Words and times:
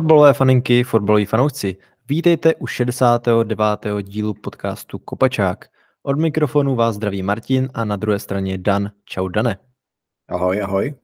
Fotbalové 0.00 0.34
faninky, 0.34 0.84
fotbaloví 0.84 1.26
fanoušci, 1.26 1.76
vítejte 2.08 2.54
u 2.54 2.66
69. 2.66 3.86
dílu 4.02 4.34
podcastu 4.34 4.98
Kopačák. 4.98 5.64
Od 6.02 6.18
mikrofonu 6.18 6.76
vás 6.76 6.94
zdraví 6.94 7.22
Martin 7.22 7.68
a 7.74 7.84
na 7.84 7.96
druhé 7.96 8.18
straně 8.18 8.58
Dan. 8.58 8.90
Čau 9.04 9.28
Dane. 9.28 9.56
Ahoj, 10.28 10.62
ahoj. 10.62 10.94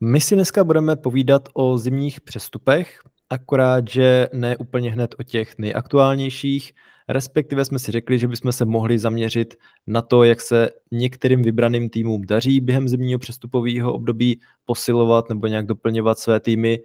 My 0.00 0.20
si 0.20 0.34
dneska 0.34 0.64
budeme 0.64 0.96
povídat 0.96 1.48
o 1.54 1.78
zimních 1.78 2.20
přestupech, 2.20 2.98
akorát, 3.30 3.88
že 3.88 4.28
ne 4.32 4.56
úplně 4.56 4.92
hned 4.92 5.14
o 5.18 5.22
těch 5.22 5.58
nejaktuálnějších, 5.58 6.72
respektive 7.08 7.64
jsme 7.64 7.78
si 7.78 7.92
řekli, 7.92 8.18
že 8.18 8.28
bychom 8.28 8.52
se 8.52 8.64
mohli 8.64 8.98
zaměřit 8.98 9.54
na 9.86 10.02
to, 10.02 10.24
jak 10.24 10.40
se 10.40 10.70
některým 10.92 11.42
vybraným 11.42 11.90
týmům 11.90 12.22
daří 12.26 12.60
během 12.60 12.88
zimního 12.88 13.18
přestupového 13.18 13.92
období 13.92 14.40
posilovat 14.64 15.28
nebo 15.28 15.46
nějak 15.46 15.66
doplňovat 15.66 16.18
své 16.18 16.40
týmy 16.40 16.78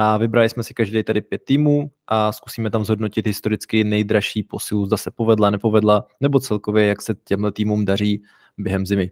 a 0.00 0.16
vybrali 0.16 0.48
jsme 0.48 0.62
si 0.62 0.74
každý 0.74 1.02
tady 1.02 1.20
pět 1.20 1.44
týmů 1.44 1.90
a 2.06 2.32
zkusíme 2.32 2.70
tam 2.70 2.84
zhodnotit 2.84 3.26
historicky 3.26 3.84
nejdražší 3.84 4.42
posilu, 4.42 4.86
zda 4.86 4.96
se 4.96 5.10
povedla, 5.10 5.50
nepovedla, 5.50 6.06
nebo 6.20 6.40
celkově, 6.40 6.86
jak 6.86 7.02
se 7.02 7.14
těmhle 7.24 7.52
týmům 7.52 7.84
daří 7.84 8.22
během 8.58 8.86
zimy. 8.86 9.10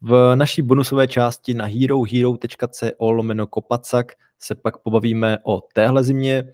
V 0.00 0.32
naší 0.34 0.62
bonusové 0.62 1.08
části 1.08 1.54
na 1.54 1.64
herohero.co 1.64 3.12
lomeno 3.12 3.46
kopacak 3.46 4.12
se 4.38 4.54
pak 4.54 4.78
pobavíme 4.78 5.38
o 5.44 5.60
téhle 5.74 6.04
zimě 6.04 6.44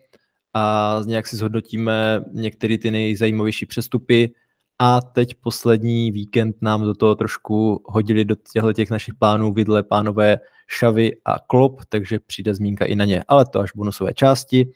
a 0.55 0.97
nějak 1.07 1.27
si 1.27 1.37
zhodnotíme 1.37 2.25
některé 2.33 2.79
ty 2.79 2.91
nejzajímavější 2.91 3.67
přestupy 3.67 4.35
a 4.79 5.01
teď 5.01 5.35
poslední 5.35 6.11
víkend 6.13 6.57
nám 6.61 6.83
do 6.83 6.95
toho 6.95 7.15
trošku 7.15 7.83
hodili 7.85 8.25
do 8.25 8.37
těchto 8.53 8.73
těch 8.73 8.91
našich 8.91 9.15
plánů 9.15 9.53
vidle 9.53 9.83
pánové 9.83 10.39
Šavy 10.67 11.13
a 11.25 11.39
Klop, 11.39 11.81
takže 11.89 12.19
přijde 12.27 12.55
zmínka 12.55 12.85
i 12.85 12.97
na 12.97 13.05
ně, 13.05 13.25
ale 13.29 13.47
to 13.47 13.61
až 13.61 13.71
bonusové 13.75 14.15
části. 14.15 14.73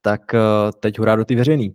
Tak 0.00 0.34
eh, 0.34 0.38
teď 0.80 0.98
hurá 0.98 1.16
do 1.16 1.24
ty 1.24 1.34
veřejný. 1.34 1.74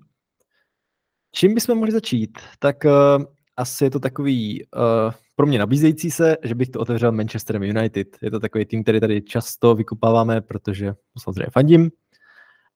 Čím 1.31 1.55
bychom 1.55 1.77
mohli 1.77 1.91
začít? 1.91 2.39
Tak 2.59 2.77
uh, 2.85 3.25
asi 3.57 3.83
je 3.83 3.91
to 3.91 3.99
takový 3.99 4.65
uh, 4.65 5.11
pro 5.35 5.47
mě 5.47 5.59
nabízející 5.59 6.11
se, 6.11 6.37
že 6.43 6.55
bych 6.55 6.69
to 6.69 6.79
otevřel 6.79 7.11
Manchesterem 7.11 7.63
United. 7.63 8.07
Je 8.21 8.31
to 8.31 8.39
takový 8.39 8.65
tým, 8.65 8.83
který 8.83 8.99
tady 8.99 9.21
často 9.21 9.75
vykupáváme, 9.75 10.41
protože 10.41 10.93
samozřejmě 11.19 11.49
fandím. 11.51 11.91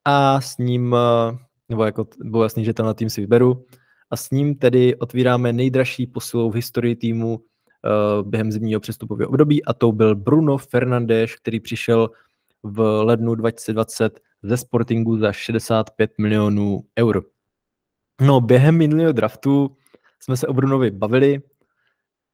A 0.06 0.42
s 0.42 0.58
ním, 0.58 0.94
uh, 0.94 1.38
nebo 1.70 1.86
jako 1.86 2.08
bylo 2.24 2.44
jasný, 2.44 2.66
že 2.66 2.74
tenhle 2.74 2.94
tým 2.94 3.10
si 3.10 3.22
vyberu, 3.22 3.66
a 4.12 4.18
s 4.18 4.32
ním 4.32 4.56
tedy 4.56 4.96
otvíráme 4.96 5.54
nejdražší 5.54 6.08
posilou 6.08 6.52
v 6.52 6.56
historii 6.56 6.96
týmu 6.96 7.40
během 8.24 8.52
zimního 8.52 8.80
přestupového 8.80 9.30
období 9.30 9.66
a 9.66 9.74
to 9.74 9.92
byl 9.92 10.16
Bruno 10.16 10.58
Fernandes, 10.58 11.36
který 11.36 11.60
přišel 11.60 12.10
v 12.64 12.80
lednu 13.04 13.36
2020 13.36 14.20
ze 14.44 14.58
Sportingu 14.58 15.18
za 15.18 15.32
65 15.32 16.12
milionů 16.18 16.84
eur. 17.00 17.24
No, 18.22 18.42
během 18.42 18.78
minulého 18.78 19.12
draftu 19.12 19.78
jsme 20.20 20.38
se 20.38 20.48
o 20.48 20.54
Brunovi 20.54 20.92
bavili, 20.92 21.42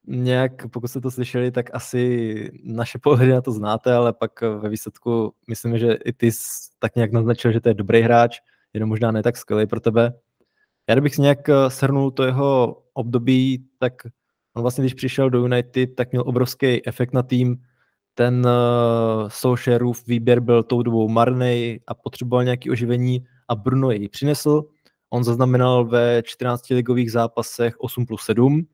nějak, 0.08 0.68
pokud 0.68 0.88
jste 0.88 1.02
to 1.02 1.12
slyšeli, 1.12 1.52
tak 1.52 1.70
asi 1.73 2.52
naše 2.64 3.00
pohledy 3.00 3.31
na 3.31 3.42
to 3.42 3.52
znáte, 3.52 3.94
ale 3.94 4.14
pak 4.14 4.42
ve 4.42 4.70
výsledku 4.70 5.34
myslím, 5.48 5.78
že 5.78 5.94
i 5.94 6.14
ty 6.14 6.31
tak 6.80 6.95
nějak 6.95 7.12
naznačil, 7.12 7.52
že 7.52 7.62
to 7.62 7.70
je 7.70 7.73
dobrý 7.73 8.02
hráč, 8.02 8.40
jenom 8.73 8.90
možná 8.90 9.12
ne 9.12 9.23
tak 9.23 9.38
skvělý 9.38 9.66
pro 9.68 9.80
tebe. 9.80 10.14
Já 10.90 10.95
kdybych 10.95 11.18
nějak 11.18 11.50
eh, 11.50 11.70
shrnul 11.70 12.12
to 12.12 12.23
jeho 12.23 12.81
období, 12.94 13.66
tak 13.80 13.94
on 14.57 14.62
vlastně, 14.62 14.81
když 14.81 14.94
přišel 14.94 15.29
do 15.29 15.40
United, 15.40 15.95
tak 15.95 16.12
měl 16.12 16.23
obrovský 16.25 16.88
efekt 16.88 17.13
na 17.13 17.23
tým. 17.23 17.57
Ten 18.13 18.45
uh, 18.45 19.29
Solskjaerův 19.29 20.07
výběr 20.07 20.40
byl 20.40 20.63
tou 20.63 20.81
dobou 20.81 21.09
marný 21.09 21.79
a 21.88 21.94
potřeboval 21.94 22.44
nějaké 22.44 22.72
oživení 22.72 23.25
a 23.47 23.56
Bruno 23.56 23.91
jej 23.91 24.09
přinesl. 24.09 24.63
On 25.09 25.23
zaznamenal 25.23 25.85
ve 25.85 26.23
14 26.25 26.69
ligových 26.69 27.12
zápasech 27.12 27.75
8 27.79 28.06
plus 28.06 28.22
7 28.22 28.67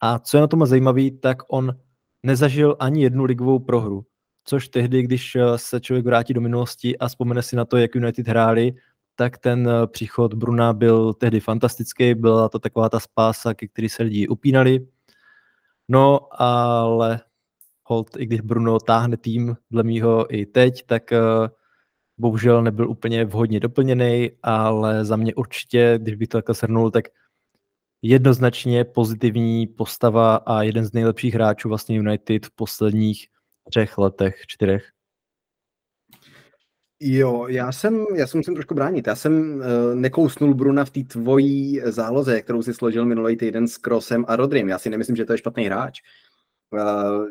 a 0.00 0.18
co 0.18 0.36
je 0.36 0.40
na 0.40 0.46
tom 0.46 0.66
zajímavé, 0.66 1.10
tak 1.20 1.36
on 1.48 1.76
nezažil 2.22 2.76
ani 2.78 3.02
jednu 3.02 3.24
ligovou 3.24 3.58
prohru, 3.58 4.04
což 4.44 4.68
tehdy, 4.68 5.02
když 5.02 5.36
eh, 5.36 5.40
se 5.56 5.80
člověk 5.80 6.04
vrátí 6.06 6.34
do 6.34 6.40
minulosti 6.40 6.98
a 6.98 7.08
vzpomene 7.08 7.42
si 7.42 7.56
na 7.56 7.64
to, 7.64 7.76
jak 7.76 7.94
United 7.94 8.28
hráli, 8.28 8.72
tak 9.14 9.38
ten 9.38 9.68
eh, 9.68 9.86
příchod 9.86 10.34
Bruna 10.34 10.72
byl 10.72 11.14
tehdy 11.14 11.40
fantastický, 11.40 12.14
byla 12.14 12.48
to 12.48 12.58
taková 12.58 12.88
ta 12.88 13.00
spása, 13.00 13.54
ke 13.54 13.68
který 13.68 13.88
se 13.88 14.02
lidi 14.02 14.28
upínali. 14.28 14.86
No, 15.88 16.28
ale 16.42 17.20
hold, 17.84 18.16
i 18.16 18.26
když 18.26 18.40
Bruno 18.40 18.80
táhne 18.80 19.16
tým 19.16 19.56
dle 19.70 19.82
mýho 19.82 20.34
i 20.34 20.46
teď, 20.46 20.86
tak 20.86 21.02
uh, 21.12 21.48
bohužel 22.18 22.62
nebyl 22.62 22.90
úplně 22.90 23.24
vhodně 23.24 23.60
doplněný, 23.60 24.30
ale 24.42 25.04
za 25.04 25.16
mě 25.16 25.34
určitě, 25.34 25.98
když 26.02 26.14
bych 26.14 26.28
to 26.28 26.38
takhle 26.38 26.54
shrnul, 26.54 26.90
tak 26.90 27.04
jednoznačně 28.02 28.84
pozitivní 28.84 29.66
postava 29.66 30.36
a 30.36 30.62
jeden 30.62 30.84
z 30.84 30.92
nejlepších 30.92 31.34
hráčů 31.34 31.68
vlastně 31.68 31.96
United 31.96 32.46
v 32.46 32.50
posledních 32.50 33.26
třech 33.70 33.98
letech, 33.98 34.42
čtyřech. 34.46 34.93
Jo, 37.06 37.46
já 37.48 37.72
jsem, 37.72 38.06
já 38.14 38.26
jsem 38.26 38.38
musím 38.38 38.54
trošku 38.54 38.74
bránit. 38.74 39.06
Já 39.06 39.14
jsem 39.14 39.54
uh, 39.54 39.94
nekousnul 39.94 40.54
Bruna 40.54 40.84
v 40.84 40.90
té 40.90 41.04
tvojí 41.04 41.80
záloze, 41.84 42.42
kterou 42.42 42.62
si 42.62 42.74
složil 42.74 43.04
minulý 43.04 43.36
týden 43.36 43.68
s 43.68 43.78
Krosem 43.78 44.24
a 44.28 44.36
Rodrym. 44.36 44.68
Já 44.68 44.78
si 44.78 44.90
nemyslím, 44.90 45.16
že 45.16 45.24
to 45.24 45.32
je 45.32 45.38
špatný 45.38 45.64
hráč. 45.64 46.00
Uh, 46.72 47.26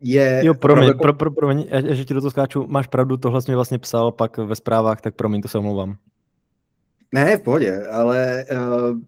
je 0.00 0.40
jo, 0.44 0.54
promiň, 0.54 0.88
jako... 0.88 1.02
pro, 1.02 1.14
pro, 1.14 1.30
promiň, 1.30 1.66
já, 1.68 1.94
že 1.94 2.04
ti 2.04 2.14
do 2.14 2.20
toho 2.20 2.30
skáču, 2.30 2.66
máš 2.66 2.86
pravdu, 2.86 3.16
tohle 3.16 3.42
jsi 3.42 3.50
mi 3.50 3.54
vlastně 3.54 3.78
psal 3.78 4.12
pak 4.12 4.38
ve 4.38 4.56
zprávách, 4.56 5.00
tak 5.00 5.14
promiň, 5.14 5.42
to 5.42 5.48
se 5.48 5.58
omlouvám. 5.58 5.96
Ne, 7.12 7.36
v 7.36 7.42
pohodě, 7.42 7.86
ale 7.86 8.44
uh, 8.52 8.98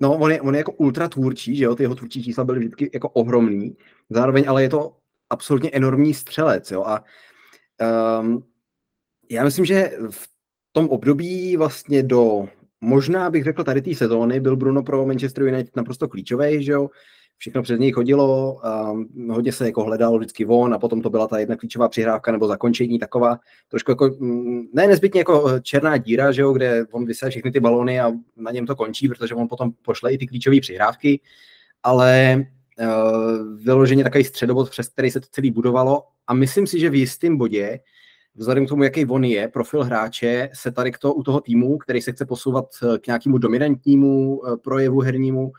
no, 0.00 0.18
on 0.18 0.30
je, 0.30 0.40
on 0.40 0.54
je 0.54 0.58
jako 0.58 0.72
ultra 0.72 1.08
tvůrčí, 1.08 1.56
že 1.56 1.64
jo, 1.64 1.74
ty 1.74 1.82
jeho 1.82 1.94
tvůrčí 1.94 2.24
čísla 2.24 2.44
byly 2.44 2.58
vždycky 2.58 2.90
jako 2.94 3.08
ohromný, 3.08 3.76
zároveň 4.10 4.44
ale 4.48 4.62
je 4.62 4.68
to 4.68 4.96
absolutně 5.30 5.70
enormní 5.70 6.14
střelec, 6.14 6.70
jo, 6.70 6.84
a 6.86 7.04
um, 8.20 8.44
já 9.30 9.44
myslím, 9.44 9.64
že 9.64 9.92
v 10.10 10.28
tom 10.72 10.88
období 10.88 11.56
vlastně 11.56 12.02
do, 12.02 12.48
možná 12.80 13.30
bych 13.30 13.44
řekl 13.44 13.64
tady 13.64 13.82
té 13.82 13.94
sezóny, 13.94 14.40
byl 14.40 14.56
Bruno 14.56 14.82
pro 14.82 15.06
Manchester 15.06 15.44
United 15.44 15.76
naprosto 15.76 16.08
klíčový, 16.08 16.64
že 16.64 16.72
jo, 16.72 16.90
všechno 17.42 17.62
přes 17.62 17.80
něj 17.80 17.92
chodilo, 17.92 18.60
um, 18.92 19.30
hodně 19.30 19.52
se 19.52 19.66
jako 19.66 19.84
hledal 19.84 20.18
vždycky 20.18 20.44
von 20.44 20.74
a 20.74 20.78
potom 20.78 21.02
to 21.02 21.10
byla 21.10 21.28
ta 21.28 21.38
jedna 21.38 21.56
klíčová 21.56 21.88
přihrávka 21.88 22.32
nebo 22.32 22.46
zakončení 22.46 22.98
taková 22.98 23.38
trošku 23.68 23.90
jako, 23.90 24.10
mm, 24.18 24.62
ne 24.74 24.86
nezbytně 24.86 25.20
jako 25.20 25.60
černá 25.60 25.96
díra, 25.96 26.32
že 26.32 26.42
jo, 26.42 26.52
kde 26.52 26.84
on 26.92 27.06
vyse 27.06 27.30
všechny 27.30 27.50
ty 27.52 27.60
balony 27.60 28.00
a 28.00 28.12
na 28.36 28.50
něm 28.50 28.66
to 28.66 28.76
končí, 28.76 29.08
protože 29.08 29.34
on 29.34 29.48
potom 29.48 29.70
pošle 29.84 30.12
i 30.12 30.18
ty 30.18 30.26
klíčové 30.26 30.60
přihrávky, 30.60 31.20
ale 31.82 32.36
uh, 32.80 33.64
vyloženě 33.64 34.04
takový 34.04 34.24
středobod, 34.24 34.70
přes 34.70 34.88
který 34.88 35.10
se 35.10 35.20
to 35.20 35.26
celý 35.30 35.50
budovalo 35.50 36.02
a 36.26 36.34
myslím 36.34 36.66
si, 36.66 36.80
že 36.80 36.90
v 36.90 36.94
jistém 36.94 37.36
bodě 37.36 37.80
vzhledem 38.34 38.66
k 38.66 38.68
tomu, 38.68 38.82
jaký 38.82 39.06
on 39.06 39.24
je, 39.24 39.48
profil 39.48 39.84
hráče, 39.84 40.50
se 40.54 40.72
tady 40.72 40.92
k 40.92 40.98
to, 40.98 41.14
u 41.14 41.22
toho 41.22 41.40
týmu, 41.40 41.78
který 41.78 42.02
se 42.02 42.12
chce 42.12 42.26
posouvat 42.26 42.66
eh, 42.82 42.98
k 42.98 43.06
nějakému 43.06 43.38
dominantnímu 43.38 44.42
eh, 44.46 44.56
projevu 44.56 45.00
hernímu, 45.00 45.52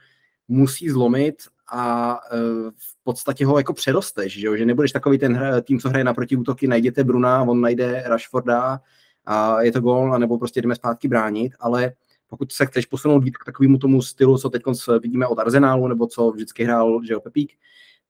musí 0.48 0.90
zlomit 0.90 1.36
a 1.72 2.20
eh, 2.32 2.38
v 2.78 3.04
podstatě 3.04 3.46
ho 3.46 3.58
jako 3.58 3.74
předosteš, 3.74 4.40
že, 4.40 4.48
jo? 4.48 4.58
že 4.58 4.66
nebudeš 4.66 4.92
takový 4.92 5.18
ten 5.18 5.62
tým, 5.64 5.80
co 5.80 5.90
hraje 5.90 6.04
na 6.04 6.14
protiútoky, 6.14 6.68
najděte 6.68 7.04
Bruna, 7.04 7.42
on 7.42 7.62
najde 7.62 8.04
Rashforda 8.06 8.80
a 9.26 9.62
je 9.62 9.72
to 9.72 9.82
gól, 9.82 10.20
nebo 10.20 10.38
prostě 10.38 10.62
jdeme 10.62 10.76
zpátky 10.76 11.08
bránit, 11.08 11.54
ale 11.60 11.94
pokud 12.28 12.52
se 12.52 12.66
chceš 12.66 12.86
posunout 12.86 13.24
k 13.24 13.46
takovému 13.46 13.78
tomu 13.78 14.02
stylu, 14.02 14.38
co 14.38 14.50
teď 14.50 14.64
vidíme 15.02 15.28
od 15.28 15.40
Arsenálu, 15.40 15.88
nebo 15.88 16.08
co 16.08 16.32
vždycky 16.32 16.64
hrál 16.64 17.02
že 17.04 17.14
jo, 17.14 17.20
Pepík, 17.20 17.54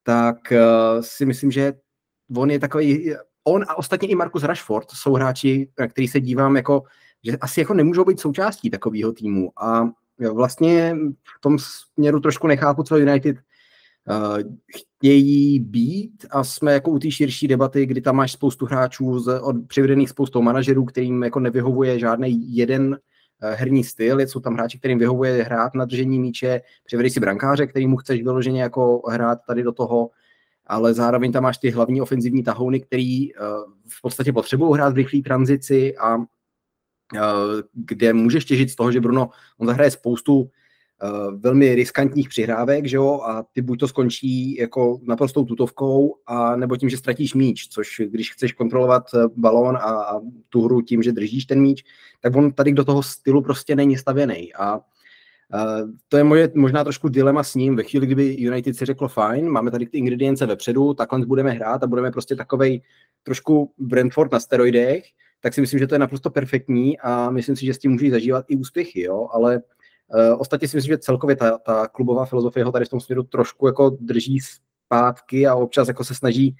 tak 0.03 0.37
uh, 0.51 1.01
si 1.01 1.25
myslím, 1.25 1.51
že 1.51 1.73
on 2.35 2.51
je 2.51 2.59
takový 2.59 3.13
on 3.43 3.63
a 3.67 3.77
ostatně 3.77 4.07
i 4.07 4.15
Markus 4.15 4.43
Rashford 4.43 4.91
jsou 4.91 5.13
hráči, 5.13 5.69
na 5.79 5.87
který 5.87 6.07
se 6.07 6.19
dívám 6.19 6.55
jako, 6.55 6.83
že 7.23 7.37
asi 7.37 7.59
jako 7.59 7.73
nemůžou 7.73 8.05
být 8.05 8.19
součástí 8.19 8.69
takového 8.69 9.11
týmu. 9.13 9.51
A 9.63 9.89
vlastně 10.33 10.95
v 11.37 11.41
tom 11.41 11.57
směru 11.59 12.19
trošku 12.19 12.47
nechápu, 12.47 12.83
co 12.83 12.97
United 12.97 13.37
uh, 13.37 14.37
chtějí 14.75 15.59
být. 15.59 16.25
A 16.31 16.43
jsme 16.43 16.73
jako 16.73 16.91
u 16.91 16.99
té 16.99 17.11
širší 17.11 17.47
debaty, 17.47 17.85
kdy 17.85 18.01
tam 18.01 18.15
máš 18.15 18.31
spoustu 18.31 18.65
hráčů 18.65 19.19
z, 19.19 19.39
od 19.41 19.55
přivedených 19.67 20.09
spoustou 20.09 20.41
manažerů, 20.41 20.85
kterým 20.85 21.23
jako 21.23 21.39
nevyhovuje 21.39 21.99
žádný 21.99 22.55
jeden 22.55 22.87
uh, 22.87 23.49
herní 23.49 23.83
styl, 23.83 24.19
jsou 24.19 24.39
tam 24.39 24.53
hráči, 24.53 24.79
kterým 24.79 24.99
vyhovuje 24.99 25.43
hrát 25.43 25.75
na 25.75 25.85
držení 25.85 26.19
míče, 26.19 26.61
přivedej 26.83 27.11
si 27.11 27.19
brankáře, 27.19 27.67
který 27.67 27.87
mu 27.87 27.97
chceš 27.97 28.23
vyloženě 28.23 28.61
jako 28.61 29.01
hrát 29.09 29.39
tady 29.47 29.63
do 29.63 29.71
toho, 29.71 30.09
ale 30.67 30.93
zároveň 30.93 31.31
tam 31.31 31.43
máš 31.43 31.57
ty 31.57 31.69
hlavní 31.69 32.01
ofenzivní 32.01 32.43
tahouny, 32.43 32.79
který 32.79 33.33
uh, 33.33 33.39
v 33.89 34.01
podstatě 34.01 34.33
potřebují 34.33 34.73
hrát 34.73 34.93
v 34.93 34.97
rychlé 34.97 35.21
tranzici 35.21 35.97
a 35.97 36.15
uh, 36.15 36.23
kde 37.73 38.13
můžeš 38.13 38.45
těžit 38.45 38.69
z 38.69 38.75
toho, 38.75 38.91
že 38.91 39.01
Bruno, 39.01 39.29
on 39.57 39.67
zahraje 39.67 39.91
spoustu 39.91 40.39
uh, 40.39 40.47
velmi 41.39 41.75
riskantních 41.75 42.29
přihrávek, 42.29 42.85
že 42.85 42.95
jo, 42.95 43.21
a 43.21 43.43
ty 43.51 43.61
buď 43.61 43.79
to 43.79 43.87
skončí 43.87 44.55
jako 44.55 44.99
naprostou 45.03 45.45
tutovkou, 45.45 46.15
a 46.27 46.55
nebo 46.55 46.77
tím, 46.77 46.89
že 46.89 46.97
ztratíš 46.97 47.33
míč, 47.33 47.67
což 47.67 48.01
když 48.05 48.31
chceš 48.31 48.53
kontrolovat 48.53 49.03
eh, 49.13 49.27
balón 49.35 49.77
a, 49.77 49.79
a 49.79 50.19
tu 50.49 50.61
hru 50.61 50.81
tím, 50.81 51.03
že 51.03 51.11
držíš 51.11 51.45
ten 51.45 51.61
míč, 51.61 51.83
tak 52.21 52.35
on 52.35 52.51
tady 52.51 52.73
do 52.73 52.85
toho 52.85 53.03
stylu 53.03 53.41
prostě 53.41 53.75
není 53.75 53.97
stavěný. 53.97 54.53
A 54.53 54.79
to 56.07 56.17
je 56.17 56.23
moje 56.23 56.51
možná 56.55 56.83
trošku 56.83 57.09
dilema 57.09 57.43
s 57.43 57.55
ním. 57.55 57.75
Ve 57.75 57.83
chvíli, 57.83 58.05
kdyby 58.05 58.35
United 58.39 58.75
si 58.75 58.85
řeklo 58.85 59.07
fajn, 59.07 59.49
máme 59.49 59.71
tady 59.71 59.85
ty 59.85 59.97
ingredience 59.97 60.45
vepředu, 60.45 60.93
takhle 60.93 61.25
budeme 61.25 61.51
hrát 61.51 61.83
a 61.83 61.87
budeme 61.87 62.11
prostě 62.11 62.35
takovej 62.35 62.81
trošku 63.23 63.73
Brentford 63.77 64.31
na 64.31 64.39
steroidech, 64.39 65.03
tak 65.41 65.53
si 65.53 65.61
myslím, 65.61 65.79
že 65.79 65.87
to 65.87 65.95
je 65.95 65.99
naprosto 65.99 66.29
perfektní 66.29 66.99
a 66.99 67.29
myslím 67.29 67.55
si, 67.55 67.65
že 67.65 67.73
s 67.73 67.77
tím 67.77 67.91
můžu 67.91 68.09
zažívat 68.09 68.45
i 68.47 68.55
úspěchy, 68.55 69.01
jo, 69.01 69.27
ale 69.31 69.57
uh, 69.57 70.41
ostatně 70.41 70.67
si 70.67 70.77
myslím, 70.77 70.93
že 70.93 70.97
celkově 70.97 71.35
ta, 71.35 71.57
ta 71.57 71.87
klubová 71.87 72.25
filozofie 72.25 72.63
ho 72.63 72.71
tady 72.71 72.85
v 72.85 72.89
tom 72.89 72.99
směru 72.99 73.23
trošku 73.23 73.67
jako 73.67 73.89
drží 73.89 74.39
zpátky 74.85 75.47
a 75.47 75.55
občas 75.55 75.87
jako 75.87 76.03
se 76.03 76.15
snaží 76.15 76.55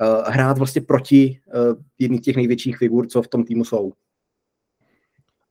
uh, 0.00 0.32
hrát 0.32 0.58
vlastně 0.58 0.82
proti 0.82 1.40
uh, 1.46 1.82
jedných 1.98 2.20
těch 2.20 2.36
největších 2.36 2.78
figur, 2.78 3.06
co 3.06 3.22
v 3.22 3.28
tom 3.28 3.44
týmu 3.44 3.64
jsou. 3.64 3.92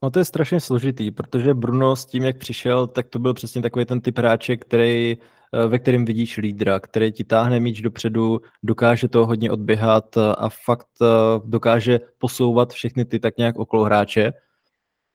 No 0.03 0.11
to 0.11 0.19
je 0.19 0.25
strašně 0.25 0.59
složitý, 0.59 1.11
protože 1.11 1.53
Bruno 1.53 1.95
s 1.95 2.05
tím, 2.05 2.23
jak 2.23 2.38
přišel, 2.38 2.88
tak 2.88 3.07
to 3.07 3.19
byl 3.19 3.33
přesně 3.33 3.61
takový 3.61 3.85
ten 3.85 4.01
typ 4.01 4.17
hráče, 4.17 4.57
který, 4.57 5.17
eh, 5.53 5.67
ve 5.67 5.79
kterém 5.79 6.05
vidíš 6.05 6.38
lídra, 6.38 6.79
který 6.79 7.11
ti 7.11 7.23
táhne 7.23 7.59
míč 7.59 7.81
dopředu, 7.81 8.41
dokáže 8.63 9.07
to 9.07 9.25
hodně 9.25 9.51
odběhat 9.51 10.17
a 10.17 10.49
fakt 10.65 10.88
eh, 11.01 11.05
dokáže 11.45 11.99
posouvat 12.17 12.73
všechny 12.73 13.05
ty 13.05 13.19
tak 13.19 13.38
nějak 13.38 13.59
okolo 13.59 13.83
hráče. 13.83 14.33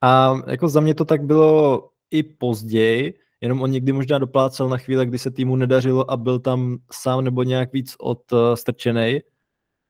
A 0.02 0.34
jako 0.46 0.68
za 0.68 0.80
mě 0.80 0.94
to 0.94 1.04
tak 1.04 1.22
bylo 1.22 1.88
i 2.10 2.22
později, 2.22 3.14
jenom 3.40 3.62
on 3.62 3.70
někdy 3.70 3.92
možná 3.92 4.18
doplácel 4.18 4.68
na 4.68 4.78
chvíli, 4.78 5.06
kdy 5.06 5.18
se 5.18 5.30
týmu 5.30 5.56
nedařilo 5.56 6.10
a 6.10 6.16
byl 6.16 6.38
tam 6.38 6.78
sám 6.92 7.24
nebo 7.24 7.42
nějak 7.42 7.72
víc 7.72 7.96
odstrčený, 7.98 9.20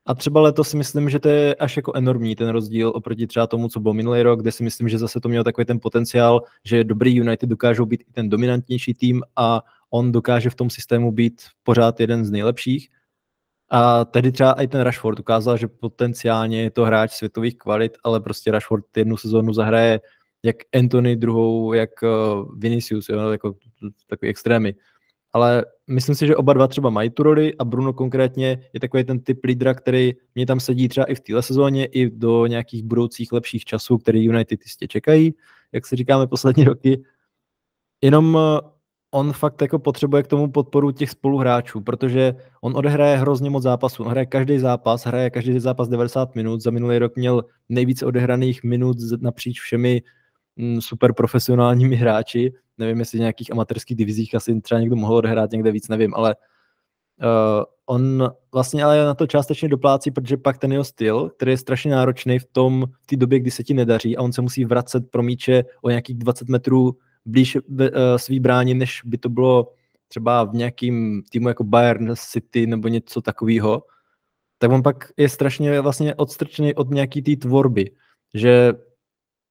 a 0.07 0.15
třeba 0.15 0.41
letos 0.41 0.69
si 0.69 0.77
myslím, 0.77 1.11
že 1.11 1.19
to 1.19 1.29
je 1.29 1.55
až 1.55 1.77
jako 1.77 1.93
enormní 1.95 2.37
ten 2.37 2.49
rozdíl 2.49 2.93
oproti 2.95 3.27
třeba 3.27 3.47
tomu, 3.47 3.69
co 3.69 3.81
bylo 3.81 3.95
minulý 3.95 4.23
rok, 4.23 4.41
kde 4.41 4.53
si 4.53 4.63
myslím, 4.63 4.89
že 4.89 4.99
zase 4.99 5.21
to 5.21 5.29
mělo 5.29 5.45
takový 5.45 5.65
ten 5.65 5.81
potenciál, 5.81 6.43
že 6.65 6.85
dobrý 6.85 7.17
United 7.17 7.49
dokážou 7.49 7.87
být 7.87 8.01
i 8.01 8.13
ten 8.13 8.29
dominantnější 8.29 8.95
tým 8.95 9.23
a 9.37 9.63
on 9.91 10.13
dokáže 10.13 10.51
v 10.51 10.55
tom 10.55 10.71
systému 10.71 11.13
být 11.13 11.43
pořád 11.63 12.01
jeden 12.01 12.25
z 12.25 12.31
nejlepších. 12.31 12.89
A 13.71 14.05
tehdy 14.05 14.33
třeba 14.33 14.53
i 14.53 14.69
ten 14.69 14.81
Rashford 14.81 15.21
ukázal, 15.21 15.57
že 15.57 15.69
potenciálně 15.69 16.63
je 16.63 16.71
to 16.71 16.85
hráč 16.85 17.11
světových 17.13 17.59
kvalit, 17.59 17.99
ale 18.05 18.21
prostě 18.21 18.51
Rashford 18.51 18.97
jednu 18.97 19.17
sezónu 19.17 19.53
zahraje 19.53 20.01
jak 20.43 20.57
Anthony, 20.75 21.17
druhou 21.17 21.73
jak 21.73 21.91
eh, 22.03 22.09
Vinicius, 22.57 23.09
jo, 23.09 23.31
jako 23.31 23.55
takový 24.07 24.29
extrémy 24.29 24.75
ale 25.33 25.65
myslím 25.91 26.15
si, 26.15 26.27
že 26.27 26.37
oba 26.37 26.53
dva 26.53 26.69
třeba 26.69 26.91
mají 26.91 27.11
tu 27.11 27.23
roli 27.23 27.55
a 27.59 27.65
Bruno 27.65 27.93
konkrétně 27.93 28.63
je 28.73 28.81
takový 28.81 29.05
ten 29.05 29.21
typ 29.21 29.45
lídra, 29.45 29.75
který 29.75 30.13
mě 30.35 30.47
tam 30.47 30.61
sedí 30.61 30.89
třeba 30.89 31.07
i 31.07 31.15
v 31.15 31.21
téhle 31.21 31.43
sezóně, 31.43 31.87
i 31.87 32.11
do 32.11 32.47
nějakých 32.47 32.85
budoucích 32.85 33.33
lepších 33.33 33.65
časů, 33.65 33.99
který 33.99 34.25
United 34.25 34.61
jistě 34.65 34.89
čekají, 34.89 35.35
jak 35.73 35.87
si 35.87 35.97
říkáme 35.97 36.27
poslední 36.27 36.65
roky. 36.65 37.03
Jenom 38.03 38.39
eh, 38.39 38.73
on 39.15 39.33
fakt 39.33 39.63
jako 39.63 39.79
potřebuje 39.79 40.23
k 40.23 40.27
tomu 40.27 40.51
podporu 40.51 40.91
těch 40.91 41.11
spoluhráčů, 41.11 41.81
protože 41.81 42.35
on 42.61 42.77
odehraje 42.77 43.17
hrozně 43.17 43.51
moc 43.51 43.63
zápasů. 43.63 44.03
On 44.03 44.11
hraje 44.11 44.27
každý 44.27 44.59
zápas, 44.59 45.07
hraje 45.07 45.31
každý 45.31 45.61
zápas 45.61 45.89
90 45.89 46.35
minut. 46.35 46.61
Za 46.61 46.71
minulý 46.71 46.99
rok 46.99 47.17
měl 47.17 47.45
nejvíce 47.69 48.07
odehraných 48.07 48.65
minut 48.65 48.97
napříč 49.21 49.61
všemi 49.61 50.03
super 50.81 51.13
profesionálními 51.13 51.97
hráči. 51.97 52.53
Nevím, 52.79 52.99
jestli 52.99 53.19
v 53.19 53.21
nějakých 53.21 53.53
amatérských 53.53 53.97
divizích 53.97 54.35
asi 54.35 54.61
třeba 54.61 54.81
někdo 54.81 54.97
mohl 54.97 55.15
odehrát 55.15 55.51
někde 55.51 55.73
víc, 55.73 55.89
nevím, 55.89 56.15
ale 56.15 56.37
uh, 57.23 57.65
on 57.87 58.29
vlastně 58.53 58.85
ale 58.85 59.05
na 59.05 59.15
to 59.15 59.27
částečně 59.27 59.69
doplácí, 59.69 60.11
protože 60.11 60.37
pak 60.37 60.59
ten 60.59 60.73
jeho 60.73 60.85
styl, 60.85 61.31
který 61.37 61.51
je 61.51 61.59
strašně 61.59 61.91
náročný 61.91 62.39
v 62.39 62.47
tom, 62.53 62.85
v 63.03 63.07
té 63.07 63.17
době, 63.17 63.39
kdy 63.39 63.51
se 63.51 63.65
ti 63.65 63.75
nedaří 63.75 64.17
a 64.17 64.23
on 64.23 64.33
se 64.33 64.43
musí 64.43 64.65
vracet 64.65 65.11
pro 65.11 65.23
míče 65.23 65.65
o 65.83 65.91
nějakých 65.91 66.17
20 66.19 66.49
metrů 66.49 66.97
blíž 67.25 67.57
uh, 67.57 67.87
svý 68.17 68.41
bráni, 68.41 68.75
než 68.75 69.01
by 69.05 69.19
to 69.19 69.29
bylo 69.29 69.73
třeba 70.09 70.45
v 70.45 70.55
nějakým 70.55 71.23
týmu 71.31 71.49
jako 71.49 71.65
Bayern 71.65 72.15
City 72.17 72.67
nebo 72.67 72.89
něco 72.89 73.21
takového, 73.21 73.83
tak 74.59 74.71
on 74.71 74.83
pak 74.83 75.09
je 75.17 75.29
strašně 75.29 75.81
vlastně 75.81 76.15
odstrčený 76.15 76.75
od 76.75 76.91
nějaký 76.91 77.23
té 77.23 77.37
tvorby, 77.37 77.91
že 78.35 78.73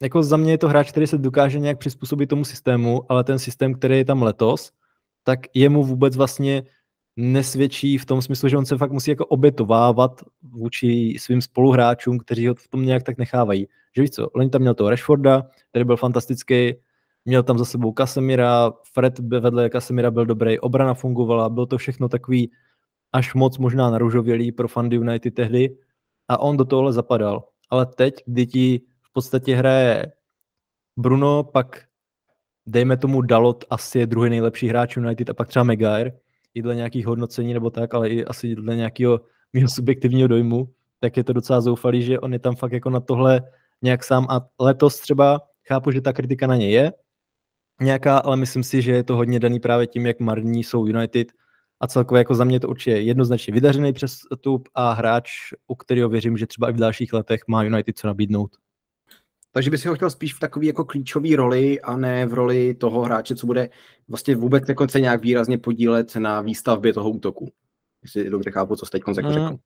jako 0.02 0.24
za 0.24 0.38
mě 0.38 0.54
je 0.54 0.58
to 0.58 0.70
hráč, 0.70 0.92
který 0.92 1.08
se 1.08 1.18
dokáže 1.18 1.60
nějak 1.60 1.78
přizpůsobit 1.78 2.30
tomu 2.30 2.46
systému, 2.46 3.02
ale 3.10 3.24
ten 3.24 3.40
systém, 3.40 3.74
který 3.74 3.98
je 3.98 4.06
tam 4.06 4.24
letos, 4.24 4.72
tak 5.24 5.40
jemu 5.54 5.84
vůbec 5.84 6.16
vlastně 6.18 6.64
nesvědčí 7.16 7.98
v 7.98 8.06
tom 8.06 8.22
smyslu, 8.22 8.50
že 8.50 8.58
on 8.58 8.66
se 8.66 8.78
fakt 8.78 8.92
musí 8.92 9.12
jako 9.12 9.26
obětovávat 9.26 10.22
vůči 10.42 11.16
svým 11.20 11.42
spoluhráčům, 11.42 12.20
kteří 12.20 12.48
ho 12.48 12.56
v 12.56 12.68
tom 12.68 12.86
nějak 12.86 13.04
tak 13.04 13.18
nechávají. 13.18 13.68
Že 13.96 14.02
víš 14.02 14.12
co, 14.12 14.28
Loni 14.36 14.50
tam 14.50 14.62
měl 14.62 14.74
toho 14.74 14.90
Rashforda, 14.90 15.44
který 15.70 15.86
byl 15.86 15.98
fantastický, 15.98 16.74
měl 17.26 17.44
tam 17.44 17.58
za 17.58 17.66
sebou 17.66 17.92
Kasemira, 17.92 18.72
Fred 18.94 19.20
vedle 19.20 19.70
Kasemira 19.70 20.12
byl 20.12 20.26
dobrý, 20.26 20.60
obrana 20.60 20.94
fungovala, 20.94 21.50
bylo 21.50 21.66
to 21.66 21.78
všechno 21.78 22.10
takový 22.10 22.52
až 23.14 23.34
moc 23.34 23.58
možná 23.58 23.90
naružovělý 23.90 24.52
pro 24.52 24.68
fandy 24.68 24.96
United 24.96 25.34
tehdy 25.34 25.78
a 26.28 26.40
on 26.40 26.58
do 26.58 26.66
tohohle 26.66 26.94
zapadal. 26.94 27.44
Ale 27.70 27.86
teď, 27.86 28.14
kdy 28.26 28.46
ti 28.46 28.82
v 29.12 29.14
podstatě 29.14 29.56
hraje 29.56 30.12
Bruno, 30.98 31.44
pak 31.44 31.82
dejme 32.66 32.98
tomu 32.98 33.22
Dalot 33.22 33.64
asi 33.70 34.00
je 34.00 34.08
druhý 34.08 34.30
nejlepší 34.30 34.68
hráč 34.68 34.98
United 34.98 35.30
a 35.30 35.34
pak 35.34 35.48
třeba 35.48 35.64
Megair, 35.64 36.12
i 36.54 36.62
dle 36.62 36.76
nějakých 36.76 37.06
hodnocení 37.06 37.54
nebo 37.54 37.70
tak, 37.70 37.94
ale 37.94 38.10
i 38.10 38.26
asi 38.26 38.56
dle 38.56 38.76
nějakého 38.76 39.22
mého 39.54 39.70
subjektivního 39.70 40.28
dojmu, 40.28 40.70
tak 41.00 41.18
je 41.18 41.24
to 41.24 41.34
docela 41.34 41.62
zoufalý, 41.62 42.04
že 42.04 42.20
on 42.20 42.34
je 42.34 42.40
tam 42.40 42.56
fakt 42.56 42.72
jako 42.72 42.90
na 42.90 43.00
tohle 43.00 43.42
nějak 43.82 44.04
sám 44.04 44.28
a 44.30 44.48
letos 44.60 45.00
třeba 45.00 45.42
chápu, 45.68 45.92
že 45.92 46.02
ta 46.02 46.14
kritika 46.14 46.48
na 46.48 46.56
ně 46.56 46.70
je 46.70 46.94
nějaká, 47.82 48.18
ale 48.18 48.38
myslím 48.38 48.64
si, 48.64 48.82
že 48.82 48.92
je 48.92 49.04
to 49.04 49.16
hodně 49.16 49.40
daný 49.40 49.60
právě 49.60 49.88
tím, 49.88 50.06
jak 50.06 50.20
marní 50.20 50.64
jsou 50.64 50.86
United 50.86 51.28
a 51.80 51.88
celkově 51.88 52.20
jako 52.20 52.36
za 52.36 52.44
mě 52.44 52.60
to 52.60 52.70
určitě 52.70 52.92
jednoznačně 52.92 53.54
vydařený 53.54 53.94
přestup 53.94 54.70
a 54.76 54.94
hráč, 54.94 55.32
u 55.68 55.76
kterého 55.76 56.10
věřím, 56.10 56.38
že 56.38 56.48
třeba 56.48 56.70
i 56.70 56.74
v 56.74 56.78
dalších 56.78 57.14
letech 57.14 57.42
má 57.48 57.64
United 57.64 57.98
co 57.98 58.08
nabídnout. 58.08 58.52
Takže 59.54 59.70
by 59.70 59.78
si 59.78 59.88
ho 59.88 59.96
chtěl 59.96 60.10
spíš 60.10 60.34
v 60.34 60.40
takové 60.40 60.66
jako 60.66 60.86
klíčové 60.86 61.36
roli 61.36 61.82
a 61.82 61.98
ne 61.98 62.26
v 62.26 62.34
roli 62.34 62.74
toho 62.74 63.02
hráče, 63.02 63.36
co 63.36 63.48
bude 63.48 63.70
vlastně 64.08 64.36
vůbec 64.36 64.70
jako 64.70 64.88
se 64.88 65.02
nějak 65.02 65.22
výrazně 65.22 65.58
podílet 65.58 66.16
na 66.16 66.42
výstavbě 66.42 66.94
toho 66.94 67.10
útoku. 67.10 67.52
Jestli 68.04 68.30
dobře 68.30 68.52
chápu, 68.52 68.76
co 68.76 68.86
jste 68.86 68.98
teď 68.98 69.02
jako 69.08 69.14
řekl. 69.14 69.58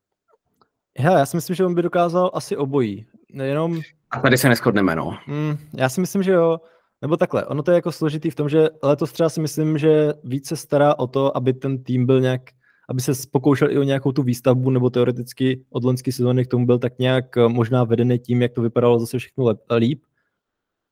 Já, 1.00 1.20
já 1.20 1.26
si 1.26 1.38
myslím, 1.38 1.56
že 1.56 1.66
on 1.66 1.76
by 1.76 1.82
dokázal 1.82 2.32
asi 2.34 2.58
obojí. 2.58 3.06
Jenom... 3.34 3.82
A 4.12 4.20
tady 4.20 4.38
se 4.38 4.50
neschodneme, 4.50 4.96
no. 4.96 5.18
Mm, 5.28 5.58
já 5.74 5.90
si 5.90 6.02
myslím, 6.02 6.24
že 6.24 6.32
jo. 6.32 6.58
Nebo 7.02 7.18
takhle, 7.18 7.46
ono 7.46 7.64
to 7.64 7.72
je 7.72 7.76
jako 7.76 7.92
složitý 7.92 8.30
v 8.30 8.36
tom, 8.36 8.50
že 8.50 8.68
letos 8.84 9.12
třeba 9.12 9.30
si 9.30 9.42
myslím, 9.42 9.78
že 9.78 10.14
více 10.24 10.56
stará 10.56 11.00
o 11.00 11.08
to, 11.08 11.38
aby 11.38 11.54
ten 11.54 11.84
tým 11.84 12.06
byl 12.06 12.22
nějak 12.22 12.42
aby 12.90 13.02
se 13.02 13.12
pokoušel 13.32 13.72
i 13.72 13.78
o 13.78 13.84
nějakou 13.84 14.12
tu 14.12 14.24
výstavbu, 14.24 14.70
nebo 14.70 14.90
teoreticky 14.90 15.66
od 15.70 15.84
loňské 15.84 16.12
sezóny 16.12 16.46
k 16.46 16.48
tomu 16.50 16.66
byl 16.66 16.80
tak 16.80 17.00
nějak 17.00 17.38
eh, 17.38 17.48
možná 17.48 17.84
vedený 17.84 18.20
tím, 18.20 18.42
jak 18.42 18.54
to 18.54 18.62
vypadalo 18.62 19.00
zase 19.00 19.20
všechno 19.20 19.46
líp. 19.78 20.04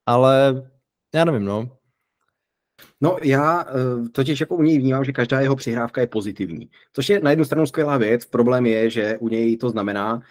Ale 0.05 0.63
já 1.15 1.25
nevím, 1.25 1.45
no. 1.45 1.77
No 3.01 3.17
já 3.23 3.65
eh, 3.67 4.09
totiž 4.09 4.39
jako 4.39 4.55
u 4.55 4.61
něj 4.61 4.79
vnímám, 4.79 5.05
že 5.05 5.11
každá 5.11 5.41
jeho 5.41 5.55
přihrávka 5.55 6.01
je 6.01 6.07
pozitivní. 6.07 6.69
Což 6.93 7.09
je 7.09 7.19
na 7.19 7.29
jednu 7.29 7.45
stranu 7.45 7.65
skvělá 7.65 7.97
věc, 7.97 8.25
problém 8.25 8.65
je, 8.65 8.89
že 8.89 9.17
u 9.17 9.29
něj 9.29 9.57
to 9.57 9.69
znamená, 9.69 10.21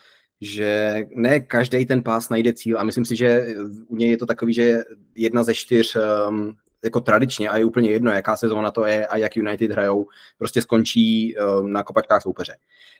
že 0.40 0.94
ne 1.14 1.40
každý 1.40 1.86
ten 1.86 2.02
pás 2.02 2.28
najde 2.28 2.52
cíl 2.52 2.78
a 2.78 2.84
myslím 2.84 3.04
si, 3.04 3.16
že 3.16 3.46
u 3.86 3.96
něj 3.96 4.10
je 4.10 4.16
to 4.16 4.26
takový, 4.26 4.54
že 4.54 4.78
jedna 5.14 5.44
ze 5.44 5.54
čtyř 5.54 5.96
um, 6.28 6.56
jako 6.84 7.00
tradičně 7.00 7.48
a 7.48 7.56
je 7.56 7.64
úplně 7.64 7.90
jedno, 7.90 8.10
jaká 8.10 8.36
sezóna 8.36 8.70
to 8.70 8.86
je 8.86 9.06
a 9.06 9.16
jak 9.16 9.36
United 9.36 9.70
hrajou, 9.70 10.06
prostě 10.38 10.62
skončí 10.62 11.36
uh, 11.36 11.68
na 11.68 11.82
kopačkách 11.82 12.22
soupeře. 12.22 12.56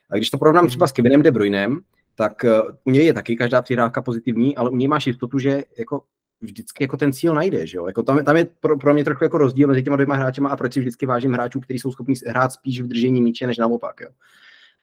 A 0.09 0.17
když 0.17 0.29
to 0.29 0.37
porovnám 0.37 0.67
třeba 0.67 0.87
s 0.87 0.91
Kevinem 0.91 1.21
De 1.21 1.31
Bruynem, 1.31 1.79
tak 2.15 2.43
uh, 2.43 2.75
u 2.83 2.91
něj 2.91 3.05
je 3.05 3.13
taky 3.13 3.35
každá 3.35 3.61
přihrávka 3.61 4.01
pozitivní, 4.01 4.57
ale 4.57 4.69
u 4.69 4.75
něj 4.75 4.87
máš 4.87 5.07
jistotu, 5.07 5.39
že 5.39 5.63
jako 5.77 6.03
vždycky 6.41 6.83
jako 6.83 6.97
ten 6.97 7.13
cíl 7.13 7.33
najde, 7.33 7.67
že 7.67 7.77
jo? 7.77 7.87
Jako 7.87 8.03
tam, 8.03 8.25
tam 8.25 8.37
je 8.37 8.47
pro, 8.59 8.77
pro, 8.77 8.93
mě 8.93 9.03
trochu 9.03 9.23
jako 9.23 9.37
rozdíl 9.37 9.67
mezi 9.67 9.83
těma 9.83 9.95
dvěma 9.95 10.15
hráčema 10.15 10.49
a 10.49 10.57
proč 10.57 10.73
si 10.73 10.79
vždycky 10.79 11.05
vážím 11.05 11.33
hráčů, 11.33 11.59
kteří 11.59 11.79
jsou 11.79 11.91
schopni 11.91 12.15
hrát 12.27 12.51
spíš 12.51 12.81
v 12.81 12.87
držení 12.87 13.21
míče, 13.21 13.47
než 13.47 13.57
naopak, 13.57 14.01
jo. 14.01 14.09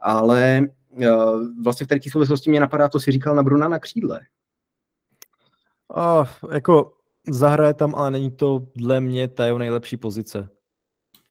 Ale 0.00 0.68
uh, 0.88 1.04
vlastně 1.64 1.86
v 1.86 1.88
té 1.88 2.10
souvislosti 2.10 2.50
mě 2.50 2.60
napadá, 2.60 2.88
co 2.88 3.00
si 3.00 3.12
říkal 3.12 3.34
na 3.34 3.42
Bruna 3.42 3.68
na 3.68 3.78
křídle. 3.78 4.20
Oh, 5.88 6.28
jako 6.52 6.92
zahraje 7.28 7.74
tam, 7.74 7.94
ale 7.94 8.10
není 8.10 8.30
to 8.30 8.66
dle 8.76 9.00
mě 9.00 9.28
ta 9.28 9.46
jeho 9.46 9.58
nejlepší 9.58 9.96
pozice. 9.96 10.48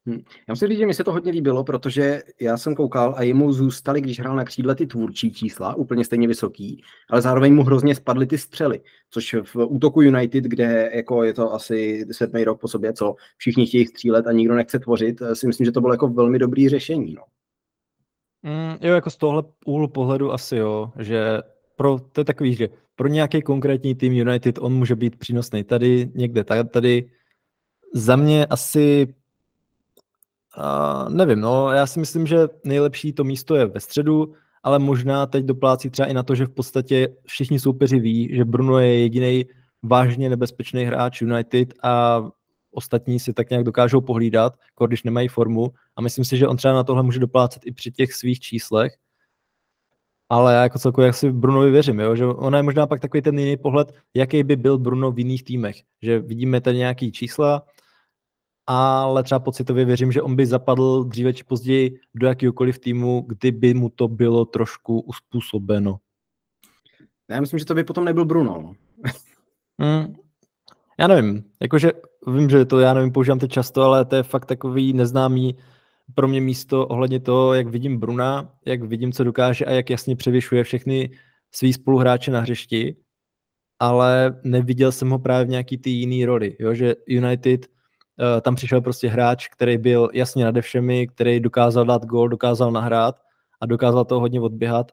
Hm. 0.09 0.23
Já 0.47 0.51
musím 0.51 0.67
říct, 0.67 0.77
že 0.77 0.85
mi 0.85 0.93
se 0.93 1.03
to 1.03 1.11
hodně 1.11 1.31
líbilo, 1.31 1.63
protože 1.63 2.21
já 2.41 2.57
jsem 2.57 2.75
koukal 2.75 3.13
a 3.17 3.23
jemu 3.23 3.53
zůstaly, 3.53 4.01
když 4.01 4.19
hrál 4.19 4.35
na 4.35 4.43
křídle 4.43 4.75
ty 4.75 4.87
tvůrčí 4.87 5.33
čísla, 5.33 5.75
úplně 5.75 6.05
stejně 6.05 6.27
vysoký, 6.27 6.83
ale 7.09 7.21
zároveň 7.21 7.55
mu 7.55 7.63
hrozně 7.63 7.95
spadly 7.95 8.27
ty 8.27 8.37
střely, 8.37 8.81
což 9.09 9.35
v 9.43 9.55
útoku 9.55 10.01
United, 10.01 10.43
kde 10.43 10.91
jako 10.93 11.23
je 11.23 11.33
to 11.33 11.53
asi 11.53 12.05
sedmý 12.11 12.43
rok 12.43 12.61
po 12.61 12.67
sobě, 12.67 12.93
co 12.93 13.15
všichni 13.37 13.65
chtějí 13.65 13.85
střílet 13.85 14.27
a 14.27 14.31
nikdo 14.31 14.55
nechce 14.55 14.79
tvořit, 14.79 15.21
si 15.33 15.47
myslím, 15.47 15.65
že 15.65 15.71
to 15.71 15.81
bylo 15.81 15.93
jako 15.93 16.07
velmi 16.07 16.39
dobrý 16.39 16.69
řešení. 16.69 17.13
No. 17.13 17.23
Mm, 18.43 18.77
jo, 18.81 18.95
jako 18.95 19.09
z 19.09 19.17
tohle 19.17 19.43
úhlu 19.65 19.87
pohledu 19.87 20.33
asi 20.33 20.55
jo, 20.55 20.91
že 20.99 21.39
pro, 21.75 21.99
to 22.11 22.21
je 22.21 22.25
takový, 22.25 22.55
že 22.55 22.69
pro 22.99 23.07
nějaký 23.07 23.41
konkrétní 23.41 23.95
tým 23.95 24.13
United 24.13 24.59
on 24.59 24.73
může 24.73 24.95
být 24.95 25.15
přínosný 25.15 25.63
tady, 25.63 26.11
někde 26.15 26.43
tady. 26.43 27.09
Za 27.93 28.15
mě 28.15 28.45
asi 28.45 29.07
Uh, 30.57 31.13
nevím, 31.13 31.39
no, 31.39 31.71
já 31.71 31.87
si 31.87 31.99
myslím, 31.99 32.27
že 32.27 32.47
nejlepší 32.63 33.13
to 33.13 33.23
místo 33.23 33.55
je 33.55 33.65
ve 33.65 33.79
středu, 33.79 34.33
ale 34.63 34.79
možná 34.79 35.25
teď 35.25 35.45
doplácí 35.45 35.89
třeba 35.89 36.07
i 36.07 36.13
na 36.13 36.23
to, 36.23 36.35
že 36.35 36.45
v 36.45 36.49
podstatě 36.49 37.15
všichni 37.25 37.59
soupeři 37.59 37.99
ví, 37.99 38.35
že 38.35 38.45
Bruno 38.45 38.79
je 38.79 38.99
jediný 38.99 39.45
vážně 39.83 40.29
nebezpečný 40.29 40.83
hráč 40.83 41.21
United 41.21 41.73
a 41.83 42.23
ostatní 42.71 43.19
si 43.19 43.33
tak 43.33 43.49
nějak 43.49 43.63
dokážou 43.63 44.01
pohlídat, 44.01 44.53
když 44.87 45.03
nemají 45.03 45.27
formu 45.27 45.71
a 45.95 46.01
myslím 46.01 46.25
si, 46.25 46.37
že 46.37 46.47
on 46.47 46.57
třeba 46.57 46.73
na 46.73 46.83
tohle 46.83 47.03
může 47.03 47.19
doplácet 47.19 47.65
i 47.65 47.71
při 47.71 47.91
těch 47.91 48.13
svých 48.13 48.39
číslech, 48.39 48.93
ale 50.29 50.53
já 50.53 50.63
jako 50.63 50.79
celkově 50.79 51.13
si 51.13 51.31
Brunovi 51.31 51.71
věřím, 51.71 51.99
jo? 51.99 52.15
že 52.15 52.25
ona 52.25 52.57
je 52.57 52.63
možná 52.63 52.87
pak 52.87 52.99
takový 52.99 53.21
ten 53.21 53.39
jiný 53.39 53.57
pohled, 53.57 53.93
jaký 54.13 54.43
by 54.43 54.55
byl 54.55 54.77
Bruno 54.77 55.11
v 55.11 55.19
jiných 55.19 55.43
týmech, 55.43 55.75
že 56.01 56.19
vidíme 56.19 56.61
tady 56.61 56.77
nějaký 56.77 57.11
čísla, 57.11 57.63
ale 58.67 59.23
třeba 59.23 59.39
pocitově 59.39 59.85
věřím, 59.85 60.11
že 60.11 60.21
on 60.21 60.35
by 60.35 60.45
zapadl 60.45 61.03
dříve 61.03 61.33
či 61.33 61.43
později 61.43 61.99
do 62.15 62.27
jakýkoliv 62.27 62.79
týmu, 62.79 63.25
kdyby 63.27 63.73
mu 63.73 63.89
to 63.89 64.07
bylo 64.07 64.45
trošku 64.45 64.99
uspůsobeno. 64.99 65.97
Já 67.29 67.41
myslím, 67.41 67.59
že 67.59 67.65
to 67.65 67.75
by 67.75 67.83
potom 67.83 68.05
nebyl 68.05 68.25
Bruno. 68.25 68.75
mm, 69.77 70.15
já 70.99 71.07
nevím, 71.07 71.43
jakože 71.61 71.91
vím, 72.27 72.49
že 72.49 72.65
to 72.65 72.79
já 72.79 72.93
nevím, 72.93 73.11
používám 73.11 73.39
to 73.39 73.47
často, 73.47 73.81
ale 73.81 74.05
to 74.05 74.15
je 74.15 74.23
fakt 74.23 74.45
takový 74.45 74.93
neznámý 74.93 75.55
pro 76.15 76.27
mě 76.27 76.41
místo 76.41 76.87
ohledně 76.87 77.19
toho, 77.19 77.53
jak 77.53 77.67
vidím 77.67 77.99
Bruna, 77.99 78.53
jak 78.65 78.83
vidím, 78.83 79.11
co 79.11 79.23
dokáže 79.23 79.65
a 79.65 79.71
jak 79.71 79.89
jasně 79.89 80.15
převyšuje 80.15 80.63
všechny 80.63 81.09
svý 81.51 81.73
spoluhráče 81.73 82.31
na 82.31 82.41
hřišti, 82.41 82.95
ale 83.79 84.39
neviděl 84.43 84.91
jsem 84.91 85.09
ho 85.09 85.19
právě 85.19 85.45
v 85.45 85.49
nějaký 85.49 85.77
ty 85.77 85.89
jiný 85.89 86.25
roli, 86.25 86.55
jo? 86.59 86.73
že 86.73 86.95
United 87.07 87.67
uh, 87.67 88.41
tam 88.41 88.55
přišel 88.55 88.81
prostě 88.81 89.07
hráč, 89.07 89.47
který 89.47 89.77
byl 89.77 90.09
jasně 90.13 90.43
nade 90.43 90.61
všemi, 90.61 91.07
který 91.07 91.39
dokázal 91.39 91.85
dát 91.85 92.05
gol, 92.05 92.29
dokázal 92.29 92.71
nahrát 92.71 93.21
a 93.61 93.65
dokázal 93.65 94.05
to 94.05 94.19
hodně 94.19 94.41
odběhat 94.41 94.91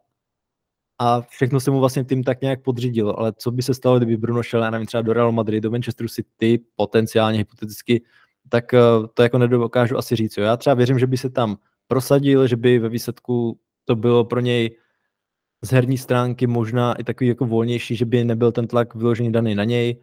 a 0.98 1.20
všechno 1.20 1.60
se 1.60 1.70
mu 1.70 1.80
vlastně 1.80 2.04
tým 2.04 2.24
tak 2.24 2.40
nějak 2.40 2.62
podřídilo, 2.62 3.18
ale 3.18 3.32
co 3.38 3.50
by 3.50 3.62
se 3.62 3.74
stalo, 3.74 3.96
kdyby 3.96 4.16
Bruno 4.16 4.42
šel, 4.42 4.62
já 4.62 4.70
nevím, 4.70 4.86
třeba 4.86 5.02
do 5.02 5.12
Real 5.12 5.32
Madrid, 5.32 5.62
do 5.62 5.70
Manchesteru 5.70 6.08
City, 6.08 6.60
potenciálně, 6.76 7.38
hypoteticky, 7.38 8.02
tak 8.48 8.64
uh, 8.72 9.06
to 9.14 9.22
jako 9.22 9.38
nedokážu 9.38 9.96
asi 9.96 10.16
říct. 10.16 10.36
Jo. 10.36 10.44
Já 10.44 10.56
třeba 10.56 10.74
věřím, 10.74 10.98
že 10.98 11.06
by 11.06 11.16
se 11.16 11.30
tam 11.30 11.56
prosadil, 11.88 12.46
že 12.46 12.56
by 12.56 12.78
ve 12.78 12.88
výsledku 12.88 13.58
to 13.84 13.96
bylo 13.96 14.24
pro 14.24 14.40
něj 14.40 14.76
z 15.64 15.70
herní 15.70 15.98
stránky 15.98 16.46
možná 16.46 16.94
i 16.94 17.04
takový 17.04 17.28
jako 17.28 17.46
volnější, 17.46 17.96
že 17.96 18.04
by 18.04 18.24
nebyl 18.24 18.52
ten 18.52 18.66
tlak 18.66 18.94
vyložený 18.94 19.32
daný 19.32 19.54
na 19.54 19.64
něj, 19.64 20.02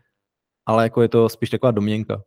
ale 0.66 0.84
jako 0.84 1.02
je 1.02 1.08
to 1.08 1.30
spíš 1.30 1.50
taková 1.50 1.72
domněnka. 1.72 2.24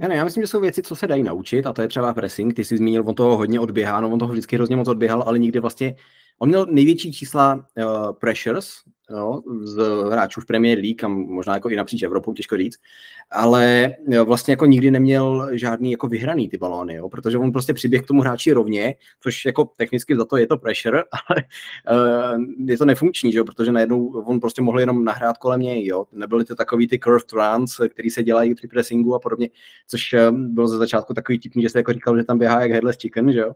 Já, 0.00 0.08
ne, 0.08 0.16
já 0.16 0.24
myslím, 0.24 0.42
že 0.42 0.46
jsou 0.46 0.60
věci, 0.60 0.82
co 0.82 0.96
se 0.96 1.06
dají 1.06 1.22
naučit, 1.22 1.66
a 1.66 1.72
to 1.72 1.82
je 1.82 1.88
třeba 1.88 2.14
pressing. 2.14 2.54
Ty 2.54 2.64
jsi 2.64 2.76
zmínil, 2.76 3.04
on 3.06 3.14
toho 3.14 3.36
hodně 3.36 3.60
odběhá, 3.60 4.00
no 4.00 4.10
on 4.10 4.18
toho 4.18 4.32
vždycky 4.32 4.56
hrozně 4.56 4.76
moc 4.76 4.88
odběhal, 4.88 5.22
ale 5.26 5.38
nikdy 5.38 5.60
vlastně 5.60 5.96
On 6.38 6.48
měl 6.48 6.66
největší 6.66 7.12
čísla 7.12 7.54
uh, 7.54 8.12
pressures 8.12 8.68
jo, 9.10 9.42
z 9.62 9.76
hráčů 10.10 10.40
v 10.40 10.46
Premier 10.46 10.78
League 10.78 11.04
a 11.04 11.08
možná 11.08 11.54
jako 11.54 11.68
i 11.68 11.76
napříč 11.76 12.02
Evropou, 12.02 12.32
těžko 12.32 12.56
říct, 12.56 12.78
ale 13.30 13.94
jo, 14.08 14.24
vlastně 14.24 14.52
jako 14.52 14.66
nikdy 14.66 14.90
neměl 14.90 15.48
žádný 15.52 15.90
jako 15.90 16.08
vyhraný 16.08 16.48
ty 16.48 16.58
balóny, 16.58 16.94
jo, 16.94 17.08
protože 17.08 17.38
on 17.38 17.52
prostě 17.52 17.74
přiběh 17.74 18.02
k 18.02 18.06
tomu 18.06 18.20
hráči 18.20 18.52
rovně, 18.52 18.94
což 19.20 19.44
jako 19.44 19.64
technicky 19.76 20.16
za 20.16 20.24
to 20.24 20.36
je 20.36 20.46
to 20.46 20.58
pressure, 20.58 21.02
ale 21.28 21.44
uh, 22.36 22.42
je 22.68 22.78
to 22.78 22.84
nefunkční, 22.84 23.32
že 23.32 23.38
jo, 23.38 23.44
protože 23.44 23.72
najednou 23.72 24.06
on 24.06 24.40
prostě 24.40 24.62
mohl 24.62 24.80
jenom 24.80 25.04
nahrát 25.04 25.38
kolem 25.38 25.60
něj, 25.60 25.86
jo, 25.86 26.04
nebyly 26.12 26.44
to 26.44 26.54
takový 26.54 26.88
ty 26.88 26.98
curved 26.98 27.32
runs, 27.32 27.80
který 27.88 28.10
se 28.10 28.22
dělají 28.22 28.54
při 28.54 28.68
pressingu 28.68 29.14
a 29.14 29.18
podobně, 29.18 29.48
což 29.88 30.12
uh, 30.12 30.38
bylo 30.38 30.68
ze 30.68 30.78
začátku 30.78 31.14
takový 31.14 31.38
tipný, 31.38 31.62
že 31.62 31.68
se 31.68 31.78
jako 31.78 31.92
říkal, 31.92 32.16
že 32.16 32.24
tam 32.24 32.38
běhá 32.38 32.60
jak 32.60 32.70
headless 32.70 32.98
chicken, 32.98 33.32
že 33.32 33.38
jo, 33.38 33.52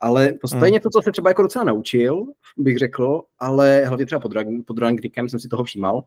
ale 0.00 0.32
to 0.32 0.48
stejně 0.48 0.78
hmm. 0.78 0.82
to, 0.82 0.90
co 0.90 1.02
se 1.02 1.12
třeba 1.12 1.30
jako 1.30 1.42
docela 1.42 1.64
naučil, 1.64 2.24
bych 2.56 2.78
řekl, 2.78 3.22
ale 3.38 3.84
hlavně 3.84 4.06
třeba 4.06 4.20
pod, 4.20 4.32
pod 4.66 4.78
Rangnickem 4.78 5.28
jsem 5.28 5.40
si 5.40 5.48
toho 5.48 5.64
všímal, 5.64 6.04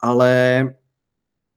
ale 0.00 0.62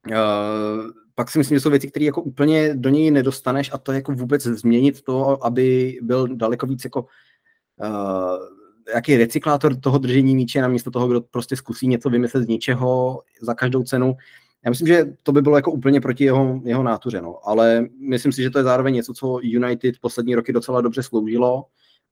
uh, 0.10 0.92
pak 1.16 1.32
si 1.32 1.38
myslím, 1.38 1.56
že 1.56 1.62
jsou 1.62 1.70
věci, 1.70 1.88
které 1.88 2.06
jako 2.06 2.22
úplně 2.22 2.76
do 2.76 2.90
něj 2.90 3.12
nedostaneš 3.12 3.70
a 3.74 3.78
to 3.78 3.92
je 3.92 3.96
jako 3.96 4.12
vůbec 4.12 4.44
změnit 4.44 5.02
to, 5.02 5.46
aby 5.46 5.98
byl 6.02 6.28
daleko 6.28 6.66
víc 6.66 6.84
jako 6.84 7.02
uh, 7.02 8.62
jaký 8.94 9.18
recyklátor 9.18 9.80
toho 9.80 9.98
držení 9.98 10.36
míče, 10.36 10.62
namísto 10.62 10.92
toho, 10.92 11.08
kdo 11.08 11.22
prostě 11.22 11.56
zkusí 11.56 11.88
něco 11.88 12.10
vymyslet 12.10 12.44
z 12.44 12.48
ničeho 12.48 13.22
za 13.42 13.54
každou 13.54 13.84
cenu. 13.84 14.16
Já 14.66 14.70
myslím, 14.70 14.88
že 14.88 15.06
to 15.24 15.32
by 15.32 15.42
bylo 15.42 15.56
jako 15.56 15.72
úplně 15.72 16.02
proti 16.02 16.24
jeho, 16.24 16.62
jeho 16.64 16.84
nátuře, 16.84 17.22
no. 17.22 17.50
ale 17.50 17.86
myslím 18.00 18.32
si, 18.32 18.42
že 18.44 18.50
to 18.50 18.58
je 18.58 18.64
zároveň 18.64 18.94
něco, 18.94 19.14
co 19.14 19.40
United 19.42 19.96
poslední 20.02 20.36
roky 20.36 20.54
docela 20.54 20.82
dobře 20.82 21.04
sloužilo 21.04 21.66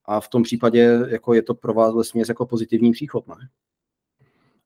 a 0.06 0.20
v 0.20 0.28
tom 0.28 0.44
případě 0.44 1.00
jako 1.08 1.34
je 1.34 1.42
to 1.42 1.54
pro 1.54 1.74
vás 1.74 1.94
vlastně 1.94 2.24
jako 2.30 2.46
pozitivní 2.46 2.92
příchod, 2.92 3.28
ne? 3.28 3.36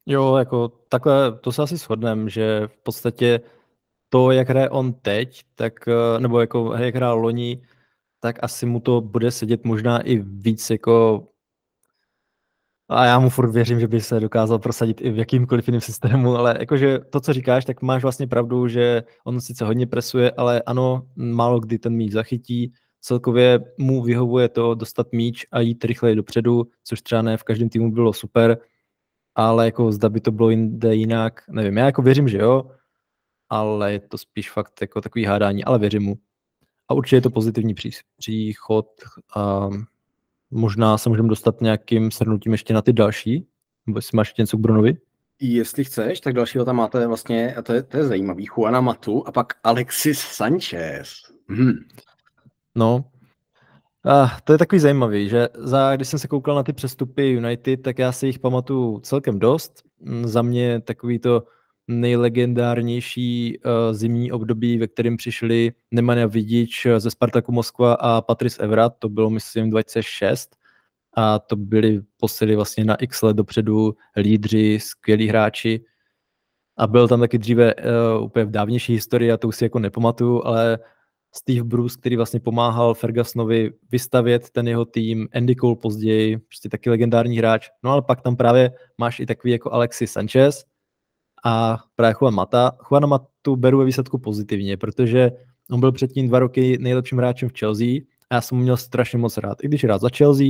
Jo, 0.06 0.36
jako 0.36 0.68
takhle, 0.90 1.40
to 1.40 1.52
se 1.52 1.62
asi 1.62 1.78
shodneme, 1.78 2.30
že 2.30 2.68
v 2.68 2.84
podstatě 2.84 3.42
to, 4.10 4.32
jak 4.32 4.50
hraje 4.50 4.70
on 4.70 4.94
teď, 4.94 5.42
tak, 5.56 5.88
eh, 5.88 6.20
nebo 6.20 6.40
jako 6.40 6.74
jak 6.74 6.96
hrál 6.96 7.20
loni, 7.20 7.62
tak 8.20 8.40
asi 8.42 8.66
mu 8.66 8.80
to 8.80 9.02
bude 9.02 9.32
sedět 9.32 9.64
možná 9.64 10.02
i 10.02 10.18
víc 10.18 10.70
jako 10.70 11.28
a 12.90 13.06
já 13.06 13.20
mu 13.20 13.30
furt 13.30 13.52
věřím, 13.52 13.80
že 13.80 13.88
by 13.88 14.02
se 14.02 14.20
dokázal 14.20 14.60
prosadit 14.60 15.02
i 15.02 15.12
v 15.12 15.18
jakýmkoliv 15.18 15.68
jiném 15.68 15.82
systému, 15.82 16.36
ale 16.36 16.56
jakože 16.60 17.00
to, 17.00 17.20
co 17.20 17.34
říkáš, 17.34 17.66
tak 17.66 17.82
máš 17.82 18.02
vlastně 18.02 18.28
pravdu, 18.28 18.68
že 18.68 19.04
on 19.26 19.42
sice 19.42 19.66
hodně 19.66 19.88
presuje, 19.88 20.32
ale 20.32 20.62
ano, 20.62 21.08
málo 21.16 21.60
kdy 21.60 21.80
ten 21.80 21.94
míč 21.94 22.12
zachytí. 22.12 22.74
Celkově 23.02 23.60
mu 23.78 24.04
vyhovuje 24.04 24.50
to 24.50 24.76
dostat 24.76 25.08
míč 25.12 25.46
a 25.52 25.60
jít 25.60 25.86
rychleji 25.86 26.16
dopředu, 26.16 26.68
což 26.84 27.02
třeba 27.02 27.22
ne 27.22 27.38
v 27.38 27.44
každém 27.44 27.70
týmu 27.70 27.92
bylo 27.92 28.14
super, 28.14 28.58
ale 29.36 29.66
jako 29.66 29.92
zda 29.92 30.10
by 30.10 30.22
to 30.22 30.32
bylo 30.32 30.50
jinde 30.50 30.96
jinak, 30.96 31.42
nevím. 31.50 31.78
Já 31.78 31.86
jako 31.86 32.02
věřím, 32.02 32.28
že 32.28 32.38
jo, 32.38 32.72
ale 33.50 33.94
je 33.94 34.00
to 34.00 34.18
spíš 34.18 34.52
fakt 34.52 34.82
jako 34.82 35.02
takový 35.02 35.26
hádání, 35.26 35.64
ale 35.64 35.80
věřím 35.80 36.04
mu. 36.04 36.16
A 36.90 36.94
určitě 36.94 37.16
je 37.16 37.22
to 37.22 37.30
pozitivní 37.30 37.74
příchod. 38.18 38.88
A 39.36 39.70
Možná 40.54 40.98
se 40.98 41.10
můžeme 41.10 41.28
dostat 41.28 41.62
nějakým 41.62 42.12
shrnutím 42.12 42.52
ještě 42.52 42.74
na 42.74 42.82
ty 42.82 42.94
další, 42.94 43.48
nebo 43.88 43.98
jestli 43.98 44.16
máš 44.16 44.36
něco 44.36 44.58
k 44.58 44.60
Brunovi? 44.60 44.98
Jestli 45.42 45.84
chceš, 45.84 46.20
tak 46.20 46.34
dalšího 46.34 46.66
tam 46.66 46.76
máte 46.76 47.08
vlastně, 47.08 47.56
a 47.56 47.62
to 47.62 47.74
je, 47.74 47.84
to 47.84 47.98
je 47.98 48.04
zajímavý, 48.04 48.46
Juana 48.46 48.82
Matu 48.82 49.28
a 49.28 49.32
pak 49.32 49.54
Alexis 49.64 50.20
Sanchez. 50.20 51.14
Hmm. 51.50 51.74
No, 52.76 53.06
a 54.06 54.38
to 54.44 54.52
je 54.52 54.58
takový 54.58 54.80
zajímavý, 54.80 55.30
že 55.30 55.50
za, 55.56 55.96
když 55.96 56.08
jsem 56.08 56.20
se 56.20 56.28
koukal 56.28 56.56
na 56.56 56.64
ty 56.64 56.74
přestupy 56.74 57.30
United, 57.30 57.82
tak 57.82 58.00
já 58.00 58.12
si 58.12 58.28
jich 58.28 58.40
pamatuju 58.40 59.00
celkem 59.00 59.40
dost. 59.40 59.84
Za 60.24 60.42
mě 60.42 60.82
takový 60.82 61.20
to 61.20 61.44
nejlegendárnější 61.88 63.60
uh, 63.60 63.72
zimní 63.94 64.32
období, 64.32 64.78
ve 64.78 64.88
kterém 64.88 65.18
přišli 65.18 65.72
Nemanja 65.92 66.28
Vidič 66.28 66.88
ze 66.98 67.12
Spartaku 67.12 67.52
Moskva 67.52 67.94
a 67.94 68.22
Patrice 68.22 68.64
Evrat, 68.64 68.94
to 69.00 69.10
bylo 69.10 69.30
myslím 69.30 69.70
2006 69.70 70.56
a 71.14 71.40
to 71.40 71.56
byli 71.56 72.02
posily 72.18 72.56
vlastně 72.56 72.86
na 72.86 72.96
x 72.96 73.22
let 73.22 73.38
dopředu 73.38 73.96
lídři, 74.18 74.80
skvělí 74.82 75.28
hráči. 75.28 75.86
A 76.78 76.88
byl 76.88 77.08
tam 77.08 77.20
taky 77.20 77.38
dříve 77.38 77.76
uh, 77.76 78.24
úplně 78.24 78.46
v 78.46 78.52
dávnější 78.52 78.94
historii, 78.94 79.32
a 79.32 79.38
to 79.38 79.48
už 79.48 79.56
si 79.56 79.66
jako 79.66 79.80
nepamatuju, 79.80 80.44
ale 80.46 80.80
Steve 81.36 81.64
Bruce, 81.64 81.98
který 82.00 82.16
vlastně 82.16 82.40
pomáhal 82.40 82.94
Fergusonovi 82.94 83.72
vystavět 83.92 84.50
ten 84.50 84.68
jeho 84.68 84.86
tým, 84.86 85.28
Andy 85.34 85.56
Cole 85.56 85.76
později, 85.76 86.38
prostě 86.38 86.70
taky 86.70 86.90
legendární 86.90 87.38
hráč. 87.38 87.70
No 87.84 87.92
ale 87.92 88.02
pak 88.02 88.22
tam 88.22 88.36
právě 88.36 88.72
máš 88.98 89.20
i 89.20 89.26
takový 89.26 89.54
jako 89.54 89.74
Alexis 89.74 90.12
Sanchez, 90.12 90.66
a 91.44 91.78
právě 91.96 92.16
Juan 92.22 92.34
Mata. 92.34 92.72
Juan 92.90 93.08
Matu 93.08 93.56
beru 93.56 93.78
ve 93.78 93.86
výsledku 93.86 94.18
pozitivně, 94.18 94.78
protože 94.78 95.32
on 95.72 95.80
byl 95.80 95.92
předtím 95.92 96.28
dva 96.28 96.40
roky 96.40 96.78
nejlepším 96.78 97.18
hráčem 97.18 97.50
v 97.50 97.60
Chelsea 97.60 97.88
a 98.30 98.36
já 98.36 98.42
jsem 98.42 98.58
mu 98.58 98.64
měl 98.64 98.78
strašně 98.78 99.18
moc 99.20 99.38
rád. 99.38 99.64
I 99.64 99.68
když 99.68 99.84
rád 99.84 100.02
za 100.02 100.10
Chelsea, 100.18 100.48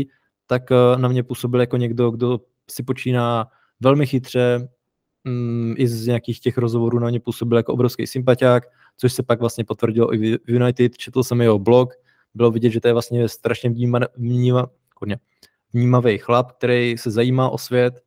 tak 0.48 0.72
eh, 0.72 0.98
na 0.98 1.08
mě 1.10 1.24
působil 1.24 1.60
jako 1.60 1.78
někdo, 1.78 2.12
kdo 2.12 2.40
si 2.72 2.84
počíná 2.84 3.48
velmi 3.80 4.08
chytře, 4.08 4.70
mm, 5.24 5.74
i 5.78 5.88
z 5.88 6.08
nějakých 6.08 6.40
těch 6.40 6.58
rozhovorů 6.58 7.00
na 7.00 7.10
mě 7.10 7.20
působil 7.20 7.58
jako 7.58 7.74
obrovský 7.74 8.08
sympatiák, 8.08 8.64
což 8.98 9.14
se 9.14 9.24
pak 9.24 9.40
vlastně 9.40 9.64
potvrdilo 9.66 10.14
i 10.14 10.18
v 10.18 10.40
United, 10.48 10.98
četl 10.98 11.24
jsem 11.24 11.42
jeho 11.42 11.60
blog 11.60 11.94
bylo 12.34 12.52
vidět, 12.52 12.70
že 12.70 12.82
to 12.82 12.88
je 12.88 12.94
vlastně 12.94 13.30
strašně 13.30 13.70
vníma, 13.70 14.00
vníma, 14.18 14.68
vnímavý 15.74 16.18
chlap, 16.18 16.52
který 16.52 16.98
se 16.98 17.12
zajímá 17.12 17.50
o 17.50 17.58
svět 17.58 18.04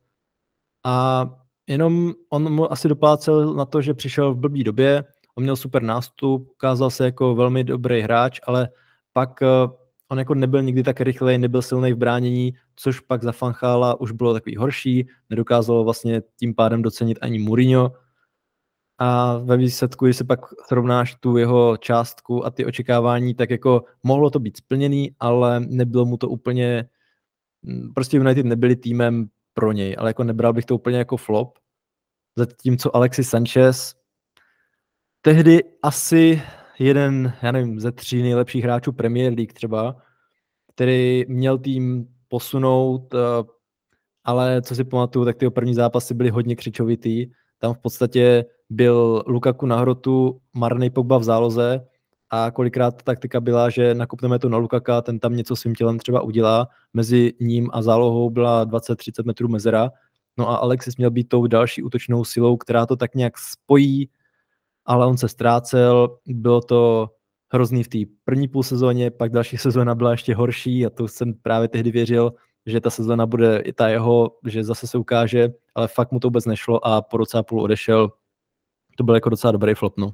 a 0.83 1.25
jenom 1.67 2.13
on 2.29 2.53
mu 2.53 2.71
asi 2.71 2.87
doplácel 2.87 3.53
na 3.53 3.65
to, 3.65 3.81
že 3.81 3.93
přišel 3.93 4.33
v 4.33 4.37
blbý 4.37 4.63
době, 4.63 5.03
on 5.35 5.43
měl 5.43 5.55
super 5.55 5.83
nástup, 5.83 6.49
ukázal 6.51 6.89
se 6.89 7.05
jako 7.05 7.35
velmi 7.35 7.63
dobrý 7.63 8.01
hráč, 8.01 8.39
ale 8.43 8.69
pak 9.13 9.41
eh, 9.41 9.47
on 10.09 10.19
jako 10.19 10.35
nebyl 10.35 10.61
nikdy 10.61 10.83
tak 10.83 11.01
rychlej, 11.01 11.37
nebyl 11.37 11.61
silný 11.61 11.93
v 11.93 11.97
bránění, 11.97 12.53
což 12.75 12.99
pak 12.99 13.23
za 13.23 13.31
Fanchala 13.31 14.01
už 14.01 14.11
bylo 14.11 14.33
takový 14.33 14.55
horší, 14.55 15.07
nedokázalo 15.29 15.83
vlastně 15.83 16.21
tím 16.39 16.55
pádem 16.55 16.81
docenit 16.81 17.17
ani 17.21 17.39
Mourinho. 17.39 17.91
A 18.99 19.37
ve 19.37 19.57
výsledku, 19.57 20.05
když 20.05 20.17
se 20.17 20.23
pak 20.23 20.39
srovnáš 20.67 21.15
tu 21.15 21.37
jeho 21.37 21.77
částku 21.77 22.45
a 22.45 22.51
ty 22.51 22.65
očekávání, 22.65 23.33
tak 23.33 23.49
jako 23.49 23.83
mohlo 24.03 24.29
to 24.29 24.39
být 24.39 24.57
splněný, 24.57 25.11
ale 25.19 25.59
nebylo 25.59 26.05
mu 26.05 26.17
to 26.17 26.29
úplně, 26.29 26.89
mm, 27.63 27.93
prostě 27.93 28.17
United 28.17 28.45
nebyli 28.45 28.75
týmem 28.75 29.27
pro 29.57 29.71
něj, 29.71 29.95
ale 29.97 30.09
jako 30.09 30.23
nebral 30.23 30.53
bych 30.53 30.65
to 30.65 30.75
úplně 30.75 30.97
jako 30.97 31.17
flop. 31.17 31.57
Zatímco 32.35 32.95
Alexis 32.95 33.29
Sanchez 33.29 33.95
tehdy 35.21 35.63
asi 35.83 36.41
jeden, 36.79 37.33
já 37.41 37.51
nevím, 37.51 37.79
ze 37.79 37.91
tří 37.91 38.21
nejlepších 38.21 38.63
hráčů 38.63 38.91
Premier 38.91 39.33
League 39.33 39.53
třeba, 39.53 39.95
který 40.73 41.25
měl 41.27 41.57
tým 41.57 42.07
posunout, 42.27 43.13
eh, 43.13 43.17
ale 44.23 44.61
co 44.61 44.75
si 44.75 44.83
pamatuju, 44.83 45.25
tak 45.25 45.37
ty 45.37 45.49
první 45.49 45.73
zápasy 45.73 46.13
byly 46.13 46.29
hodně 46.29 46.55
křičovitý. 46.55 47.31
Tam 47.57 47.73
v 47.73 47.77
podstatě 47.77 48.45
byl 48.69 49.23
Lukaku 49.27 49.65
na 49.65 49.77
hrotu, 49.79 50.41
marný 50.53 50.89
Pogba 50.89 51.17
v 51.17 51.23
záloze 51.23 51.87
a 52.29 52.51
kolikrát 52.51 52.91
ta 52.91 53.03
taktika 53.03 53.41
byla, 53.41 53.69
že 53.69 53.93
nakupneme 53.93 54.39
to 54.39 54.49
na 54.49 54.57
Lukaka, 54.57 55.01
ten 55.01 55.19
tam 55.19 55.35
něco 55.35 55.55
svým 55.55 55.75
tělem 55.75 55.99
třeba 55.99 56.21
udělá. 56.21 56.67
Mezi 56.93 57.33
ním 57.39 57.69
a 57.73 57.81
zálohou 57.81 58.29
byla 58.29 58.65
20-30 58.65 59.25
metrů 59.25 59.47
mezera. 59.47 59.91
No 60.37 60.49
a 60.49 60.55
Alexis 60.55 60.97
měl 60.97 61.11
být 61.11 61.29
tou 61.29 61.47
další 61.47 61.83
útočnou 61.83 62.23
silou, 62.23 62.57
která 62.57 62.85
to 62.85 62.95
tak 62.95 63.15
nějak 63.15 63.33
spojí, 63.37 64.09
ale 64.85 65.07
on 65.07 65.17
se 65.17 65.27
ztrácel, 65.27 66.17
bylo 66.25 66.61
to 66.61 67.09
hrozný 67.53 67.83
v 67.83 67.87
té 67.87 67.97
první 68.23 68.47
půl 68.47 68.63
sezóně, 68.63 69.11
pak 69.11 69.31
další 69.31 69.57
sezóna 69.67 69.95
byla 69.95 70.11
ještě 70.11 70.35
horší 70.35 70.85
a 70.85 70.89
to 70.89 71.07
jsem 71.07 71.33
právě 71.33 71.67
tehdy 71.67 71.91
věřil, 71.91 72.33
že 72.65 72.81
ta 72.81 72.89
sezóna 72.89 73.25
bude 73.25 73.59
i 73.59 73.73
ta 73.73 73.87
jeho, 73.87 74.31
že 74.47 74.63
zase 74.63 74.87
se 74.87 74.97
ukáže, 74.97 75.49
ale 75.75 75.87
fakt 75.87 76.11
mu 76.11 76.19
to 76.19 76.27
vůbec 76.27 76.45
nešlo 76.45 76.87
a 76.87 77.01
po 77.01 77.17
roce 77.17 77.37
a 77.37 77.43
půl 77.43 77.61
odešel. 77.61 78.11
To 78.97 79.03
byl 79.03 79.15
jako 79.15 79.29
docela 79.29 79.51
dobrý 79.51 79.73
flop, 79.73 79.97
no. 79.97 80.11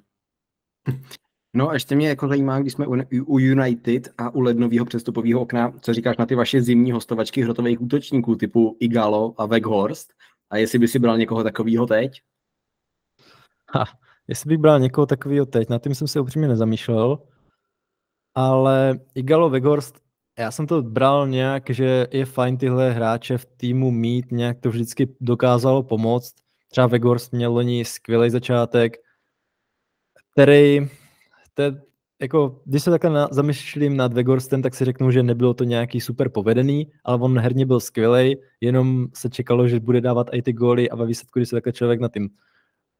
No 1.55 1.69
a 1.69 1.73
ještě 1.73 1.95
mě 1.95 2.07
jako 2.07 2.27
zajímá, 2.27 2.59
když 2.59 2.73
jsme 2.73 2.87
u 3.25 3.39
United 3.39 4.13
a 4.17 4.29
u 4.29 4.39
lednového 4.39 4.85
přestupového 4.85 5.41
okna, 5.41 5.73
co 5.81 5.93
říkáš 5.93 6.17
na 6.17 6.25
ty 6.25 6.35
vaše 6.35 6.61
zimní 6.61 6.91
hostovačky 6.91 7.41
hrotových 7.41 7.81
útočníků 7.81 8.35
typu 8.35 8.77
Igalo 8.79 9.41
a 9.41 9.45
Weghorst 9.45 10.13
a 10.49 10.57
jestli 10.57 10.79
by 10.79 10.87
si 10.87 10.99
bral 10.99 11.17
někoho 11.17 11.43
takového 11.43 11.85
teď? 11.85 12.21
Ha, 13.69 13.85
jestli 14.27 14.47
bych 14.47 14.57
bral 14.57 14.79
někoho 14.79 15.05
takového 15.05 15.45
teď, 15.45 15.69
na 15.69 15.79
tím 15.79 15.95
jsem 15.95 16.07
se 16.07 16.19
upřímně 16.19 16.47
nezamýšlel, 16.47 17.19
ale 18.35 18.99
Igalo 19.15 19.49
Weghorst, 19.49 20.03
já 20.39 20.51
jsem 20.51 20.67
to 20.67 20.81
bral 20.81 21.27
nějak, 21.27 21.69
že 21.69 22.07
je 22.11 22.25
fajn 22.25 22.57
tyhle 22.57 22.91
hráče 22.91 23.37
v 23.37 23.45
týmu 23.45 23.91
mít, 23.91 24.31
nějak 24.31 24.59
to 24.59 24.69
vždycky 24.69 25.15
dokázalo 25.21 25.83
pomoct. 25.83 26.35
Třeba 26.71 26.87
Weghorst 26.87 27.33
měl 27.33 27.53
loni 27.53 27.85
skvělý 27.85 28.29
začátek, 28.29 28.97
který 30.31 30.89
to 31.53 31.63
jako, 32.21 32.61
když 32.65 32.83
se 32.83 32.91
takhle 32.91 33.09
na, 33.09 33.27
zamýšlím 33.31 33.97
nad 33.97 34.13
Vegorstem, 34.13 34.61
tak 34.61 34.75
si 34.75 34.85
řeknu, 34.85 35.11
že 35.11 35.23
nebylo 35.23 35.53
to 35.53 35.63
nějaký 35.63 36.01
super 36.01 36.29
povedený, 36.29 36.91
ale 37.03 37.17
on 37.21 37.39
herně 37.39 37.65
byl 37.65 37.79
skvělý, 37.79 38.37
jenom 38.61 39.07
se 39.13 39.29
čekalo, 39.29 39.67
že 39.67 39.79
bude 39.79 40.01
dávat 40.01 40.27
i 40.33 40.41
ty 40.41 40.53
góly 40.53 40.89
a 40.89 40.95
ve 40.95 41.05
výsledku, 41.05 41.39
když 41.39 41.49
se 41.49 41.55
takhle 41.55 41.73
člověk 41.73 41.99
na 41.99 42.09
tím 42.09 42.29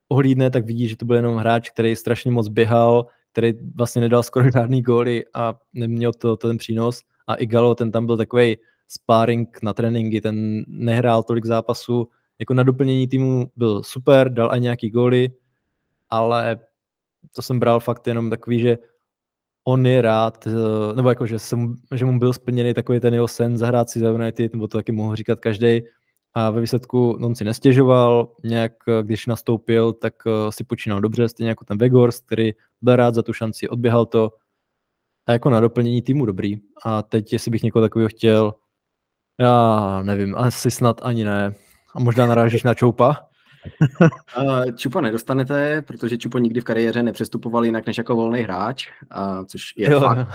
ohlídne, 0.07 0.51
tak 0.51 0.65
vidí, 0.65 0.87
že 0.87 0.97
to 0.97 1.05
byl 1.05 1.15
jenom 1.15 1.35
hráč, 1.35 1.69
který 1.69 1.95
strašně 1.95 2.31
moc 2.31 2.47
běhal, 2.47 3.05
který 3.31 3.53
vlastně 3.75 4.01
nedal 4.01 4.23
skoro 4.23 4.51
žádný 4.51 4.81
góly 4.81 5.23
a 5.33 5.55
neměl 5.73 6.13
to, 6.13 6.37
to 6.37 6.47
ten 6.47 6.57
přínos. 6.57 7.01
A 7.27 7.35
i 7.35 7.45
Galo, 7.45 7.75
ten 7.75 7.91
tam 7.91 8.05
byl 8.05 8.17
takový 8.17 8.57
sparring 8.87 9.59
na 9.63 9.73
tréninky, 9.73 10.21
ten 10.21 10.63
nehrál 10.67 11.23
tolik 11.23 11.45
zápasů, 11.45 12.07
jako 12.39 12.53
na 12.53 12.63
doplnění 12.63 13.07
týmu 13.07 13.51
byl 13.55 13.83
super, 13.83 14.33
dal 14.33 14.49
i 14.55 14.59
nějaký 14.59 14.89
góly, 14.89 15.29
ale 16.09 16.59
to 17.35 17.41
jsem 17.41 17.59
bral 17.59 17.79
fakt 17.79 18.07
jenom 18.07 18.29
takový, 18.29 18.59
že 18.59 18.77
on 19.67 19.85
je 19.85 20.01
rád, 20.01 20.47
eh, 20.47 20.95
nebo 20.95 21.09
jako, 21.09 21.27
že, 21.27 21.39
jsem, 21.39 21.75
že 21.95 22.05
mu 22.05 22.19
byl 22.19 22.33
splněný 22.33 22.73
takový 22.73 22.99
ten 22.99 23.13
jeho 23.13 23.27
sen 23.27 23.57
zahrát 23.57 23.89
si 23.89 23.99
za 23.99 24.09
United, 24.09 24.53
nebo 24.53 24.67
to 24.67 24.77
taky 24.77 24.91
mohl 24.91 25.15
říkat 25.15 25.39
každý. 25.39 25.81
A 26.33 26.49
ve 26.49 26.61
výsledku 26.61 27.11
on 27.11 27.35
si 27.35 27.43
nestěžoval, 27.43 28.31
nějak 28.43 28.71
eh, 28.87 29.03
když 29.03 29.27
nastoupil, 29.27 29.93
tak 29.93 30.13
eh, 30.27 30.51
si 30.51 30.63
počínal 30.63 31.01
dobře, 31.01 31.29
stejně 31.29 31.49
jako 31.49 31.65
ten 31.65 31.77
Vegors, 31.77 32.19
který 32.19 32.51
byl 32.81 32.95
rád 32.95 33.15
za 33.15 33.21
tu 33.23 33.33
šanci, 33.33 33.69
odběhal 33.69 34.05
to 34.05 34.31
a 35.25 35.31
jako 35.31 35.49
na 35.49 35.59
doplnění 35.59 36.01
týmu 36.01 36.25
dobrý. 36.25 36.57
A 36.85 37.01
teď, 37.01 37.33
jestli 37.33 37.51
bych 37.51 37.63
někoho 37.63 37.85
takového 37.85 38.09
chtěl, 38.09 38.53
já 39.39 40.01
nevím, 40.03 40.35
asi 40.35 40.71
snad 40.71 41.01
ani 41.03 41.23
ne. 41.23 41.55
A 41.95 41.99
možná 41.99 42.25
narážíš 42.25 42.63
na 42.63 42.73
Čoupa? 42.73 43.32
Čupa 44.75 45.01
nedostanete, 45.01 45.81
protože 45.81 46.17
Čupo 46.17 46.37
nikdy 46.37 46.61
v 46.61 46.63
kariéře 46.63 47.03
nepřestupoval 47.03 47.65
jinak 47.65 47.87
než 47.87 47.97
jako 47.97 48.15
volný 48.15 48.41
hráč, 48.41 48.87
uh, 49.17 49.45
což 49.45 49.73
je 49.77 49.91
jo. 49.91 49.99
fakt. 49.99 50.27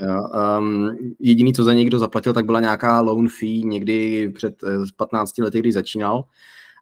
jo, 0.00 0.28
um, 0.58 0.96
jediný, 1.20 1.54
co 1.54 1.64
za 1.64 1.74
někdo 1.74 1.98
zaplatil, 1.98 2.32
tak 2.32 2.44
byla 2.44 2.60
nějaká 2.60 3.00
loan 3.00 3.28
fee 3.28 3.62
někdy 3.64 4.28
před 4.28 4.54
15 4.96 5.38
eh, 5.38 5.42
lety, 5.42 5.58
když 5.58 5.74
začínal, 5.74 6.24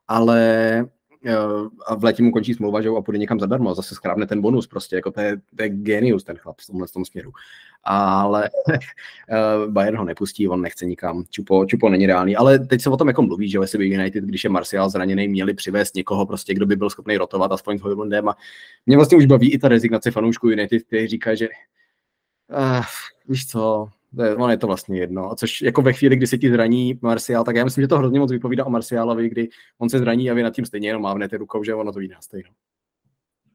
ale 0.09 0.85
a 1.87 1.95
v 1.95 2.05
létě 2.05 2.23
mu 2.23 2.33
končí 2.33 2.55
smlouva, 2.55 2.83
že 2.83 2.89
a 2.89 3.01
půjde 3.01 3.19
někam 3.19 3.41
zadarmo 3.41 3.71
a 3.71 3.75
zase 3.75 3.95
skrávne 3.95 4.27
ten 4.27 4.41
bonus, 4.41 4.67
prostě 4.67 4.97
jako 4.97 5.11
to 5.11 5.21
je, 5.21 5.37
to 5.57 5.63
je 5.63 5.69
genius 5.69 6.25
ten 6.25 6.37
chlap 6.37 6.61
v 6.61 6.67
tomhle 6.67 6.89
tom 6.89 7.05
směru. 7.05 7.33
Ale 7.85 8.51
eh, 9.31 9.67
Bayern 9.67 9.97
ho 9.97 10.05
nepustí, 10.05 10.49
on 10.49 10.63
nechce 10.63 10.87
nikam, 10.87 11.25
Čupo, 11.31 11.67
Čupo 11.67 11.89
není 11.89 12.07
reálný, 12.07 12.37
ale 12.37 12.59
teď 12.59 12.83
se 12.83 12.91
o 12.91 12.97
tom 12.97 13.09
jako 13.09 13.23
mluví, 13.23 13.51
že 13.51 13.59
jestli 13.59 13.79
by 13.79 13.87
United, 13.87 14.25
když 14.25 14.45
je 14.45 14.51
Martial 14.51 14.91
zraněný, 14.91 15.29
měli 15.29 15.55
přivést 15.55 15.95
někoho 15.95 16.27
prostě, 16.27 16.55
kdo 16.55 16.67
by 16.67 16.77
byl 16.77 16.91
schopný 16.91 17.17
rotovat 17.17 17.53
aspoň 17.53 17.79
s 17.79 17.83
Hojlundem 17.83 18.29
a 18.29 18.37
mě 18.87 18.97
vlastně 18.97 19.19
už 19.19 19.27
baví 19.27 19.53
i 19.53 19.59
ta 19.59 19.69
rezignace 19.69 20.11
fanoušků 20.11 20.49
United, 20.49 20.83
kteří 20.83 21.07
říkají, 21.07 21.37
že 21.37 21.49
uh, 21.49 22.85
víš 23.29 23.47
co, 23.47 23.89
ono 24.37 24.51
je 24.51 24.57
to 24.57 24.67
vlastně 24.67 24.99
jedno. 24.99 25.31
A 25.31 25.37
což 25.37 25.63
jako 25.63 25.83
ve 25.83 25.93
chvíli, 25.93 26.17
kdy 26.17 26.27
se 26.27 26.39
ti 26.39 26.51
zraní 26.51 26.99
Martial, 27.03 27.45
tak 27.45 27.57
já 27.57 27.65
myslím, 27.65 27.83
že 27.83 27.89
to 27.89 27.99
hrozně 27.99 28.21
moc 28.21 28.33
vypovídá 28.33 28.65
o 28.65 28.71
Martialovi, 28.71 29.29
kdy 29.29 29.49
on 29.79 29.89
se 29.89 29.99
zraní 29.99 30.31
a 30.31 30.35
vy 30.35 30.43
nad 30.43 30.55
tím 30.55 30.65
stejně 30.65 30.89
jenom 30.89 31.03
mávnete 31.03 31.37
rukou, 31.37 31.65
že 31.65 31.75
ono 31.75 31.93
to 31.93 31.99
vyjde 31.99 32.15
stejno. 32.21 32.49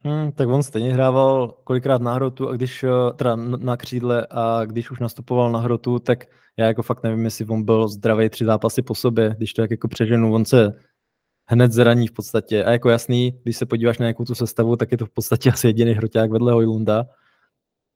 Hmm, 0.04 0.32
tak 0.32 0.50
on 0.50 0.64
stejně 0.64 0.94
hrával 0.94 1.56
kolikrát 1.64 2.02
na 2.02 2.14
hrotu, 2.14 2.50
a 2.50 2.56
když, 2.56 2.84
eh, 2.84 2.90
teda 3.16 3.36
na 3.36 3.78
křídle 3.78 4.28
a 4.30 4.66
když 4.66 4.92
už 4.92 5.00
nastupoval 5.00 5.52
na 5.52 5.60
hrotu, 5.60 6.00
tak 6.00 6.26
já 6.58 6.66
jako 6.66 6.84
fakt 6.84 7.04
nevím, 7.04 7.26
jestli 7.26 7.46
on 7.46 7.64
byl 7.64 7.88
zdravý 7.88 8.30
tři 8.30 8.46
zápasy 8.46 8.82
po 8.82 8.96
sobě, 8.96 9.36
když 9.38 9.54
to 9.54 9.62
jak 9.62 9.72
jako 9.72 9.88
přeženu, 9.88 10.34
on 10.34 10.46
se 10.46 10.74
hned 11.48 11.72
zraní 11.72 12.08
v 12.08 12.12
podstatě. 12.12 12.64
A 12.64 12.72
jako 12.72 12.90
jasný, 12.90 13.40
když 13.44 13.58
se 13.58 13.66
podíváš 13.66 13.98
na 13.98 14.04
nějakou 14.04 14.26
tu 14.26 14.36
sestavu, 14.36 14.76
tak 14.76 14.92
je 14.92 14.98
to 14.98 15.06
v 15.06 15.10
podstatě 15.10 15.50
asi 15.54 15.68
jediný 15.68 15.92
hroťák 15.92 16.32
vedle 16.32 16.54
Hojlunda. 16.54 17.06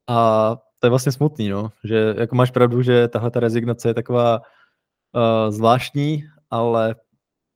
A 0.08 0.58
to 0.80 0.88
je 0.88 0.90
vlastně 0.90 1.12
smutný, 1.12 1.50
no, 1.50 1.72
že 1.84 2.16
jako 2.18 2.36
máš 2.36 2.52
pravdu, 2.52 2.82
že 2.82 3.08
tahle 3.08 3.32
ta 3.32 3.40
rezignace 3.40 3.90
je 3.90 3.94
taková 3.94 4.40
uh, 4.40 5.52
zvláštní, 5.52 6.24
ale 6.50 6.96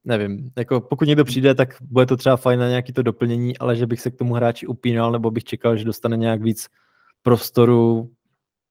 nevím, 0.03 0.51
jako 0.57 0.81
pokud 0.81 1.07
někdo 1.07 1.25
přijde, 1.25 1.55
tak 1.55 1.75
bude 1.81 2.05
to 2.05 2.17
třeba 2.17 2.37
fajn 2.37 2.59
na 2.59 2.69
nějaký 2.69 2.93
to 2.93 3.03
doplnění, 3.03 3.57
ale 3.57 3.75
že 3.75 3.87
bych 3.87 4.01
se 4.01 4.11
k 4.11 4.15
tomu 4.15 4.33
hráči 4.33 4.67
upínal, 4.67 5.11
nebo 5.11 5.31
bych 5.31 5.43
čekal, 5.43 5.77
že 5.77 5.85
dostane 5.85 6.17
nějak 6.17 6.41
víc 6.41 6.67
prostoru, 7.21 8.11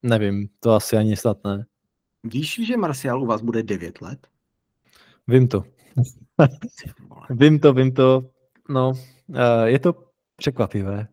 nevím, 0.02 0.48
to 0.60 0.74
asi 0.74 0.96
ani 0.96 1.16
snad 1.16 1.44
ne. 1.44 1.64
Víš, 2.24 2.60
že 2.66 2.76
Marcial 2.76 3.22
u 3.22 3.26
vás 3.26 3.42
bude 3.42 3.62
9 3.62 4.00
let? 4.00 4.26
Vím 5.28 5.48
to. 5.48 5.64
vím 7.30 7.58
to, 7.58 7.72
vím 7.72 7.92
to. 7.92 8.30
No, 8.68 8.90
uh, 8.90 9.64
je 9.64 9.78
to 9.78 9.94
překvapivé. 10.36 11.08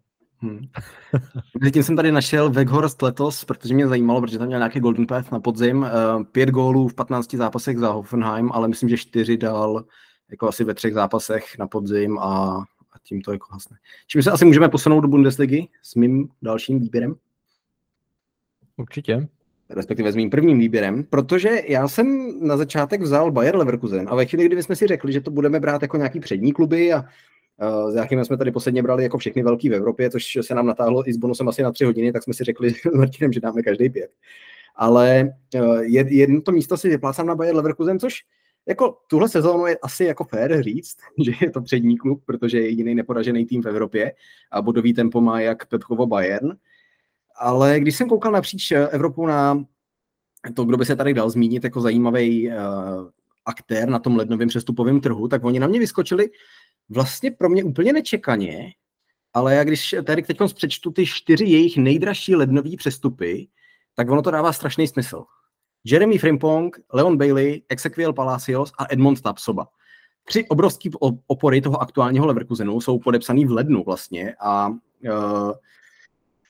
Hmm. 0.46 0.60
Zatím 1.64 1.84
jsem 1.84 1.96
tady 1.96 2.12
našel 2.12 2.50
Weghorst 2.50 3.02
letos, 3.02 3.46
protože 3.46 3.74
mě 3.74 3.88
zajímalo, 3.88 4.22
protože 4.22 4.38
tam 4.38 4.48
měl 4.48 4.60
nějaký 4.60 4.80
Golden 4.80 5.08
Path 5.08 5.32
na 5.32 5.40
podzim. 5.40 5.78
Uh, 5.82 6.24
pět 6.24 6.50
gólů 6.50 6.88
v 6.88 6.94
15 6.94 7.36
zápasech 7.36 7.78
za 7.78 7.92
Hoffenheim, 7.92 8.52
ale 8.54 8.68
myslím, 8.68 8.90
že 8.90 8.98
čtyři 8.98 9.38
dal 9.38 9.84
jako 10.32 10.48
asi 10.48 10.64
ve 10.64 10.74
třech 10.74 10.94
zápasech 10.94 11.58
na 11.60 11.68
podzim 11.68 12.20
a, 12.20 12.64
a 12.92 13.00
tím 13.04 13.22
to 13.22 13.32
jako 13.32 13.48
hasne. 13.52 13.78
Čím 14.08 14.24
se 14.24 14.32
asi 14.32 14.46
můžeme 14.46 14.70
posunout 14.70 15.02
do 15.02 15.08
Bundesligy 15.08 15.68
s 15.84 15.96
mým 15.96 16.30
dalším 16.42 16.80
výběrem? 16.80 17.16
Určitě. 18.78 19.28
Respektive 19.70 20.12
s 20.12 20.16
mým 20.16 20.30
prvním 20.30 20.60
výběrem, 20.60 21.04
protože 21.04 21.62
já 21.68 21.88
jsem 21.88 22.34
na 22.48 22.58
začátek 22.58 23.02
vzal 23.02 23.32
Bayer 23.32 23.56
Leverkusen 23.56 24.08
a 24.10 24.16
ve 24.16 24.26
chvíli, 24.26 24.50
kdy 24.50 24.64
jsme 24.64 24.76
si 24.76 24.88
řekli, 24.88 25.14
že 25.14 25.22
to 25.22 25.32
budeme 25.32 25.60
brát 25.60 25.82
jako 25.82 25.98
nějaký 25.98 26.20
přední 26.20 26.54
kluby 26.54 26.94
a 26.94 27.06
s 27.90 27.96
jakým 27.96 28.26
jsme 28.26 28.38
tady 28.38 28.52
posledně 28.52 28.84
brali 28.84 29.04
jako 29.04 29.18
všechny 29.18 29.44
velký 29.44 29.70
v 29.70 29.74
Evropě, 29.74 30.10
což 30.10 30.38
se 30.42 30.56
nám 30.56 30.66
natáhlo 30.66 31.10
i 31.10 31.14
s 31.14 31.18
bonusem 31.18 31.50
asi 31.50 31.64
na 31.64 31.72
tři 31.72 31.86
hodiny, 31.86 32.12
tak 32.12 32.24
jsme 32.24 32.34
si 32.34 32.44
řekli 32.44 32.74
s 32.74 32.96
Martinem, 32.96 33.34
že 33.34 33.40
dáme 33.40 33.62
každý 33.62 33.90
pět. 33.90 34.12
Ale 34.76 35.34
uh, 35.56 35.80
jedno 36.08 36.42
to 36.42 36.52
místo 36.52 36.78
si 36.78 36.90
vyplácám 36.90 37.28
na 37.28 37.36
Bayer 37.36 37.56
Leverkusen, 37.56 38.00
což 38.00 38.16
jako 38.68 38.98
tuhle 39.08 39.30
sezónu 39.30 39.68
je 39.68 39.78
asi 39.78 40.06
jako 40.06 40.24
fér 40.24 40.64
říct, 40.64 40.98
že 41.26 41.32
je 41.42 41.52
to 41.52 41.62
přední 41.62 41.98
klub, 41.98 42.24
protože 42.26 42.60
je 42.60 42.70
jediný 42.70 42.96
neporažený 42.96 43.46
tým 43.46 43.62
v 43.62 43.68
Evropě 43.68 44.14
a 44.52 44.62
bodový 44.62 44.94
tempo 44.94 45.22
má 45.22 45.42
jak 45.42 45.66
Pepkovo 45.66 46.06
Bayern. 46.06 46.58
Ale 47.38 47.80
když 47.80 47.96
jsem 47.96 48.10
koukal 48.10 48.32
napříč 48.32 48.72
Evropu 48.72 49.26
na 49.26 49.66
to, 50.54 50.66
kdo 50.66 50.78
by 50.78 50.86
se 50.86 50.96
tady 50.96 51.14
dal 51.14 51.30
zmínit 51.30 51.64
jako 51.64 51.82
zajímavý 51.82 52.48
uh, 52.48 52.54
aktér 53.46 53.90
na 53.90 54.00
tom 54.00 54.16
lednovém 54.16 54.48
přestupovém 54.48 55.02
trhu, 55.02 55.28
tak 55.28 55.44
oni 55.44 55.60
na 55.60 55.68
mě 55.68 55.80
vyskočili 55.80 56.30
vlastně 56.90 57.32
pro 57.32 57.50
mě 57.50 57.64
úplně 57.64 57.94
nečekaně, 57.94 58.74
ale 59.34 59.56
já 59.56 59.64
když 59.64 59.96
tady 60.04 60.24
teď 60.24 60.38
přečtu 60.56 60.92
ty 60.92 61.06
čtyři 61.06 61.46
jejich 61.46 61.78
nejdražší 61.78 62.36
lednový 62.36 62.78
přestupy, 62.78 63.48
tak 63.96 64.10
ono 64.10 64.22
to 64.22 64.32
dává 64.32 64.54
strašný 64.54 64.88
smysl. 64.88 65.24
Jeremy 65.84 66.18
Frimpong, 66.18 66.80
Leon 66.94 67.18
Bailey, 67.18 67.62
Exequiel 67.70 68.14
Palacios 68.14 68.72
a 68.78 68.86
Edmond 68.90 69.22
Tapsoba. 69.22 69.68
Tři 70.24 70.46
obrovský 70.48 70.90
opory 71.28 71.62
toho 71.62 71.82
aktuálního 71.82 72.26
Leverkusenu 72.26 72.82
jsou 72.82 73.00
podepsaný 73.00 73.46
v 73.46 73.52
lednu 73.52 73.84
vlastně 73.84 74.36
a 74.40 74.68
uh, 74.70 75.52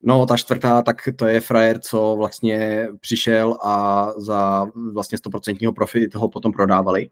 No, 0.07 0.25
ta 0.25 0.37
čtvrtá, 0.37 0.81
tak 0.81 1.09
to 1.15 1.27
je 1.27 1.41
frajer, 1.41 1.79
co 1.79 2.15
vlastně 2.17 2.87
přišel 2.99 3.57
a 3.63 4.07
za 4.17 4.67
vlastně 4.93 5.17
100% 5.17 5.73
profit 5.73 6.15
ho 6.15 6.29
potom 6.29 6.51
prodávali. 6.51 7.09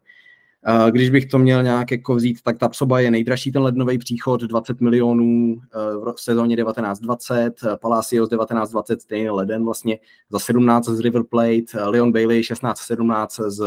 Když 0.90 1.10
bych 1.10 1.26
to 1.26 1.38
měl 1.38 1.62
nějak 1.62 1.90
jako 1.90 2.14
vzít, 2.14 2.42
tak 2.42 2.58
ta 2.58 2.68
psoba 2.68 3.00
je 3.00 3.10
nejdražší 3.10 3.52
ten 3.52 3.62
lednový 3.62 3.98
příchod, 3.98 4.40
20 4.40 4.80
milionů 4.80 5.56
eh, 5.60 6.12
v 6.16 6.20
sezóně 6.20 6.56
1920, 6.56 7.54
Palacios 7.80 8.28
1920, 8.28 9.02
stejný 9.02 9.30
leden 9.30 9.64
vlastně 9.64 9.98
za 10.30 10.38
17 10.38 10.88
z 10.88 11.00
River 11.00 11.22
Plate, 11.30 11.84
Leon 11.84 12.12
Bailey 12.12 12.40
16-17 12.40 13.50
z 13.50 13.64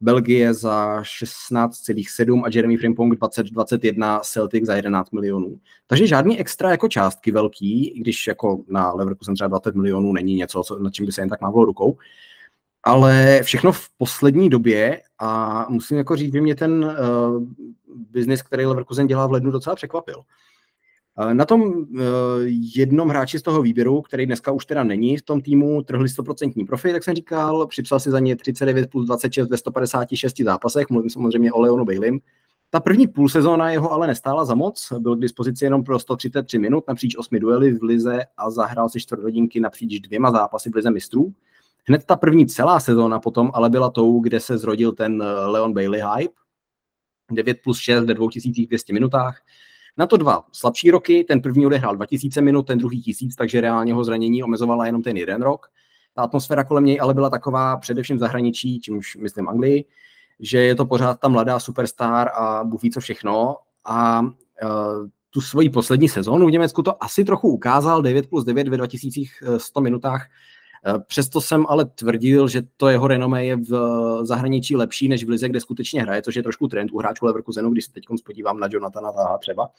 Belgie 0.00 0.54
za 0.54 1.00
16,7 1.00 2.42
a 2.44 2.48
Jeremy 2.52 2.76
Frimpong 2.76 3.14
2021 3.16 4.20
Celtic 4.20 4.66
za 4.66 4.76
11 4.76 5.12
milionů. 5.12 5.58
Takže 5.86 6.06
žádný 6.06 6.40
extra 6.40 6.70
jako 6.70 6.88
částky 6.88 7.30
velký, 7.30 7.88
i 7.88 8.00
když 8.00 8.26
jako 8.26 8.64
na 8.68 8.92
Leverkusen 8.92 9.34
třeba 9.34 9.48
20 9.48 9.74
milionů 9.74 10.12
není 10.12 10.34
něco, 10.34 10.62
co, 10.62 10.78
nad 10.78 10.92
čím 10.94 11.06
by 11.06 11.12
se 11.12 11.22
jen 11.22 11.28
tak 11.28 11.40
mávlo 11.40 11.64
rukou. 11.64 11.98
Ale 12.84 13.40
všechno 13.42 13.72
v 13.72 13.88
poslední 13.98 14.48
době 14.48 15.02
a 15.18 15.66
musím 15.68 15.96
jako 15.96 16.16
říct, 16.16 16.32
že 16.32 16.40
mě 16.40 16.54
ten 16.54 16.84
uh, 16.84 17.42
biznis, 18.10 18.42
který 18.42 18.66
Leverkusen 18.66 19.06
dělá 19.06 19.26
v 19.26 19.32
lednu, 19.32 19.50
docela 19.50 19.76
překvapil. 19.76 20.24
Na 21.32 21.44
tom 21.44 21.86
eh, 21.98 22.02
jednom 22.76 23.08
hráči 23.08 23.38
z 23.38 23.42
toho 23.42 23.62
výběru, 23.62 24.02
který 24.02 24.26
dneska 24.26 24.52
už 24.52 24.66
teda 24.66 24.84
není 24.84 25.16
v 25.16 25.22
tom 25.22 25.40
týmu, 25.40 25.82
trhli 25.82 26.08
100% 26.08 26.66
profit, 26.66 26.92
tak 26.92 27.04
jsem 27.04 27.14
říkal, 27.14 27.66
připsal 27.66 28.00
si 28.00 28.10
za 28.10 28.18
ně 28.18 28.36
39 28.36 28.90
plus 28.90 29.06
26 29.06 29.50
ve 29.50 29.56
156 29.56 30.40
zápasech, 30.40 30.90
mluvím 30.90 31.10
samozřejmě 31.10 31.52
o 31.52 31.60
Leonu 31.60 31.84
Baileym. 31.84 32.20
Ta 32.70 32.80
první 32.80 33.06
půl 33.06 33.28
sezóna 33.28 33.70
jeho 33.70 33.92
ale 33.92 34.06
nestála 34.06 34.44
za 34.44 34.54
moc, 34.54 34.92
byl 34.98 35.16
k 35.16 35.20
dispozici 35.20 35.64
jenom 35.64 35.84
pro 35.84 35.98
133 35.98 36.58
minut 36.58 36.84
napříč 36.88 37.16
osmi 37.16 37.40
duely 37.40 37.72
v 37.72 37.82
lize 37.82 38.24
a 38.36 38.50
zahrál 38.50 38.88
si 38.88 39.00
čtvrt 39.00 39.22
hodinky 39.22 39.60
napříč 39.60 40.00
dvěma 40.00 40.30
zápasy 40.30 40.70
v 40.70 40.74
lize 40.74 40.90
mistrů. 40.90 41.32
Hned 41.88 42.04
ta 42.04 42.16
první 42.16 42.46
celá 42.46 42.80
sezóna 42.80 43.20
potom 43.20 43.50
ale 43.54 43.70
byla 43.70 43.90
tou, 43.90 44.20
kde 44.20 44.40
se 44.40 44.58
zrodil 44.58 44.92
ten 44.92 45.22
eh, 45.22 45.46
Leon 45.46 45.72
Bailey 45.72 46.02
hype. 46.16 46.34
9 47.30 47.58
plus 47.64 47.78
6 47.78 48.04
ve 48.04 48.14
2200 48.14 48.92
minutách, 48.92 49.40
na 49.96 50.06
to 50.06 50.16
dva 50.16 50.44
slabší 50.52 50.90
roky, 50.90 51.24
ten 51.24 51.42
první 51.42 51.66
odehrál 51.66 51.96
2000 51.96 52.40
minut, 52.40 52.62
ten 52.62 52.78
druhý 52.78 53.02
tisíc, 53.02 53.36
takže 53.36 53.60
reálně 53.60 53.94
ho 53.94 54.04
zranění 54.04 54.42
omezovala 54.42 54.86
jenom 54.86 55.02
ten 55.02 55.16
jeden 55.16 55.42
rok. 55.42 55.66
Ta 56.14 56.22
atmosféra 56.22 56.64
kolem 56.64 56.84
něj 56.84 56.98
ale 57.00 57.14
byla 57.14 57.30
taková 57.30 57.76
především 57.76 58.16
v 58.16 58.20
zahraničí, 58.20 58.80
čímž 58.80 59.16
myslím 59.16 59.48
Anglii, 59.48 59.84
že 60.40 60.58
je 60.58 60.74
to 60.74 60.86
pořád 60.86 61.20
ta 61.20 61.28
mladá 61.28 61.58
superstar 61.58 62.30
a 62.34 62.64
Bůh 62.64 62.82
ví 62.82 62.90
co 62.90 63.00
všechno. 63.00 63.56
A 63.84 64.20
uh, 64.20 64.28
tu 65.30 65.40
svoji 65.40 65.70
poslední 65.70 66.08
sezónu 66.08 66.46
v 66.46 66.50
Německu 66.50 66.82
to 66.82 67.04
asi 67.04 67.24
trochu 67.24 67.48
ukázal, 67.48 68.02
9 68.02 68.28
plus 68.28 68.44
9 68.44 68.68
ve 68.68 68.76
2100 68.76 69.80
minutách 69.80 70.22
Eh, 70.22 70.53
přesto 71.06 71.40
jsem 71.40 71.66
ale 71.68 71.84
tvrdil, 71.84 72.48
že 72.48 72.62
to 72.76 72.88
jeho 72.88 73.06
renomé 73.06 73.44
je 73.44 73.56
v 73.56 73.70
zahraničí 74.22 74.76
lepší 74.76 75.08
než 75.08 75.24
v 75.24 75.28
lize, 75.28 75.48
kde 75.48 75.60
skutečně 75.60 76.02
hraje, 76.02 76.22
což 76.22 76.34
je 76.34 76.42
trošku 76.42 76.68
trend 76.68 76.92
u 76.92 76.98
hráčů 76.98 77.26
Leverkusenu, 77.26 77.70
když 77.70 77.84
se 77.84 77.92
teď 77.92 78.04
podívám 78.26 78.60
na 78.60 78.68
Jonathana 78.70 79.12
Zaha 79.12 79.38
třeba. 79.38 79.70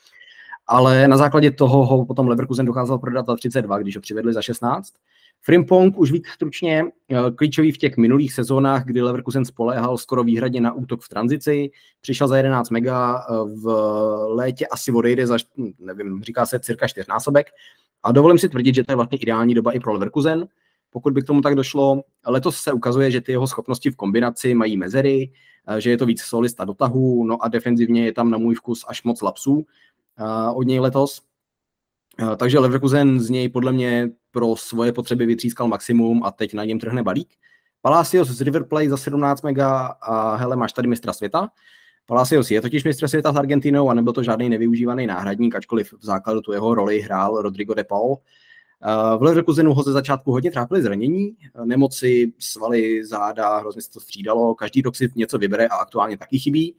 Ale 0.68 1.08
na 1.08 1.18
základě 1.18 1.52
toho 1.52 1.86
ho 1.86 2.06
potom 2.06 2.28
Leverkusen 2.28 2.66
dokázal 2.66 2.98
prodat 2.98 3.26
za 3.26 3.36
32, 3.36 3.78
když 3.78 3.96
ho 3.96 4.02
přivedli 4.02 4.34
za 4.34 4.42
16. 4.42 4.94
Frimpong 5.42 5.98
už 5.98 6.12
víc 6.12 6.28
stručně 6.28 6.84
eh, 7.10 7.32
klíčový 7.36 7.72
v 7.72 7.78
těch 7.78 7.98
minulých 7.98 8.34
sezónách, 8.34 8.86
kdy 8.86 9.02
Leverkusen 9.02 9.46
spoléhal 9.46 9.98
skoro 9.98 10.24
výhradně 10.24 10.62
na 10.62 10.74
útok 10.74 11.02
v 11.02 11.10
tranzici, 11.10 11.72
přišel 12.02 12.28
za 12.28 12.38
11 12.38 12.70
mega, 12.70 13.26
eh, 13.30 13.34
v 13.64 13.68
létě 14.28 14.68
asi 14.68 14.92
odejde 14.92 15.28
za, 15.28 15.38
nevím, 15.80 16.24
říká 16.24 16.46
se 16.46 16.60
cirka 16.60 16.88
čtyřnásobek. 16.88 17.48
A 18.04 18.12
dovolím 18.12 18.38
si 18.38 18.50
tvrdit, 18.50 18.76
že 18.76 18.84
to 18.84 18.92
je 18.92 18.96
vlastně 18.96 19.18
ideální 19.18 19.54
doba 19.54 19.72
i 19.72 19.80
pro 19.80 19.94
Leverkusen, 19.94 20.48
pokud 20.96 21.14
by 21.14 21.22
k 21.22 21.26
tomu 21.26 21.42
tak 21.42 21.56
došlo. 21.56 22.04
Letos 22.28 22.58
se 22.58 22.74
ukazuje, 22.74 23.12
že 23.12 23.22
ty 23.22 23.32
jeho 23.32 23.48
schopnosti 23.48 23.92
v 23.92 23.96
kombinaci 23.96 24.54
mají 24.54 24.78
mezery, 24.78 25.32
eh, 25.68 25.82
že 25.82 25.90
je 25.90 25.98
to 25.98 26.06
víc 26.06 26.22
solista 26.22 26.66
do 26.66 26.74
tahu, 26.74 27.26
no 27.26 27.44
a 27.44 27.48
defenzivně 27.48 28.06
je 28.06 28.14
tam 28.14 28.32
na 28.32 28.38
můj 28.38 28.56
vkus 28.56 28.86
až 28.88 29.04
moc 29.04 29.22
lapsů 29.22 29.66
eh, 30.20 30.52
od 30.56 30.64
něj 30.64 30.80
letos. 30.80 31.22
Eh, 32.20 32.36
takže 32.36 32.60
Leverkusen 32.60 33.20
z 33.20 33.30
něj 33.30 33.50
podle 33.50 33.72
mě 33.72 34.10
pro 34.32 34.56
svoje 34.56 34.94
potřeby 34.94 35.26
vytřískal 35.26 35.68
maximum 35.68 36.24
a 36.24 36.32
teď 36.32 36.54
na 36.54 36.66
něm 36.66 36.80
trhne 36.80 37.04
balík. 37.04 37.30
Palacios 37.82 38.28
z 38.28 38.42
River 38.42 38.64
Plate 38.64 38.90
za 38.90 38.98
17 38.98 39.42
mega 39.42 39.86
a 40.02 40.36
hele, 40.36 40.56
máš 40.56 40.74
tady 40.74 40.88
mistra 40.88 41.14
světa. 41.14 41.50
Palacios 42.06 42.52
je 42.52 42.62
totiž 42.62 42.84
mistr 42.84 43.08
světa 43.08 43.34
s 43.34 43.36
Argentinou 43.36 43.90
a 43.90 43.94
nebyl 43.94 44.14
to 44.14 44.24
žádný 44.24 44.50
nevyužívaný 44.50 45.08
náhradník, 45.08 45.56
ačkoliv 45.56 45.94
v 45.94 46.06
základu 46.06 46.42
tu 46.42 46.54
jeho 46.54 46.76
roli 46.76 47.02
hrál 47.02 47.42
Rodrigo 47.42 47.74
de 47.74 47.84
Paul. 47.84 48.18
V 49.18 49.22
Leverkusenu 49.22 49.74
ho 49.74 49.84
ze 49.84 49.92
začátku 49.92 50.32
hodně 50.32 50.52
trápily 50.52 50.82
zranění, 50.82 51.36
nemoci, 51.64 52.34
svaly, 52.40 53.06
záda, 53.06 53.58
hrozně 53.58 53.82
se 53.82 53.92
to 53.92 54.00
střídalo, 54.00 54.56
každý 54.56 54.82
rok 54.82 54.96
si 54.96 55.12
něco 55.16 55.38
vybere 55.38 55.68
a 55.68 55.76
aktuálně 55.76 56.18
taky 56.18 56.40
chybí. 56.40 56.76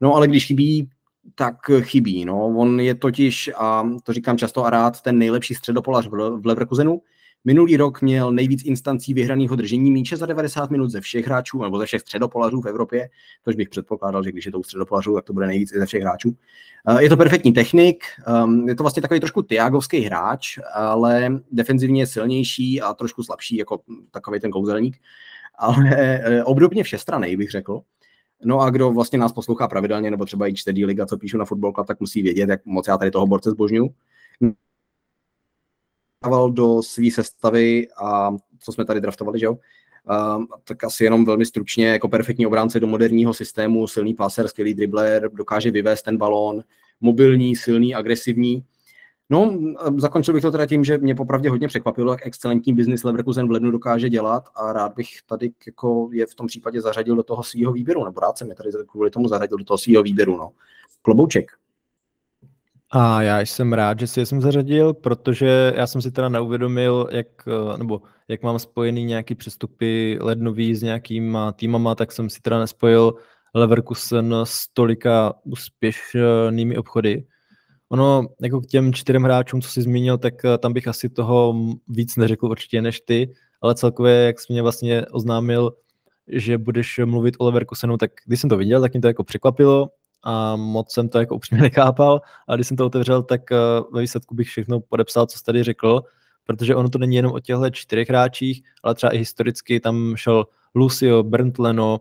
No 0.00 0.14
ale 0.14 0.28
když 0.28 0.46
chybí, 0.46 0.88
tak 1.34 1.56
chybí. 1.80 2.24
No. 2.24 2.46
On 2.46 2.80
je 2.80 2.94
totiž, 2.94 3.50
a 3.56 3.88
to 4.02 4.12
říkám 4.12 4.38
často 4.38 4.64
a 4.64 4.70
rád, 4.70 5.00
ten 5.00 5.18
nejlepší 5.18 5.54
středopolař 5.54 6.08
v 6.08 6.46
Leverkusenu, 6.46 7.02
Minulý 7.46 7.76
rok 7.76 8.02
měl 8.02 8.32
nejvíc 8.32 8.64
instancí 8.64 9.14
vyhraného 9.14 9.56
držení 9.56 9.90
míče 9.90 10.16
za 10.16 10.26
90 10.26 10.70
minut 10.70 10.90
ze 10.90 11.00
všech 11.00 11.26
hráčů, 11.26 11.62
nebo 11.62 11.78
ze 11.78 11.86
všech 11.86 12.00
středopolařů 12.00 12.60
v 12.60 12.66
Evropě, 12.66 13.08
což 13.44 13.56
bych 13.56 13.68
předpokládal, 13.68 14.24
že 14.24 14.32
když 14.32 14.46
je 14.46 14.52
to 14.52 14.58
u 14.58 14.62
středopolařů, 14.62 15.14
tak 15.14 15.24
to 15.24 15.32
bude 15.32 15.46
nejvíc 15.46 15.72
i 15.72 15.78
ze 15.78 15.86
všech 15.86 16.02
hráčů. 16.02 16.36
Eh, 16.88 17.02
je 17.02 17.08
to 17.08 17.16
perfektní 17.16 17.52
technik, 17.52 18.04
ehm, 18.26 18.68
je 18.68 18.74
to 18.74 18.82
vlastně 18.82 19.02
takový 19.02 19.20
trošku 19.20 19.42
Tiagovský 19.42 20.00
hráč, 20.00 20.58
ale 20.74 21.40
defenzivně 21.52 22.02
je 22.02 22.06
silnější 22.06 22.80
a 22.80 22.94
trošku 22.94 23.22
slabší, 23.22 23.56
jako 23.56 23.80
takový 24.10 24.40
ten 24.40 24.50
kouzelník, 24.50 24.96
ale 25.58 25.90
eh, 25.96 26.44
obdobně 26.44 26.84
všestranej 26.84 27.36
bych 27.36 27.50
řekl. 27.50 27.80
No 28.44 28.60
a 28.60 28.70
kdo 28.70 28.90
vlastně 28.90 29.18
nás 29.18 29.32
poslouchá 29.32 29.68
pravidelně, 29.68 30.10
nebo 30.10 30.24
třeba 30.24 30.48
i 30.48 30.54
čtedí 30.54 30.84
liga, 30.84 31.06
co 31.06 31.18
píšu 31.18 31.38
na 31.38 31.44
Football 31.44 31.72
Club, 31.72 31.86
tak 31.86 32.00
musí 32.00 32.22
vědět, 32.22 32.48
jak 32.48 32.66
moc 32.66 32.88
já 32.88 32.98
tady 32.98 33.10
toho 33.10 33.26
borce 33.26 33.50
zbožňuju 33.50 33.90
dával 36.24 36.50
do 36.50 36.82
své 36.82 37.10
sestavy 37.10 37.88
a 37.96 38.30
co 38.60 38.72
jsme 38.72 38.84
tady 38.84 39.00
draftovali, 39.00 39.38
že 39.38 39.46
jo? 39.46 39.52
Uh, 40.10 40.44
tak 40.64 40.84
asi 40.84 41.04
jenom 41.04 41.24
velmi 41.24 41.46
stručně, 41.46 41.88
jako 41.88 42.08
perfektní 42.08 42.46
obránce 42.46 42.80
do 42.80 42.86
moderního 42.86 43.34
systému, 43.34 43.86
silný 43.86 44.14
paser, 44.14 44.48
skvělý 44.48 44.74
dribbler, 44.74 45.30
dokáže 45.32 45.70
vyvést 45.70 46.04
ten 46.04 46.16
balón, 46.16 46.62
mobilní, 47.00 47.56
silný, 47.56 47.94
agresivní. 47.94 48.64
No, 49.30 49.58
zakončil 49.96 50.34
bych 50.34 50.42
to 50.42 50.50
teda 50.50 50.66
tím, 50.66 50.84
že 50.84 50.98
mě 50.98 51.14
popravdě 51.14 51.50
hodně 51.50 51.68
překvapilo, 51.68 52.12
jak 52.12 52.26
excelentní 52.26 52.72
biznis 52.72 53.04
Leverkusen 53.04 53.48
v 53.48 53.50
lednu 53.50 53.70
dokáže 53.70 54.08
dělat 54.08 54.44
a 54.54 54.72
rád 54.72 54.94
bych 54.94 55.08
tady 55.26 55.50
jako 55.66 56.08
je 56.12 56.26
v 56.26 56.34
tom 56.34 56.46
případě 56.46 56.80
zařadil 56.80 57.16
do 57.16 57.22
toho 57.22 57.42
svého 57.42 57.72
výběru, 57.72 58.04
nebo 58.04 58.20
rád 58.20 58.38
jsem 58.38 58.48
je 58.48 58.54
tady 58.54 58.70
kvůli 58.86 59.10
tomu 59.10 59.28
zařadil 59.28 59.58
do 59.58 59.64
toho 59.64 59.78
svého 59.78 60.02
výběru. 60.02 60.36
No. 60.36 60.50
Klobouček. 61.02 61.50
A 62.90 63.22
já 63.22 63.40
jsem 63.40 63.72
rád, 63.72 64.00
že 64.00 64.06
si 64.06 64.20
je 64.20 64.26
jsem 64.26 64.40
zařadil, 64.40 64.94
protože 64.94 65.72
já 65.76 65.86
jsem 65.86 66.02
si 66.02 66.10
teda 66.10 66.28
neuvědomil, 66.28 67.08
jak, 67.10 67.26
eh, 67.46 67.78
nebo 67.78 68.02
jak 68.28 68.42
mám 68.42 68.58
spojený 68.58 69.04
nějaký 69.04 69.34
přestupy 69.34 70.18
lednový 70.20 70.74
s 70.74 70.82
nějakýma 70.82 71.52
týmama, 71.52 71.94
tak 71.94 72.12
jsem 72.12 72.30
si 72.30 72.40
teda 72.40 72.58
nespojil 72.58 73.14
Leverkusen 73.54 74.34
s 74.44 74.68
tolika 74.72 75.34
úspěšnými 75.44 76.76
obchody. 76.76 77.26
Ono, 77.88 78.26
jako 78.42 78.60
k 78.60 78.66
těm 78.66 78.92
čtyřem 78.92 79.22
hráčům, 79.22 79.62
co 79.62 79.68
jsi 79.68 79.82
zmínil, 79.82 80.18
tak 80.18 80.44
eh, 80.44 80.58
tam 80.58 80.72
bych 80.72 80.88
asi 80.88 81.08
toho 81.08 81.54
víc 81.88 82.16
neřekl 82.16 82.46
určitě 82.46 82.82
než 82.82 83.00
ty, 83.00 83.34
ale 83.62 83.74
celkově, 83.74 84.14
jak 84.14 84.40
jsi 84.40 84.52
mě 84.52 84.62
vlastně 84.62 85.06
oznámil, 85.06 85.72
že 86.28 86.58
budeš 86.58 87.00
mluvit 87.04 87.34
o 87.38 87.44
Leverkusenu, 87.44 87.96
tak 87.96 88.10
když 88.26 88.40
jsem 88.40 88.50
to 88.50 88.56
viděl, 88.56 88.80
tak 88.80 88.92
mě 88.92 89.00
to 89.00 89.06
jako 89.06 89.24
překvapilo 89.24 89.90
a 90.24 90.56
moc 90.56 90.92
jsem 90.92 91.08
to 91.08 91.18
jako 91.18 91.34
upřímně 91.34 91.62
nechápal, 91.68 92.20
a 92.48 92.54
když 92.54 92.68
jsem 92.68 92.76
to 92.76 92.86
otevřel, 92.86 93.22
tak 93.22 93.40
ve 93.92 94.00
výsledku 94.00 94.34
bych 94.34 94.48
všechno 94.48 94.80
podepsal, 94.80 95.26
co 95.26 95.38
jsi 95.38 95.44
tady 95.44 95.62
řekl, 95.62 96.02
protože 96.44 96.74
ono 96.74 96.88
to 96.88 96.98
není 96.98 97.16
jenom 97.16 97.32
o 97.32 97.40
těchto 97.40 97.70
čtyřech 97.70 98.08
hráčích, 98.08 98.62
ale 98.82 98.94
třeba 98.94 99.14
i 99.14 99.18
historicky 99.18 99.80
tam 99.80 100.16
šel 100.16 100.46
Lucio, 100.74 101.22
Bernd 101.22 101.58
Leno, 101.58 102.00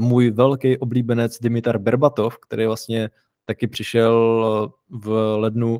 můj 0.00 0.30
velký 0.30 0.78
oblíbenec 0.78 1.38
Dimitar 1.40 1.78
Berbatov, 1.78 2.38
který 2.38 2.66
vlastně 2.66 3.10
taky 3.44 3.66
přišel 3.66 4.72
v 4.90 5.36
lednu. 5.36 5.78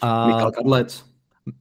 A... 0.00 0.26
Michal 0.26 0.50
Kadlec. 0.50 1.04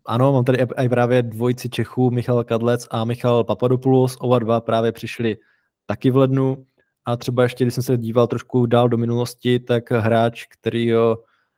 Ano, 0.06 0.34
mám 0.34 0.44
tady 0.44 0.68
i 0.84 0.90
právě 0.90 1.24
dvojici 1.24 1.70
Čechů, 1.70 2.12
Michal 2.12 2.44
Kadlec 2.44 2.88
a 2.92 3.06
Michal 3.06 3.44
Papadopoulos, 3.44 4.18
oba 4.20 4.40
dva 4.40 4.62
právě 4.62 4.92
přišli 4.92 5.38
taky 5.86 6.12
v 6.12 6.18
lednu. 6.18 6.66
A 7.10 7.18
třeba 7.18 7.44
ještě, 7.44 7.64
když 7.64 7.74
jsem 7.74 7.84
se 7.84 7.98
díval 7.98 8.28
trošku 8.28 8.66
dál 8.66 8.90
do 8.90 8.98
minulosti, 8.98 9.60
tak 9.60 9.92
hráč, 9.92 10.46
který 10.46 10.92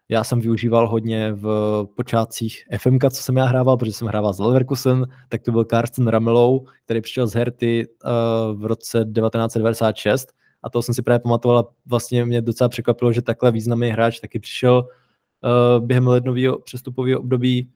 já 0.09 0.23
jsem 0.23 0.41
využíval 0.41 0.87
hodně 0.87 1.33
v 1.33 1.85
počátcích 1.95 2.63
FMK, 2.77 3.01
co 3.11 3.23
jsem 3.23 3.37
já 3.37 3.45
hrával, 3.45 3.77
protože 3.77 3.93
jsem 3.93 4.07
hrával 4.07 4.33
z 4.33 4.39
Leverkusen, 4.39 5.07
tak 5.29 5.41
to 5.41 5.51
byl 5.51 5.65
Carsten 5.65 6.07
Ramelou, 6.07 6.65
který 6.85 7.01
přišel 7.01 7.27
z 7.27 7.33
Herty 7.33 7.87
uh, 7.87 8.61
v 8.61 8.65
roce 8.65 8.97
1996 8.97 10.33
a 10.63 10.69
to 10.69 10.81
jsem 10.81 10.95
si 10.95 11.01
právě 11.01 11.19
pamatoval 11.19 11.59
a 11.59 11.67
vlastně 11.85 12.25
mě 12.25 12.41
docela 12.41 12.69
překvapilo, 12.69 13.13
že 13.13 13.21
takhle 13.21 13.51
významný 13.51 13.89
hráč 13.89 14.19
taky 14.19 14.39
přišel 14.39 14.87
uh, 14.87 15.85
během 15.85 16.07
lednového 16.07 16.59
přestupového 16.59 17.19
období 17.19 17.69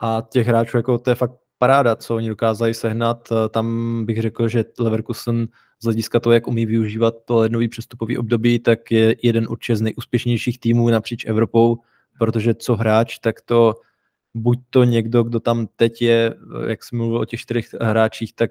a 0.00 0.22
těch 0.32 0.46
hráčů, 0.46 0.76
jako 0.76 0.98
to 0.98 1.10
je 1.10 1.16
fakt 1.16 1.34
paráda, 1.58 1.96
co 1.96 2.16
oni 2.16 2.28
dokázali 2.28 2.74
sehnat. 2.74 3.30
Uh, 3.30 3.38
tam 3.50 4.04
bych 4.06 4.22
řekl, 4.22 4.48
že 4.48 4.64
Leverkusen 4.78 5.48
z 5.84 5.86
hlediska 5.86 6.20
toho, 6.20 6.32
jak 6.32 6.48
umí 6.48 6.66
využívat 6.66 7.14
to 7.24 7.36
lednový 7.36 7.68
přestupový 7.68 8.18
období, 8.18 8.58
tak 8.58 8.90
je 8.90 9.16
jeden 9.22 9.46
určitě 9.48 9.76
z 9.76 9.80
nejúspěšnějších 9.80 10.60
týmů 10.60 10.88
napříč 10.88 11.24
Evropou, 11.26 11.78
protože 12.18 12.54
co 12.54 12.76
hráč, 12.76 13.18
tak 13.18 13.40
to 13.40 13.74
buď 14.34 14.58
to 14.70 14.84
někdo, 14.84 15.22
kdo 15.22 15.40
tam 15.40 15.66
teď 15.76 16.02
je, 16.02 16.34
jak 16.68 16.84
jsem 16.84 16.98
mluvil 16.98 17.18
o 17.18 17.24
těch 17.24 17.40
čtyřech 17.40 17.74
hráčích, 17.80 18.34
tak 18.34 18.50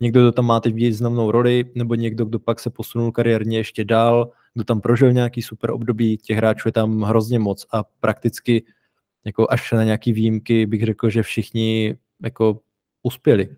někdo, 0.00 0.20
kdo 0.20 0.32
tam 0.32 0.46
má 0.46 0.60
teď 0.60 0.74
významnou 0.74 1.30
roli, 1.30 1.64
nebo 1.74 1.94
někdo, 1.94 2.24
kdo 2.24 2.38
pak 2.38 2.60
se 2.60 2.70
posunul 2.70 3.12
kariérně 3.12 3.58
ještě 3.58 3.84
dál, 3.84 4.30
kdo 4.54 4.64
tam 4.64 4.80
prožil 4.80 5.12
nějaký 5.12 5.42
super 5.42 5.70
období, 5.70 6.16
těch 6.16 6.36
hráčů 6.36 6.68
je 6.68 6.72
tam 6.72 7.02
hrozně 7.02 7.38
moc 7.38 7.66
a 7.72 7.84
prakticky 8.00 8.64
jako 9.24 9.46
až 9.50 9.72
na 9.72 9.84
nějaký 9.84 10.12
výjimky 10.12 10.66
bych 10.66 10.84
řekl, 10.84 11.10
že 11.10 11.22
všichni 11.22 11.96
jako 12.22 12.60
uspěli. 13.02 13.48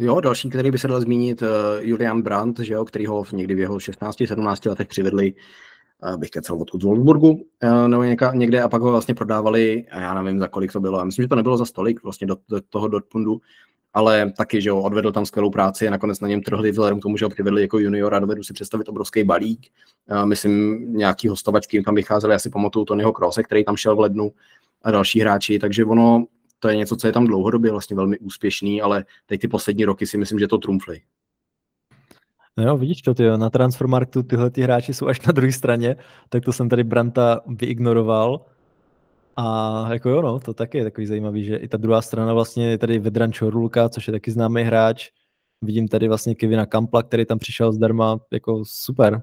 Jo, 0.00 0.20
další, 0.20 0.50
který 0.50 0.70
by 0.70 0.78
se 0.78 0.88
dal 0.88 1.00
zmínit, 1.00 1.42
uh, 1.42 1.48
Julian 1.80 2.22
Brandt, 2.22 2.58
že 2.58 2.74
jo, 2.74 2.84
který 2.84 3.06
ho 3.06 3.24
někdy 3.32 3.54
v 3.54 3.58
jeho 3.58 3.76
16-17 3.76 4.68
letech 4.68 4.88
přivedli, 4.88 5.34
uh, 6.12 6.16
bych 6.16 6.30
kecal 6.30 6.62
odkud 6.62 6.80
z 6.80 6.84
Wolfsburgu, 6.84 7.30
uh, 7.30 7.88
nebo 7.88 8.02
něka, 8.02 8.32
někde 8.34 8.62
a 8.62 8.68
pak 8.68 8.82
ho 8.82 8.90
vlastně 8.90 9.14
prodávali, 9.14 9.84
a 9.90 10.00
já 10.00 10.22
nevím, 10.22 10.40
za 10.40 10.48
kolik 10.48 10.72
to 10.72 10.80
bylo, 10.80 10.98
já 10.98 11.04
myslím, 11.04 11.22
že 11.22 11.28
to 11.28 11.36
nebylo 11.36 11.56
za 11.56 11.64
stolik 11.64 12.02
vlastně 12.02 12.26
do, 12.26 12.36
do 12.48 12.60
toho 12.60 12.88
Dortmundu, 12.88 13.40
ale 13.94 14.32
taky, 14.36 14.62
že 14.62 14.68
jo, 14.68 14.78
odvedl 14.78 15.12
tam 15.12 15.26
skvělou 15.26 15.50
práci 15.50 15.88
a 15.88 15.90
nakonec 15.90 16.20
na 16.20 16.28
něm 16.28 16.42
trhli 16.42 16.70
vzhledem 16.70 17.00
k 17.00 17.02
tomu, 17.02 17.16
že 17.16 17.24
ho 17.24 17.30
přivedli 17.30 17.62
jako 17.62 17.78
juniora, 17.78 18.18
dovedu 18.18 18.42
si 18.42 18.52
představit 18.52 18.88
obrovský 18.88 19.24
balík. 19.24 19.66
Myslím, 20.24 20.84
nějaký 20.96 21.28
hostovačky 21.28 21.82
tam 21.82 21.94
vycházely, 21.94 22.34
asi 22.34 22.50
pamatuju 22.50 22.84
Tonyho 22.84 23.12
Krose, 23.12 23.42
který 23.42 23.64
tam 23.64 23.76
šel 23.76 23.96
v 23.96 24.00
lednu 24.00 24.32
a 24.82 24.90
další 24.90 25.20
hráči, 25.20 25.58
takže 25.58 25.84
ono, 25.84 26.26
to 26.60 26.68
je 26.68 26.76
něco, 26.76 26.96
co 26.96 27.06
je 27.06 27.12
tam 27.12 27.26
dlouhodobě 27.26 27.70
vlastně 27.70 27.96
velmi 27.96 28.18
úspěšný, 28.18 28.82
ale 28.82 29.04
teď 29.26 29.40
ty 29.40 29.48
poslední 29.48 29.84
roky 29.84 30.06
si 30.06 30.18
myslím, 30.18 30.38
že 30.38 30.48
to 30.48 30.58
trumfli. 30.58 31.00
No 32.56 32.64
jo, 32.64 32.76
vidíš 32.76 33.02
to, 33.02 33.14
tyjo, 33.14 33.36
na 33.36 33.50
Transfermarktu 33.50 34.22
tyhle 34.22 34.50
ty 34.50 34.62
hráči 34.62 34.94
jsou 34.94 35.06
až 35.06 35.20
na 35.20 35.32
druhé 35.32 35.52
straně, 35.52 35.96
tak 36.28 36.44
to 36.44 36.52
jsem 36.52 36.68
tady 36.68 36.84
Branta 36.84 37.40
vyignoroval. 37.46 38.46
A 39.36 39.86
jako 39.92 40.08
jo, 40.08 40.22
no, 40.22 40.40
to 40.40 40.54
taky 40.54 40.78
je 40.78 40.84
takový 40.84 41.06
zajímavý, 41.06 41.44
že 41.44 41.56
i 41.56 41.68
ta 41.68 41.76
druhá 41.76 42.02
strana 42.02 42.34
vlastně 42.34 42.70
je 42.70 42.78
tady 42.78 42.98
Vedran 42.98 43.32
Čorulka, 43.32 43.88
což 43.88 44.06
je 44.06 44.12
taky 44.12 44.30
známý 44.30 44.62
hráč. 44.62 45.10
Vidím 45.62 45.88
tady 45.88 46.08
vlastně 46.08 46.34
Kevina 46.34 46.66
Kampla, 46.66 47.02
který 47.02 47.26
tam 47.26 47.38
přišel 47.38 47.72
zdarma, 47.72 48.18
jako 48.32 48.62
super. 48.66 49.22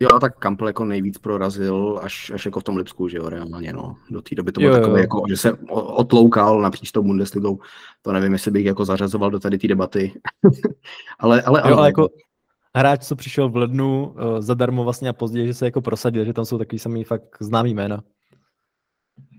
Jo, 0.00 0.18
tak 0.20 0.38
Kampel 0.38 0.66
jako 0.66 0.84
nejvíc 0.84 1.18
prorazil 1.18 2.00
až, 2.02 2.30
až 2.34 2.44
jako 2.44 2.60
v 2.60 2.64
tom 2.64 2.76
Lipsku, 2.76 3.08
že 3.08 3.16
jo, 3.16 3.28
reálně, 3.28 3.72
no. 3.72 3.96
Do 4.10 4.22
té 4.22 4.34
doby 4.34 4.52
to 4.52 4.60
bylo 4.60 4.74
takové, 4.74 5.00
jako, 5.00 5.22
že 5.28 5.36
se 5.36 5.52
otloukal 5.70 6.60
napříč 6.60 6.92
tou 6.92 7.02
Bundesligou. 7.02 7.58
To 8.02 8.12
nevím, 8.12 8.32
jestli 8.32 8.50
bych 8.50 8.66
jako 8.66 8.84
zařazoval 8.84 9.30
do 9.30 9.40
tady 9.40 9.58
té 9.58 9.68
debaty. 9.68 10.12
ale, 11.18 11.42
ale, 11.42 11.62
jo, 11.66 11.76
ale 11.76 11.88
jako 11.88 12.08
hráč, 12.74 13.06
co 13.06 13.16
přišel 13.16 13.48
v 13.48 13.56
lednu 13.56 14.06
uh, 14.06 14.40
zadarmo 14.40 14.84
vlastně 14.84 15.08
a 15.08 15.12
později, 15.12 15.46
že 15.46 15.54
se 15.54 15.64
jako 15.64 15.80
prosadil, 15.80 16.24
že 16.24 16.32
tam 16.32 16.44
jsou 16.44 16.58
takový 16.58 16.78
samý 16.78 17.04
fakt 17.04 17.36
známý 17.40 17.74
jména. 17.74 18.02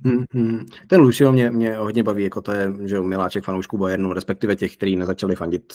Mm-hmm. 0.05 0.65
Ten 0.88 1.01
Lucio 1.01 1.31
mě, 1.31 1.51
mě 1.51 1.77
hodně 1.77 2.03
baví, 2.03 2.23
jako 2.23 2.41
to 2.41 2.51
je 2.51 2.73
že 2.83 3.01
miláček 3.01 3.43
fanoušků 3.43 3.77
Bayernu, 3.77 4.13
respektive 4.13 4.55
těch, 4.55 4.77
kteří 4.77 4.95
nezačali 4.95 5.35
fandit 5.35 5.73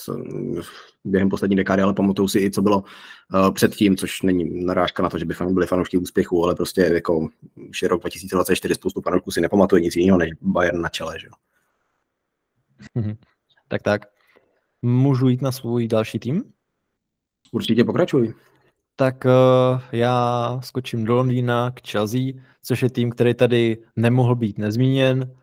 během 1.04 1.28
poslední 1.28 1.56
dekády, 1.56 1.82
ale 1.82 1.94
pamatuju 1.94 2.28
si 2.28 2.38
i, 2.38 2.50
co 2.50 2.62
bylo 2.62 2.78
uh, 2.78 3.50
předtím, 3.54 3.96
což 3.96 4.22
není 4.22 4.64
narážka 4.64 5.02
na 5.02 5.10
to, 5.10 5.18
že 5.18 5.24
by 5.24 5.34
byli 5.50 5.66
fanoušky 5.66 5.96
úspěchu, 5.96 6.44
ale 6.44 6.54
prostě 6.54 6.80
jako 6.80 7.28
už 7.68 7.82
je 7.82 7.88
rok 7.88 8.00
2024, 8.00 8.74
spoustu 8.74 9.00
fanoušků 9.00 9.30
si 9.30 9.40
nepamatuje 9.40 9.82
nic 9.82 9.96
jiného, 9.96 10.18
než 10.18 10.30
Bayern 10.40 10.80
na 10.80 10.88
čele. 10.88 11.18
Že? 11.20 11.28
Mm-hmm. 12.96 13.16
Tak 13.68 13.82
tak. 13.82 14.02
Můžu 14.82 15.28
jít 15.28 15.42
na 15.42 15.52
svůj 15.52 15.88
další 15.88 16.18
tým? 16.18 16.44
Určitě 17.52 17.84
pokračuj 17.84 18.34
tak 19.00 19.24
uh, 19.24 19.80
já 19.92 20.58
skočím 20.62 21.04
do 21.04 21.14
Londýna 21.14 21.70
k 21.70 21.88
Chelsea, 21.88 22.20
což 22.62 22.82
je 22.82 22.90
tým, 22.90 23.10
který 23.10 23.34
tady 23.34 23.78
nemohl 23.96 24.34
být 24.34 24.58
nezmíněn. 24.58 25.34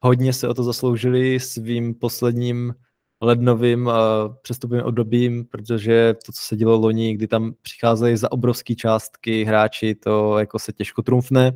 Hodně 0.00 0.32
se 0.32 0.48
o 0.48 0.54
to 0.54 0.62
zasloužili 0.62 1.40
svým 1.40 1.94
posledním 1.94 2.74
lednovým 3.22 3.86
uh, 3.86 3.94
přestupním 4.42 4.82
obdobím, 4.82 5.44
protože 5.44 6.14
to, 6.26 6.32
co 6.32 6.42
se 6.42 6.56
dělo 6.56 6.78
loni, 6.78 7.14
kdy 7.14 7.26
tam 7.26 7.52
přicházeli 7.62 8.16
za 8.16 8.32
obrovské 8.32 8.74
částky 8.74 9.44
hráči, 9.44 9.94
to 9.94 10.38
jako 10.38 10.58
se 10.58 10.72
těžko 10.72 11.02
trumfne. 11.02 11.52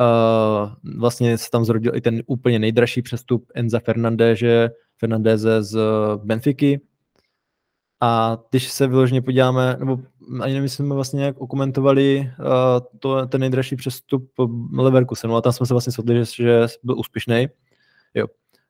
Uh, 0.00 0.70
vlastně 0.98 1.38
se 1.38 1.50
tam 1.50 1.64
zrodil 1.64 1.96
i 1.96 2.00
ten 2.00 2.22
úplně 2.26 2.58
nejdražší 2.58 3.02
přestup 3.02 3.46
Enza 3.54 3.80
Fernandéze, 3.80 4.70
Fernandéze 4.96 5.62
z 5.62 5.78
Benfiky, 6.24 6.80
a 8.00 8.38
když 8.50 8.68
se 8.68 8.86
vyloženě 8.86 9.22
podíváme, 9.22 9.76
nebo 9.78 9.98
ani 10.40 10.54
nevím, 10.54 10.68
jsme 10.68 10.94
vlastně 10.94 11.18
nějak 11.18 11.40
okomentovali 11.40 12.32
uh, 12.38 12.46
to, 12.98 13.26
ten 13.26 13.40
nejdražší 13.40 13.76
přestup 13.76 14.32
Leverkusenu, 14.72 15.36
a 15.36 15.40
tam 15.40 15.52
jsme 15.52 15.66
se 15.66 15.74
vlastně 15.74 15.90
shodli, 15.90 16.14
že, 16.14 16.24
že 16.44 16.66
byl 16.82 16.98
úspěšný. 16.98 17.46
Jo. 18.14 18.26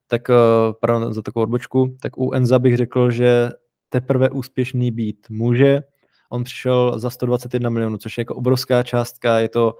Tak 0.06 0.28
uh, 0.28 0.34
pardon 0.80 1.14
za 1.14 1.22
takovou 1.22 1.42
odbočku, 1.42 1.96
tak 2.00 2.18
u 2.18 2.32
Enza 2.32 2.58
bych 2.58 2.76
řekl, 2.76 3.10
že 3.10 3.50
teprve 3.88 4.30
úspěšný 4.30 4.90
být 4.90 5.26
může. 5.30 5.82
On 6.30 6.44
přišel 6.44 6.98
za 6.98 7.10
121 7.10 7.70
milionů, 7.70 7.98
což 7.98 8.18
je 8.18 8.20
jako 8.20 8.34
obrovská 8.34 8.82
částka, 8.82 9.38
je 9.38 9.48
to 9.48 9.74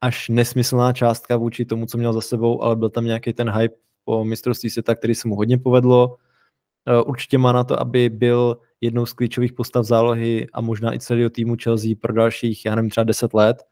až 0.00 0.28
nesmyslná 0.28 0.92
částka 0.92 1.36
vůči 1.36 1.64
tomu, 1.64 1.86
co 1.86 1.98
měl 1.98 2.12
za 2.12 2.20
sebou, 2.20 2.62
ale 2.62 2.76
byl 2.76 2.90
tam 2.90 3.04
nějaký 3.04 3.32
ten 3.32 3.50
hype 3.50 3.74
po 4.04 4.24
mistrovství 4.24 4.70
světa, 4.70 4.94
který 4.94 5.14
se 5.14 5.28
mu 5.28 5.36
hodně 5.36 5.58
povedlo. 5.58 6.16
Eh, 6.88 7.02
určitě 7.02 7.38
má 7.38 7.52
na 7.52 7.64
to, 7.64 7.80
aby 7.80 8.08
byl 8.08 8.58
jednou 8.80 9.06
z 9.06 9.12
klíčových 9.12 9.52
postav 9.52 9.84
zálohy 9.84 10.46
a 10.52 10.60
možná 10.60 10.94
i 10.94 10.98
celého 10.98 11.30
týmu 11.30 11.56
Chelsea 11.62 11.90
pro 12.00 12.12
dalších, 12.12 12.64
já 12.64 12.74
nevím, 12.74 12.90
třeba 12.90 13.04
10 13.04 13.34
let. 13.34 13.62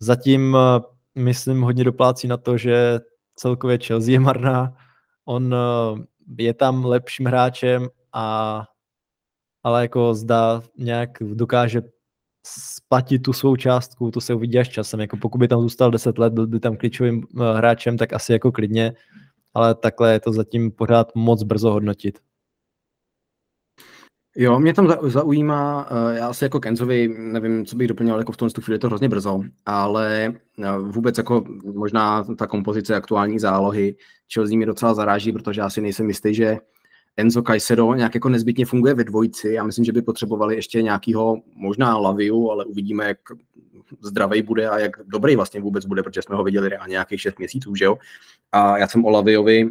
Zatím, 0.00 0.56
eh, 0.56 0.80
myslím, 1.20 1.62
hodně 1.62 1.84
doplácí 1.84 2.28
na 2.28 2.36
to, 2.36 2.58
že 2.58 3.00
celkově 3.34 3.78
Chelsea 3.78 4.12
je 4.12 4.20
marná. 4.20 4.76
On 5.24 5.54
eh, 5.54 6.04
je 6.38 6.54
tam 6.54 6.84
lepším 6.84 7.26
hráčem, 7.26 7.88
a, 8.12 8.64
ale 9.62 9.82
jako 9.82 10.14
zdá 10.14 10.62
nějak 10.78 11.10
dokáže 11.20 11.82
splatit 12.46 13.18
tu 13.18 13.32
svou 13.32 13.56
částku, 13.56 14.10
to 14.10 14.20
se 14.20 14.34
uvidí 14.34 14.58
až 14.58 14.68
časem. 14.68 15.00
Jako 15.00 15.16
pokud 15.16 15.38
by 15.38 15.48
tam 15.48 15.60
zůstal 15.60 15.90
10 15.90 16.18
let, 16.18 16.32
byl 16.32 16.46
by 16.46 16.60
tam 16.60 16.76
klíčovým 16.76 17.26
hráčem, 17.56 17.96
tak 17.98 18.12
asi 18.12 18.32
jako 18.32 18.52
klidně, 18.52 18.92
ale 19.54 19.74
takhle 19.74 20.12
je 20.12 20.20
to 20.20 20.32
zatím 20.32 20.70
pořád 20.70 21.14
moc 21.14 21.42
brzo 21.42 21.70
hodnotit. 21.70 22.18
Jo, 24.40 24.60
mě 24.60 24.74
tam 24.74 24.94
zaujímá, 25.02 25.88
eh, 25.90 26.18
já 26.18 26.28
asi 26.28 26.44
jako 26.44 26.60
Kenzovi 26.60 27.14
nevím, 27.18 27.66
co 27.66 27.76
bych 27.76 27.88
doplnil, 27.88 28.18
jako 28.18 28.32
v 28.32 28.36
tom 28.36 28.48
chvíli 28.50 28.74
je 28.74 28.78
to 28.78 28.86
hrozně 28.86 29.08
brzo, 29.08 29.40
ale 29.66 30.34
eh, 30.62 30.78
vůbec 30.78 31.18
jako 31.18 31.44
možná 31.74 32.24
ta 32.24 32.46
kompozice 32.46 32.96
aktuální 32.96 33.38
zálohy 33.38 33.96
Chelsea 34.34 34.56
mě 34.56 34.66
docela 34.66 34.94
zaráží, 34.94 35.32
protože 35.32 35.60
já 35.60 35.70
si 35.70 35.80
nejsem 35.80 36.08
jistý, 36.08 36.34
že 36.34 36.58
Enzo 37.16 37.42
Caicedo 37.42 37.94
nějak 37.94 38.14
jako 38.14 38.28
nezbytně 38.28 38.66
funguje 38.66 38.94
ve 38.94 39.04
dvojici. 39.04 39.48
Já 39.48 39.64
myslím, 39.64 39.84
že 39.84 39.92
by 39.92 40.02
potřebovali 40.02 40.54
ještě 40.54 40.82
nějakýho 40.82 41.36
možná 41.54 41.98
Laviu, 41.98 42.50
ale 42.50 42.64
uvidíme, 42.64 43.04
jak 43.04 43.18
zdravý 44.00 44.42
bude 44.42 44.68
a 44.68 44.78
jak 44.78 44.96
dobrý 45.06 45.36
vlastně 45.36 45.60
vůbec 45.60 45.86
bude, 45.86 46.02
protože 46.02 46.22
jsme 46.22 46.36
ho 46.36 46.44
viděli 46.44 46.68
reálně 46.68 46.92
nějakých 46.92 47.20
6 47.20 47.38
měsíců, 47.38 47.74
že 47.74 47.84
jo. 47.84 47.98
A 48.52 48.78
já 48.78 48.88
jsem 48.88 49.04
o 49.04 49.10
Laviovi 49.10 49.70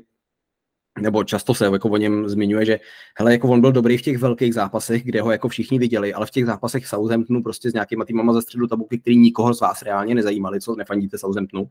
nebo 1.02 1.24
často 1.24 1.54
se 1.54 1.66
jako 1.66 1.90
o 1.90 1.98
něm 1.98 2.30
zmiňuje, 2.30 2.66
že 2.66 2.80
hele, 3.18 3.32
jako 3.32 3.48
on 3.48 3.62
byl 3.62 3.72
dobrý 3.72 3.98
v 3.98 4.02
těch 4.02 4.18
velkých 4.18 4.54
zápasech, 4.54 5.04
kde 5.04 5.22
ho 5.22 5.32
jako 5.32 5.48
všichni 5.48 5.80
viděli, 5.80 6.14
ale 6.14 6.26
v 6.26 6.32
těch 6.32 6.46
zápasech 6.46 6.88
Southamptonu 6.88 7.44
prostě 7.44 7.72
s 7.72 7.74
nějakýma 7.74 8.06
týmama 8.06 8.34
ze 8.34 8.42
středu 8.42 8.68
tabulky, 8.68 9.00
který 9.00 9.18
nikoho 9.18 9.54
z 9.54 9.62
vás 9.62 9.82
reálně 9.82 10.16
nezajímali, 10.16 10.62
co 10.62 10.76
nefandíte 10.76 11.18
Southamptonu, 11.18 11.70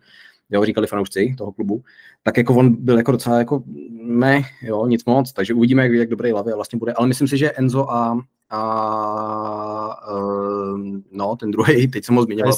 jo, 0.51 0.65
říkali 0.65 0.87
fanoušci 0.87 1.35
toho 1.39 1.53
klubu, 1.53 1.83
tak 2.23 2.37
jako 2.37 2.55
on 2.55 2.85
byl 2.85 2.97
jako 2.97 3.13
docela 3.13 3.39
jako 3.39 3.63
ne, 4.03 4.43
jo, 4.63 4.87
nic 4.87 5.05
moc, 5.05 5.33
takže 5.33 5.55
uvidíme, 5.55 5.83
jak, 5.83 5.93
jak 5.93 6.09
dobrý 6.09 6.33
Lavia 6.33 6.57
vlastně 6.57 6.79
bude, 6.79 6.93
ale 6.93 7.09
myslím 7.09 7.29
si, 7.29 7.39
že 7.39 7.51
Enzo 7.51 7.91
a 7.91 8.21
a 8.51 10.13
uh, 10.13 10.79
no, 11.13 11.37
ten 11.37 11.51
druhý, 11.51 11.89
teď 11.89 12.05
jsem 12.05 12.15
ho 12.15 12.23
zmiňoval, 12.23 12.53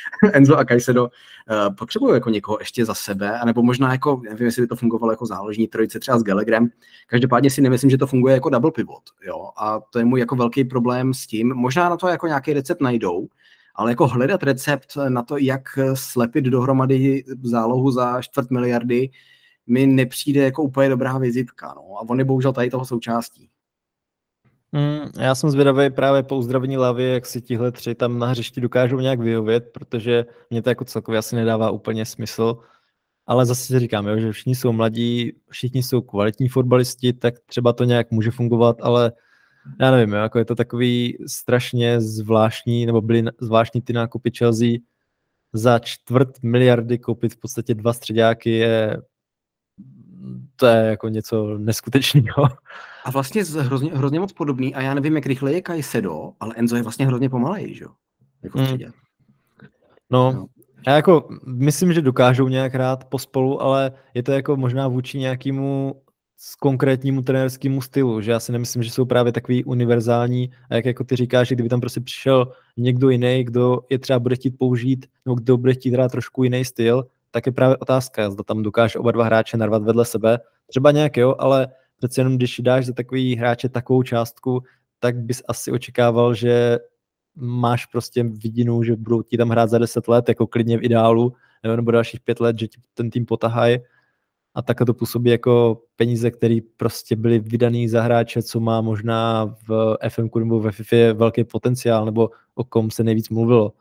Enzo 0.32 0.56
a 0.56 0.64
Kajsedo, 0.64 1.04
uh, 1.04 1.74
potřebují 1.74 2.14
jako 2.14 2.30
někoho 2.30 2.58
ještě 2.60 2.84
za 2.84 2.94
sebe, 2.94 3.38
anebo 3.38 3.62
možná 3.62 3.92
jako, 3.92 4.20
nevím, 4.24 4.46
jestli 4.46 4.62
by 4.62 4.68
to 4.68 4.76
fungovalo 4.76 5.12
jako 5.12 5.26
záložní 5.26 5.68
trojice 5.68 6.00
třeba 6.00 6.18
s 6.18 6.22
Gallagherem, 6.22 6.68
každopádně 7.06 7.50
si 7.50 7.60
nemyslím, 7.60 7.90
že 7.90 7.98
to 7.98 8.06
funguje 8.06 8.34
jako 8.34 8.50
double 8.50 8.70
pivot, 8.70 9.02
jo, 9.26 9.48
a 9.56 9.80
to 9.90 9.98
je 9.98 10.04
můj 10.04 10.20
jako 10.20 10.36
velký 10.36 10.64
problém 10.64 11.14
s 11.14 11.26
tím, 11.26 11.54
možná 11.54 11.88
na 11.88 11.96
to 11.96 12.08
jako 12.08 12.26
nějaký 12.26 12.52
recept 12.52 12.80
najdou, 12.80 13.28
ale 13.74 13.90
jako 13.90 14.06
hledat 14.06 14.42
recept 14.42 14.96
na 15.08 15.22
to, 15.22 15.38
jak 15.38 15.62
slepit 15.94 16.44
dohromady 16.44 17.24
zálohu 17.42 17.90
za 17.90 18.22
čtvrt 18.22 18.50
miliardy, 18.50 19.10
mi 19.66 19.86
nepřijde 19.86 20.42
jako 20.42 20.62
úplně 20.62 20.88
dobrá 20.88 21.18
vizitka, 21.18 21.74
no, 21.76 21.98
a 21.98 22.08
on 22.08 22.18
je 22.18 22.24
bohužel 22.24 22.52
tady 22.52 22.70
toho 22.70 22.84
součástí. 22.84 23.50
Mm, 24.72 25.10
já 25.20 25.34
jsem 25.34 25.50
zvědavý 25.50 25.90
právě 25.90 26.22
po 26.22 26.36
uzdravení 26.36 26.76
Lavy, 26.76 27.04
jak 27.04 27.26
si 27.26 27.40
tihle 27.40 27.72
tři 27.72 27.94
tam 27.94 28.18
na 28.18 28.26
hřišti 28.26 28.60
dokážou 28.60 29.00
nějak 29.00 29.20
vyhovět, 29.20 29.70
protože 29.72 30.26
mě 30.50 30.62
to 30.62 30.68
jako 30.68 30.84
celkově 30.84 31.18
asi 31.18 31.36
nedává 31.36 31.70
úplně 31.70 32.06
smysl. 32.06 32.58
Ale 33.26 33.46
zase 33.46 33.64
si 33.64 33.78
říkám, 33.78 34.06
jo, 34.06 34.18
že 34.18 34.32
všichni 34.32 34.54
jsou 34.54 34.72
mladí, 34.72 35.32
všichni 35.50 35.82
jsou 35.82 36.00
kvalitní 36.00 36.48
fotbalisti, 36.48 37.12
tak 37.12 37.34
třeba 37.46 37.72
to 37.72 37.84
nějak 37.84 38.10
může 38.10 38.30
fungovat, 38.30 38.76
ale 38.82 39.12
já 39.80 39.90
nevím, 39.90 40.14
jo, 40.14 40.20
jako 40.20 40.38
je 40.38 40.44
to 40.44 40.54
takový 40.54 41.18
strašně 41.26 42.00
zvláštní, 42.00 42.86
nebo 42.86 43.00
byly 43.00 43.24
zvláštní 43.40 43.82
ty 43.82 43.92
nákupy 43.92 44.30
Chelsea. 44.38 44.68
Za 45.52 45.78
čtvrt 45.78 46.42
miliardy 46.42 46.98
koupit 46.98 47.34
v 47.34 47.36
podstatě 47.36 47.74
dva 47.74 47.92
středáky 47.92 48.50
je 48.50 49.02
to 50.56 50.66
je 50.66 50.86
jako 50.86 51.08
něco 51.08 51.58
neskutečného. 51.58 52.48
A 53.08 53.10
vlastně 53.10 53.44
hrozně, 53.44 53.90
hrozně 53.94 54.20
moc 54.20 54.32
podobný 54.32 54.74
a 54.74 54.82
já 54.82 54.94
nevím, 54.94 55.16
jak 55.16 55.26
rychle 55.26 55.52
je 55.52 55.62
Kajsedo, 55.62 56.32
ale 56.40 56.54
Enzo 56.56 56.76
je 56.76 56.82
vlastně 56.82 57.06
hrozně 57.06 57.28
pomalej, 57.28 57.74
že 57.74 57.84
jo? 57.84 57.90
Jako 58.42 58.58
hmm. 58.58 58.78
No, 60.10 60.32
no, 60.32 60.46
já 60.86 60.96
jako 60.96 61.28
myslím, 61.46 61.92
že 61.92 62.02
dokážou 62.02 62.48
nějak 62.48 62.74
hrát 62.74 63.04
pospolu, 63.04 63.62
ale 63.62 63.92
je 64.14 64.22
to 64.22 64.32
jako 64.32 64.56
možná 64.56 64.88
vůči 64.88 65.18
nějakému 65.18 66.02
konkrétnímu 66.60 67.22
trenérskému 67.22 67.80
stylu, 67.80 68.20
že 68.20 68.30
já 68.30 68.40
si 68.40 68.52
nemyslím, 68.52 68.82
že 68.82 68.90
jsou 68.90 69.04
právě 69.04 69.32
takový 69.32 69.64
univerzální 69.64 70.50
a 70.70 70.74
jak 70.74 70.84
jako 70.84 71.04
ty 71.04 71.16
říkáš, 71.16 71.48
že 71.48 71.54
kdyby 71.54 71.68
tam 71.68 71.80
prostě 71.80 72.00
přišel 72.00 72.52
někdo 72.76 73.10
jiný, 73.10 73.44
kdo 73.44 73.80
je 73.90 73.98
třeba 73.98 74.18
bude 74.18 74.34
chtít 74.34 74.58
použít, 74.58 75.06
nebo 75.26 75.34
kdo 75.34 75.56
bude 75.56 75.74
chtít 75.74 75.92
hrát 75.92 76.12
trošku 76.12 76.44
jiný 76.44 76.64
styl, 76.64 77.06
tak 77.30 77.46
je 77.46 77.52
právě 77.52 77.76
otázka, 77.76 78.30
zda 78.30 78.42
tam 78.44 78.62
dokáže 78.62 78.98
oba 78.98 79.12
dva 79.12 79.24
hráče 79.24 79.56
narvat 79.56 79.82
vedle 79.82 80.04
sebe. 80.04 80.38
Třeba 80.66 80.90
nějak 80.90 81.16
jo, 81.16 81.34
ale 81.38 81.68
přece 81.98 82.20
jenom 82.20 82.36
když 82.36 82.60
dáš 82.60 82.86
za 82.86 82.92
takový 82.92 83.36
hráče 83.36 83.68
takovou 83.68 84.02
částku, 84.02 84.62
tak 85.00 85.16
bys 85.16 85.42
asi 85.48 85.72
očekával, 85.72 86.34
že 86.34 86.78
máš 87.36 87.86
prostě 87.86 88.22
vidinu, 88.22 88.82
že 88.82 88.96
budou 88.96 89.22
ti 89.22 89.36
tam 89.36 89.48
hrát 89.48 89.70
za 89.70 89.78
10 89.78 90.08
let, 90.08 90.28
jako 90.28 90.46
klidně 90.46 90.78
v 90.78 90.82
ideálu, 90.82 91.32
nebo, 91.62 91.76
nebo 91.76 91.90
dalších 91.90 92.20
pět 92.20 92.40
let, 92.40 92.58
že 92.58 92.68
ti 92.68 92.80
ten 92.94 93.10
tým 93.10 93.26
potahají. 93.26 93.78
A 94.54 94.62
takhle 94.62 94.86
to 94.86 94.94
působí 94.94 95.30
jako 95.30 95.82
peníze, 95.96 96.30
které 96.30 96.58
prostě 96.76 97.16
byly 97.16 97.38
vydaný 97.38 97.88
za 97.88 98.02
hráče, 98.02 98.42
co 98.42 98.60
má 98.60 98.80
možná 98.80 99.46
v 99.68 99.96
FM 100.08 100.28
nebo 100.38 100.60
ve 100.60 100.72
FIFA 100.72 100.96
velký 101.14 101.44
potenciál, 101.44 102.04
nebo 102.04 102.30
o 102.54 102.64
kom 102.64 102.90
se 102.90 103.04
nejvíc 103.04 103.28
mluvilo. 103.28 103.72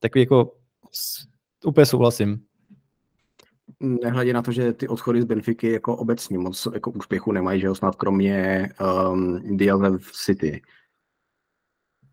Takový 0.00 0.22
jako 0.22 0.52
úplně 1.64 1.86
souhlasím 1.86 2.40
nehledě 3.80 4.32
na 4.32 4.42
to, 4.42 4.52
že 4.52 4.72
ty 4.72 4.88
odchody 4.88 5.22
z 5.22 5.24
Benfiky 5.24 5.72
jako 5.72 5.96
obecně 5.96 6.38
moc 6.38 6.68
jako 6.74 6.90
úspěchu 6.90 7.32
nemají, 7.32 7.60
že 7.60 7.66
jo, 7.66 7.74
snad 7.74 7.96
kromě 7.96 8.68
um, 9.10 9.56
Diaze 9.56 9.98
v 9.98 10.12
City. 10.12 10.62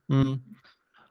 Hmm. 0.10 0.36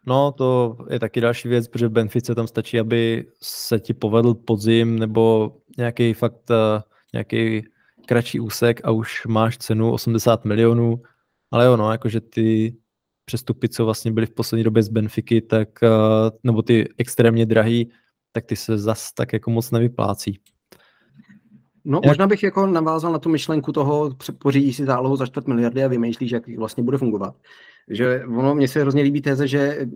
No, 0.06 0.32
to 0.32 0.76
je 0.90 1.00
taky 1.00 1.20
další 1.20 1.48
věc, 1.48 1.68
protože 1.68 1.88
v 1.88 1.92
Benfice 1.92 2.34
tam 2.34 2.46
stačí, 2.46 2.80
aby 2.80 3.26
se 3.42 3.80
ti 3.80 3.94
povedl 3.94 4.34
podzim 4.34 4.98
nebo 4.98 5.56
nějaký 5.78 6.12
fakt, 6.12 6.50
uh, 6.50 6.56
nějaký 7.12 7.64
kratší 8.06 8.40
úsek 8.40 8.80
a 8.84 8.90
už 8.90 9.26
máš 9.26 9.58
cenu 9.58 9.92
80 9.92 10.44
milionů, 10.44 11.02
ale 11.50 11.64
jo, 11.66 11.76
no, 11.76 11.92
jakože 11.92 12.20
ty 12.20 12.76
přestupy, 13.24 13.68
co 13.68 13.84
vlastně 13.84 14.12
byly 14.12 14.26
v 14.26 14.34
poslední 14.34 14.64
době 14.64 14.82
z 14.82 14.88
Benfiky, 14.88 15.40
tak, 15.40 15.68
uh, 15.82 15.90
nebo 16.42 16.62
ty 16.62 16.88
extrémně 16.98 17.46
drahý, 17.46 17.90
tak 18.32 18.46
ty 18.46 18.56
se 18.56 18.78
zas 18.78 19.12
tak 19.12 19.32
jako 19.32 19.50
moc 19.50 19.70
nevyplácí. 19.70 20.40
No, 21.84 22.00
jak... 22.04 22.10
možná 22.10 22.26
bych 22.26 22.42
jako 22.42 22.66
navázal 22.66 23.12
na 23.12 23.18
tu 23.18 23.28
myšlenku 23.28 23.72
toho, 23.72 24.10
pořídí 24.38 24.72
si 24.72 24.84
zálohu 24.84 25.16
za 25.16 25.26
čtvrt 25.26 25.46
miliardy 25.46 25.84
a 25.84 25.88
vymýšlíš, 25.88 26.30
jak 26.30 26.48
vlastně 26.58 26.82
bude 26.82 26.98
fungovat. 26.98 27.34
Že 27.90 28.24
ono, 28.24 28.54
mně 28.54 28.68
se 28.68 28.80
hrozně 28.80 29.02
líbí 29.02 29.22
téze, 29.22 29.48
že 29.48 29.58
eh, 29.58 29.86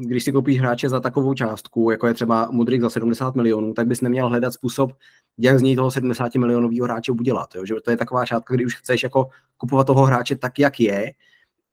když 0.00 0.24
si 0.24 0.32
koupíš 0.32 0.58
hráče 0.58 0.88
za 0.88 1.00
takovou 1.00 1.34
částku, 1.34 1.90
jako 1.90 2.06
je 2.06 2.14
třeba 2.14 2.48
Mudrik 2.50 2.80
za 2.80 2.90
70 2.90 3.34
milionů, 3.34 3.74
tak 3.74 3.86
bys 3.86 4.00
neměl 4.00 4.28
hledat 4.28 4.52
způsob, 4.52 4.92
jak 5.38 5.58
z 5.58 5.62
něj 5.62 5.76
toho 5.76 5.90
70 5.90 6.34
milionového 6.34 6.84
hráče 6.84 7.12
udělat. 7.12 7.54
Jo? 7.54 7.66
Že 7.66 7.74
to 7.84 7.90
je 7.90 7.96
taková 7.96 8.26
částka, 8.26 8.54
kdy 8.54 8.66
už 8.66 8.76
chceš 8.76 9.02
jako 9.02 9.28
kupovat 9.56 9.86
toho 9.86 10.04
hráče 10.04 10.36
tak, 10.36 10.58
jak 10.58 10.80
je, 10.80 11.12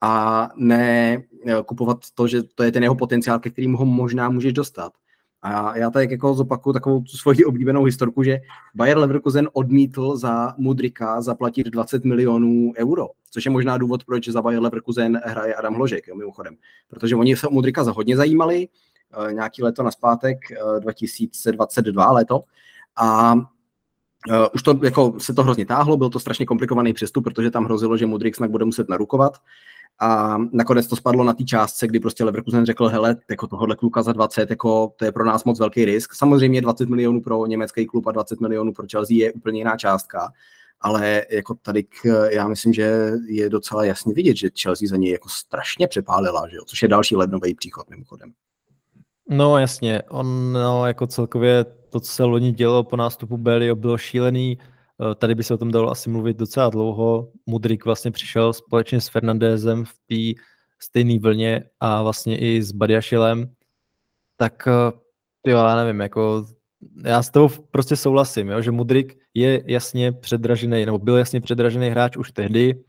a 0.01 0.49
ne 0.55 1.23
eh, 1.45 1.63
kupovat 1.65 1.97
to, 2.13 2.27
že 2.27 2.43
to 2.43 2.63
je 2.63 2.71
ten 2.71 2.83
jeho 2.83 2.95
potenciál, 2.95 3.39
ke 3.39 3.49
kterému 3.49 3.77
ho 3.77 3.85
možná 3.85 4.29
můžeš 4.29 4.53
dostat. 4.53 4.91
A 5.41 5.77
já 5.77 5.89
tady 5.89 6.07
jako 6.11 6.33
zopakuju 6.33 6.73
takovou 6.73 7.05
svoji 7.05 7.45
oblíbenou 7.45 7.83
historku, 7.83 8.23
že 8.23 8.39
Bayer 8.75 8.97
Leverkusen 8.97 9.49
odmítl 9.53 10.17
za 10.17 10.53
Mudrika 10.57 11.21
zaplatit 11.21 11.67
20 11.67 12.05
milionů 12.05 12.73
euro, 12.77 13.07
což 13.31 13.45
je 13.45 13.51
možná 13.51 13.77
důvod, 13.77 14.03
proč 14.03 14.27
za 14.27 14.41
Bayer 14.41 14.61
Leverkusen 14.61 15.21
hraje 15.25 15.55
Adam 15.55 15.73
Hložek, 15.73 16.07
jo, 16.07 16.15
mimochodem. 16.15 16.55
Protože 16.89 17.15
oni 17.15 17.35
se 17.35 17.47
o 17.47 17.51
Mudrika 17.51 17.83
za 17.83 17.91
hodně 17.91 18.17
zajímali, 18.17 18.67
uh, 19.17 19.33
nějaký 19.33 19.63
leto 19.63 19.83
na 19.83 19.91
zpátek, 19.91 20.37
uh, 20.75 20.79
2022 20.79 22.11
leto, 22.11 22.43
a 22.95 23.35
Uh, 24.29 24.45
už 24.53 24.63
to 24.63 24.79
jako 24.83 25.13
se 25.17 25.33
to 25.33 25.43
hrozně 25.43 25.65
táhlo, 25.65 25.97
byl 25.97 26.09
to 26.09 26.19
strašně 26.19 26.45
komplikovaný 26.45 26.93
přestup, 26.93 27.23
protože 27.23 27.51
tam 27.51 27.65
hrozilo, 27.65 27.97
že 27.97 28.05
Mudrik 28.05 28.35
snad 28.35 28.51
bude 28.51 28.65
muset 28.65 28.89
narukovat 28.89 29.37
a 29.99 30.37
nakonec 30.51 30.87
to 30.87 30.95
spadlo 30.95 31.23
na 31.23 31.33
té 31.33 31.43
částce, 31.43 31.87
kdy 31.87 31.99
prostě 31.99 32.23
Leverkusen 32.23 32.65
řekl, 32.65 32.87
hele, 32.87 33.15
jako 33.29 33.47
tohohle 33.47 33.75
kluka 33.75 34.03
za 34.03 34.11
20, 34.11 34.49
jako 34.49 34.93
to 34.95 35.05
je 35.05 35.11
pro 35.11 35.25
nás 35.25 35.43
moc 35.43 35.59
velký 35.59 35.85
risk. 35.85 36.13
Samozřejmě 36.13 36.61
20 36.61 36.89
milionů 36.89 37.21
pro 37.21 37.45
německý 37.45 37.85
klub 37.85 38.07
a 38.07 38.11
20 38.11 38.41
milionů 38.41 38.73
pro 38.73 38.85
Chelsea 38.91 39.17
je 39.17 39.33
úplně 39.33 39.59
jiná 39.59 39.77
částka, 39.77 40.31
ale 40.81 41.25
jako 41.31 41.55
tady 41.61 41.85
já 42.31 42.47
myslím, 42.47 42.73
že 42.73 43.11
je 43.27 43.49
docela 43.49 43.85
jasně 43.85 44.13
vidět, 44.13 44.37
že 44.37 44.49
Chelsea 44.61 44.87
za 44.87 44.97
něj 44.97 45.11
jako 45.11 45.29
strašně 45.29 45.87
přepálila, 45.87 46.47
že 46.49 46.55
jo? 46.55 46.63
což 46.65 46.81
je 46.81 46.87
další 46.87 47.15
lednový 47.15 47.55
příchod 47.55 47.89
mimochodem. 47.89 48.33
No 49.29 49.57
jasně, 49.57 50.01
on 50.09 50.53
no, 50.53 50.87
jako 50.87 51.07
celkově 51.07 51.65
to, 51.89 51.99
co 51.99 52.11
se 52.11 52.23
loni 52.23 52.51
dělo 52.51 52.83
po 52.83 52.95
nástupu 52.95 53.37
Belio, 53.37 53.75
bylo 53.75 53.97
šílený. 53.97 54.57
Eh, 55.01 55.15
tady 55.15 55.35
by 55.35 55.43
se 55.43 55.53
o 55.53 55.57
tom 55.57 55.71
dalo 55.71 55.91
asi 55.91 56.09
mluvit 56.09 56.37
docela 56.37 56.69
dlouho. 56.69 57.31
Mudrik 57.45 57.85
vlastně 57.85 58.11
přišel 58.11 58.53
společně 58.53 59.01
s 59.01 59.07
Fernandézem 59.07 59.85
v 59.85 59.93
té 60.07 60.41
stejné 60.79 61.19
vlně 61.19 61.63
a 61.79 62.03
vlastně 62.03 62.37
i 62.37 62.63
s 62.63 62.71
Badiašilem. 62.71 63.51
Tak 64.37 64.67
eh, 64.67 65.51
jo, 65.51 65.57
já 65.57 65.75
nevím, 65.75 65.99
jako 65.99 66.45
já 67.05 67.23
s 67.23 67.29
tou 67.29 67.49
prostě 67.71 67.95
souhlasím, 67.95 68.49
jo, 68.49 68.61
že 68.61 68.71
Mudrik 68.71 69.17
je 69.33 69.63
jasně 69.67 70.11
předražený, 70.11 70.85
nebo 70.85 70.99
byl 70.99 71.17
jasně 71.17 71.41
předražený 71.41 71.89
hráč 71.89 72.17
už 72.17 72.31
tehdy. 72.31 72.83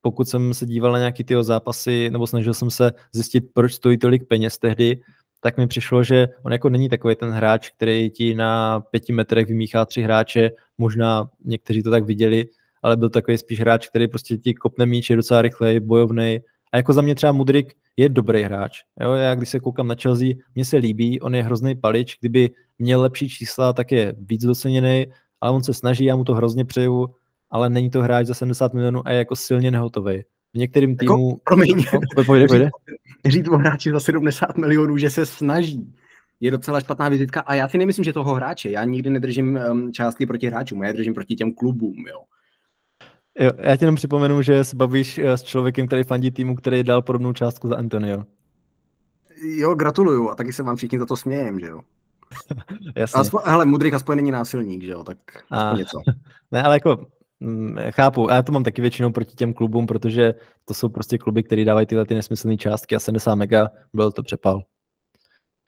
Pokud 0.00 0.28
jsem 0.28 0.54
se 0.54 0.66
díval 0.66 0.92
na 0.92 0.98
nějaký 0.98 1.24
ty 1.24 1.34
zápasy, 1.40 2.10
nebo 2.10 2.26
snažil 2.26 2.54
jsem 2.54 2.70
se 2.70 2.92
zjistit, 3.12 3.44
proč 3.54 3.74
stojí 3.74 3.98
tolik 3.98 4.28
peněz 4.28 4.58
tehdy, 4.58 5.00
tak 5.44 5.56
mi 5.56 5.66
přišlo, 5.66 6.04
že 6.04 6.28
on 6.42 6.52
jako 6.52 6.68
není 6.68 6.88
takový 6.88 7.16
ten 7.16 7.30
hráč, 7.30 7.70
který 7.70 8.10
ti 8.10 8.34
na 8.34 8.80
pěti 8.80 9.12
metrech 9.12 9.46
vymíchá 9.46 9.84
tři 9.84 10.02
hráče, 10.02 10.50
možná 10.78 11.30
někteří 11.44 11.82
to 11.82 11.90
tak 11.90 12.04
viděli, 12.04 12.46
ale 12.82 12.96
byl 12.96 13.10
takový 13.10 13.38
spíš 13.38 13.60
hráč, 13.60 13.88
který 13.88 14.08
prostě 14.08 14.36
ti 14.36 14.54
kopne 14.54 14.86
míč, 14.86 15.10
je 15.10 15.16
docela 15.16 15.42
rychlej, 15.42 15.80
bojovný. 15.80 16.40
A 16.72 16.76
jako 16.76 16.92
za 16.92 17.02
mě 17.02 17.14
třeba 17.14 17.32
Mudrik 17.32 17.74
je 17.96 18.08
dobrý 18.08 18.42
hráč. 18.42 18.80
Jo? 19.00 19.12
Já 19.12 19.34
když 19.34 19.48
se 19.48 19.60
koukám 19.60 19.86
na 19.86 19.94
Chelsea, 20.02 20.28
mně 20.54 20.64
se 20.64 20.76
líbí, 20.76 21.20
on 21.20 21.34
je 21.34 21.42
hrozný 21.42 21.74
palič, 21.74 22.16
kdyby 22.20 22.50
měl 22.78 23.00
lepší 23.00 23.28
čísla, 23.28 23.72
tak 23.72 23.92
je 23.92 24.14
víc 24.18 24.44
doceněný, 24.44 25.06
ale 25.40 25.52
on 25.52 25.62
se 25.62 25.74
snaží, 25.74 26.04
já 26.04 26.16
mu 26.16 26.24
to 26.24 26.34
hrozně 26.34 26.64
přeju, 26.64 27.14
ale 27.50 27.70
není 27.70 27.90
to 27.90 28.02
hráč 28.02 28.26
za 28.26 28.34
70 28.34 28.74
milionů 28.74 29.02
a 29.04 29.10
je 29.10 29.18
jako 29.18 29.36
silně 29.36 29.70
nehotový 29.70 30.22
v 30.54 30.58
některým 30.58 30.96
týmu... 30.96 31.28
Jako, 31.28 31.40
promiň, 31.44 31.84
no, 32.16 32.24
pojde, 32.24 32.46
pojde. 32.46 32.70
říct 33.26 33.48
o 33.48 33.56
hráči 33.56 33.90
za 33.90 34.00
70 34.00 34.56
milionů, 34.56 34.98
že 34.98 35.10
se 35.10 35.26
snaží, 35.26 35.94
je 36.40 36.50
docela 36.50 36.80
špatná 36.80 37.08
vizitka 37.08 37.40
a 37.40 37.54
já 37.54 37.68
si 37.68 37.78
nemyslím, 37.78 38.04
že 38.04 38.12
toho 38.12 38.34
hráče, 38.34 38.70
já 38.70 38.84
nikdy 38.84 39.10
nedržím 39.10 39.60
um, 39.70 39.92
částky 39.92 40.26
proti 40.26 40.46
hráčům, 40.46 40.82
já 40.82 40.88
je 40.88 40.94
držím 40.94 41.14
proti 41.14 41.34
těm 41.34 41.52
klubům, 41.52 42.04
jo. 42.08 42.18
Jo, 43.38 43.50
já 43.58 43.76
ti 43.76 43.84
jenom 43.84 43.96
připomenu, 43.96 44.42
že 44.42 44.64
se 44.64 44.76
bavíš 44.76 45.18
eh, 45.18 45.36
s 45.36 45.42
člověkem, 45.42 45.86
který 45.86 46.04
fandí 46.04 46.30
týmu, 46.30 46.56
který 46.56 46.82
dal 46.82 47.02
podobnou 47.02 47.32
částku 47.32 47.68
za 47.68 47.76
Antonio. 47.76 48.24
Jo, 49.42 49.74
gratuluju 49.74 50.30
a 50.30 50.34
taky 50.34 50.52
se 50.52 50.62
vám 50.62 50.76
všichni 50.76 50.98
za 50.98 51.06
to 51.06 51.16
smějem, 51.16 51.60
že 51.60 51.66
jo. 51.66 51.80
Jasně. 52.96 53.20
Aspoň, 53.20 53.40
hele, 53.44 53.64
Mudrik 53.64 53.94
aspoň 53.94 54.16
není 54.16 54.30
násilník, 54.30 54.82
že 54.82 54.92
jo, 54.92 55.04
tak 55.04 55.18
a, 55.50 55.76
něco. 55.76 56.02
Ne, 56.52 56.62
ale 56.62 56.76
jako 56.76 57.06
chápu, 57.90 58.30
a 58.30 58.34
já 58.34 58.42
to 58.42 58.52
mám 58.52 58.64
taky 58.64 58.82
většinou 58.82 59.12
proti 59.12 59.36
těm 59.36 59.54
klubům, 59.54 59.86
protože 59.86 60.34
to 60.64 60.74
jsou 60.74 60.88
prostě 60.88 61.18
kluby, 61.18 61.42
které 61.42 61.64
dávají 61.64 61.86
tyhle 61.86 62.04
ty 62.04 62.14
nesmyslné 62.14 62.56
částky 62.56 62.96
a 62.96 63.00
70 63.00 63.34
mega 63.34 63.70
byl 63.94 64.12
to 64.12 64.22
přepal. 64.22 64.62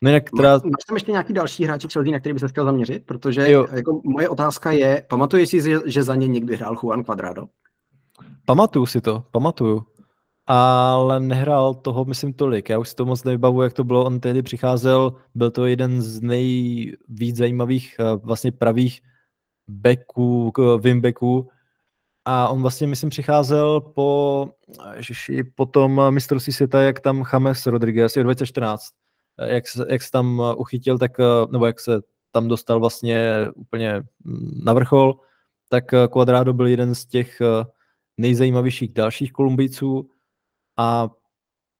No 0.03 0.11
jinak 0.11 0.31
teda... 0.37 0.53
Máš 0.53 0.85
tam 0.89 0.97
ještě 0.97 1.13
nějaký 1.13 1.33
další 1.33 1.65
hráči 1.65 1.89
Chelsea, 1.93 2.13
na 2.13 2.21
který 2.21 2.33
by 2.33 2.41
se 2.41 2.49
chtěl 2.49 2.65
zaměřit? 2.65 3.07
Protože 3.07 3.51
jo. 3.51 3.67
jako 3.73 4.01
moje 4.05 4.29
otázka 4.29 4.71
je, 4.73 5.05
pamatuješ 5.09 5.49
si, 5.49 5.81
že, 5.87 6.03
za 6.03 6.15
ně 6.15 6.29
někdy 6.29 6.57
hrál 6.57 6.77
Juan 6.83 7.05
Cuadrado? 7.05 7.45
Pamatuju 8.45 8.87
si 8.87 9.01
to, 9.01 9.25
pamatuju. 9.31 9.83
Ale 10.47 11.21
nehrál 11.21 11.75
toho, 11.75 12.05
myslím, 12.05 12.33
tolik. 12.33 12.69
Já 12.69 12.79
už 12.79 12.89
si 12.89 12.95
to 12.95 13.05
moc 13.05 13.25
nevybavu, 13.25 13.63
jak 13.63 13.73
to 13.73 13.85
bylo. 13.85 14.05
On 14.05 14.21
tehdy 14.21 14.43
přicházel, 14.43 15.15
byl 15.35 15.51
to 15.51 15.67
jeden 15.67 16.03
z 16.03 16.21
nejvíc 16.21 17.37
zajímavých 17.37 17.97
eh, 18.01 18.05
vlastně 18.23 18.53
pravých 18.53 19.01
backů, 19.69 20.53
wingbacků. 20.79 21.49
A 22.25 22.49
on 22.49 22.63
vlastně, 22.63 22.87
myslím, 22.87 23.11
přicházel 23.11 23.81
po, 23.81 24.49
ježiši, 24.97 25.45
po 25.55 25.67
tom 25.67 26.15
mistrovství 26.15 26.53
světa, 26.53 26.83
jak 26.83 27.01
tam 27.01 27.25
James 27.33 27.67
Rodriguez, 27.67 28.17
je 28.17 28.23
2014 28.23 28.85
jak 29.39 29.65
jak 29.89 30.03
se 30.03 30.11
tam 30.11 30.39
uh, 30.39 30.55
uchytil, 30.57 30.99
tak, 30.99 31.19
uh, 31.19 31.53
nebo 31.53 31.67
jak 31.67 31.81
se 31.81 32.01
tam 32.33 32.49
dostal 32.49 32.81
vlastně 32.81 33.47
úplně 33.55 34.03
mm, 34.25 34.61
na 34.65 34.73
vrchol, 34.73 35.21
tak 35.69 35.93
uh, 35.93 36.07
Quadrado 36.07 36.53
byl 36.53 36.67
jeden 36.67 36.95
z 36.95 37.07
těch 37.07 37.43
nejzajímavějších 38.17 38.93
dalších 38.93 39.33
Kolumbijců. 39.33 40.11
A 40.77 41.11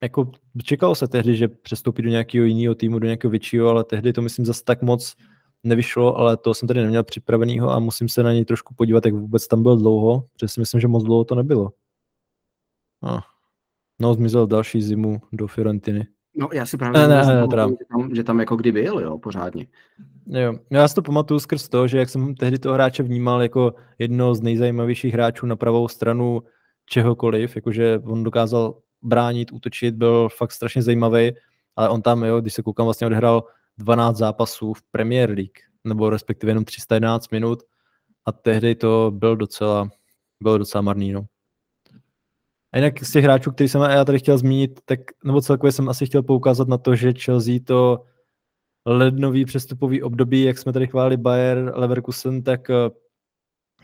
jako 0.03 0.31
čekalo 0.63 0.95
se 0.95 1.09
tehdy, 1.09 1.37
že 1.37 1.49
přestoupí 1.49 2.03
do 2.03 2.11
nějakého 2.11 2.45
jiného 2.45 2.75
týmu, 2.75 2.99
do 2.99 3.07
nějakého 3.07 3.31
většího, 3.31 3.69
ale 3.69 3.85
tehdy 3.85 4.13
to 4.13 4.23
myslím 4.23 4.47
zase 4.47 4.65
tak 4.65 4.83
moc 4.83 5.15
nevyšlo, 5.65 6.17
ale 6.17 6.37
to 6.37 6.55
jsem 6.55 6.69
tady 6.69 6.83
neměl 6.83 7.05
připravenýho 7.05 7.71
a 7.71 7.79
musím 7.79 8.09
se 8.09 8.23
na 8.23 8.33
něj 8.33 8.45
trošku 8.45 8.75
podívat, 8.75 9.05
jak 9.05 9.15
vůbec 9.15 9.49
tam 9.49 9.63
byl 9.63 9.77
dlouho, 9.77 10.25
protože 10.33 10.49
si 10.49 10.61
myslím, 10.61 10.81
že 10.81 10.89
moc 10.89 11.05
dlouho 11.05 11.25
to 11.25 11.35
nebylo. 11.35 11.73
No, 13.03 13.21
no 14.01 14.15
zmizel 14.15 14.47
další 14.47 14.83
zimu 14.83 15.21
do 15.33 15.47
Fiorentiny. 15.47 16.07
No, 16.37 16.49
já 16.53 16.67
si 16.67 16.77
právě 16.77 17.01
ne, 17.01 17.09
ne, 17.09 17.27
ne, 17.27 17.49
teda. 17.49 17.69
Že, 17.69 17.75
tam, 17.93 18.15
že 18.15 18.25
tam 18.25 18.41
jako 18.41 18.57
kdy 18.57 18.73
byl, 18.73 18.99
jo, 18.99 19.19
pořádně. 19.19 19.67
Jo, 20.27 20.55
já 20.71 20.89
si 20.89 20.95
to 20.95 21.03
pamatuju 21.03 21.41
skrz 21.41 21.69
to, 21.69 21.89
že 21.89 21.99
jak 21.99 22.09
jsem 22.09 22.35
tehdy 22.35 22.59
toho 22.59 22.75
hráče 22.75 23.03
vnímal 23.03 23.43
jako 23.43 23.75
jedno 23.99 24.35
z 24.35 24.41
nejzajímavějších 24.41 25.15
hráčů 25.15 25.47
na 25.47 25.57
pravou 25.57 25.89
stranu 25.89 26.43
čehokoliv, 26.87 27.57
jakože 27.57 28.01
on 28.05 28.25
dokázal 28.25 28.75
bránit, 29.03 29.53
útočit, 29.53 29.95
byl 29.95 30.29
fakt 30.29 30.53
strašně 30.53 30.83
zajímavý, 30.83 31.33
ale 31.77 31.89
on 31.89 32.03
tam, 32.03 32.25
jo, 32.25 32.41
když 32.41 32.55
se 32.55 32.63
koukám, 32.63 32.85
vlastně 32.85 33.07
odehrál 33.07 33.45
12 33.79 34.17
zápasů 34.17 34.75
v 34.75 34.83
Premier 34.83 35.31
League, 35.31 35.59
nebo 35.85 36.11
respektive 36.11 36.51
jenom 36.51 36.65
311 36.65 37.33
minut 37.33 37.63
a 38.27 38.33
tehdy 38.33 38.75
to 38.75 39.13
byl 39.15 39.37
docela, 39.37 39.89
bylo 40.43 40.59
docela 40.59 40.83
marný, 40.83 41.13
no. 41.13 41.27
A 42.73 42.77
jinak 42.77 43.05
z 43.05 43.13
těch 43.13 43.25
hráčů, 43.25 43.53
který 43.53 43.69
jsem 43.69 43.83
já 43.83 44.05
tady 44.05 44.19
chtěl 44.19 44.39
zmínit, 44.39 44.81
tak 44.85 45.01
nebo 45.25 45.41
celkově 45.41 45.73
jsem 45.73 45.89
asi 45.89 46.07
chtěl 46.07 46.23
poukázat 46.23 46.69
na 46.69 46.79
to, 46.79 46.97
že 46.97 47.13
Chelsea 47.13 47.55
to 47.67 48.05
lednový 48.87 49.45
přestupový 49.45 50.03
období, 50.03 50.43
jak 50.43 50.59
jsme 50.59 50.73
tady 50.73 50.87
chválili 50.87 51.17
Bayer, 51.17 51.73
Leverkusen, 51.75 52.43
tak 52.43 52.71
eh, 52.71 52.91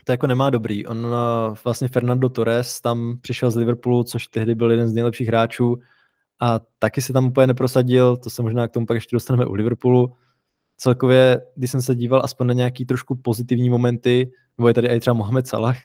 to 0.03 0.11
jako 0.11 0.27
nemá 0.27 0.49
dobrý. 0.49 0.87
On 0.87 1.05
eh, 1.05 1.55
vlastně 1.63 1.87
Fernando 1.87 2.29
Torres 2.29 2.81
tam 2.81 3.17
přišel 3.21 3.51
z 3.51 3.55
Liverpoolu, 3.55 4.03
což 4.03 4.27
tehdy 4.27 4.55
byl 4.55 4.71
jeden 4.71 4.87
z 4.87 4.93
nejlepších 4.93 5.27
hráčů 5.27 5.79
a 6.41 6.59
taky 6.79 7.01
se 7.01 7.13
tam 7.13 7.25
úplně 7.25 7.47
neprosadil, 7.47 8.17
to 8.17 8.29
se 8.29 8.41
možná 8.41 8.67
k 8.67 8.71
tomu 8.71 8.85
pak 8.85 8.95
ještě 8.95 9.15
dostaneme 9.15 9.45
u 9.45 9.53
Liverpoolu. 9.53 10.13
Celkově, 10.77 11.41
když 11.55 11.71
jsem 11.71 11.81
se 11.81 11.95
díval 11.95 12.21
aspoň 12.23 12.47
na 12.47 12.53
nějaký 12.53 12.85
trošku 12.85 13.15
pozitivní 13.15 13.69
momenty, 13.69 14.31
nebo 14.57 14.67
je 14.67 14.73
tady 14.73 14.87
i 14.87 14.99
třeba 14.99 15.13
Mohamed 15.13 15.47
Salah, 15.47 15.77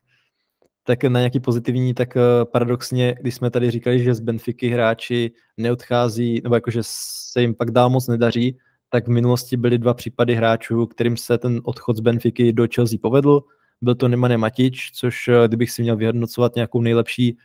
tak 0.84 1.04
na 1.04 1.20
nějaký 1.20 1.40
pozitivní, 1.40 1.94
tak 1.94 2.16
eh, 2.16 2.20
paradoxně, 2.44 3.14
když 3.20 3.34
jsme 3.34 3.50
tady 3.50 3.70
říkali, 3.70 4.04
že 4.04 4.14
z 4.14 4.20
Benfiky 4.20 4.68
hráči 4.68 5.32
neodchází, 5.56 6.40
nebo 6.42 6.54
jakože 6.54 6.80
se 6.82 7.40
jim 7.40 7.54
pak 7.54 7.70
dál 7.70 7.90
moc 7.90 8.08
nedaří, 8.08 8.58
tak 8.88 9.06
v 9.06 9.10
minulosti 9.10 9.56
byly 9.56 9.78
dva 9.78 9.94
případy 9.94 10.34
hráčů, 10.34 10.86
kterým 10.86 11.16
se 11.16 11.38
ten 11.38 11.60
odchod 11.64 11.96
z 11.96 12.00
Benfiky 12.00 12.52
do 12.52 12.66
Chelsea 12.74 12.98
povedl. 13.02 13.40
Byl 13.82 13.94
to 13.94 14.08
Nemane 14.08 14.36
Matič, 14.36 14.90
což 14.94 15.28
eh, 15.28 15.48
kdybych 15.48 15.70
si 15.70 15.82
měl 15.82 15.96
vyhodnocovat 15.96 16.54
nějakou 16.54 16.80
nejlepší 16.80 17.36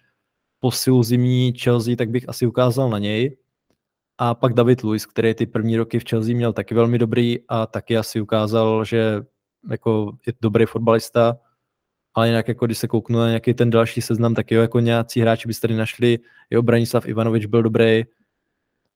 posilu 0.61 1.03
zimní 1.03 1.53
Chelsea, 1.53 1.95
tak 1.95 2.09
bych 2.09 2.29
asi 2.29 2.45
ukázal 2.45 2.89
na 2.89 2.99
něj. 2.99 3.37
A 4.17 4.35
pak 4.35 4.53
David 4.53 4.83
Luiz, 4.83 5.05
který 5.05 5.33
ty 5.33 5.45
první 5.45 5.77
roky 5.77 5.99
v 5.99 6.03
Chelsea 6.09 6.35
měl 6.35 6.53
taky 6.53 6.75
velmi 6.75 6.97
dobrý 6.97 7.37
a 7.47 7.65
taky 7.65 7.97
asi 7.97 8.21
ukázal, 8.21 8.85
že 8.85 9.21
jako 9.69 10.17
je 10.27 10.33
dobrý 10.41 10.65
fotbalista. 10.65 11.37
Ale 12.13 12.27
jinak 12.27 12.47
jako 12.47 12.65
když 12.65 12.77
se 12.77 12.87
kouknu 12.87 13.19
na 13.19 13.27
nějaký 13.27 13.53
ten 13.53 13.69
další 13.69 14.01
seznam, 14.01 14.33
tak 14.33 14.51
jo, 14.51 14.61
jako 14.61 14.79
nějací 14.79 15.21
hráči 15.21 15.47
byste 15.47 15.67
tady 15.67 15.77
našli, 15.77 16.19
jo, 16.49 16.61
Branislav 16.61 17.07
Ivanovič 17.07 17.45
byl 17.45 17.63
dobrý, 17.63 18.03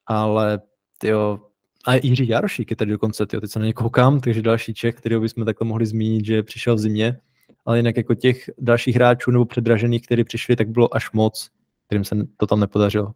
ale 0.06 0.60
jo, 1.04 1.40
a 1.86 1.96
Jiří 1.96 2.28
Jarošík 2.28 2.70
je 2.70 2.76
tady 2.76 2.92
dokonce, 2.92 3.26
tyjo, 3.26 3.42
teď 3.42 3.52
se 3.52 3.60
na 3.60 3.66
ně 3.66 3.74
koukám, 3.74 4.20
takže 4.20 4.42
další 4.42 4.74
Čech, 4.74 4.96
kterého 4.96 5.22
bychom 5.22 5.46
takhle 5.46 5.68
mohli 5.68 5.86
zmínit, 5.86 6.26
že 6.26 6.44
přišel 6.44 6.76
v 6.76 6.80
zimě, 6.80 7.20
ale 7.66 7.78
jinak 7.78 7.98
jako 7.98 8.16
těch 8.16 8.50
dalších 8.58 8.96
hráčů 8.96 9.32
nebo 9.32 9.46
předražených, 9.46 10.02
kteří 10.02 10.24
přišli, 10.24 10.56
tak 10.56 10.70
bylo 10.70 10.96
až 10.96 11.12
moc, 11.12 11.50
kterým 11.86 12.04
se 12.04 12.16
to 12.38 12.48
tam 12.48 12.60
nepodařilo. 12.60 13.12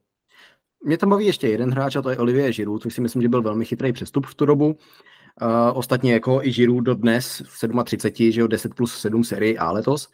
Mě 0.86 0.98
tam 0.98 1.10
baví 1.10 1.26
ještě 1.26 1.48
jeden 1.48 1.72
hráč 1.72 1.96
a 1.96 2.02
to 2.02 2.10
je 2.10 2.18
Olivier 2.18 2.54
Giroud, 2.54 2.82
což 2.82 2.94
si 2.94 3.02
myslím, 3.02 3.22
že 3.22 3.30
byl 3.30 3.42
velmi 3.42 3.66
chytrý 3.66 3.94
přestup 3.94 4.26
v 4.26 4.36
tu 4.36 4.46
dobu. 4.46 4.68
Uh, 4.68 5.48
ostatně 5.74 6.14
jako 6.14 6.40
i 6.44 6.52
Giroud 6.52 6.84
do 6.84 6.96
dnes 6.96 7.42
v 7.46 7.84
37, 7.84 8.32
že 8.32 8.42
jo, 8.42 8.48
10 8.48 8.74
plus 8.74 8.98
7 8.98 9.24
série 9.24 9.60
A 9.60 9.72
letos. 9.72 10.10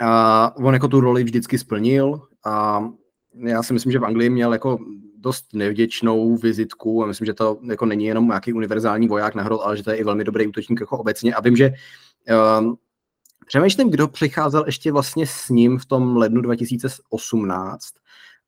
A 0.00 0.52
on 0.56 0.74
jako 0.74 0.88
tu 0.88 1.00
roli 1.00 1.24
vždycky 1.24 1.58
splnil 1.58 2.20
a 2.44 2.84
já 3.46 3.62
si 3.62 3.72
myslím, 3.72 3.92
že 3.92 3.98
v 3.98 4.04
Anglii 4.04 4.30
měl 4.30 4.52
jako 4.52 4.78
dost 5.18 5.54
nevděčnou 5.54 6.36
vizitku 6.36 7.04
a 7.04 7.06
myslím, 7.06 7.26
že 7.26 7.34
to 7.34 7.58
jako 7.70 7.86
není 7.86 8.04
jenom 8.04 8.26
nějaký 8.26 8.52
univerzální 8.52 9.08
voják 9.08 9.34
na 9.34 9.42
hrot, 9.42 9.60
ale 9.64 9.76
že 9.76 9.82
to 9.82 9.90
je 9.90 9.96
i 9.96 10.04
velmi 10.04 10.24
dobrý 10.24 10.46
útočník 10.46 10.80
jako 10.80 10.98
obecně. 10.98 11.34
A 11.34 11.40
vím, 11.40 11.56
že 11.56 11.72
um, 12.60 12.76
přemýšlím, 13.50 13.90
kdo 13.90 14.08
přicházel 14.08 14.62
ještě 14.66 14.92
vlastně 14.92 15.26
s 15.26 15.48
ním 15.48 15.78
v 15.78 15.86
tom 15.86 16.16
lednu 16.16 16.40
2018, 16.40 17.84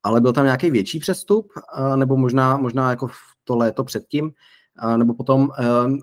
ale 0.02 0.20
byl 0.20 0.32
tam 0.32 0.44
nějaký 0.44 0.70
větší 0.70 0.98
přestup, 0.98 1.52
uh, 1.78 1.96
nebo 1.96 2.16
možná, 2.16 2.56
možná 2.56 2.90
jako 2.90 3.06
v 3.06 3.16
to 3.44 3.56
léto 3.56 3.84
předtím 3.84 4.32
nebo 4.96 5.14
potom, 5.14 5.50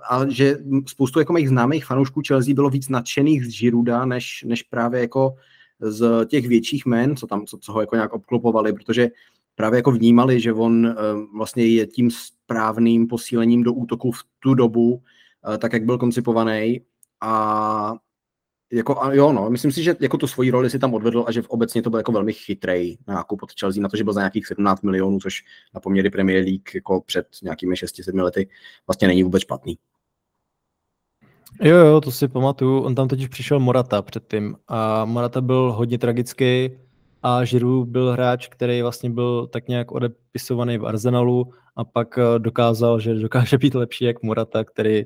a 0.09 0.27
že 0.27 0.57
spoustu 0.87 1.19
jako 1.19 1.33
mých 1.33 1.49
známých 1.49 1.85
fanoušků 1.85 2.21
Chelsea 2.27 2.53
bylo 2.53 2.69
víc 2.69 2.89
nadšených 2.89 3.45
z 3.45 3.49
Žiruda, 3.49 4.05
než, 4.05 4.45
než 4.47 4.63
právě 4.63 5.01
jako 5.01 5.35
z 5.79 6.25
těch 6.25 6.47
větších 6.47 6.85
men, 6.85 7.15
co 7.15 7.27
tam, 7.27 7.45
co, 7.45 7.57
co 7.57 7.73
ho 7.73 7.81
jako 7.81 7.95
nějak 7.95 8.13
obklopovali, 8.13 8.73
protože 8.73 9.09
právě 9.55 9.77
jako 9.77 9.91
vnímali, 9.91 10.39
že 10.39 10.53
on 10.53 10.95
vlastně 11.35 11.65
je 11.65 11.87
tím 11.87 12.11
správným 12.11 13.07
posílením 13.07 13.63
do 13.63 13.73
útoku 13.73 14.11
v 14.11 14.23
tu 14.39 14.53
dobu, 14.53 15.01
tak 15.57 15.73
jak 15.73 15.83
byl 15.83 15.97
koncipovaný. 15.97 16.81
A 17.21 17.93
jako, 18.71 19.03
a 19.03 19.13
jo, 19.13 19.31
no, 19.31 19.49
myslím 19.49 19.71
si, 19.71 19.83
že 19.83 19.95
jako 19.99 20.17
tu 20.17 20.27
svoji 20.27 20.51
roli 20.51 20.69
si 20.69 20.79
tam 20.79 20.93
odvedl 20.93 21.23
a 21.27 21.31
že 21.31 21.41
v 21.41 21.49
obecně 21.49 21.81
to 21.81 21.89
byl 21.89 21.99
jako 21.99 22.11
velmi 22.11 22.33
chytrý 22.33 22.97
nákup 23.07 23.43
od 23.43 23.51
Chelsea 23.59 23.83
na 23.83 23.89
to, 23.89 23.97
že 23.97 24.03
byl 24.03 24.13
za 24.13 24.19
nějakých 24.19 24.47
17 24.47 24.83
milionů, 24.83 25.19
což 25.19 25.43
na 25.75 25.81
poměry 25.81 26.09
Premier 26.09 26.43
League 26.43 26.75
jako 26.75 27.01
před 27.01 27.27
nějakými 27.43 27.75
6-7 27.75 28.23
lety 28.23 28.49
vlastně 28.87 29.07
není 29.07 29.23
vůbec 29.23 29.41
špatný. 29.41 29.77
Jo, 31.61 31.75
jo, 31.75 32.01
to 32.01 32.11
si 32.11 32.27
pamatuju. 32.27 32.81
On 32.81 32.95
tam 32.95 33.07
totiž 33.07 33.27
přišel 33.27 33.59
Morata 33.59 34.01
předtím 34.01 34.55
a 34.67 35.05
Morata 35.05 35.41
byl 35.41 35.73
hodně 35.77 35.97
tragický 35.97 36.69
a 37.23 37.45
Žiru 37.45 37.85
byl 37.85 38.11
hráč, 38.11 38.47
který 38.47 38.81
vlastně 38.81 39.09
byl 39.09 39.47
tak 39.47 39.67
nějak 39.67 39.91
odepisovaný 39.91 40.77
v 40.77 40.85
Arsenalu 40.85 41.53
a 41.75 41.83
pak 41.83 42.17
eh, 42.17 42.39
dokázal, 42.39 42.99
že 42.99 43.13
dokáže 43.13 43.57
být 43.57 43.75
lepší 43.75 44.05
jak 44.05 44.23
Morata, 44.23 44.63
který 44.63 45.03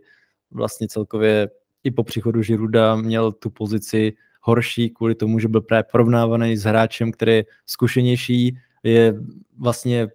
vlastně 0.52 0.88
celkově 0.88 1.50
i 1.84 1.92
po 1.92 2.04
příchodu 2.04 2.42
Žiruda 2.42 2.96
měl 2.96 3.32
tu 3.32 3.50
pozici 3.50 4.14
horší 4.42 4.90
kvůli 4.90 5.16
tomu, 5.16 5.40
že 5.40 5.48
byl 5.48 5.62
právě 5.62 5.84
porovnávaný 5.92 6.58
s 6.58 6.64
hráčem, 6.64 7.12
který 7.12 7.32
je 7.32 7.46
zkušenější, 7.66 8.58
je 8.84 9.16
vlastně 9.58 10.08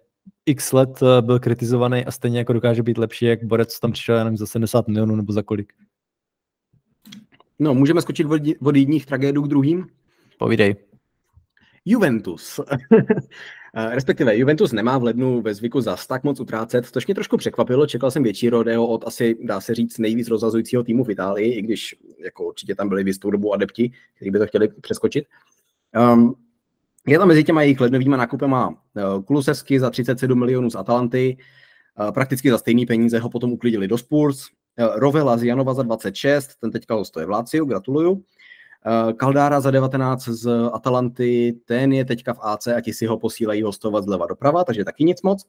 x 0.45 0.71
let 0.73 0.99
eh, 1.01 1.21
byl 1.21 1.39
kritizovaný 1.39 2.05
a 2.05 2.11
stejně 2.11 2.37
jako 2.37 2.53
dokáže 2.53 2.83
být 2.83 2.97
lepší, 2.97 3.25
jak 3.25 3.43
Borec, 3.43 3.73
co 3.73 3.79
tam 3.79 3.91
přišel 3.91 4.17
jenom 4.17 4.37
za 4.37 4.45
70 4.45 4.87
milionů 4.87 5.15
nebo 5.15 5.33
za 5.33 5.43
kolik. 5.43 5.73
No, 7.59 7.73
můžeme 7.73 8.01
skočit 8.01 8.27
od, 8.27 8.41
od 8.61 8.75
jedních 8.75 9.05
tragédů 9.05 9.41
k 9.41 9.47
druhým? 9.47 9.87
Povídej. 10.37 10.88
Juventus. 11.89 12.59
Eh, 13.73 13.95
respektive 13.95 14.37
Juventus 14.37 14.71
nemá 14.71 14.97
v 14.97 15.03
lednu 15.03 15.41
ve 15.41 15.53
zvyku 15.53 15.81
zas 15.81 16.07
tak 16.07 16.23
moc 16.23 16.39
utrácet, 16.39 16.85
což 16.85 17.07
mě 17.07 17.15
trošku 17.15 17.37
překvapilo. 17.37 17.87
Čekal 17.87 18.11
jsem 18.11 18.23
větší 18.23 18.49
rodeo 18.49 18.85
od 18.85 19.07
asi, 19.07 19.37
dá 19.43 19.61
se 19.61 19.75
říct, 19.75 19.97
nejvíc 19.97 20.27
rozhazujícího 20.27 20.83
týmu 20.83 21.03
v 21.03 21.09
Itálii, 21.11 21.53
i 21.53 21.61
když 21.61 21.95
jako 22.23 22.47
určitě 22.47 22.75
tam 22.75 22.89
byli 22.89 23.03
v 23.03 23.07
jistou 23.07 23.31
dobu 23.31 23.53
adepti, 23.53 23.91
kteří 24.15 24.31
by 24.31 24.39
to 24.39 24.47
chtěli 24.47 24.67
přeskočit. 24.67 25.25
Um, 26.13 26.35
je 27.07 27.19
tam 27.19 27.27
mezi 27.27 27.43
těma 27.43 27.61
jejich 27.61 27.81
lednovýma 27.81 28.17
nákupema 28.17 28.69
uh, 28.69 29.23
Kulusevsky 29.23 29.79
za 29.79 29.89
37 29.89 30.39
milionů 30.39 30.69
z 30.69 30.75
Atalanty, 30.75 31.37
uh, 31.99 32.11
prakticky 32.11 32.49
za 32.49 32.57
stejný 32.57 32.85
peníze 32.85 33.19
ho 33.19 33.29
potom 33.29 33.51
uklidili 33.53 33.87
do 33.87 33.97
Spurs, 33.97 34.45
Rovela 34.95 35.37
z 35.37 35.43
Janova 35.43 35.73
za 35.73 35.83
26, 35.83 36.49
ten 36.61 36.71
teďka 36.71 36.93
hostuje 36.93 37.25
v 37.25 37.29
Láciu, 37.29 37.65
gratuluju. 37.65 38.23
Kaldára 39.17 39.61
za 39.61 39.71
19 39.71 40.23
z 40.23 40.69
Atalanty, 40.73 41.55
ten 41.65 41.93
je 41.93 42.05
teďka 42.05 42.33
v 42.33 42.39
AC 42.41 42.67
a 42.67 42.81
ti 42.81 42.93
si 42.93 43.05
ho 43.05 43.19
posílají 43.19 43.63
hostovat 43.63 44.03
zleva 44.03 44.25
doprava, 44.27 44.63
takže 44.63 44.85
taky 44.85 45.03
nic 45.03 45.21
moc. 45.21 45.45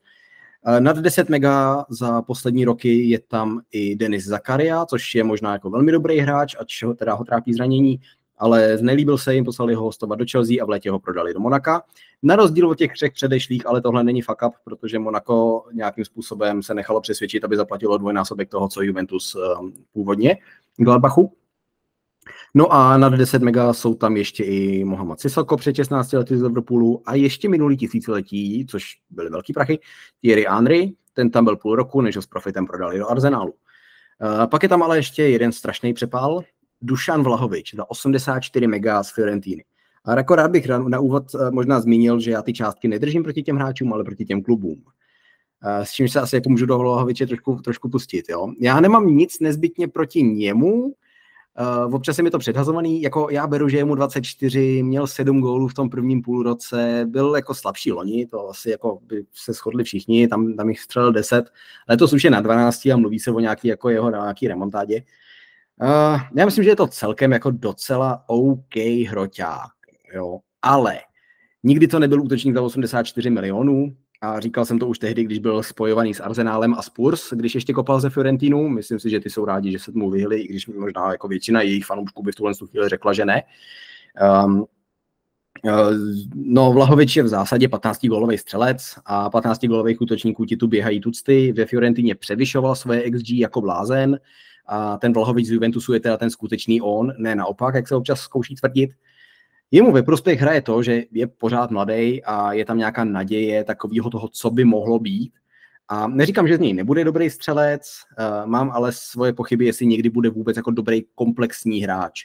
Nad 0.78 0.99
10 0.99 1.28
mega 1.28 1.85
za 1.91 2.22
poslední 2.22 2.64
roky 2.64 3.09
je 3.09 3.18
tam 3.18 3.61
i 3.72 3.97
Denis 3.97 4.24
Zakaria, 4.24 4.87
což 4.87 5.14
je 5.14 5.24
možná 5.24 5.53
jako 5.53 5.70
velmi 5.70 5.93
dobrý 5.93 6.18
hráč, 6.18 6.57
ač 6.61 6.83
ho 6.83 6.95
teda 6.95 7.14
ho 7.14 7.24
trápí 7.24 7.55
zranění, 7.55 8.01
ale 8.39 8.78
nelíbil 8.81 9.18
se 9.18 9.35
jim, 9.35 9.45
poslali 9.45 9.74
ho 9.74 9.83
hostovat 9.83 10.18
do 10.18 10.24
Chelsea 10.31 10.62
a 10.62 10.66
v 10.66 10.68
létě 10.68 10.91
ho 10.91 10.99
prodali 10.99 11.35
do 11.35 11.41
Monaka. 11.41 11.83
Na 12.22 12.37
rozdíl 12.37 12.68
od 12.68 12.78
těch 12.78 12.93
třech 12.93 13.12
předešlých, 13.12 13.66
ale 13.66 13.81
tohle 13.81 14.05
není 14.05 14.22
fuck 14.22 14.43
up, 14.47 14.55
protože 14.64 14.99
Monako 14.99 15.64
nějakým 15.72 16.05
způsobem 16.05 16.62
se 16.62 16.74
nechalo 16.74 17.01
přesvědčit, 17.01 17.45
aby 17.45 17.57
zaplatilo 17.57 17.99
dvojnásobek 17.99 18.49
toho, 18.49 18.68
co 18.68 18.83
Juventus 18.83 19.35
um, 19.35 19.72
původně 19.93 20.37
Gladbachu. 20.76 21.33
No 22.55 22.72
a 22.72 22.96
nad 22.96 23.12
10 23.14 23.42
mega 23.42 23.72
jsou 23.72 23.94
tam 23.94 24.16
ještě 24.16 24.44
i 24.44 24.84
Mohamed 24.84 25.20
Sissoko 25.20 25.57
před 25.57 25.76
16 25.76 26.12
lety 26.12 26.38
z 26.38 26.42
Liverpoolu 26.42 27.03
a 27.07 27.14
ještě 27.14 27.48
minulý 27.48 27.76
tisíciletí, 27.76 28.66
což 28.66 28.84
byly 29.11 29.30
velký 29.30 29.53
prachy, 29.53 29.78
Thierry 30.20 30.46
Henry, 30.48 30.92
ten 31.12 31.30
tam 31.30 31.44
byl 31.44 31.57
půl 31.57 31.76
roku, 31.76 32.01
než 32.01 32.16
ho 32.16 32.22
s 32.22 32.26
profitem 32.26 32.66
prodali 32.66 32.98
do 32.98 33.11
Arsenálu. 33.11 33.53
Uh, 33.53 34.46
pak 34.46 34.62
je 34.62 34.68
tam 34.68 34.82
ale 34.82 34.98
ještě 34.98 35.22
jeden 35.22 35.53
strašný 35.53 35.94
přepál, 35.94 36.42
Dušan 36.82 37.22
Vlahovič 37.22 37.74
za 37.74 37.90
84 37.90 38.66
mega 38.66 39.03
z 39.03 39.14
Fiorentiny. 39.14 39.64
A 40.05 40.16
jako 40.16 40.34
rád 40.34 40.51
bych 40.51 40.68
na 40.68 41.01
úvod 41.01 41.34
eh, 41.34 41.51
možná 41.51 41.80
zmínil, 41.80 42.20
že 42.20 42.30
já 42.30 42.42
ty 42.42 42.53
částky 42.53 42.88
nedržím 42.88 43.22
proti 43.22 43.42
těm 43.42 43.57
hráčům, 43.57 43.92
ale 43.92 44.05
proti 44.05 44.24
těm 44.24 44.42
klubům. 44.42 44.82
Eh, 45.64 45.86
s 45.86 45.90
čím 45.90 46.09
se 46.09 46.20
asi 46.20 46.36
jako 46.36 46.48
můžu 46.48 46.66
do 46.66 46.78
Vlahoviče 46.78 47.26
trošku, 47.26 47.55
trošku 47.55 47.88
pustit. 47.88 48.28
Jo? 48.28 48.53
Já 48.61 48.80
nemám 48.80 49.07
nic 49.07 49.40
nezbytně 49.40 49.88
proti 49.88 50.22
němu, 50.22 50.94
Uh, 51.59 51.94
občas 51.94 52.18
je 52.18 52.24
mi 52.24 52.30
to 52.30 52.38
předhazovaný, 52.38 53.03
jako 53.03 53.28
já 53.30 53.46
beru, 53.46 53.68
že 53.68 53.76
je 53.76 53.84
mu 53.84 53.94
24, 53.94 54.82
měl 54.82 55.07
7 55.07 55.40
gólů 55.40 55.68
v 55.68 55.74
tom 55.74 55.90
prvním 55.90 56.22
půlroce, 56.22 57.07
byl 57.09 57.34
jako 57.36 57.55
slabší 57.55 57.92
loni, 57.92 58.26
to 58.26 58.48
asi 58.48 58.70
jako 58.70 58.98
by 59.03 59.24
se 59.34 59.53
shodli 59.53 59.84
všichni, 59.84 60.28
tam, 60.28 60.55
tam 60.55 60.68
jich 60.68 60.80
střelil 60.80 61.12
10, 61.12 61.51
letos 61.88 62.12
už 62.12 62.24
je 62.24 62.30
na 62.30 62.40
12 62.40 62.86
a 62.86 62.96
mluví 62.96 63.18
se 63.18 63.30
o 63.30 63.40
nějaký, 63.40 63.68
jako 63.68 63.88
jeho 63.88 64.11
nějaký 64.11 64.48
remontádě. 64.48 65.03
Uh, 65.82 66.20
já 66.36 66.44
myslím, 66.44 66.64
že 66.64 66.70
je 66.70 66.76
to 66.76 66.86
celkem 66.86 67.32
jako 67.32 67.51
docela 67.51 68.24
OK 68.26 68.76
hroťák, 69.09 69.72
jo, 70.14 70.38
ale 70.62 70.98
nikdy 71.62 71.88
to 71.88 71.98
nebyl 71.98 72.22
útočník 72.22 72.55
za 72.55 72.62
84 72.62 73.30
milionů, 73.30 73.96
a 74.20 74.40
říkal 74.40 74.64
jsem 74.64 74.78
to 74.78 74.88
už 74.88 74.98
tehdy, 74.98 75.24
když 75.24 75.38
byl 75.38 75.62
spojovaný 75.62 76.14
s 76.14 76.20
Arsenálem 76.20 76.74
a 76.74 76.82
Spurs, 76.82 77.32
když 77.32 77.54
ještě 77.54 77.72
kopal 77.72 78.00
ze 78.00 78.10
Fiorentinu. 78.10 78.68
Myslím 78.68 79.00
si, 79.00 79.10
že 79.10 79.20
ty 79.20 79.30
jsou 79.30 79.44
rádi, 79.44 79.72
že 79.72 79.78
se 79.78 79.92
mu 79.94 80.10
vyhli, 80.10 80.40
i 80.40 80.48
když 80.48 80.66
možná 80.66 81.12
jako 81.12 81.28
většina 81.28 81.62
jejich 81.62 81.84
fanoušků 81.86 82.22
by 82.22 82.32
v 82.32 82.34
tuhle 82.34 82.52
chvíli 82.70 82.88
řekla, 82.88 83.12
že 83.12 83.24
ne. 83.24 83.42
Um, 84.44 84.66
No, 86.34 86.72
Vlahovič 86.72 87.16
je 87.16 87.22
v 87.22 87.28
zásadě 87.28 87.68
15 87.68 88.06
gólový 88.06 88.38
střelec 88.38 88.94
a 89.04 89.30
15 89.30 89.64
gólových 89.64 90.00
útočníků 90.00 90.44
ti 90.44 90.56
tu 90.56 90.68
běhají 90.68 91.00
tucty. 91.00 91.52
Ve 91.52 91.66
Fiorentině 91.66 92.14
převyšoval 92.14 92.76
svoje 92.76 93.10
XG 93.10 93.30
jako 93.30 93.60
blázen 93.60 94.20
a 94.66 94.98
ten 94.98 95.12
Vlahovič 95.12 95.46
z 95.46 95.50
Juventusu 95.50 95.92
je 95.92 96.00
teda 96.00 96.16
ten 96.16 96.30
skutečný 96.30 96.80
on, 96.80 97.12
ne 97.18 97.34
naopak, 97.34 97.74
jak 97.74 97.88
se 97.88 97.94
občas 97.94 98.20
zkouší 98.20 98.54
tvrdit. 98.54 98.90
Jemu 99.70 99.92
ve 99.92 100.02
prospěch 100.02 100.40
hraje 100.40 100.62
to, 100.62 100.82
že 100.82 101.04
je 101.12 101.26
pořád 101.26 101.70
mladý 101.70 102.24
a 102.24 102.52
je 102.52 102.64
tam 102.64 102.78
nějaká 102.78 103.04
naděje 103.04 103.64
takového 103.64 104.10
toho, 104.10 104.28
co 104.28 104.50
by 104.50 104.64
mohlo 104.64 104.98
být. 104.98 105.32
A 105.88 106.08
neříkám, 106.08 106.48
že 106.48 106.56
z 106.56 106.60
něj 106.60 106.72
nebude 106.72 107.04
dobrý 107.04 107.30
střelec, 107.30 107.82
uh, 108.18 108.50
mám 108.50 108.70
ale 108.70 108.92
svoje 108.92 109.32
pochyby, 109.32 109.66
jestli 109.66 109.86
někdy 109.86 110.10
bude 110.10 110.30
vůbec 110.30 110.56
jako 110.56 110.70
dobrý 110.70 111.02
komplexní 111.14 111.80
hráč. 111.80 112.20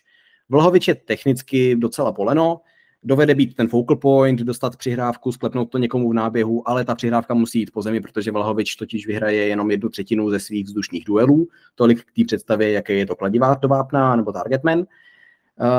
Vlhovič 0.50 0.88
je 0.88 0.96
technicky 0.96 1.76
docela 1.76 2.12
poleno, 2.12 2.62
dovede 3.04 3.36
být 3.36 3.56
ten 3.56 3.68
focal 3.68 3.98
point, 3.98 4.40
dostat 4.40 4.78
přihrávku, 4.78 5.32
sklepnout 5.32 5.70
to 5.70 5.78
někomu 5.78 6.10
v 6.10 6.14
náběhu, 6.14 6.70
ale 6.70 6.86
ta 6.86 6.96
přihrávka 6.96 7.34
musí 7.34 7.60
jít 7.60 7.72
po 7.72 7.82
zemi, 7.82 8.02
protože 8.02 8.32
Vlahovič 8.32 8.76
totiž 8.76 9.08
vyhraje 9.08 9.48
jenom 9.48 9.72
jednu 9.72 9.90
třetinu 9.90 10.30
ze 10.30 10.40
svých 10.40 10.66
vzdušných 10.66 11.06
duelů, 11.06 11.48
tolik 11.76 12.04
k 12.04 12.12
té 12.16 12.24
představě, 12.26 12.72
jaké 12.72 12.94
je 12.94 13.06
to 13.06 13.16
kladivá 13.16 13.56
do 13.56 13.68
vápna 13.68 14.16
nebo 14.16 14.32
targetman. 14.32 14.86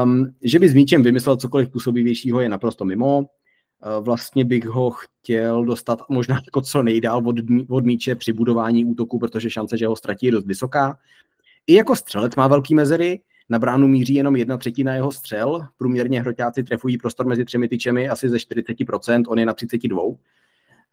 Um, 0.05 0.35
že 0.43 0.59
by 0.59 0.68
s 0.68 0.74
míčem 0.74 1.03
vymyslel 1.03 1.37
cokoliv 1.37 1.68
působivějšího 1.68 2.41
je 2.41 2.49
naprosto 2.49 2.85
mimo. 2.85 3.18
Uh, 3.18 3.24
vlastně 4.05 4.45
bych 4.45 4.66
ho 4.66 4.91
chtěl 4.91 5.64
dostat 5.64 6.01
možná 6.09 6.35
jako 6.45 6.61
co 6.61 6.83
nejdál 6.83 7.22
od, 7.29 7.37
od 7.68 7.85
míče 7.85 8.14
při 8.14 8.33
budování 8.33 8.85
útoku, 8.85 9.18
protože 9.18 9.51
šance, 9.51 9.77
že 9.77 9.87
ho 9.87 9.97
ztratí, 9.97 10.27
je 10.27 10.33
dost 10.33 10.47
vysoká. 10.47 10.99
I 11.66 11.74
jako 11.74 11.97
střelec 11.97 12.37
má 12.37 12.49
velký 12.49 12.74
mezery, 12.74 13.20
na 13.49 13.59
bránu 13.59 13.89
míří 13.89 14.14
jenom 14.14 14.37
jedna 14.37 14.57
třetina 14.57 14.95
jeho 14.95 15.12
střel, 15.12 15.66
průměrně 15.77 16.20
hroťáci 16.20 16.62
trefují 16.62 16.99
prostor 16.99 17.27
mezi 17.27 17.45
třemi 17.45 17.68
tyčemi 17.68 18.09
asi 18.09 18.29
ze 18.29 18.37
40%, 18.37 19.24
on 19.29 19.39
je 19.39 19.47
na 19.47 19.55
32%. 19.55 20.16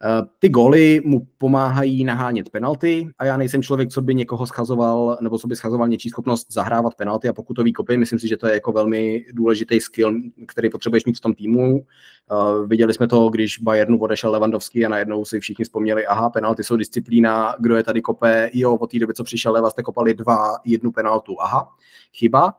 Eh, 0.02 0.22
ty 0.38 0.48
góly 0.48 1.00
mu 1.04 1.26
pomáhají 1.38 2.04
nahánět 2.04 2.50
penalty 2.50 3.08
a 3.18 3.24
já 3.24 3.36
nejsem 3.36 3.62
člověk, 3.62 3.88
co 3.88 4.02
by 4.02 4.14
někoho 4.14 4.46
schazoval, 4.46 5.18
nebo 5.20 5.38
co 5.38 5.48
by 5.48 5.56
schazoval 5.56 5.88
něčí 5.88 6.10
schopnost 6.10 6.52
zahrávat 6.52 6.94
penalty 6.94 7.28
a 7.28 7.32
pokutový 7.32 7.72
kopy. 7.72 7.96
Myslím 7.96 8.18
si, 8.18 8.28
že 8.28 8.36
to 8.36 8.46
je 8.46 8.54
jako 8.54 8.72
velmi 8.72 9.24
důležitý 9.32 9.80
skill, 9.80 10.14
který 10.46 10.70
potřebuješ 10.70 11.04
mít 11.04 11.16
v 11.16 11.20
tom 11.20 11.34
týmu. 11.34 11.86
Uh, 12.30 12.66
viděli 12.66 12.94
jsme 12.94 13.08
to, 13.08 13.28
když 13.28 13.58
Bayernu 13.58 13.98
odešel 13.98 14.30
Levandovský 14.30 14.86
a 14.86 14.88
najednou 14.88 15.24
si 15.24 15.40
všichni 15.40 15.64
vzpomněli, 15.64 16.06
aha, 16.06 16.30
penalty 16.30 16.64
jsou 16.64 16.76
disciplína, 16.76 17.54
kdo 17.58 17.76
je 17.76 17.82
tady 17.82 18.02
kope, 18.02 18.50
jo, 18.52 18.74
od 18.74 18.90
té 18.90 18.98
doby, 18.98 19.14
co 19.14 19.24
přišel 19.24 19.52
Leva, 19.52 19.70
jste 19.70 19.82
kopali 19.82 20.14
dva, 20.14 20.56
jednu 20.64 20.92
penaltu, 20.92 21.36
aha, 21.40 21.68
chyba. 22.12 22.54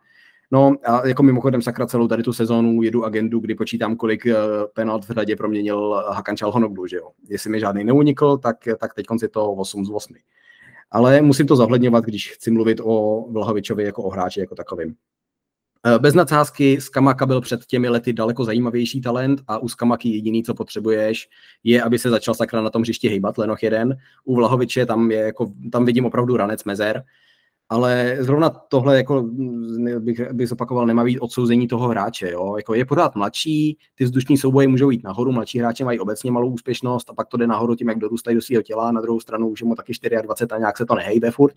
No 0.55 0.75
a 0.83 1.07
jako 1.07 1.23
mimochodem 1.23 1.61
sakra 1.61 1.87
celou 1.87 2.07
tady 2.07 2.23
tu 2.23 2.33
sezónu 2.33 2.81
jedu 2.81 3.05
agendu, 3.05 3.39
kdy 3.39 3.55
počítám, 3.55 3.95
kolik 3.95 4.25
uh, 4.25 4.31
penalt 4.73 5.05
v 5.05 5.11
řadě 5.11 5.35
proměnil 5.35 6.03
Hakan 6.09 6.37
Čalhonoglu, 6.37 6.87
že 6.87 6.97
jo. 6.97 7.09
Jestli 7.29 7.49
mi 7.49 7.59
žádný 7.59 7.83
neunikl, 7.83 8.37
tak, 8.37 8.57
tak 8.79 8.93
teď 8.93 9.05
je 9.21 9.29
to 9.29 9.51
8 9.51 9.85
z 9.85 9.89
8. 9.89 10.15
Ale 10.91 11.21
musím 11.21 11.47
to 11.47 11.55
zohledňovat, 11.55 12.05
když 12.05 12.31
chci 12.31 12.51
mluvit 12.51 12.81
o 12.83 13.25
Vlahovičovi 13.31 13.83
jako 13.83 14.03
o 14.03 14.09
hráči 14.09 14.39
jako 14.39 14.55
takovým. 14.55 14.95
Eh, 15.85 15.99
bez 15.99 16.13
nadsázky 16.13 16.81
Skamaka 16.81 17.25
byl 17.25 17.41
před 17.41 17.65
těmi 17.65 17.89
lety 17.89 18.13
daleko 18.13 18.45
zajímavější 18.45 19.01
talent 19.01 19.41
a 19.47 19.57
u 19.57 19.67
Skamaky 19.67 20.09
jediný, 20.09 20.43
co 20.43 20.53
potřebuješ, 20.53 21.29
je, 21.63 21.83
aby 21.83 21.99
se 21.99 22.09
začal 22.09 22.33
sakra 22.33 22.61
na 22.61 22.69
tom 22.69 22.81
hřišti 22.81 23.09
hejbat, 23.09 23.37
Lenoch 23.37 23.63
jeden. 23.63 23.97
U 24.23 24.35
Vlahoviče 24.35 24.85
tam, 24.85 25.11
je 25.11 25.19
jako, 25.19 25.51
tam 25.71 25.85
vidím 25.85 26.05
opravdu 26.05 26.37
ranec 26.37 26.63
mezer 26.63 27.03
ale 27.69 28.17
zrovna 28.19 28.49
tohle 28.49 28.97
jako 28.97 29.21
mm, 29.21 30.05
bych, 30.05 30.31
bych 30.31 30.49
zopakoval, 30.49 30.85
nemá 30.85 31.03
být 31.03 31.19
odsouzení 31.19 31.67
toho 31.67 31.87
hráče. 31.87 32.31
Jo? 32.31 32.53
Jako 32.57 32.73
je 32.73 32.85
pořád 32.85 33.15
mladší, 33.15 33.77
ty 33.95 34.03
vzdušní 34.03 34.37
souboje 34.37 34.67
můžou 34.67 34.89
jít 34.89 35.03
nahoru, 35.03 35.31
mladší 35.31 35.59
hráče 35.59 35.85
mají 35.85 35.99
obecně 35.99 36.31
malou 36.31 36.49
úspěšnost 36.49 37.09
a 37.09 37.13
pak 37.13 37.27
to 37.27 37.37
jde 37.37 37.47
nahoru 37.47 37.75
tím, 37.75 37.89
jak 37.89 37.99
dorůstají 37.99 38.35
do 38.35 38.41
svého 38.41 38.63
těla, 38.63 38.91
na 38.91 39.01
druhou 39.01 39.19
stranu 39.19 39.49
už 39.49 39.61
je 39.61 39.67
mu 39.67 39.75
taky 39.75 39.93
24 40.21 40.55
a 40.55 40.57
nějak 40.57 40.77
se 40.77 40.85
to 40.85 40.95
nehejbe 40.95 41.31
furt. 41.31 41.55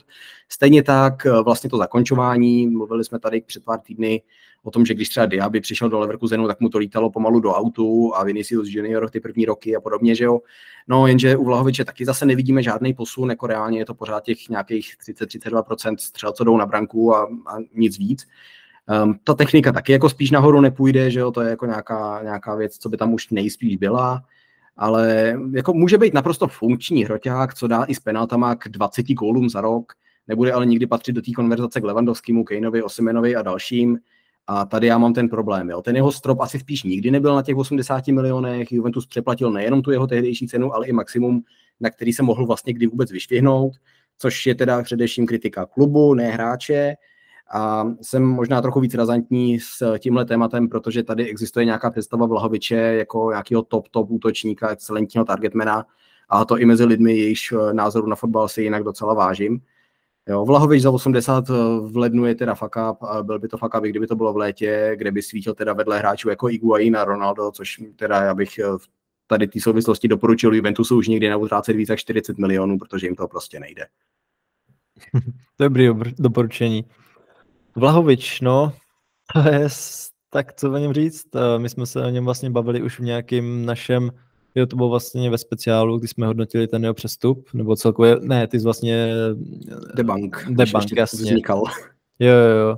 Stejně 0.48 0.82
tak 0.82 1.26
eh, 1.26 1.42
vlastně 1.42 1.70
to 1.70 1.76
zakončování, 1.76 2.66
mluvili 2.66 3.04
jsme 3.04 3.18
tady 3.18 3.40
před 3.40 3.64
pár 3.64 3.80
týdny 3.80 4.22
o 4.62 4.70
tom, 4.70 4.86
že 4.86 4.94
když 4.94 5.08
třeba 5.08 5.26
Diaby 5.26 5.60
přišel 5.60 5.88
do 5.88 5.98
Leverkusenu, 5.98 6.46
tak 6.46 6.60
mu 6.60 6.68
to 6.68 6.78
lítalo 6.78 7.10
pomalu 7.10 7.40
do 7.40 7.52
autu 7.52 8.12
a 8.14 8.24
Vinicius 8.24 8.68
Junior 8.68 9.10
ty 9.10 9.20
první 9.20 9.44
roky 9.44 9.76
a 9.76 9.80
podobně, 9.80 10.14
že 10.14 10.24
jo. 10.24 10.40
No 10.88 11.06
jenže 11.06 11.36
u 11.36 11.44
Vlahoviče 11.44 11.84
taky 11.84 12.04
zase 12.04 12.26
nevidíme 12.26 12.62
žádný 12.62 12.94
posun, 12.94 13.30
jako 13.30 13.46
reálně 13.46 13.78
je 13.78 13.84
to 13.84 13.94
pořád 13.94 14.24
těch 14.24 14.48
nějakých 14.48 14.94
30-32% 15.08 15.96
střel, 15.98 16.32
co 16.32 16.44
jdou 16.44 16.56
na 16.56 16.66
branku 16.66 17.14
a, 17.14 17.22
a 17.22 17.56
nic 17.74 17.98
víc. 17.98 18.26
Um, 19.04 19.18
ta 19.24 19.34
technika 19.34 19.72
taky 19.72 19.92
jako 19.92 20.08
spíš 20.08 20.30
nahoru 20.30 20.60
nepůjde, 20.60 21.10
že 21.10 21.20
jo, 21.20 21.30
to 21.30 21.40
je 21.40 21.50
jako 21.50 21.66
nějaká, 21.66 22.20
nějaká 22.22 22.54
věc, 22.54 22.78
co 22.78 22.88
by 22.88 22.96
tam 22.96 23.14
už 23.14 23.30
nejspíš 23.30 23.76
byla, 23.76 24.22
ale 24.76 25.34
jako 25.52 25.72
může 25.72 25.98
být 25.98 26.14
naprosto 26.14 26.48
funkční 26.48 27.04
hroťák, 27.04 27.54
co 27.54 27.66
dá 27.66 27.84
i 27.84 27.94
s 27.94 28.00
penaltama 28.00 28.54
k 28.54 28.68
20 28.68 29.06
gólům 29.08 29.50
za 29.50 29.60
rok, 29.60 29.92
nebude 30.28 30.52
ale 30.52 30.66
nikdy 30.66 30.86
patřit 30.86 31.12
do 31.12 31.22
té 31.22 31.32
konverzace 31.32 31.80
k 31.80 31.84
Levandovskému, 31.84 32.44
Kejnovi, 32.44 32.82
Osimenovi 32.82 33.36
a 33.36 33.42
dalším. 33.42 33.98
A 34.50 34.64
tady 34.64 34.86
já 34.86 34.98
mám 34.98 35.14
ten 35.14 35.28
problém. 35.28 35.70
Jo. 35.70 35.82
Ten 35.82 35.96
jeho 35.96 36.12
strop 36.12 36.40
asi 36.40 36.58
spíš 36.58 36.82
nikdy 36.82 37.10
nebyl 37.10 37.34
na 37.34 37.42
těch 37.42 37.56
80 37.56 38.06
milionech. 38.06 38.72
Juventus 38.72 39.06
přeplatil 39.06 39.50
nejenom 39.50 39.82
tu 39.82 39.90
jeho 39.90 40.06
tehdejší 40.06 40.46
cenu, 40.46 40.74
ale 40.74 40.86
i 40.86 40.92
maximum, 40.92 41.42
na 41.80 41.90
který 41.90 42.12
se 42.12 42.22
mohl 42.22 42.46
vlastně 42.46 42.72
kdy 42.72 42.86
vůbec 42.86 43.12
vyšvihnout, 43.12 43.72
což 44.18 44.46
je 44.46 44.54
teda 44.54 44.82
především 44.82 45.26
kritika 45.26 45.66
klubu, 45.66 46.14
ne 46.14 46.28
hráče. 46.30 46.94
A 47.52 47.84
jsem 48.02 48.22
možná 48.22 48.62
trochu 48.62 48.80
víc 48.80 48.94
razantní 48.94 49.60
s 49.60 49.98
tímhle 49.98 50.24
tématem, 50.24 50.68
protože 50.68 51.02
tady 51.02 51.30
existuje 51.30 51.64
nějaká 51.64 51.90
představa 51.90 52.26
Vlahoviče 52.26 52.76
jako 52.76 53.30
nějakého 53.30 53.62
top-top 53.62 54.10
útočníka, 54.10 54.68
excelentního 54.68 55.24
targetmana 55.24 55.84
a 56.28 56.44
to 56.44 56.58
i 56.58 56.64
mezi 56.64 56.84
lidmi, 56.84 57.16
jejichž 57.16 57.54
názoru 57.72 58.06
na 58.06 58.16
fotbal 58.16 58.48
si 58.48 58.62
jinak 58.62 58.84
docela 58.84 59.14
vážím. 59.14 59.60
Jo, 60.28 60.44
Vlahovič 60.44 60.82
za 60.82 60.90
80 60.90 61.48
v 61.82 61.96
lednu 61.96 62.26
je 62.26 62.34
teda 62.34 62.54
fuck 62.54 62.76
up, 62.90 63.02
a 63.02 63.22
byl 63.22 63.38
by 63.38 63.48
to 63.48 63.58
fuck 63.58 63.74
up, 63.74 63.82
kdyby 63.82 64.06
to 64.06 64.16
bylo 64.16 64.32
v 64.32 64.36
létě, 64.36 64.92
kde 64.96 65.10
by 65.12 65.22
svítil 65.22 65.54
teda 65.54 65.72
vedle 65.72 65.98
hráčů 65.98 66.28
jako 66.28 66.50
Iguain 66.50 66.96
a 66.96 67.04
Ronaldo, 67.04 67.50
což 67.50 67.82
teda 67.96 68.22
já 68.22 68.34
bych 68.34 68.58
v 68.78 68.88
tady 69.26 69.48
té 69.48 69.60
souvislosti 69.60 70.08
doporučil 70.08 70.54
Juventusu 70.54 70.96
už 70.96 71.08
nikdy 71.08 71.28
neutrácet 71.28 71.76
více 71.76 71.92
jak 71.92 71.98
40 71.98 72.38
milionů, 72.38 72.78
protože 72.78 73.06
jim 73.06 73.16
to 73.16 73.28
prostě 73.28 73.60
nejde. 73.60 73.86
Dobrý 75.60 75.88
doporučení. 76.18 76.84
Vlahovič, 77.76 78.40
no, 78.40 78.72
tak 80.30 80.52
co 80.54 80.72
o 80.72 80.76
něm 80.76 80.92
říct? 80.92 81.26
Eh, 81.36 81.58
my 81.58 81.68
jsme 81.68 81.86
se 81.86 82.04
o 82.04 82.08
něm 82.08 82.24
vlastně 82.24 82.50
bavili 82.50 82.82
už 82.82 83.00
v 83.00 83.02
nějakém 83.02 83.66
našem, 83.66 84.10
jo, 84.58 84.66
to 84.66 84.76
bylo 84.76 84.88
vlastně 84.88 85.30
ve 85.30 85.38
speciálu, 85.38 85.98
kdy 85.98 86.08
jsme 86.08 86.26
hodnotili 86.26 86.66
ten 86.66 86.82
jeho 86.82 86.94
přestup, 86.94 87.48
nebo 87.54 87.76
celkově, 87.76 88.16
ne, 88.20 88.46
ty 88.46 88.58
jsi 88.58 88.64
vlastně... 88.64 89.08
Debank. 89.94 90.46
Debank, 90.50 90.96
jasně. 90.96 91.24
Vznikal. 91.24 91.62
Jo, 92.18 92.32
jo, 92.34 92.56
jo. 92.56 92.76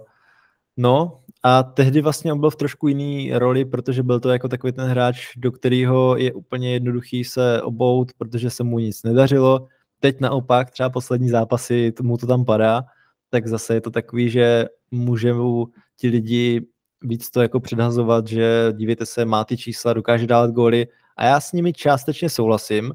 No, 0.76 1.20
a 1.42 1.62
tehdy 1.62 2.00
vlastně 2.00 2.32
on 2.32 2.40
byl 2.40 2.50
v 2.50 2.56
trošku 2.56 2.88
jiný 2.88 3.32
roli, 3.32 3.64
protože 3.64 4.02
byl 4.02 4.20
to 4.20 4.28
jako 4.28 4.48
takový 4.48 4.72
ten 4.72 4.88
hráč, 4.88 5.36
do 5.36 5.52
kterého 5.52 6.16
je 6.16 6.32
úplně 6.32 6.72
jednoduchý 6.72 7.24
se 7.24 7.62
obout, 7.62 8.12
protože 8.18 8.50
se 8.50 8.64
mu 8.64 8.78
nic 8.78 9.02
nedařilo. 9.02 9.66
Teď 10.00 10.20
naopak, 10.20 10.70
třeba 10.70 10.90
poslední 10.90 11.28
zápasy, 11.28 11.92
mu 12.02 12.16
to 12.16 12.26
tam 12.26 12.44
padá, 12.44 12.84
tak 13.30 13.46
zase 13.46 13.74
je 13.74 13.80
to 13.80 13.90
takový, 13.90 14.30
že 14.30 14.66
můžou 14.90 15.66
ti 15.96 16.08
lidi 16.08 16.66
víc 17.02 17.30
to 17.30 17.42
jako 17.42 17.60
předhazovat, 17.60 18.26
že 18.26 18.72
dívejte 18.72 19.06
se, 19.06 19.24
má 19.24 19.44
ty 19.44 19.56
čísla, 19.56 19.92
dokáže 19.92 20.26
dávat 20.26 20.50
góly 20.50 20.86
a 21.20 21.24
já 21.24 21.40
s 21.40 21.52
nimi 21.52 21.72
částečně 21.72 22.30
souhlasím. 22.30 22.92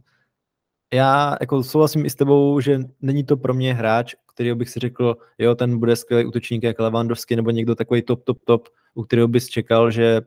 Já 0.93 1.37
jako 1.41 1.63
souhlasím 1.63 2.05
i 2.05 2.09
s 2.09 2.15
tebou, 2.15 2.59
že 2.59 2.79
není 3.01 3.23
to 3.23 3.37
pro 3.37 3.53
mě 3.53 3.73
hráč, 3.73 4.15
který 4.33 4.53
bych 4.53 4.69
si 4.69 4.79
řekl, 4.79 5.17
jo, 5.37 5.55
ten 5.55 5.79
bude 5.79 5.95
skvělý 5.95 6.25
útočník 6.25 6.63
jak 6.63 6.79
Lewandowski 6.79 7.35
nebo 7.35 7.51
někdo 7.51 7.75
takový 7.75 8.01
top, 8.01 8.23
top, 8.23 8.37
top, 8.45 8.67
u 8.93 9.03
kterého 9.03 9.27
bys 9.27 9.47
čekal, 9.47 9.91
že 9.91 10.21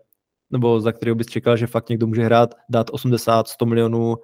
nebo 0.50 0.80
za 0.80 0.92
kterého 0.92 1.14
bys 1.14 1.26
čekal, 1.26 1.56
že 1.56 1.66
fakt 1.66 1.88
někdo 1.88 2.06
může 2.06 2.24
hrát, 2.24 2.54
dát 2.68 2.86
80, 2.90 3.48
100 3.48 3.66
milionů, 3.66 4.08
uh, 4.10 4.18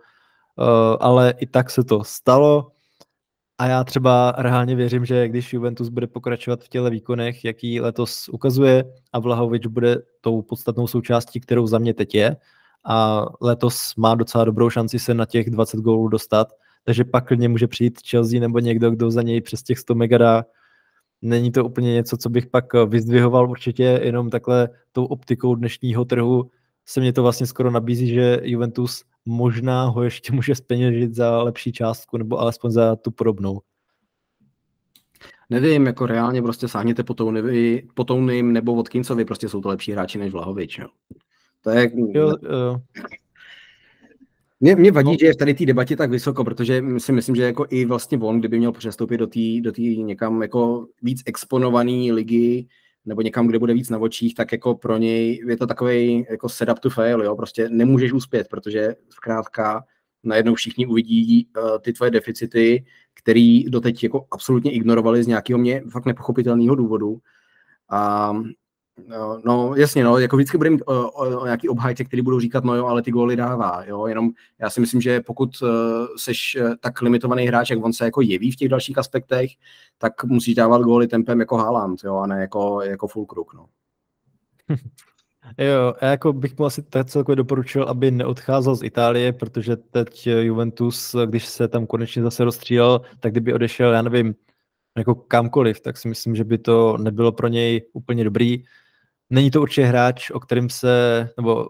ale 1.00 1.34
i 1.38 1.46
tak 1.46 1.70
se 1.70 1.84
to 1.84 2.04
stalo. 2.04 2.70
A 3.58 3.66
já 3.66 3.84
třeba 3.84 4.34
reálně 4.38 4.76
věřím, 4.76 5.04
že 5.04 5.28
když 5.28 5.52
Juventus 5.52 5.88
bude 5.88 6.06
pokračovat 6.06 6.64
v 6.64 6.68
těle 6.68 6.90
výkonech, 6.90 7.44
jaký 7.44 7.80
letos 7.80 8.28
ukazuje, 8.28 8.84
a 9.12 9.18
Vlahovič 9.18 9.66
bude 9.66 9.96
tou 10.20 10.42
podstatnou 10.42 10.86
součástí, 10.86 11.40
kterou 11.40 11.66
za 11.66 11.78
mě 11.78 11.94
teď 11.94 12.14
je, 12.14 12.36
a 12.84 13.26
letos 13.40 13.96
má 13.96 14.14
docela 14.14 14.44
dobrou 14.44 14.70
šanci 14.70 14.98
se 14.98 15.14
na 15.14 15.26
těch 15.26 15.50
20 15.50 15.80
gólů 15.80 16.08
dostat, 16.08 16.52
takže 16.84 17.04
pak 17.04 17.26
klidně 17.26 17.48
může 17.48 17.66
přijít 17.66 17.98
Chelsea 18.10 18.40
nebo 18.40 18.58
někdo, 18.58 18.90
kdo 18.90 19.10
za 19.10 19.22
něj 19.22 19.40
přes 19.40 19.62
těch 19.62 19.78
100 19.78 19.94
mega 19.94 20.18
dá. 20.18 20.44
Není 21.22 21.52
to 21.52 21.64
úplně 21.64 21.92
něco, 21.92 22.16
co 22.16 22.30
bych 22.30 22.46
pak 22.46 22.64
vyzdvihoval 22.86 23.50
určitě 23.50 24.00
jenom 24.02 24.30
takhle 24.30 24.68
tou 24.92 25.04
optikou 25.04 25.54
dnešního 25.54 26.04
trhu. 26.04 26.50
Se 26.86 27.00
mě 27.00 27.12
to 27.12 27.22
vlastně 27.22 27.46
skoro 27.46 27.70
nabízí, 27.70 28.08
že 28.08 28.40
Juventus 28.42 29.04
možná 29.24 29.84
ho 29.84 30.02
ještě 30.02 30.32
může 30.32 30.54
speněžit 30.54 31.14
za 31.14 31.42
lepší 31.42 31.72
částku, 31.72 32.16
nebo 32.16 32.38
alespoň 32.40 32.70
za 32.70 32.96
tu 32.96 33.10
podobnou. 33.10 33.60
Nevím, 35.50 35.86
jako 35.86 36.06
reálně 36.06 36.42
prostě 36.42 36.68
sáhněte 36.68 37.02
po, 37.94 38.04
Touným 38.04 38.52
nebo 38.52 38.74
Vodkincovi, 38.74 39.24
prostě 39.24 39.48
jsou 39.48 39.60
to 39.60 39.68
lepší 39.68 39.92
hráči 39.92 40.18
než 40.18 40.32
Vlahovič. 40.32 40.78
Jo. 40.78 40.88
To 41.64 41.70
je... 41.70 41.90
Jo, 42.14 42.32
jo. 42.42 42.80
Mě, 44.60 44.76
mě 44.76 44.92
vadí, 44.92 45.10
no. 45.10 45.16
že 45.20 45.26
je 45.26 45.32
v 45.32 45.36
tady 45.36 45.54
té 45.54 45.66
debatě 45.66 45.96
tak 45.96 46.10
vysoko, 46.10 46.44
protože 46.44 46.82
si 46.98 47.12
myslím, 47.12 47.36
že 47.36 47.42
jako 47.42 47.66
i 47.70 47.84
vlastně 47.84 48.18
on, 48.18 48.38
kdyby 48.38 48.58
měl 48.58 48.72
přestoupit 48.72 49.20
do 49.20 49.26
té 49.26 49.40
do 49.60 49.72
tý 49.72 50.02
někam 50.02 50.42
jako 50.42 50.86
víc 51.02 51.22
exponovaný 51.26 52.12
ligy, 52.12 52.66
nebo 53.06 53.22
někam, 53.22 53.46
kde 53.46 53.58
bude 53.58 53.74
víc 53.74 53.90
na 53.90 53.98
očích, 53.98 54.34
tak 54.34 54.52
jako 54.52 54.74
pro 54.74 54.96
něj 54.96 55.42
je 55.48 55.56
to 55.56 55.66
takový 55.66 56.26
jako 56.30 56.48
setup 56.48 56.78
to 56.78 56.90
fail, 56.90 57.22
jo, 57.22 57.36
prostě 57.36 57.68
nemůžeš 57.68 58.12
uspět, 58.12 58.48
protože 58.48 58.94
zkrátka 59.10 59.84
najednou 60.22 60.54
všichni 60.54 60.86
uvidí 60.86 61.48
uh, 61.56 61.78
ty 61.78 61.92
tvoje 61.92 62.10
deficity, 62.10 62.84
který 63.14 63.64
doteď 63.64 64.02
jako 64.02 64.26
absolutně 64.30 64.72
ignorovali 64.72 65.24
z 65.24 65.26
nějakého 65.26 65.58
mě 65.58 65.82
fakt 65.90 66.06
nepochopitelného 66.06 66.74
důvodu. 66.74 67.18
A 67.90 68.32
No, 69.08 69.40
no, 69.44 69.74
jasně, 69.76 70.04
no, 70.04 70.18
jako 70.18 70.36
vždycky 70.36 70.58
bude 70.58 70.70
mít 70.70 70.82
o, 70.86 71.10
o, 71.10 71.40
o 71.40 71.44
nějaký 71.44 71.68
obhájce, 71.68 72.04
který 72.04 72.22
budou 72.22 72.40
říkat, 72.40 72.64
no 72.64 72.74
jo, 72.74 72.86
ale 72.86 73.02
ty 73.02 73.10
góly 73.10 73.36
dává, 73.36 73.84
jo, 73.86 74.06
jenom 74.06 74.30
já 74.58 74.70
si 74.70 74.80
myslím, 74.80 75.00
že 75.00 75.20
pokud 75.20 75.62
uh, 75.62 75.68
seš 76.16 76.56
uh, 76.60 76.74
tak 76.80 77.02
limitovaný 77.02 77.46
hráč, 77.46 77.70
jak 77.70 77.84
on 77.84 77.92
se 77.92 78.04
jako 78.04 78.20
jeví 78.20 78.52
v 78.52 78.56
těch 78.56 78.68
dalších 78.68 78.98
aspektech, 78.98 79.50
tak 79.98 80.24
musíš 80.24 80.54
dávat 80.54 80.82
góly 80.82 81.06
tempem 81.06 81.40
jako 81.40 81.56
Haaland, 81.56 82.04
jo, 82.04 82.16
a 82.16 82.26
ne 82.26 82.40
jako, 82.40 82.82
jako 82.82 83.08
full 83.08 83.26
kruk, 83.26 83.54
no. 83.54 83.66
Jo, 85.58 85.94
já 86.02 86.10
jako 86.10 86.32
bych 86.32 86.58
mu 86.58 86.64
asi 86.64 86.82
tak 86.82 87.06
celkově 87.06 87.36
doporučil, 87.36 87.84
aby 87.84 88.10
neodcházel 88.10 88.76
z 88.76 88.82
Itálie, 88.82 89.32
protože 89.32 89.76
teď 89.76 90.26
Juventus, 90.26 91.16
když 91.26 91.46
se 91.46 91.68
tam 91.68 91.86
konečně 91.86 92.22
zase 92.22 92.44
rozstřílel, 92.44 93.00
tak 93.20 93.32
kdyby 93.32 93.54
odešel, 93.54 93.92
já 93.92 94.02
nevím, 94.02 94.34
jako 94.96 95.14
kamkoliv, 95.14 95.80
tak 95.80 95.96
si 95.96 96.08
myslím, 96.08 96.36
že 96.36 96.44
by 96.44 96.58
to 96.58 96.96
nebylo 96.98 97.32
pro 97.32 97.48
něj 97.48 97.82
úplně 97.92 98.24
dobrý. 98.24 98.64
Není 99.30 99.50
to 99.50 99.62
určitě 99.62 99.86
hráč, 99.86 100.30
o 100.30 100.40
kterým 100.40 100.70
se, 100.70 101.28
nebo 101.36 101.66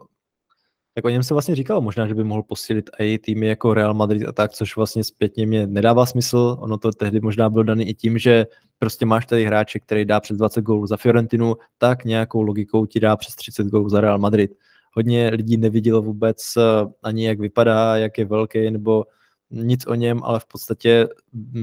jako 0.96 1.09
o 1.09 1.11
něm 1.11 1.22
se 1.22 1.34
vlastně 1.34 1.55
říkalo 1.55 1.80
možná, 1.80 2.07
že 2.07 2.14
by 2.14 2.24
mohl 2.24 2.42
posílit 2.42 2.90
i 2.98 3.18
týmy 3.18 3.46
jako 3.46 3.74
Real 3.74 3.94
Madrid 3.94 4.28
a 4.28 4.32
tak, 4.32 4.52
což 4.52 4.76
vlastně 4.76 5.05
zpětně 5.05 5.46
mě 5.46 5.66
nedává 5.66 6.07
smysl. 6.07 6.57
Ono 6.61 6.78
to 6.78 6.92
tehdy 6.92 7.20
možná 7.20 7.50
bylo 7.50 7.62
daný 7.62 7.88
i 7.88 7.94
tím, 7.94 8.18
že 8.18 8.46
prostě 8.78 9.07
máš 9.07 9.26
tady 9.26 9.44
hráče, 9.44 9.78
který 9.78 10.05
dá 10.05 10.20
přes 10.20 10.36
20 10.36 10.61
gólů 10.61 10.86
za 10.86 10.96
Fiorentinu, 10.96 11.55
tak 11.78 12.05
nějakou 12.05 12.42
logikou 12.42 12.86
ti 12.86 13.00
dá 13.00 13.16
přes 13.16 13.34
30 13.34 13.66
gólů 13.66 13.88
za 13.88 14.00
Real 14.00 14.18
Madrid. 14.18 14.50
Hodně 14.92 15.28
lidí 15.28 15.57
nevidělo 15.57 16.02
vůbec 16.02 16.38
eh, 16.57 16.62
ani 17.02 17.26
jak 17.26 17.40
vypadá, 17.40 17.96
jak 17.96 18.18
je 18.18 18.24
velký, 18.24 18.70
nebo 18.70 19.05
nic 19.50 19.86
o 19.86 19.94
něm, 19.94 20.20
ale 20.22 20.40
v 20.40 20.46
podstatě 20.46 21.09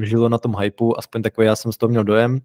žilo 0.02 0.30
na 0.30 0.38
tom 0.38 0.56
hypeu, 0.60 0.94
aspoň 0.98 1.22
takový 1.22 1.48
já 1.48 1.56
jsem 1.56 1.72
z 1.72 1.78
toho 1.78 1.90
měl 1.90 2.04
dojem. 2.04 2.40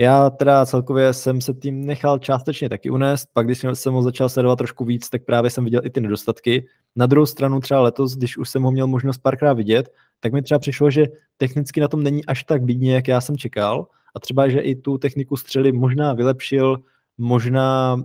Já 0.00 0.30
teda 0.30 0.66
celkově 0.66 1.12
jsem 1.12 1.40
se 1.40 1.54
tím 1.54 1.86
nechal 1.86 2.18
částečně 2.18 2.68
taky 2.68 2.90
unést, 2.90 3.28
pak 3.32 3.46
když 3.46 3.64
jsem 3.74 3.94
ho 3.94 4.02
začal 4.02 4.28
sledovat 4.28 4.56
trošku 4.56 4.84
víc, 4.84 5.10
tak 5.10 5.24
právě 5.24 5.50
jsem 5.50 5.64
viděl 5.64 5.80
i 5.84 5.90
ty 5.90 6.00
nedostatky. 6.00 6.66
Na 6.96 7.06
druhou 7.06 7.26
stranu 7.26 7.60
třeba 7.60 7.80
letos, 7.80 8.16
když 8.16 8.38
už 8.38 8.48
jsem 8.48 8.62
ho 8.62 8.70
měl 8.70 8.86
možnost 8.86 9.18
párkrát 9.18 9.52
vidět, 9.52 9.92
tak 10.20 10.32
mi 10.32 10.42
třeba 10.42 10.58
přišlo, 10.58 10.90
že 10.90 11.06
technicky 11.36 11.80
na 11.80 11.88
tom 11.88 12.02
není 12.02 12.26
až 12.26 12.44
tak 12.44 12.62
bídně, 12.62 12.94
jak 12.94 13.08
já 13.08 13.20
jsem 13.20 13.36
čekal. 13.36 13.86
A 14.14 14.20
třeba, 14.20 14.48
že 14.48 14.60
i 14.60 14.74
tu 14.74 14.98
techniku 14.98 15.36
střely 15.36 15.72
možná 15.72 16.12
vylepšil, 16.12 16.78
možná 17.18 17.96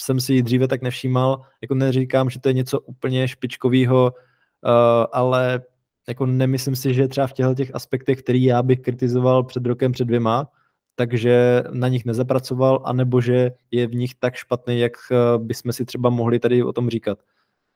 jsem 0.00 0.20
si 0.20 0.34
ji 0.34 0.42
dříve 0.42 0.68
tak 0.68 0.82
nevšímal. 0.82 1.40
Jako 1.62 1.74
neříkám, 1.74 2.30
že 2.30 2.40
to 2.40 2.48
je 2.48 2.52
něco 2.52 2.80
úplně 2.80 3.28
špičkového, 3.28 4.04
uh, 4.04 4.70
ale 5.12 5.62
jako 6.08 6.26
nemyslím 6.26 6.76
si, 6.76 6.94
že 6.94 7.08
třeba 7.08 7.26
v 7.26 7.32
těchto 7.32 7.54
těch 7.54 7.74
aspektech, 7.74 8.22
který 8.22 8.44
já 8.44 8.62
bych 8.62 8.80
kritizoval 8.80 9.44
před 9.44 9.66
rokem, 9.66 9.92
před 9.92 10.04
dvěma, 10.04 10.48
takže 10.94 11.62
na 11.70 11.88
nich 11.88 12.04
nezapracoval, 12.04 12.82
anebo 12.84 13.20
že 13.20 13.50
je 13.70 13.86
v 13.86 13.94
nich 13.94 14.14
tak 14.14 14.34
špatný, 14.34 14.78
jak 14.78 14.92
eh, 15.12 15.16
bychom 15.38 15.72
si 15.72 15.84
třeba 15.84 16.10
mohli 16.10 16.38
tady 16.38 16.62
o 16.62 16.72
tom 16.72 16.90
říkat. 16.90 17.18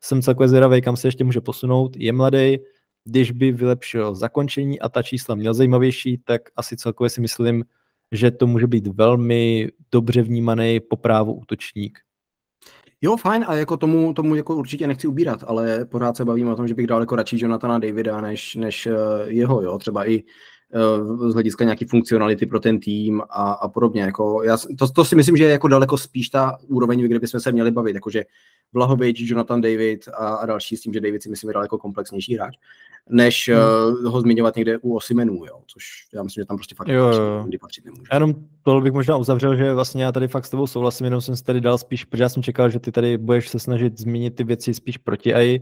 Jsem 0.00 0.22
celkově 0.22 0.48
zvědavý, 0.48 0.82
kam 0.82 0.96
se 0.96 1.08
ještě 1.08 1.24
může 1.24 1.40
posunout. 1.40 1.96
Je 1.96 2.12
mladý, 2.12 2.58
když 3.04 3.30
by 3.32 3.52
vylepšil 3.52 4.14
zakončení 4.14 4.80
a 4.80 4.88
ta 4.88 5.02
čísla 5.02 5.34
měl 5.34 5.54
zajímavější, 5.54 6.18
tak 6.24 6.42
asi 6.56 6.76
celkově 6.76 7.10
si 7.10 7.20
myslím, 7.20 7.64
že 8.12 8.30
to 8.30 8.46
může 8.46 8.66
být 8.66 8.86
velmi 8.86 9.68
dobře 9.92 10.22
vnímaný 10.22 10.80
po 10.80 10.96
právu 10.96 11.32
útočník. 11.32 11.98
Jo, 13.00 13.16
fajn, 13.16 13.44
a 13.48 13.54
jako 13.54 13.76
tomu, 13.76 14.14
tomu 14.14 14.34
jako 14.34 14.56
určitě 14.56 14.86
nechci 14.86 15.06
ubírat, 15.06 15.44
ale 15.46 15.84
pořád 15.84 16.16
se 16.16 16.24
bavím 16.24 16.48
o 16.48 16.56
tom, 16.56 16.68
že 16.68 16.74
bych 16.74 16.86
dal 16.86 17.00
jako 17.00 17.16
radši 17.16 17.36
Jonathana 17.40 17.78
Davida 17.78 18.20
než, 18.20 18.54
než 18.54 18.86
uh, 18.86 18.94
jeho, 19.26 19.62
jo, 19.62 19.78
třeba 19.78 20.10
i 20.10 20.22
z 21.28 21.34
hlediska 21.34 21.64
nějaký 21.64 21.84
funkcionality 21.84 22.46
pro 22.46 22.60
ten 22.60 22.80
tým 22.80 23.22
a, 23.30 23.52
a 23.52 23.68
podobně. 23.68 24.02
Jako 24.02 24.42
já, 24.42 24.56
to, 24.78 24.88
to, 24.88 25.04
si 25.04 25.16
myslím, 25.16 25.36
že 25.36 25.44
je 25.44 25.50
jako 25.50 25.68
daleko 25.68 25.98
spíš 25.98 26.28
ta 26.28 26.58
úroveň, 26.66 27.00
kde 27.00 27.18
bychom 27.18 27.40
se 27.40 27.52
měli 27.52 27.70
bavit, 27.70 27.94
jakože 27.94 28.24
Vlahovič, 28.72 29.20
Jonathan 29.20 29.60
David 29.60 30.08
a, 30.08 30.34
a 30.34 30.46
další 30.46 30.76
s 30.76 30.80
tím, 30.80 30.92
že 30.92 31.00
David 31.00 31.22
si 31.22 31.28
myslím 31.28 31.50
je 31.50 31.54
daleko 31.54 31.78
komplexnější 31.78 32.34
hráč, 32.34 32.56
než 33.10 33.48
hmm. 33.48 33.58
uh, 34.04 34.12
ho 34.12 34.20
zmiňovat 34.20 34.56
někde 34.56 34.78
u 34.78 34.96
Osimenů, 34.96 35.44
jo, 35.44 35.60
což 35.66 35.84
já 36.14 36.22
myslím, 36.22 36.42
že 36.42 36.46
tam 36.46 36.56
prostě 36.56 36.74
fakt 36.74 36.88
jo, 36.88 37.06
jo. 37.06 37.46
patřit 37.60 37.84
nemůže. 37.84 38.02
Jenom 38.12 38.34
to 38.62 38.80
bych 38.80 38.92
možná 38.92 39.16
uzavřel, 39.16 39.56
že 39.56 39.74
vlastně 39.74 40.04
já 40.04 40.12
tady 40.12 40.28
fakt 40.28 40.46
s 40.46 40.50
tebou 40.50 40.66
souhlasím, 40.66 41.04
jenom 41.04 41.20
jsem 41.20 41.36
si 41.36 41.44
tady 41.44 41.60
dal 41.60 41.78
spíš, 41.78 42.04
protože 42.04 42.22
já 42.22 42.28
jsem 42.28 42.42
čekal, 42.42 42.70
že 42.70 42.78
ty 42.78 42.92
tady 42.92 43.18
budeš 43.18 43.48
se 43.48 43.58
snažit 43.58 44.00
zmínit 44.00 44.34
ty 44.34 44.44
věci 44.44 44.74
spíš 44.74 44.96
proti 44.96 45.34
AI, 45.34 45.60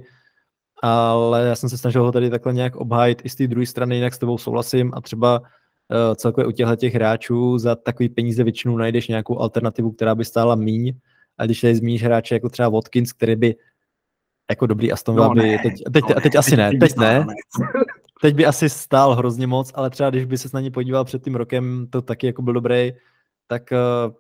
ale 0.82 1.46
já 1.46 1.54
jsem 1.54 1.68
se 1.68 1.78
snažil 1.78 2.04
ho 2.04 2.12
tady 2.12 2.30
takhle 2.30 2.52
nějak 2.52 2.76
obhájit 2.76 3.22
i 3.24 3.28
z 3.28 3.34
té 3.34 3.46
druhé 3.46 3.66
strany, 3.66 3.96
jinak 3.96 4.14
s 4.14 4.18
tebou 4.18 4.38
souhlasím. 4.38 4.92
A 4.94 5.00
třeba 5.00 5.38
uh, 5.40 6.14
celkově 6.14 6.46
u 6.46 6.50
těchto 6.50 6.76
těch 6.76 6.94
hráčů 6.94 7.58
za 7.58 7.74
takový 7.74 8.08
peníze 8.08 8.44
většinou 8.44 8.76
najdeš 8.76 9.08
nějakou 9.08 9.38
alternativu, 9.38 9.92
která 9.92 10.14
by 10.14 10.24
stála 10.24 10.54
míň, 10.54 10.94
a 11.38 11.44
když 11.44 11.60
tady 11.60 11.74
zmíníš 11.74 12.02
hráče 12.02 12.34
jako 12.34 12.48
třeba 12.48 12.68
Watkins, 12.68 13.12
který 13.12 13.36
by 13.36 13.54
jako 14.50 14.66
dobrý 14.66 14.92
Aston 14.92 15.14
Villa 15.14 15.28
no, 15.28 15.34
by, 15.34 15.58
teď, 15.62 15.72
teď, 15.92 16.02
no, 16.08 16.14
teď, 16.14 16.22
teď 16.22 16.34
asi 16.34 16.56
ne, 16.56 16.70
teď 16.80 16.96
ne, 16.96 17.26
teď 18.22 18.34
by 18.34 18.46
asi 18.46 18.68
stál 18.68 19.14
hrozně 19.14 19.46
moc, 19.46 19.72
ale 19.74 19.90
třeba 19.90 20.10
když 20.10 20.24
by 20.24 20.38
se 20.38 20.48
na 20.54 20.60
ně 20.60 20.70
podíval 20.70 21.04
před 21.04 21.24
tím 21.24 21.34
rokem, 21.34 21.86
to 21.90 22.02
taky 22.02 22.26
jako 22.26 22.42
byl 22.42 22.52
dobrý, 22.52 22.92
tak 23.46 23.62
uh, 23.72 24.14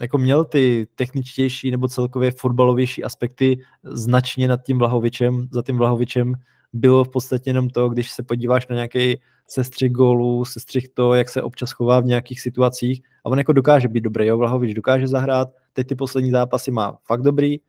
jako 0.00 0.18
měl 0.18 0.44
ty 0.44 0.86
techničtější 0.94 1.70
nebo 1.70 1.88
celkově 1.88 2.30
fotbalovější 2.30 3.04
aspekty 3.04 3.58
značně 3.82 4.48
nad 4.48 4.62
tím 4.62 4.78
Vlahovičem, 4.78 5.48
za 5.50 5.62
tím 5.62 5.76
Vlahovičem 5.76 6.34
bylo 6.72 7.04
v 7.04 7.08
podstatě 7.08 7.50
jenom 7.50 7.70
to, 7.70 7.88
když 7.88 8.10
se 8.10 8.22
podíváš 8.22 8.68
na 8.68 8.74
nějaký 8.74 9.20
sestřih 9.46 9.92
gólů, 9.92 10.44
sestřih 10.44 10.88
to, 10.88 11.14
jak 11.14 11.28
se 11.28 11.42
občas 11.42 11.72
chová 11.72 12.00
v 12.00 12.04
nějakých 12.04 12.40
situacích 12.40 13.02
a 13.24 13.28
on 13.30 13.38
jako 13.38 13.52
dokáže 13.52 13.88
být 13.88 14.00
dobrý, 14.00 14.26
jo, 14.26 14.38
Vlahovič 14.38 14.74
dokáže 14.74 15.08
zahrát, 15.08 15.48
teď 15.72 15.86
ty 15.86 15.94
poslední 15.94 16.30
zápasy 16.30 16.70
má 16.70 16.98
fakt 17.06 17.22
dobrý, 17.22 17.60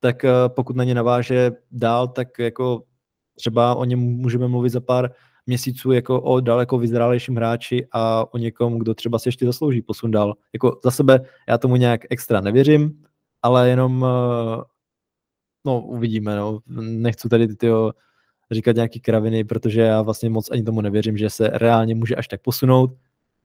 tak 0.00 0.24
uh, 0.24 0.30
pokud 0.48 0.76
na 0.76 0.84
ně 0.84 0.94
naváže 0.94 1.50
dál, 1.70 2.08
tak 2.08 2.38
jako 2.38 2.82
třeba 3.34 3.74
o 3.74 3.84
něm 3.84 3.98
můžeme 3.98 4.48
mluvit 4.48 4.70
za 4.70 4.80
pár 4.80 5.10
měsíců 5.48 5.92
jako 5.92 6.20
o 6.20 6.40
daleko 6.40 6.78
vyzrálejším 6.78 7.36
hráči 7.36 7.86
a 7.92 8.34
o 8.34 8.38
někom, 8.38 8.78
kdo 8.78 8.94
třeba 8.94 9.18
si 9.18 9.28
ještě 9.28 9.46
zaslouží 9.46 9.82
posun 9.82 10.10
dál. 10.10 10.34
Jako 10.52 10.80
za 10.84 10.90
sebe 10.90 11.20
já 11.48 11.58
tomu 11.58 11.76
nějak 11.76 12.00
extra 12.10 12.40
nevěřím, 12.40 13.04
ale 13.42 13.68
jenom 13.68 14.02
uh, 14.02 14.62
no 15.64 15.80
uvidíme, 15.80 16.36
no. 16.36 16.58
Nechci 16.80 17.28
tady 17.28 17.56
tyjo, 17.56 17.92
říkat 18.50 18.76
nějaký 18.76 19.00
kraviny, 19.00 19.44
protože 19.44 19.80
já 19.80 20.02
vlastně 20.02 20.30
moc 20.30 20.50
ani 20.50 20.62
tomu 20.62 20.80
nevěřím, 20.80 21.16
že 21.16 21.30
se 21.30 21.50
reálně 21.52 21.94
může 21.94 22.16
až 22.16 22.28
tak 22.28 22.42
posunout, 22.42 22.90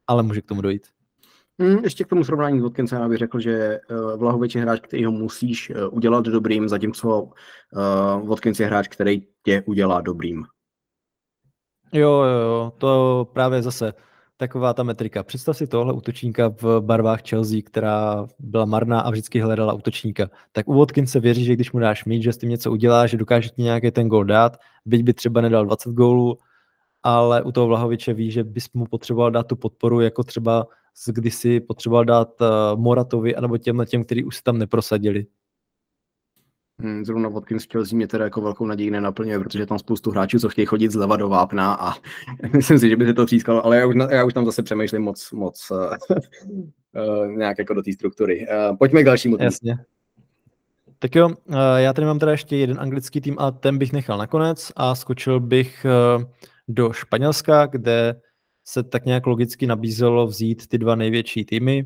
ale 0.08 0.24
může 0.24 0.41
k 0.41 0.45
tomu 0.45 0.62
dojít. 0.62 0.88
Hmm, 1.60 1.84
ještě 1.84 2.04
k 2.04 2.08
tomu 2.08 2.24
srovnání 2.24 2.60
s 2.60 2.64
Watkinsem 2.64 3.01
já 3.01 3.10
bych 3.10 3.18
řekl, 3.18 3.39
že 3.39 3.80
uh, 3.91 4.20
Vlahovič 4.20 4.56
je 4.56 4.62
hráč, 4.62 4.80
který 4.80 5.06
ho 5.06 5.12
musíš 5.12 5.70
uh, 5.70 5.76
udělat 5.91 6.26
dobrým, 6.26 6.70
zatímco 6.70 7.22
uh, 7.22 8.28
Watkins 8.28 8.60
je 8.60 8.66
hráč, 8.66 8.88
který 8.88 9.22
tě 9.43 9.64
udělá 9.66 10.01
dobrým. 10.01 10.45
Jo, 11.93 12.09
jo, 12.09 12.39
jo, 12.39 12.73
to 12.77 13.27
právě 13.33 13.61
zase 13.61 13.93
taková 14.37 14.73
ta 14.73 14.83
metrika. 14.83 15.23
Představ 15.23 15.57
si 15.57 15.67
tohle 15.67 15.93
útočníka 15.93 16.53
v 16.61 16.81
barvách 16.81 17.29
Chelsea, 17.29 17.61
která 17.65 18.27
byla 18.39 18.65
marná 18.65 19.01
a 19.01 19.09
vždycky 19.09 19.39
hledala 19.39 19.73
útočníka. 19.73 20.29
Tak 20.51 20.67
u 20.67 20.85
se 21.05 21.19
věří, 21.19 21.45
že 21.45 21.53
když 21.53 21.71
mu 21.71 21.79
dáš 21.79 22.05
mít, 22.05 22.23
že 22.23 22.33
s 22.33 22.37
tím 22.37 22.49
něco 22.49 22.71
udělá, 22.71 23.07
že 23.07 23.17
dokáže 23.17 23.49
ti 23.49 23.61
nějaký 23.61 23.91
ten 23.91 24.07
gol 24.07 24.23
dát, 24.23 24.57
byť 24.85 25.03
by 25.03 25.13
třeba 25.13 25.41
nedal 25.41 25.65
20 25.65 25.89
gólů, 25.89 26.37
ale 27.03 27.41
u 27.43 27.51
toho 27.51 27.67
Vlahoviče 27.67 28.13
ví, 28.13 28.31
že 28.31 28.43
bys 28.43 28.73
mu 28.73 28.85
potřeboval 28.85 29.31
dát 29.31 29.47
tu 29.47 29.55
podporu, 29.55 30.01
jako 30.01 30.23
třeba 30.23 30.67
kdysi 31.07 31.59
potřeboval 31.59 32.05
dát 32.05 32.41
uh, 32.41 32.47
Moratovi, 32.79 33.35
anebo 33.35 33.57
těm, 33.57 33.85
těm, 33.85 34.03
kteří 34.03 34.23
už 34.23 34.35
se 34.35 34.43
tam 34.43 34.57
neprosadili. 34.57 35.25
Hmm, 36.80 37.05
zrovna 37.05 37.30
Watkins 37.30 37.65
Chelsea 37.71 37.97
mě 37.97 38.07
teda 38.07 38.24
jako 38.24 38.41
velkou 38.41 38.65
naději 38.65 38.91
nenaplňuje, 38.91 39.39
protože 39.39 39.65
tam 39.65 39.80
spoustu 39.80 40.11
hráčů, 40.11 40.39
co 40.39 40.49
chtějí 40.49 40.65
chodit 40.65 40.91
zleva 40.91 41.17
do 41.17 41.30
vápna 41.30 41.74
a 41.74 41.93
myslím 42.53 42.80
si, 42.80 42.89
že 42.89 42.95
by 42.95 43.05
se 43.05 43.13
to 43.13 43.26
třískalo, 43.26 43.65
ale 43.65 43.78
já 43.78 43.86
už, 43.86 43.95
já 44.09 44.24
už 44.24 44.34
tam 44.34 44.45
zase 44.45 44.63
přemýšlím 44.63 45.01
moc, 45.01 45.32
moc 45.32 45.71
uh, 45.71 45.78
uh, 45.78 47.28
nějak 47.38 47.59
jako 47.59 47.74
do 47.74 47.82
té 47.82 47.93
struktury. 47.93 48.47
Uh, 48.47 48.78
pojďme 48.78 49.01
k 49.01 49.05
dalšímu. 49.05 49.38
Týmu. 49.38 49.45
Jasně. 49.45 49.78
Tak 50.99 51.15
jo, 51.15 51.30
já 51.78 51.93
tady 51.93 52.05
mám 52.05 52.19
teda 52.19 52.32
ještě 52.32 52.57
jeden 52.57 52.80
anglický 52.80 53.21
tým 53.21 53.36
a 53.39 53.51
ten 53.51 53.78
bych 53.78 53.93
nechal 53.93 54.17
nakonec 54.17 54.71
a 54.76 54.95
skočil 54.95 55.39
bych 55.39 55.86
do 56.67 56.93
Španělska, 56.93 57.65
kde 57.65 58.15
se 58.65 58.84
tak 58.84 59.05
nějak 59.05 59.28
logicky 59.28 59.67
nabízelo 59.67 60.28
vzít 60.28 60.67
ty 60.67 60.78
dva 60.78 60.95
největší 60.95 61.45
týmy, 61.45 61.86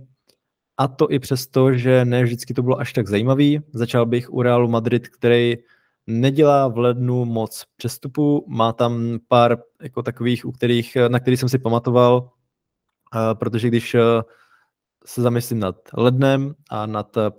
a 0.77 0.87
to 0.87 1.11
i 1.11 1.19
přesto, 1.19 1.73
že 1.73 2.05
ne 2.05 2.23
vždycky 2.23 2.53
to 2.53 2.63
bylo 2.63 2.79
až 2.79 2.93
tak 2.93 3.07
zajímavý. 3.07 3.59
Začal 3.73 4.05
bych 4.05 4.33
u 4.33 4.41
Realu 4.41 4.67
Madrid, 4.67 5.09
který 5.09 5.57
nedělá 6.07 6.67
v 6.67 6.77
lednu 6.77 7.25
moc 7.25 7.63
přestupů, 7.77 8.45
má 8.47 8.73
tam 8.73 9.19
pár 9.27 9.57
jako 9.81 10.03
takových, 10.03 10.45
u 10.45 10.51
kterých, 10.51 10.97
na 11.07 11.19
kterých 11.19 11.39
jsem 11.39 11.49
si 11.49 11.59
pamatoval, 11.59 12.29
protože 13.33 13.67
když 13.67 13.95
e, 13.95 14.01
se 15.05 15.21
zamyslím 15.21 15.59
nad 15.59 15.75
lednem 15.93 16.55
a 16.69 16.85
nad 16.85 17.17
e, 17.17 17.31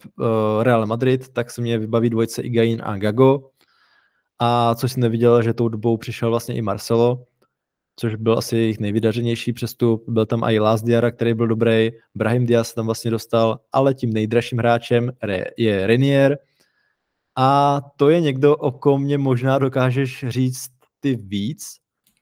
Real 0.63 0.87
Madrid, 0.87 1.29
tak 1.29 1.51
se 1.51 1.61
mě 1.61 1.79
vybaví 1.79 2.11
dvojce 2.11 2.43
Igain 2.43 2.83
a 2.85 2.97
Gago. 2.97 3.51
A 4.39 4.75
co 4.75 4.89
jsem 4.89 5.03
neviděl, 5.03 5.43
že 5.43 5.55
tou 5.55 5.69
dobou 5.69 5.97
přišel 5.97 6.31
vlastně 6.31 6.55
i 6.55 6.63
Marcelo, 6.63 7.27
což 7.99 8.15
byl 8.15 8.39
asi 8.39 8.57
jejich 8.57 8.81
nejvydařenější 8.81 9.53
přestup. 9.53 10.05
Byl 10.09 10.27
tam 10.27 10.45
i 10.45 10.59
Last 10.59 10.85
Diara, 10.85 11.11
který 11.11 11.35
byl 11.35 11.47
dobrý, 11.47 11.91
Brahim 12.15 12.47
Diaz 12.47 12.75
tam 12.75 12.87
vlastně 12.87 13.11
dostal, 13.11 13.61
ale 13.73 13.95
tím 13.95 14.13
nejdražším 14.13 14.59
hráčem 14.59 15.13
je 15.57 15.87
Renier. 15.87 16.39
A 17.37 17.81
to 17.97 18.11
je 18.11 18.21
někdo, 18.21 18.57
o 18.57 18.73
kom 18.73 19.03
mě 19.03 19.19
možná 19.19 19.59
dokážeš 19.59 20.25
říct 20.29 20.71
ty 21.01 21.17
víc, 21.17 21.65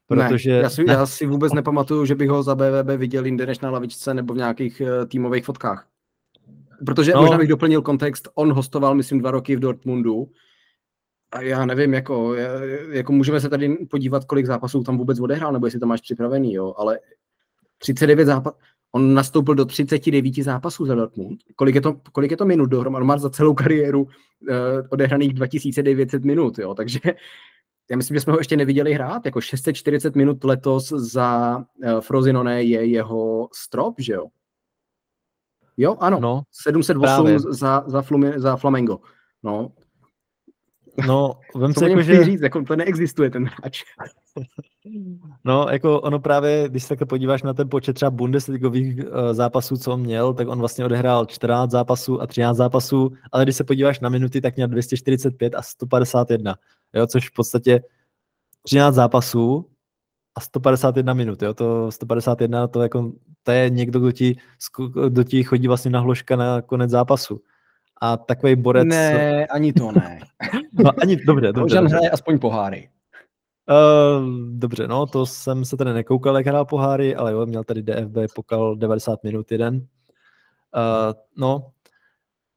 protože... 0.07 0.51
Ne, 0.51 0.59
já, 0.59 0.71
si, 0.71 0.85
ne. 0.85 0.93
já 0.93 1.07
si 1.07 1.27
vůbec 1.27 1.53
nepamatuju, 1.53 2.07
že 2.07 2.15
bych 2.15 2.29
ho 2.29 2.43
za 2.43 2.55
BVB 2.55 2.89
viděl 2.97 3.25
jinde 3.25 3.47
než 3.47 3.61
na 3.61 3.71
lavičce 3.71 4.15
nebo 4.15 4.35
v 4.35 4.37
nějakých 4.37 4.83
uh, 4.85 5.07
týmových 5.07 5.45
fotkách. 5.45 5.87
Protože 6.87 7.13
no. 7.13 7.21
možná 7.21 7.39
bych 7.39 7.49
doplnil 7.49 7.83
kontext, 7.83 8.29
on 8.35 8.53
hostoval, 8.53 8.95
myslím, 8.95 9.19
dva 9.19 9.31
roky 9.31 9.57
v 9.57 9.61
Dortmundu 9.61 10.29
a 11.33 11.41
já 11.41 11.67
nevím, 11.67 11.95
jako, 11.95 12.35
jako 12.91 13.13
můžeme 13.13 13.41
se 13.41 13.49
tady 13.49 13.69
podívat, 13.91 14.25
kolik 14.25 14.47
zápasů 14.47 14.83
tam 14.83 14.99
vůbec 14.99 15.21
odehrál, 15.21 15.53
nebo 15.53 15.67
jestli 15.67 15.81
to 15.81 15.87
máš 15.87 16.01
připravený, 16.01 16.55
jo, 16.55 16.75
ale 16.77 16.99
39 17.79 18.25
zápasů, 18.25 18.57
on 18.93 19.15
nastoupil 19.15 19.55
do 19.55 19.65
39 19.65 20.35
zápasů 20.35 20.87
za 20.87 20.95
Dortmund. 20.95 21.41
Kolik 21.57 21.75
je 21.75 21.81
to, 21.81 22.01
kolik 22.13 22.31
je 22.31 22.37
to 22.37 22.45
minut 22.45 22.67
dohromady? 22.67 23.03
On 23.03 23.07
má 23.07 23.19
za 23.19 23.31
celou 23.31 23.55
kariéru 23.55 24.03
uh, 24.03 24.09
odehraných 24.91 25.35
2900 25.35 26.25
minut, 26.25 26.59
jo, 26.59 26.75
takže 26.75 27.01
já 27.91 27.97
myslím, 27.97 28.15
že 28.15 28.21
jsme 28.21 28.33
ho 28.33 28.39
ještě 28.39 28.57
neviděli 28.57 28.93
hrát, 28.93 29.27
jako 29.27 29.41
640 29.41 30.17
minut 30.17 30.45
letos 30.45 30.89
za 30.89 31.59
uh, 31.59 32.01
Frozinone 32.01 32.63
je 32.63 32.87
jeho 32.87 33.49
strop, 33.53 33.95
že 33.99 34.13
jo? 34.13 34.27
Jo, 35.77 35.97
ano, 36.01 36.21
no, 36.21 36.43
708 36.51 37.39
za, 37.39 37.85
za, 37.87 38.03
Flumi, 38.03 38.33
za 38.37 38.57
Flamengo. 38.57 38.99
No, 39.43 39.73
No, 41.07 41.33
vem 41.55 41.75
si 41.75 41.85
jako, 41.85 42.03
že... 42.03 42.25
říct, 42.25 42.41
jako 42.41 42.63
to 42.63 42.77
neexistuje 42.77 43.31
ten 43.31 43.45
hráč. 43.45 43.83
No, 45.45 45.67
jako 45.71 46.01
ono 46.01 46.21
právě, 46.21 46.69
když 46.69 46.83
se 46.83 46.89
takhle 46.89 47.07
podíváš 47.07 47.43
na 47.43 47.55
ten 47.55 47.69
počet 47.69 47.93
třeba 47.93 48.11
Bundesligových 48.11 48.97
uh, 48.97 49.33
zápasů, 49.33 49.77
co 49.77 49.93
on 49.93 50.01
měl, 50.01 50.35
tak 50.35 50.49
on 50.49 50.59
vlastně 50.59 50.85
odehrál 50.85 51.27
14 51.27 51.71
zápasů 51.71 52.23
a 52.23 52.27
13 52.27 52.57
zápasů, 52.57 53.13
ale 53.33 53.45
když 53.45 53.57
se 53.57 53.65
podíváš 53.65 54.01
na 54.01 54.09
minuty, 54.09 54.41
tak 54.41 54.57
měl 54.57 54.69
245 54.69 55.55
a 55.55 55.63
151, 55.63 56.55
jo, 56.95 57.07
což 57.07 57.29
v 57.29 57.33
podstatě 57.33 57.81
13 58.63 58.95
zápasů 58.95 59.67
a 60.35 60.41
151 60.41 61.15
minut, 61.15 61.43
jo, 61.43 61.55
to 61.55 61.93
151, 61.93 62.69
to, 62.69 62.83
jako, 62.83 63.13
to 63.43 63.53
je 63.53 63.71
někdo, 63.71 64.01
kdo 64.01 64.13
ti, 64.13 64.37
kdo 65.09 65.25
ti 65.25 65.43
chodí 65.43 65.69
vlastně 65.69 65.91
na 65.91 66.01
hložka 66.01 66.37
na 66.37 66.63
konec 66.63 66.91
zápasu 66.91 67.41
a 68.01 68.17
takový 68.17 68.57
borec... 68.57 68.89
Ne, 68.89 69.47
ani 69.47 69.73
to 69.73 69.93
ne. 69.93 70.19
no, 70.73 70.91
ani, 71.03 71.17
dobře, 71.17 71.53
dobře. 71.53 71.81
Možná 71.81 71.81
hraje 71.99 72.11
aspoň 72.11 72.39
poháry. 72.39 72.89
Uh, 73.71 74.29
dobře, 74.51 74.89
no, 74.89 75.07
to 75.07 75.27
jsem 75.27 75.65
se 75.65 75.77
tady 75.77 75.93
nekoukal, 75.93 76.37
jak 76.37 76.47
hrál 76.47 76.65
poháry, 76.65 77.17
ale 77.17 77.33
jo, 77.33 77.47
měl 77.47 77.65
tady 77.65 77.83
DFB 77.83 78.35
pokal 78.35 78.77
90 78.77 79.25
minut 79.25 79.53
jeden. 79.53 79.75
Uh, 79.77 79.83
no, 81.37 81.71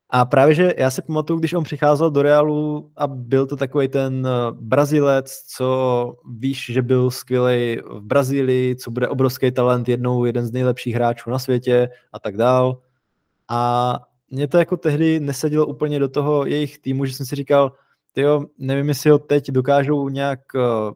a 0.09 0.25
právě, 0.25 0.55
že 0.55 0.73
já 0.77 0.91
si 0.91 1.01
pamatuju, 1.01 1.39
když 1.39 1.53
on 1.53 1.63
přicházel 1.63 2.11
do 2.11 2.21
Realu 2.21 2.91
a 2.95 3.07
byl 3.07 3.45
to 3.47 3.55
takový 3.55 3.87
ten 3.87 4.27
Brazilec, 4.51 5.43
co 5.47 6.15
víš, 6.37 6.65
že 6.65 6.81
byl 6.81 7.11
skvělý 7.11 7.77
v 7.89 8.01
Brazílii, 8.01 8.75
co 8.75 8.91
bude 8.91 9.07
obrovský 9.07 9.51
talent, 9.51 9.89
jednou 9.89 10.25
jeden 10.25 10.45
z 10.45 10.51
nejlepších 10.51 10.95
hráčů 10.95 11.29
na 11.29 11.39
světě 11.39 11.89
a 12.13 12.19
tak 12.19 12.37
dál. 12.37 12.81
A 13.49 13.99
mě 14.31 14.47
to 14.47 14.57
jako 14.57 14.77
tehdy 14.77 15.19
nesadilo 15.19 15.65
úplně 15.65 15.99
do 15.99 16.09
toho 16.09 16.45
jejich 16.45 16.79
týmu, 16.79 17.05
že 17.05 17.13
jsem 17.13 17.25
si 17.25 17.35
říkal, 17.35 17.71
jo, 18.15 18.45
nevím, 18.57 18.89
jestli 18.89 19.09
ho 19.09 19.19
teď 19.19 19.51
dokážou 19.51 20.09
nějak 20.09 20.39
uh, 20.55 20.93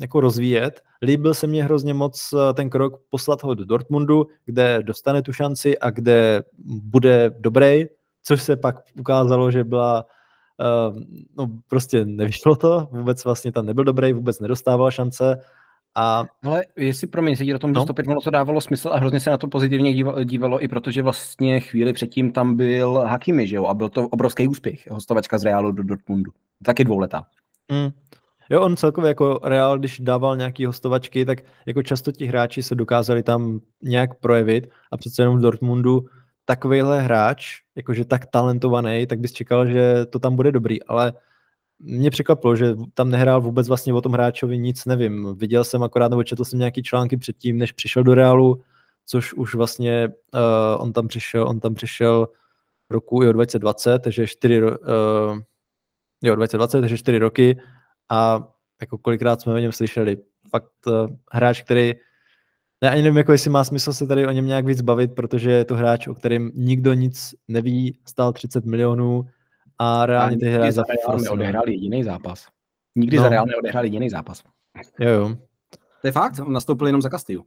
jako 0.00 0.20
rozvíjet. 0.20 0.80
Líbil 1.02 1.34
se 1.34 1.46
mně 1.46 1.64
hrozně 1.64 1.94
moc 1.94 2.32
uh, 2.32 2.52
ten 2.54 2.70
krok 2.70 3.00
poslat 3.10 3.42
ho 3.42 3.54
do 3.54 3.64
Dortmundu, 3.64 4.26
kde 4.44 4.82
dostane 4.82 5.22
tu 5.22 5.32
šanci 5.32 5.78
a 5.78 5.90
kde 5.90 6.42
bude 6.82 7.30
dobrý, 7.38 7.84
což 8.22 8.42
se 8.42 8.56
pak 8.56 8.76
ukázalo, 8.98 9.50
že 9.50 9.64
byla 9.64 10.06
uh, 10.58 11.00
no 11.36 11.50
prostě 11.68 12.04
nevyšlo 12.04 12.56
to, 12.56 12.88
vůbec 12.90 13.24
vlastně 13.24 13.52
tam 13.52 13.66
nebyl 13.66 13.84
dobrý, 13.84 14.12
vůbec 14.12 14.40
nedostával 14.40 14.90
šance 14.90 15.40
a... 15.96 16.24
Ale 16.42 16.64
jestli, 16.76 17.06
promiň, 17.06 17.36
se 17.36 17.54
o 17.54 17.58
tom 17.58 17.72
no. 17.72 17.80
dostupit, 17.80 18.06
ono 18.08 18.20
to 18.20 18.30
dávalo 18.30 18.60
smysl 18.60 18.88
a 18.92 18.98
hrozně 18.98 19.20
se 19.20 19.30
na 19.30 19.38
to 19.38 19.48
pozitivně 19.48 20.04
dívalo, 20.24 20.64
i 20.64 20.68
protože 20.68 21.02
vlastně 21.02 21.60
chvíli 21.60 21.92
předtím 21.92 22.32
tam 22.32 22.56
byl 22.56 22.94
Hakimi, 22.94 23.46
že 23.46 23.56
jo, 23.56 23.64
a 23.64 23.74
byl 23.74 23.88
to 23.88 24.08
obrovský 24.08 24.48
úspěch, 24.48 24.90
hostovačka 24.90 25.38
z 25.38 25.44
Realu 25.44 25.72
do 25.72 25.82
Dortmundu. 25.82 26.32
Taky 26.64 26.84
dvouletá. 26.84 27.26
Mm. 27.72 27.90
Jo, 28.50 28.62
on 28.62 28.76
celkově 28.76 29.08
jako 29.08 29.40
Real, 29.42 29.78
když 29.78 30.00
dával 30.00 30.36
nějaký 30.36 30.66
hostovačky, 30.66 31.24
tak 31.24 31.38
jako 31.66 31.82
často 31.82 32.12
ti 32.12 32.26
hráči 32.26 32.62
se 32.62 32.74
dokázali 32.74 33.22
tam 33.22 33.60
nějak 33.82 34.20
projevit 34.20 34.70
a 34.92 34.96
přece 34.96 35.22
jenom 35.22 35.38
v 35.38 35.40
Dortmundu 35.40 36.06
takovýhle 36.44 37.02
hráč, 37.02 37.46
jakože 37.76 38.04
tak 38.04 38.26
talentovaný, 38.26 39.06
tak 39.06 39.18
bys 39.18 39.32
čekal, 39.32 39.66
že 39.66 40.06
to 40.06 40.18
tam 40.18 40.36
bude 40.36 40.52
dobrý, 40.52 40.82
ale 40.82 41.12
mě 41.78 42.10
překvapilo, 42.10 42.56
že 42.56 42.74
tam 42.94 43.10
nehrál 43.10 43.40
vůbec 43.40 43.68
vlastně 43.68 43.94
o 43.94 44.00
tom 44.00 44.12
hráčovi 44.12 44.58
nic, 44.58 44.84
nevím. 44.84 45.36
Viděl 45.36 45.64
jsem 45.64 45.82
akorát, 45.82 46.08
nebo 46.08 46.24
četl 46.24 46.44
jsem 46.44 46.58
nějaký 46.58 46.82
články 46.82 47.16
předtím, 47.16 47.58
než 47.58 47.72
přišel 47.72 48.02
do 48.02 48.14
Realu, 48.14 48.62
což 49.06 49.32
už 49.32 49.54
vlastně 49.54 50.08
uh, 50.34 50.82
on 50.82 50.92
tam 50.92 51.08
přišel, 51.08 51.48
on 51.48 51.60
tam 51.60 51.74
přišel 51.74 52.28
roku 52.90 53.22
jo, 53.22 53.32
2020, 53.32 53.98
takže 53.98 54.26
4, 54.26 54.62
uh, 54.62 54.70
jo, 56.22 56.34
2020, 56.34 56.80
takže 56.80 56.98
4 56.98 57.18
roky 57.18 57.58
a 58.10 58.48
jako 58.80 58.98
kolikrát 58.98 59.40
jsme 59.40 59.54
o 59.54 59.58
něm 59.58 59.72
slyšeli. 59.72 60.16
Fakt 60.50 60.72
uh, 60.86 61.16
hráč, 61.32 61.62
který 61.62 61.94
já 62.82 62.90
ani 62.90 63.02
nevím, 63.02 63.16
jako 63.16 63.32
jestli 63.32 63.50
má 63.50 63.64
smysl 63.64 63.92
se 63.92 64.06
tady 64.06 64.26
o 64.26 64.30
něm 64.30 64.46
nějak 64.46 64.66
víc 64.66 64.80
bavit, 64.80 65.14
protože 65.14 65.50
je 65.50 65.64
to 65.64 65.74
hráč, 65.74 66.06
o 66.06 66.14
kterém 66.14 66.50
nikdo 66.54 66.94
nic 66.94 67.34
neví, 67.48 67.98
stál 68.04 68.32
30 68.32 68.64
milionů 68.64 69.26
a 69.78 70.06
reálně 70.06 70.38
ty 70.38 70.50
hráč 70.50 70.74
za 70.74 70.82
Real 70.82 71.18
neodehrál 71.18 71.68
jediný 71.68 72.04
zápas. 72.04 72.46
Nikdy 72.94 73.16
no. 73.16 73.22
za 73.22 73.28
Real 73.28 73.46
neodehrál 73.46 73.84
jediný 73.84 74.10
zápas. 74.10 74.42
Jo, 75.00 75.10
jo. 75.10 75.36
To 76.00 76.08
je 76.08 76.12
fakt, 76.12 76.38
on 76.38 76.52
nastoupil 76.52 76.86
jenom 76.86 77.02
za 77.02 77.10
Castillo. 77.10 77.44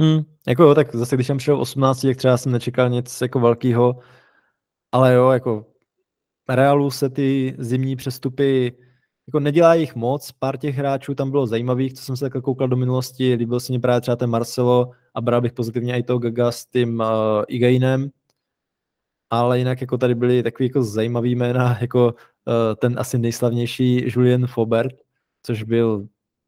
Hmm, 0.00 0.20
jako 0.48 0.62
jo, 0.62 0.74
tak 0.74 0.94
zase 0.94 1.16
když 1.16 1.26
jsem 1.26 1.36
přišel 1.36 1.56
v 1.56 1.60
18, 1.60 2.00
tak 2.00 2.16
třeba 2.16 2.36
jsem 2.36 2.52
nečekal 2.52 2.88
nic 2.88 3.20
jako 3.20 3.40
velkého, 3.40 3.98
ale 4.92 5.14
jo, 5.14 5.30
jako 5.30 5.66
Realu 6.48 6.90
se 6.90 7.10
ty 7.10 7.56
zimní 7.58 7.96
přestupy 7.96 8.76
jako 9.28 9.40
nedělá 9.40 9.74
jich 9.74 9.94
moc, 9.94 10.32
pár 10.32 10.56
těch 10.56 10.76
hráčů 10.76 11.14
tam 11.14 11.30
bylo 11.30 11.46
zajímavých, 11.46 11.94
co 11.94 12.02
jsem 12.02 12.16
se 12.16 12.24
takhle 12.24 12.42
koukal 12.42 12.68
do 12.68 12.76
minulosti, 12.76 13.34
líbil 13.34 13.60
se 13.60 13.72
mi 13.72 13.78
právě 13.78 14.00
třeba 14.00 14.16
ten 14.16 14.30
Marcelo 14.30 14.90
a 15.14 15.20
bral 15.20 15.40
bych 15.40 15.52
pozitivně 15.52 15.98
i 15.98 16.02
toho 16.02 16.18
Gaga 16.18 16.52
s 16.52 16.66
tím 16.66 17.00
uh, 17.00 17.06
Igainem, 17.48 18.08
ale 19.30 19.58
jinak 19.58 19.80
jako 19.80 19.98
tady 19.98 20.14
byly 20.14 20.42
takový 20.42 20.68
jako 20.68 20.82
zajímavý 20.82 21.34
jména, 21.34 21.78
jako 21.80 22.06
uh, 22.06 22.14
ten 22.76 22.98
asi 22.98 23.18
nejslavnější 23.18 24.04
Julien 24.06 24.46
Faubert, 24.46 24.94
což 25.42 25.62
byl 25.62 26.06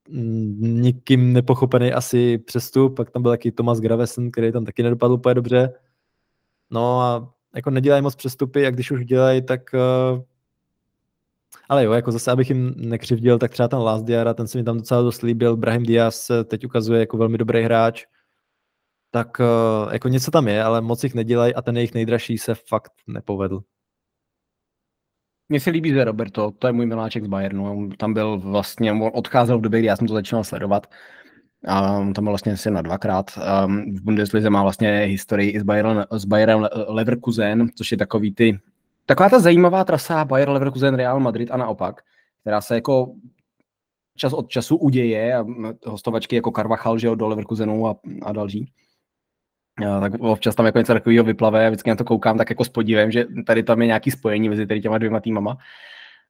mm, 0.08 0.80
nikým 0.82 1.32
nepochopený 1.32 1.92
asi 1.92 2.38
přestup, 2.38 2.96
pak 2.96 3.10
tam 3.10 3.22
byl 3.22 3.30
taky 3.30 3.52
Thomas 3.52 3.80
Gravesen, 3.80 4.30
který 4.30 4.52
tam 4.52 4.64
taky 4.64 4.82
nedopadl 4.82 5.14
úplně 5.14 5.34
dobře. 5.34 5.72
No 6.70 7.00
a 7.00 7.34
jako 7.54 7.70
nedělají 7.70 8.02
moc 8.02 8.14
přestupy 8.14 8.66
a 8.66 8.70
když 8.70 8.90
už 8.90 9.04
dělají, 9.04 9.42
tak 9.42 9.60
uh, 9.74 10.22
ale 11.68 11.84
jo, 11.84 11.92
jako 11.92 12.12
zase, 12.12 12.30
abych 12.30 12.48
jim 12.48 12.74
nekřivdil, 12.76 13.38
tak 13.38 13.50
třeba 13.50 13.68
ten 13.68 13.78
Last 13.78 14.04
Diara, 14.04 14.34
ten 14.34 14.46
se 14.46 14.58
mi 14.58 14.64
tam 14.64 14.76
docela 14.76 15.02
dost 15.02 15.22
líbil, 15.22 15.56
Brahim 15.56 15.82
Diaz 15.82 16.30
teď 16.44 16.66
ukazuje 16.66 17.00
jako 17.00 17.16
velmi 17.16 17.38
dobrý 17.38 17.62
hráč, 17.62 18.04
tak 19.10 19.40
uh, 19.40 19.92
jako 19.92 20.08
něco 20.08 20.30
tam 20.30 20.48
je, 20.48 20.62
ale 20.62 20.80
moc 20.80 21.04
jich 21.04 21.14
nedělají 21.14 21.54
a 21.54 21.62
ten 21.62 21.76
jejich 21.76 21.94
nejdražší 21.94 22.38
se 22.38 22.54
fakt 22.54 22.92
nepovedl. 23.06 23.60
Mně 25.48 25.60
se 25.60 25.70
líbí, 25.70 25.90
že 25.90 26.04
Roberto, 26.04 26.50
to 26.50 26.66
je 26.66 26.72
můj 26.72 26.86
miláček 26.86 27.24
z 27.24 27.28
Bayernu, 27.28 27.72
on 27.72 27.90
tam 27.90 28.14
byl 28.14 28.38
vlastně, 28.38 28.92
on 28.92 29.10
odcházel 29.14 29.58
v 29.58 29.60
době, 29.60 29.80
kdy 29.80 29.86
já 29.86 29.96
jsem 29.96 30.06
to 30.06 30.14
začínal 30.14 30.44
sledovat, 30.44 30.86
a 31.66 31.98
on 31.98 32.12
tam 32.12 32.24
byl 32.24 32.30
vlastně 32.30 32.52
asi 32.52 32.70
na 32.70 32.82
dvakrát. 32.82 33.30
Um, 33.66 33.96
v 33.96 34.02
Bundeslize 34.02 34.50
má 34.50 34.62
vlastně 34.62 35.00
historii 35.00 35.50
i 35.50 35.60
s 35.60 35.62
Bayern, 35.62 36.04
s 36.10 36.24
Bayerem 36.24 36.68
Leverkusen, 36.88 37.68
což 37.76 37.92
je 37.92 37.98
takový 37.98 38.34
ty 38.34 38.58
Taková 39.10 39.28
ta 39.28 39.40
zajímavá 39.40 39.84
trasa 39.84 40.24
Bayer 40.24 40.48
Leverkusen 40.48 40.94
Real 40.94 41.20
Madrid 41.20 41.50
a 41.50 41.56
naopak, 41.56 42.00
která 42.40 42.60
se 42.60 42.74
jako 42.74 43.14
čas 44.16 44.32
od 44.32 44.48
času 44.48 44.76
uděje 44.76 45.34
a 45.34 45.44
hostovačky 45.86 46.36
jako 46.36 46.50
Carvachal, 46.50 46.98
že 46.98 47.06
jo, 47.06 47.14
do 47.14 47.28
Leverkusenu 47.28 47.86
a, 47.86 47.96
a 48.22 48.32
další. 48.32 48.72
A 49.86 50.00
tak 50.00 50.12
občas 50.20 50.54
tam 50.54 50.66
jako 50.66 50.78
něco 50.78 50.92
takového 50.92 51.24
vyplave, 51.24 51.70
vždycky 51.70 51.90
na 51.90 51.96
to 51.96 52.04
koukám 52.04 52.38
tak 52.38 52.50
jako 52.50 52.64
s 52.64 52.68
podívem, 52.68 53.10
že 53.10 53.26
tady 53.46 53.62
tam 53.62 53.80
je 53.80 53.86
nějaký 53.86 54.10
spojení 54.10 54.48
mezi 54.48 54.66
tady 54.66 54.80
těma 54.80 54.98
dvěma 54.98 55.20
týmama 55.20 55.58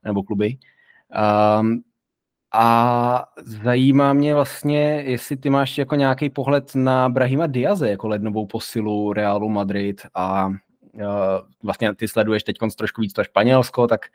nebo 0.04 0.22
kluby. 0.22 0.56
Um, 1.60 1.82
a 2.52 3.24
zajímá 3.44 4.12
mě 4.12 4.34
vlastně, 4.34 5.02
jestli 5.06 5.36
ty 5.36 5.50
máš 5.50 5.78
jako 5.78 5.94
nějaký 5.94 6.30
pohled 6.30 6.74
na 6.74 7.08
Brahima 7.08 7.46
Diaze 7.46 7.90
jako 7.90 8.08
lednovou 8.08 8.46
posilu 8.46 9.12
Realu 9.12 9.48
Madrid 9.48 10.02
a 10.14 10.50
vlastně 11.62 11.94
ty 11.94 12.08
sleduješ 12.08 12.42
teď 12.42 12.56
trošku 12.76 13.00
víc 13.00 13.12
to 13.12 13.24
Španělsko, 13.24 13.86
tak 13.86 14.06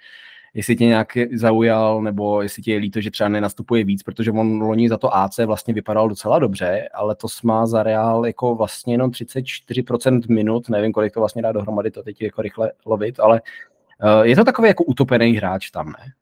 jestli 0.56 0.76
tě 0.76 0.86
nějak 0.86 1.08
zaujal, 1.34 2.01
nebo 2.01 2.41
jestli 2.41 2.64
tě 2.64 2.74
je 2.74 2.80
líto, 2.80 3.01
že 3.01 3.12
třeba 3.12 3.30
nenastupuje 3.30 3.84
víc, 3.84 4.03
protože 4.03 4.32
on 4.32 4.62
loni 4.62 4.89
za 4.89 4.97
to 4.97 5.16
AC 5.16 5.38
vlastně 5.38 5.74
vypadal 5.74 6.10
docela 6.10 6.39
dobře, 6.39 6.89
ale 6.93 7.16
to 7.16 7.28
má 7.43 7.66
za 7.66 7.84
Real 7.84 8.26
jako 8.26 8.56
vlastně 8.56 8.93
jenom 8.93 9.12
34% 9.12 10.22
minut, 10.30 10.70
nevím, 10.70 10.91
kolik 10.91 11.14
to 11.14 11.20
vlastně 11.20 11.41
dá 11.41 11.51
dohromady, 11.51 11.91
to 11.91 12.03
teď 12.03 12.22
jako 12.22 12.41
rychle 12.41 12.72
lovit, 12.86 13.20
ale 13.20 13.41
eh, 14.01 14.28
je 14.28 14.36
to 14.36 14.43
takový 14.43 14.68
jako 14.68 14.84
utopený 14.84 15.32
hráč 15.32 15.72
tam, 15.72 15.88
ne? 15.88 16.14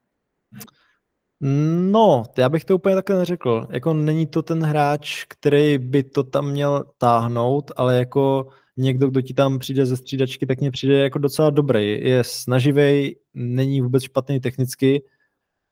No, 1.92 2.24
já 2.38 2.50
bych 2.50 2.66
to 2.66 2.76
úplně 2.76 2.96
takhle 2.96 3.18
neřekl. 3.18 3.68
Jako 3.70 3.94
není 3.94 4.28
to 4.28 4.42
ten 4.42 4.64
hráč, 4.64 5.24
který 5.28 5.78
by 5.78 6.04
to 6.04 6.24
tam 6.24 6.52
měl 6.52 6.84
táhnout, 6.98 7.72
ale 7.76 7.98
jako 7.98 8.48
někdo, 8.78 9.10
kdo 9.10 9.22
ti 9.22 9.34
tam 9.34 9.60
přijde 9.60 9.86
ze 9.86 9.98
střídačky, 9.98 10.46
tak 10.46 10.60
mě 10.60 10.72
přijde 10.72 10.98
jako 10.98 11.20
docela 11.20 11.50
dobrý. 11.50 12.10
Je 12.10 12.24
snaživý, 12.24 13.16
není 13.34 13.82
vůbec 13.82 14.04
špatný 14.04 14.40
technicky. 14.40 15.04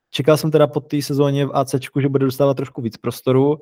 Čekal 0.10 0.38
jsem 0.38 0.52
teda 0.52 0.68
po 0.68 0.80
té 0.80 1.02
sezóně 1.02 1.46
v 1.46 1.52
AC, 1.54 1.76
že 2.00 2.10
bude 2.10 2.26
dostávat 2.26 2.54
trošku 2.54 2.82
víc 2.82 2.98
prostoru, 2.98 3.60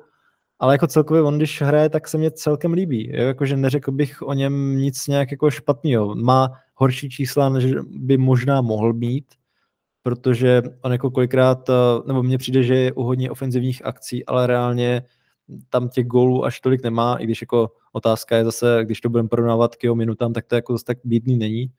ale 0.58 0.74
jako 0.74 0.86
celkově 0.86 1.22
on, 1.22 1.36
když 1.36 1.62
hraje, 1.62 1.88
tak 1.88 2.08
se 2.08 2.18
mě 2.18 2.30
celkem 2.30 2.72
líbí. 2.72 3.10
Jakože 3.12 3.56
neřekl 3.56 3.92
bych 3.92 4.22
o 4.22 4.32
něm 4.32 4.76
nic 4.76 5.06
nějak 5.06 5.30
jako 5.30 5.50
špatného. 5.50 6.14
Má 6.14 6.50
horší 6.74 7.10
čísla, 7.10 7.48
než 7.48 7.64
by 7.86 8.18
možná 8.18 8.60
mohl 8.60 8.92
mít, 8.92 9.24
protože 10.02 10.62
on 10.82 10.92
jako 10.92 11.10
kolikrát, 11.10 11.68
eh, 11.68 11.72
nebo 12.06 12.22
mně 12.22 12.38
přijde, 12.38 12.62
že 12.62 12.74
je 12.74 12.92
u 12.92 13.02
hodně 13.02 13.30
ofenzivních 13.30 13.86
akcí, 13.86 14.26
ale 14.26 14.46
reálně 14.46 15.02
tam 15.68 15.88
těch 15.88 16.06
gólů 16.06 16.44
až 16.44 16.60
tolik 16.60 16.82
nemá, 16.82 17.16
i 17.16 17.24
když 17.24 17.40
jako 17.40 17.70
otázka 17.92 18.36
je 18.36 18.44
zase, 18.44 18.80
když 18.84 19.00
to 19.00 19.08
budeme 19.08 19.28
porovnávat 19.28 19.76
k 19.76 19.84
jeho 19.84 19.94
minutám, 19.94 20.32
tak 20.32 20.46
to 20.46 20.54
jako 20.54 20.72
zase 20.72 20.84
tak 20.84 20.98
bídný 21.04 21.36
není. 21.36 21.70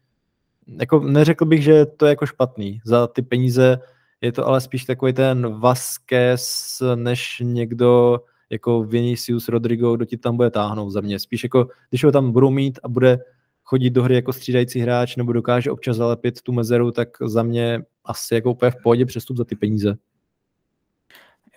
Jako 0.80 0.99
neřekl 0.99 1.45
bych, 1.45 1.63
že 1.63 1.86
to 1.86 2.05
je 2.05 2.09
jako 2.09 2.26
špatný. 2.26 2.82
Za 2.86 3.07
ty 3.07 3.22
peníze 3.22 3.80
je 4.22 4.32
to 4.32 4.47
ale 4.47 4.61
spíš 4.61 4.86
takový 4.86 5.13
ten 5.13 5.59
Vasquez, 5.59 6.82
než 6.95 7.41
někdo 7.45 8.19
jako 8.49 8.84
Vinicius 8.84 9.47
Rodrigo, 9.47 9.95
kdo 9.95 10.05
ti 10.05 10.17
tam 10.17 10.38
bude 10.38 10.49
táhnout 10.49 10.91
za 10.91 11.01
mě. 11.01 11.19
Spíš 11.19 11.43
jako, 11.43 11.67
když 11.89 12.03
ho 12.03 12.11
tam 12.11 12.32
budou 12.32 12.49
mít 12.49 12.80
a 12.84 12.88
bude 12.88 13.19
chodit 13.63 13.89
do 13.89 14.03
hry 14.03 14.15
jako 14.15 14.34
střídající 14.34 14.80
hráč 14.80 15.15
nebo 15.15 15.34
dokáže 15.34 15.72
občas 15.72 15.97
zalepit 15.97 16.41
tu 16.41 16.51
mezeru, 16.51 16.91
tak 16.91 17.09
za 17.26 17.43
mě 17.43 17.84
asi 18.05 18.36
jako 18.36 18.51
úplně 18.51 18.72
v 18.72 18.84
pohodě 18.84 19.05
přestup 19.05 19.38
za 19.38 19.45
ty 19.45 19.55
peníze. 19.55 19.95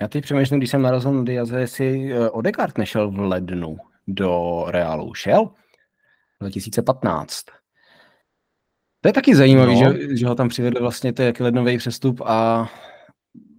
Já 0.01 0.09
teď 0.09 0.24
přemýšlím, 0.24 0.61
když 0.61 0.70
jsem 0.70 0.82
narazil 0.82 1.12
na 1.12 1.22
Diaze, 1.22 1.61
jestli 1.61 2.12
eh, 2.12 2.30
Odegaard 2.30 2.78
nešel 2.78 3.11
v 3.11 3.18
lednu 3.18 3.76
do 4.07 4.64
Realu. 4.68 5.14
Šel? 5.14 5.51
2015. 6.40 7.45
To 9.01 9.09
je 9.09 9.12
taky 9.12 9.36
zajímavé, 9.36 9.72
no. 9.72 9.78
že, 9.78 10.16
že 10.16 10.26
ho 10.26 10.34
tam 10.34 10.49
přivedli 10.49 10.80
vlastně 10.80 11.12
to 11.12 11.22
jak 11.22 11.40
lednový 11.40 11.78
přestup 11.78 12.20
a 12.24 12.68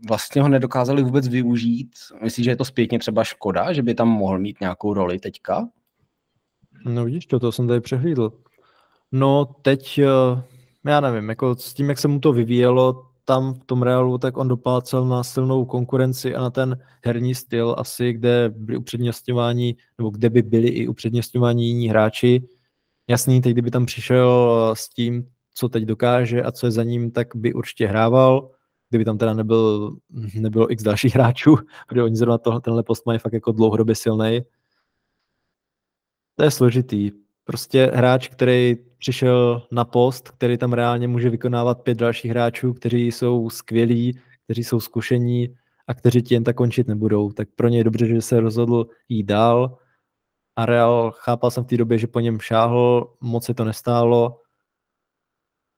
vlastně 0.08 0.42
ho 0.42 0.50
nedokázali 0.50 1.04
vůbec 1.04 1.28
využít. 1.28 1.92
Myslíš, 2.24 2.44
že 2.44 2.52
je 2.52 2.56
to 2.56 2.66
zpětně 2.66 3.00
třeba 3.00 3.24
škoda, 3.24 3.74
že 3.74 3.84
by 3.84 3.96
tam 3.96 4.10
mohl 4.10 4.40
mít 4.40 4.62
nějakou 4.62 4.94
roli 4.94 5.20
teďka? 5.20 5.68
No 6.86 7.06
vidíš, 7.06 7.26
to, 7.26 7.40
to 7.40 7.52
jsem 7.52 7.68
tady 7.68 7.82
přehlídl. 7.82 8.34
No 9.12 9.46
teď, 9.46 9.98
eh, 9.98 10.44
já 10.86 11.00
nevím, 11.00 11.30
jako 11.30 11.56
s 11.56 11.74
tím, 11.74 11.90
jak 11.90 12.00
se 12.00 12.08
mu 12.08 12.20
to 12.20 12.34
vyvíjelo, 12.34 13.06
tam 13.26 13.54
v 13.54 13.66
tom 13.66 13.84
Realu, 13.84 14.18
tak 14.18 14.38
on 14.38 14.48
doplácel 14.48 15.06
na 15.08 15.24
silnou 15.24 15.66
konkurenci 15.66 16.36
a 16.36 16.42
na 16.42 16.50
ten 16.50 16.78
herní 17.06 17.36
styl 17.36 17.76
asi, 17.78 18.14
kde 18.14 18.50
byli 18.56 18.78
upřednostňováni, 18.78 19.76
nebo 19.98 20.10
kde 20.10 20.30
by 20.30 20.42
byli 20.42 20.68
i 20.68 20.88
upřednostňováni 20.88 21.66
jiní 21.66 21.90
hráči. 21.90 22.48
Jasný, 23.08 23.42
teď 23.42 23.52
kdyby 23.52 23.72
tam 23.72 23.86
přišel 23.86 24.72
s 24.78 24.90
tím, 24.90 25.28
co 25.54 25.70
teď 25.70 25.84
dokáže 25.84 26.44
a 26.44 26.52
co 26.52 26.68
je 26.68 26.72
za 26.72 26.84
ním, 26.84 27.12
tak 27.12 27.36
by 27.36 27.54
určitě 27.54 27.88
hrával, 27.88 28.52
kdyby 28.90 29.06
tam 29.06 29.18
teda 29.18 29.34
nebyl, 29.34 29.96
nebylo 30.36 30.72
x 30.72 30.84
dalších 30.84 31.16
hráčů, 31.16 31.58
protože 31.88 32.04
oni 32.04 32.16
zrovna 32.16 32.38
to, 32.38 32.60
tenhle 32.60 32.84
post 32.84 33.06
mají 33.06 33.20
fakt 33.20 33.34
jako 33.34 33.52
dlouhodobě 33.52 33.96
silný. 33.96 34.42
To 36.36 36.44
je 36.44 36.52
složitý. 36.52 37.25
Prostě 37.46 37.92
hráč, 37.94 38.28
který 38.28 38.76
přišel 38.98 39.68
na 39.72 39.86
post, 39.86 40.30
který 40.30 40.58
tam 40.58 40.74
reálně 40.74 41.08
může 41.08 41.30
vykonávat 41.30 41.82
pět 41.82 41.98
dalších 41.98 42.32
hráčů, 42.32 42.74
kteří 42.74 43.08
jsou 43.08 43.50
skvělí, 43.50 44.20
kteří 44.44 44.64
jsou 44.64 44.80
zkušení 44.80 45.56
a 45.88 45.94
kteří 45.94 46.22
ti 46.22 46.34
jen 46.34 46.44
tak 46.44 46.56
končit 46.56 46.88
nebudou. 46.88 47.32
Tak 47.32 47.48
pro 47.56 47.68
ně 47.68 47.78
je 47.78 47.84
dobře, 47.84 48.08
že 48.08 48.22
se 48.22 48.40
rozhodl 48.40 48.88
jít 49.10 49.24
dál. 49.24 49.78
A 50.56 50.66
Real 50.66 51.12
chápal 51.12 51.52
jsem 51.52 51.64
v 51.64 51.68
té 51.68 51.78
době, 51.78 51.98
že 51.98 52.08
po 52.08 52.20
něm 52.20 52.40
šáhl, 52.40 53.14
moc 53.22 53.46
se 53.46 53.54
to 53.54 53.66
nestálo, 53.66 54.42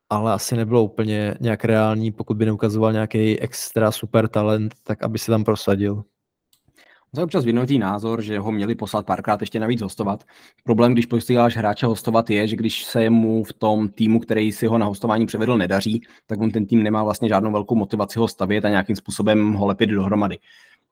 ale 0.09 0.34
asi 0.34 0.55
nebylo 0.55 0.84
úplně 0.84 1.36
nějak 1.39 1.65
reální, 1.65 2.11
pokud 2.11 2.38
by 2.38 2.45
neukazoval 2.45 2.93
nějaký 2.93 3.39
extra 3.39 3.91
super 3.91 4.28
talent, 4.28 4.76
tak 4.84 5.03
aby 5.03 5.20
se 5.20 5.32
tam 5.32 5.43
prosadil. 5.43 6.03
Je 7.18 7.24
občas 7.24 7.45
vynoutý 7.45 7.80
názor, 7.80 8.22
že 8.22 8.39
ho 8.39 8.51
měli 8.51 8.76
poslat 8.76 9.05
párkrát 9.05 9.41
ještě 9.41 9.59
navíc 9.59 9.82
hostovat. 9.82 10.24
Problém, 10.63 10.93
když 10.93 11.05
posíláš 11.05 11.57
hráče 11.57 11.86
hostovat, 11.86 12.30
je, 12.30 12.47
že 12.47 12.55
když 12.55 12.84
se 12.84 13.09
mu 13.09 13.43
v 13.43 13.53
tom 13.53 13.89
týmu, 13.89 14.20
který 14.20 14.51
si 14.51 14.68
ho 14.68 14.78
na 14.78 14.86
hostování 14.86 15.26
převedl, 15.26 15.57
nedaří, 15.57 16.01
tak 16.26 16.39
on 16.39 16.51
ten 16.51 16.65
tým 16.65 16.84
nemá 16.84 17.03
vlastně 17.03 17.30
žádnou 17.30 17.51
velkou 17.51 17.76
motivaci 17.76 18.20
ho 18.20 18.28
stavět 18.28 18.65
a 18.65 18.70
nějakým 18.70 18.95
způsobem 18.95 19.53
ho 19.53 19.65
lepit 19.65 19.89
dohromady. 19.89 20.38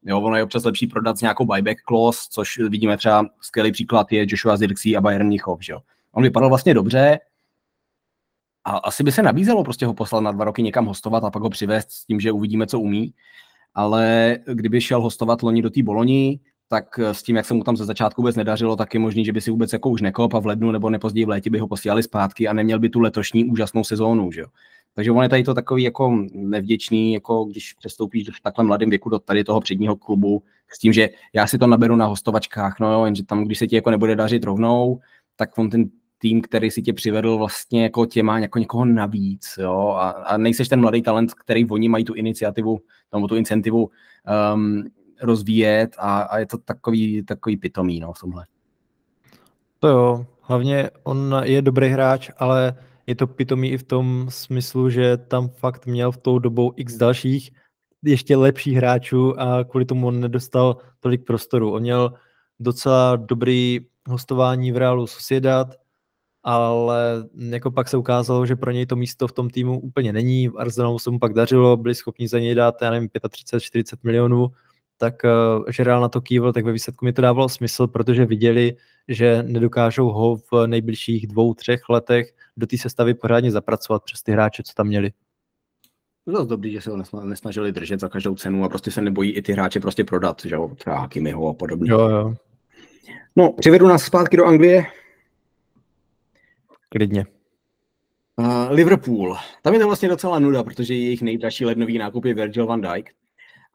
Jo, 0.06 0.22
ono 0.22 0.36
je 0.36 0.44
občas 0.44 0.64
lepší 0.64 0.88
prodat 0.88 1.18
s 1.18 1.22
nějakou 1.22 1.46
buyback 1.46 1.78
clause, 1.88 2.20
což 2.30 2.58
vidíme 2.58 2.98
třeba 2.98 3.26
skvělý 3.42 3.72
příklad 3.72 4.12
je 4.12 4.26
Joshua 4.28 4.58
Zirksey 4.58 4.98
a 4.98 5.02
Bayern 5.02 5.28
Mnichov. 5.28 5.62
Že 5.62 5.74
jo. 5.74 5.80
On 6.12 6.24
vypadal 6.24 6.50
vlastně 6.50 6.74
dobře, 6.74 7.20
a 8.66 8.78
asi 8.78 9.04
by 9.04 9.12
se 9.12 9.24
nabízelo 9.24 9.64
prostě 9.64 9.86
ho 9.86 9.94
poslat 9.94 10.22
na 10.22 10.32
dva 10.32 10.46
roky 10.46 10.64
někam 10.64 10.86
hostovat 10.86 11.24
a 11.24 11.32
pak 11.32 11.44
ho 11.44 11.50
přivést 11.50 11.92
s 11.92 12.06
tím, 12.06 12.20
že 12.20 12.32
uvidíme, 12.32 12.68
co 12.68 12.80
umí. 12.80 13.14
Ale 13.76 14.38
kdyby 14.54 14.82
šel 14.82 15.02
hostovat 15.02 15.44
loni 15.44 15.62
do 15.62 15.70
té 15.70 15.84
Boloni, 15.84 16.40
tak 16.68 17.00
s 17.00 17.24
tím, 17.24 17.36
jak 17.36 17.46
se 17.46 17.54
mu 17.54 17.64
tam 17.64 17.78
ze 17.78 17.86
začátku 17.86 18.22
vůbec 18.22 18.36
nedařilo, 18.36 18.76
tak 18.76 18.94
je 18.94 19.00
možný, 19.00 19.26
že 19.26 19.34
by 19.34 19.42
si 19.42 19.52
vůbec 19.52 19.74
jako 19.74 19.90
už 19.90 20.02
nekop 20.02 20.34
a 20.34 20.40
v 20.40 20.46
lednu 20.46 20.72
nebo 20.72 20.90
nepozději 20.90 21.26
v 21.26 21.30
létě 21.30 21.50
by 21.50 21.60
ho 21.60 21.68
posílali 21.68 22.04
zpátky 22.04 22.48
a 22.48 22.54
neměl 22.54 22.80
by 22.80 22.90
tu 22.90 23.00
letošní 23.00 23.46
úžasnou 23.46 23.84
sezónu. 23.84 24.32
Že 24.32 24.42
jo? 24.42 24.48
Takže 24.96 25.12
on 25.12 25.24
je 25.24 25.30
tady 25.30 25.44
to 25.44 25.54
takový 25.54 25.84
jako 25.84 26.26
nevděčný, 26.34 27.14
jako 27.14 27.44
když 27.46 27.74
přestoupíš 27.74 28.30
v 28.30 28.42
takhle 28.42 28.66
mladém 28.66 28.90
věku 28.90 29.10
do 29.10 29.20
tady 29.20 29.44
toho 29.44 29.62
předního 29.62 29.96
klubu 29.96 30.44
s 30.70 30.80
tím, 30.80 30.94
že 30.94 31.10
já 31.34 31.48
si 31.48 31.58
to 31.58 31.68
naberu 31.68 31.96
na 31.96 32.06
hostovačkách, 32.06 32.80
no 32.80 32.94
jo, 32.94 33.06
jenže 33.06 33.26
tam, 33.26 33.44
když 33.44 33.60
se 33.60 33.68
ti 33.68 33.76
jako 33.76 33.92
nebude 33.92 34.16
dařit 34.16 34.44
rovnou, 34.44 35.00
tak 35.36 35.58
on 35.58 35.70
ten 35.70 35.90
tým, 36.18 36.42
který 36.42 36.72
si 36.72 36.82
tě 36.82 36.94
přivedl 36.94 37.38
vlastně 37.38 37.84
jako 37.84 38.06
tě 38.06 38.24
má 38.24 38.40
jako 38.40 38.60
někoho 38.60 38.86
navíc, 38.86 39.56
jo, 39.60 39.96
a, 39.98 40.10
a 40.10 40.38
nejseš 40.38 40.70
ten 40.70 40.82
mladý 40.82 41.02
talent, 41.02 41.34
který 41.34 41.70
oni 41.70 41.90
mají 41.90 42.06
tu 42.06 42.14
iniciativu, 42.14 42.80
nebo 43.14 43.28
tu 43.28 43.36
incentivu 43.36 43.90
um, 44.54 44.84
rozvíjet 45.22 45.96
a, 46.00 46.22
a, 46.22 46.38
je 46.38 46.46
to 46.46 46.58
takový, 46.58 47.24
takový 47.24 47.58
pitomý, 47.58 48.00
no, 48.00 48.14
v 48.14 48.20
tomhle. 48.20 48.46
To 49.80 49.88
jo, 49.88 50.26
hlavně 50.42 50.90
on 51.04 51.36
je 51.44 51.62
dobrý 51.62 51.88
hráč, 51.88 52.30
ale 52.38 52.76
je 53.08 53.16
to 53.16 53.28
pitomý 53.28 53.72
i 53.72 53.78
v 53.78 53.84
tom 53.84 54.26
smyslu, 54.30 54.90
že 54.90 55.18
tam 55.18 55.50
fakt 55.50 55.86
měl 55.86 56.12
v 56.12 56.18
tou 56.18 56.40
dobou 56.40 56.74
x 56.76 56.96
dalších 56.96 57.52
ještě 58.04 58.38
lepších 58.38 58.78
hráčů 58.78 59.40
a 59.40 59.64
kvůli 59.64 59.86
tomu 59.86 60.08
on 60.08 60.20
nedostal 60.20 60.78
tolik 61.00 61.26
prostoru. 61.26 61.72
On 61.72 61.82
měl 61.82 62.14
docela 62.60 63.16
dobrý 63.16 63.80
hostování 64.08 64.72
v 64.72 64.78
Realu 64.78 65.08
Sociedad, 65.08 65.76
ale 66.48 67.24
jako 67.38 67.72
pak 67.72 67.88
se 67.90 67.98
ukázalo, 67.98 68.46
že 68.46 68.56
pro 68.56 68.72
něj 68.72 68.86
to 68.86 68.96
místo 68.96 69.28
v 69.28 69.32
tom 69.32 69.50
týmu 69.50 69.80
úplně 69.80 70.14
není. 70.14 70.50
V 70.50 70.58
Arsenalu 70.58 71.00
se 71.00 71.12
mu 71.12 71.20
pak 71.20 71.34
dařilo, 71.34 71.78
byli 71.78 71.96
schopni 71.96 72.28
za 72.28 72.40
něj 72.40 72.56
dát, 72.56 72.76
já 72.82 72.92
nevím, 72.92 73.10
35-40 73.10 73.98
milionů, 74.04 74.48
tak 74.98 75.16
uh, 75.24 75.66
že 75.70 75.84
Real 75.84 76.02
na 76.02 76.10
to 76.10 76.22
kývil, 76.22 76.54
tak 76.54 76.66
ve 76.66 76.72
výsledku 76.72 77.06
mi 77.06 77.14
to 77.14 77.22
dávalo 77.22 77.50
smysl, 77.50 77.88
protože 77.88 78.26
viděli, 78.26 78.76
že 79.08 79.44
nedokážou 79.44 80.10
ho 80.10 80.36
v 80.52 80.68
nejbližších 80.68 81.28
dvou, 81.28 81.54
třech 81.54 81.90
letech 81.90 82.34
do 82.58 82.68
té 82.68 82.78
sestavy 82.78 83.14
pořádně 83.14 83.52
zapracovat 83.52 84.04
přes 84.04 84.24
ty 84.24 84.32
hráče, 84.32 84.64
co 84.64 84.74
tam 84.74 84.88
měli. 84.88 85.12
Bylo 86.26 86.46
dobrý, 86.46 86.72
že 86.72 86.82
se 86.82 86.90
ho 86.92 87.26
nesnažili 87.26 87.72
držet 87.72 88.00
za 88.00 88.10
každou 88.10 88.36
cenu 88.36 88.64
a 88.64 88.70
prostě 88.70 88.92
se 88.92 89.02
nebojí 89.02 89.32
i 89.32 89.42
ty 89.42 89.54
hráče 89.54 89.80
prostě 89.80 90.04
prodat, 90.04 90.42
že 90.46 90.56
jo, 90.56 90.72
třeba 90.76 91.00
Hakimiho 91.00 91.50
a 91.50 91.54
podobně. 91.54 91.92
Jo, 91.92 92.10
jo. 92.10 92.36
No, 93.36 93.52
přivedu 93.52 93.88
nás 93.88 94.04
zpátky 94.04 94.38
do 94.38 94.46
Anglie. 94.46 94.86
Klidně. 96.96 97.26
Uh, 98.36 98.72
Liverpool. 98.72 99.38
Tam 99.62 99.74
je 99.74 99.80
to 99.80 99.86
vlastně 99.86 100.10
docela 100.10 100.40
nuda, 100.40 100.64
protože 100.64 100.94
jejich 100.94 101.22
nejdražší 101.22 101.66
lednový 101.66 101.98
nákup 101.98 102.26
je 102.26 102.34
Virgil 102.34 102.68
van 102.68 102.82
Dijk. 102.82 103.10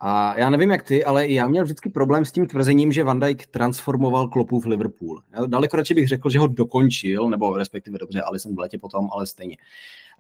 A 0.01 0.39
já 0.39 0.51
nevím 0.51 0.71
jak 0.71 0.83
ty, 0.83 1.05
ale 1.05 1.29
já 1.29 1.49
měl 1.49 1.64
vždycky 1.64 1.91
problém 1.91 2.25
s 2.25 2.33
tím 2.33 2.47
tvrzením, 2.47 2.93
že 2.93 3.05
Van 3.05 3.21
Dijk 3.21 3.47
transformoval 3.47 4.29
klopu 4.29 4.61
v 4.61 4.66
Liverpool. 4.66 5.23
Já 5.33 5.47
daleko 5.47 5.77
radši 5.77 5.95
bych 5.95 6.09
řekl, 6.09 6.31
že 6.31 6.39
ho 6.39 6.47
dokončil, 6.47 7.29
nebo 7.29 7.57
respektive 7.57 7.99
dobře, 7.99 8.23
ale 8.23 8.39
jsem 8.39 8.57
v 8.57 8.59
letě 8.59 8.79
potom, 8.79 9.09
ale 9.12 9.27
stejně. 9.27 9.57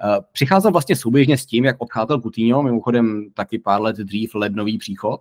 Uh, 0.04 0.24
přicházel 0.32 0.72
vlastně 0.72 0.96
souběžně 0.96 1.38
s 1.38 1.46
tím, 1.46 1.64
jak 1.64 1.76
odcházel 1.78 2.20
Coutinho, 2.20 2.62
mimochodem 2.62 3.30
taky 3.34 3.58
pár 3.58 3.82
let 3.82 3.96
dřív 3.96 4.34
lednový 4.34 4.78
příchod. 4.78 5.20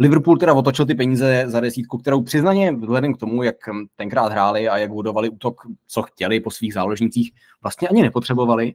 Liverpool 0.00 0.36
teda 0.36 0.54
otočil 0.54 0.86
ty 0.86 0.94
peníze 0.94 1.44
za 1.46 1.60
desítku, 1.60 1.98
kterou 1.98 2.22
přiznaně 2.22 2.72
vzhledem 2.72 3.14
k 3.14 3.18
tomu, 3.18 3.42
jak 3.42 3.56
tenkrát 3.96 4.32
hráli 4.32 4.68
a 4.68 4.78
jak 4.78 4.90
budovali 4.90 5.28
útok, 5.28 5.60
co 5.86 6.02
chtěli 6.02 6.40
po 6.40 6.50
svých 6.50 6.74
záložnicích, 6.74 7.32
vlastně 7.62 7.88
ani 7.88 8.02
nepotřebovali. 8.02 8.74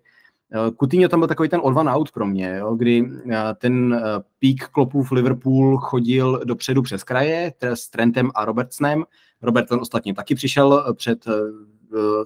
Eh, 0.54 0.72
Coutinho 0.80 1.10
tam 1.10 1.20
byl 1.20 1.28
takový 1.28 1.50
ten 1.50 1.60
one 1.64 1.92
out 1.92 2.12
pro 2.12 2.26
mě, 2.26 2.56
jo, 2.60 2.76
kdy 2.76 3.12
eh, 3.32 3.38
ten 3.58 3.94
eh, 3.94 4.24
pík 4.40 4.68
klopů 4.68 5.04
v 5.04 5.12
Liverpool 5.12 5.78
chodil 5.78 6.42
dopředu 6.46 6.82
přes 6.82 7.04
kraje 7.04 7.54
s 7.62 7.90
Trentem 7.90 8.32
a 8.36 8.46
Robertsonem. 8.46 9.04
Robertson 9.42 9.80
ostatně 9.80 10.14
taky 10.14 10.36
přišel 10.36 10.94
před 10.98 11.26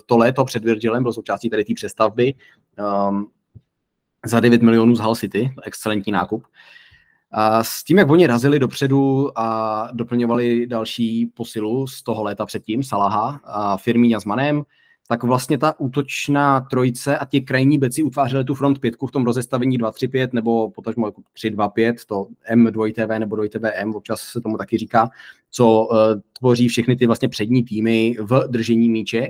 to 0.05 0.17
léto 0.17 0.45
před 0.45 0.63
Virgilem, 0.63 1.03
byl 1.03 1.13
součástí 1.13 1.49
tady 1.49 1.65
té 1.65 1.73
přestavby 1.73 2.33
um, 3.09 3.27
za 4.25 4.39
9 4.39 4.61
milionů 4.61 4.95
z 4.95 4.99
Hull 4.99 5.15
City, 5.15 5.51
excelentní 5.63 6.11
nákup. 6.11 6.43
A 7.31 7.63
s 7.63 7.83
tím, 7.83 7.97
jak 7.97 8.09
oni 8.09 8.27
razili 8.27 8.59
dopředu 8.59 9.31
a 9.39 9.89
doplňovali 9.93 10.67
další 10.67 11.25
posilu 11.25 11.87
z 11.87 12.03
toho 12.03 12.23
léta 12.23 12.45
předtím, 12.45 12.83
Salaha 12.83 13.39
a 13.43 13.77
Firmíňa 13.77 14.19
s 14.19 14.25
Manem, 14.25 14.63
tak 15.07 15.23
vlastně 15.23 15.57
ta 15.57 15.79
útočná 15.79 16.61
trojice 16.61 17.17
a 17.17 17.25
ti 17.25 17.41
krajní 17.41 17.77
beci 17.77 18.03
utvářeli 18.03 18.43
tu 18.43 18.55
front 18.55 18.79
pětku 18.79 19.07
v 19.07 19.11
tom 19.11 19.25
rozestavení 19.25 19.79
2-3-5 19.79 20.29
nebo 20.33 20.69
potažmo 20.71 21.07
3-2-5, 21.07 21.95
to 22.07 22.27
M2TV 22.53 23.19
nebo 23.19 23.35
2TV 23.35 23.95
občas 23.95 24.21
se 24.21 24.41
tomu 24.41 24.57
taky 24.57 24.77
říká, 24.77 25.09
co 25.51 25.87
uh, 25.91 25.97
tvoří 26.39 26.67
všechny 26.67 26.95
ty 26.95 27.07
vlastně 27.07 27.29
přední 27.29 27.63
týmy 27.63 28.15
v 28.19 28.47
držení 28.47 28.89
míče. 28.89 29.27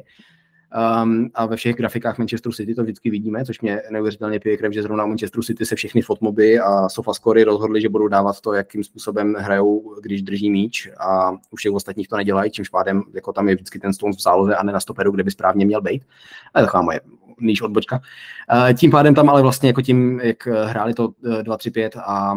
Um, 1.03 1.29
a 1.33 1.45
ve 1.45 1.55
všech 1.55 1.75
grafikách 1.75 2.17
Manchester 2.17 2.51
City 2.51 2.75
to 2.75 2.83
vždycky 2.83 3.09
vidíme, 3.09 3.45
což 3.45 3.61
mě 3.61 3.81
neuvěřitelně 3.89 4.39
pije 4.39 4.57
krev, 4.57 4.73
že 4.73 4.83
zrovna 4.83 5.05
Manchester 5.05 5.43
City 5.43 5.65
se 5.65 5.75
všechny 5.75 6.01
fotmoby 6.01 6.59
a 6.59 6.89
Sofascory 6.89 7.43
rozhodli, 7.43 7.81
že 7.81 7.89
budou 7.89 8.07
dávat 8.07 8.41
to, 8.41 8.53
jakým 8.53 8.83
způsobem 8.83 9.35
hrajou, 9.39 9.95
když 10.01 10.21
drží 10.21 10.49
míč 10.49 10.89
a 10.99 11.31
už 11.51 11.63
těch 11.63 11.71
ostatních 11.71 12.07
to 12.07 12.17
nedělají, 12.17 12.51
čímž 12.51 12.69
pádem 12.69 13.03
jako 13.13 13.33
tam 13.33 13.49
je 13.49 13.55
vždycky 13.55 13.79
ten 13.79 13.93
Stones 13.93 14.17
v 14.17 14.21
záloze 14.21 14.55
a 14.55 14.63
ne 14.63 14.73
na 14.73 14.79
stoperu, 14.79 15.11
kde 15.11 15.23
by 15.23 15.31
správně 15.31 15.65
měl 15.65 15.81
být. 15.81 16.05
Ale 16.53 16.65
taková 16.65 16.83
moje 16.83 17.01
níž 17.41 17.61
odbočka. 17.61 18.01
Uh, 18.53 18.73
tím 18.73 18.91
pádem 18.91 19.15
tam 19.15 19.29
ale 19.29 19.41
vlastně 19.41 19.69
jako 19.69 19.81
tím, 19.81 20.19
jak 20.19 20.47
hráli 20.47 20.93
to 20.93 21.07
2-3-5 21.07 21.89
eh, 21.95 22.01
a 22.05 22.35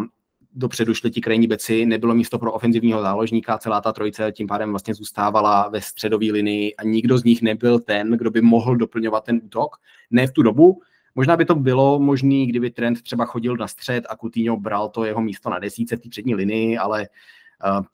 dopředu 0.54 0.94
šli 0.94 1.10
ti 1.10 1.20
krajní 1.20 1.46
beci, 1.46 1.86
nebylo 1.86 2.14
místo 2.14 2.38
pro 2.38 2.52
ofenzivního 2.52 3.02
záložníka, 3.02 3.58
celá 3.58 3.80
ta 3.80 3.92
trojice 3.92 4.32
tím 4.32 4.46
pádem 4.46 4.70
vlastně 4.70 4.94
zůstávala 4.94 5.68
ve 5.68 5.80
středové 5.80 6.26
linii 6.26 6.76
a 6.76 6.84
nikdo 6.84 7.18
z 7.18 7.24
nich 7.24 7.42
nebyl 7.42 7.78
ten, 7.78 8.10
kdo 8.10 8.30
by 8.30 8.40
mohl 8.40 8.76
doplňovat 8.76 9.24
ten 9.24 9.40
útok. 9.44 9.76
Ne 10.10 10.26
v 10.26 10.32
tu 10.32 10.42
dobu, 10.42 10.80
Možná 11.14 11.36
by 11.36 11.44
to 11.44 11.54
bylo 11.54 11.98
možný, 11.98 12.46
kdyby 12.46 12.70
Trent 12.70 13.02
třeba 13.02 13.24
chodil 13.24 13.56
na 13.56 13.68
střed 13.68 14.04
a 14.08 14.16
Coutinho 14.16 14.56
bral 14.56 14.88
to 14.88 15.04
jeho 15.04 15.20
místo 15.20 15.50
na 15.50 15.58
desíce 15.58 15.96
té 15.96 16.08
přední 16.08 16.34
linii, 16.34 16.78
ale 16.78 17.08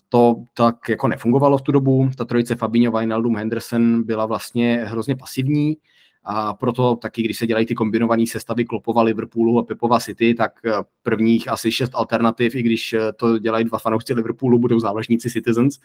to 0.08 0.36
tak 0.54 0.88
jako 0.88 1.08
nefungovalo 1.08 1.58
v 1.58 1.62
tu 1.62 1.72
dobu. 1.72 2.10
Ta 2.16 2.24
trojice 2.24 2.54
Fabinho, 2.54 2.92
Wijnaldum, 2.92 3.36
Henderson 3.36 4.02
byla 4.02 4.26
vlastně 4.26 4.84
hrozně 4.84 5.16
pasivní 5.16 5.76
a 6.30 6.54
proto 6.54 6.96
taky, 6.96 7.22
když 7.22 7.38
se 7.38 7.46
dělají 7.46 7.66
ty 7.66 7.74
kombinované 7.74 8.26
sestavy 8.26 8.64
Klopova, 8.64 9.02
Liverpoolu 9.02 9.58
a 9.58 9.62
Pepova 9.62 10.00
City, 10.00 10.34
tak 10.34 10.52
eh, 10.64 10.72
prvních 11.02 11.48
asi 11.48 11.72
šest 11.72 11.90
alternativ, 11.94 12.54
i 12.54 12.62
když 12.62 12.92
eh, 12.92 13.12
to 13.12 13.38
dělají 13.38 13.64
dva 13.64 13.78
fanoušci 13.78 14.14
Liverpoolu, 14.14 14.58
budou 14.58 14.80
záložníci 14.80 15.30
Citizens. 15.30 15.78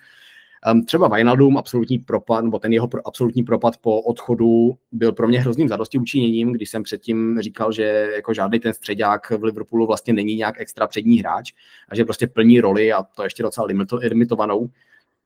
Um, 0.72 0.86
třeba 0.86 1.08
Wijnaldum, 1.08 1.58
absolutní 1.58 2.00
propad, 2.00 2.44
nebo 2.44 2.60
ten 2.60 2.74
jeho 2.74 2.90
absolutní 3.06 3.44
propad 3.44 3.78
po 3.78 4.02
odchodu 4.02 4.78
byl 4.92 5.12
pro 5.12 5.28
mě 5.28 5.40
hrozným 5.42 5.68
zadosti 5.68 5.98
učiněním, 5.98 6.52
když 6.52 6.70
jsem 6.70 6.84
předtím 6.84 7.42
říkal, 7.42 7.72
že 7.72 8.12
jako 8.16 8.34
žádný 8.34 8.60
ten 8.60 8.74
středák 8.74 9.32
v 9.32 9.44
Liverpoolu 9.44 9.88
vlastně 9.88 10.14
není 10.14 10.36
nějak 10.36 10.56
extra 10.62 10.88
přední 10.88 11.18
hráč 11.20 11.54
a 11.90 11.96
že 11.96 12.06
prostě 12.06 12.28
plní 12.28 12.62
roli 12.62 12.94
a 12.94 13.04
to 13.04 13.24
ještě 13.24 13.44
docela 13.44 13.68
limitovanou. 14.02 14.70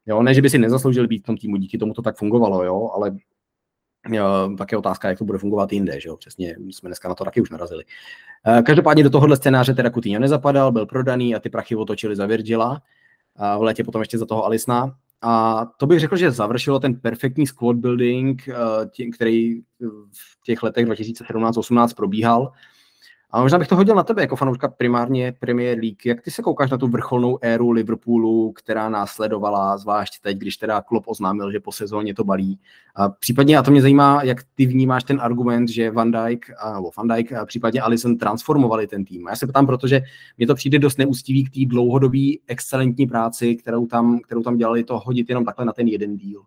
Jo, 0.05 0.23
ne, 0.23 0.33
že 0.33 0.41
by 0.41 0.49
si 0.49 0.57
nezasloužil 0.57 1.07
být 1.07 1.23
v 1.23 1.25
tom 1.25 1.37
týmu, 1.37 1.57
díky 1.57 1.77
tomu 1.77 1.93
to 1.93 2.01
tak 2.01 2.17
fungovalo, 2.17 2.63
jo, 2.63 2.89
ale 2.95 3.11
tak 4.57 4.71
je 4.71 4.77
otázka, 4.77 5.09
jak 5.09 5.17
to 5.17 5.25
bude 5.25 5.37
fungovat 5.37 5.73
jinde, 5.73 5.99
že 5.99 6.09
jo? 6.09 6.17
Přesně, 6.17 6.55
jsme 6.71 6.89
dneska 6.89 7.09
na 7.09 7.15
to 7.15 7.23
taky 7.23 7.41
už 7.41 7.49
narazili. 7.49 7.83
Eh, 8.47 8.61
každopádně 8.61 9.03
do 9.03 9.09
tohohle 9.09 9.37
scénáře 9.37 9.73
teda 9.73 9.89
Coutinho 9.89 10.19
nezapadal, 10.19 10.71
byl 10.71 10.85
prodaný 10.85 11.35
a 11.35 11.39
ty 11.39 11.49
prachy 11.49 11.75
otočili 11.75 12.15
za 12.15 12.25
Virgila, 12.25 12.81
v 13.57 13.61
létě 13.61 13.83
potom 13.83 14.01
ještě 14.01 14.17
za 14.17 14.25
toho 14.25 14.45
Alisna. 14.45 14.95
A 15.21 15.65
to 15.77 15.87
bych 15.87 15.99
řekl, 15.99 16.17
že 16.17 16.31
završilo 16.31 16.79
ten 16.79 16.95
perfektní 16.95 17.47
squad 17.47 17.75
building, 17.75 18.47
eh, 18.47 19.11
který 19.15 19.61
v 20.11 20.43
těch 20.43 20.63
letech 20.63 20.85
2017-18 20.85 21.93
probíhal. 21.93 22.51
A 23.31 23.41
možná 23.41 23.59
bych 23.59 23.67
to 23.67 23.75
hodil 23.75 23.95
na 23.95 24.03
tebe 24.03 24.21
jako 24.21 24.35
fanouška 24.35 24.67
primárně 24.67 25.33
Premier 25.39 25.77
League. 25.79 26.05
Jak 26.05 26.21
ty 26.21 26.31
se 26.31 26.41
koukáš 26.41 26.69
na 26.69 26.77
tu 26.77 26.87
vrcholnou 26.87 27.37
éru 27.41 27.71
Liverpoolu, 27.71 28.51
která 28.51 28.89
následovala, 28.89 29.77
zvlášť 29.77 30.13
teď, 30.21 30.37
když 30.37 30.57
teda 30.57 30.81
Klopp 30.81 31.07
oznámil, 31.07 31.51
že 31.51 31.59
po 31.59 31.71
sezóně 31.71 32.13
to 32.13 32.23
balí. 32.23 32.59
A 32.95 33.09
případně, 33.09 33.57
a 33.57 33.63
to 33.63 33.71
mě 33.71 33.81
zajímá, 33.81 34.23
jak 34.23 34.37
ty 34.55 34.65
vnímáš 34.65 35.03
ten 35.03 35.21
argument, 35.21 35.69
že 35.69 35.91
Van 35.91 36.11
Dijk, 36.11 36.51
a, 36.59 36.73
nebo 36.73 36.91
Van 36.97 37.07
Dijk 37.07 37.33
a 37.33 37.45
případně 37.45 37.81
Alisson 37.81 38.17
transformovali 38.17 38.87
ten 38.87 39.05
tým. 39.05 39.27
A 39.27 39.29
já 39.29 39.35
se 39.35 39.47
ptám, 39.47 39.65
protože 39.65 40.01
mně 40.37 40.47
to 40.47 40.55
přijde 40.55 40.79
dost 40.79 40.97
neústivý 40.97 41.43
k 41.43 41.53
té 41.53 41.59
dlouhodobé 41.65 42.31
excelentní 42.47 43.07
práci, 43.07 43.55
kterou 43.55 43.85
tam, 43.85 44.19
kterou 44.19 44.43
tam 44.43 44.57
dělali, 44.57 44.83
to 44.83 44.99
hodit 44.99 45.29
jenom 45.29 45.45
takhle 45.45 45.65
na 45.65 45.73
ten 45.73 45.87
jeden 45.87 46.17
díl. 46.17 46.41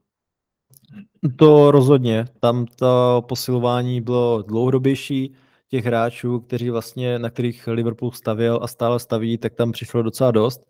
To 1.37 1.71
rozhodně. 1.71 2.25
Tam 2.41 2.67
to 2.67 3.25
posilování 3.29 4.01
bylo 4.01 4.43
dlouhodobější 4.43 5.35
těch 5.71 5.85
hráčů, 5.85 6.41
kteří 6.41 6.71
vlastně, 6.71 7.19
na 7.19 7.31
kterých 7.31 7.67
Liverpool 7.67 8.13
stavěl 8.13 8.61
a 8.63 8.67
stále 8.67 9.01
staví, 9.01 9.39
tak 9.39 9.55
tam 9.55 9.73
přišlo 9.73 10.03
docela 10.03 10.31
dost. 10.31 10.61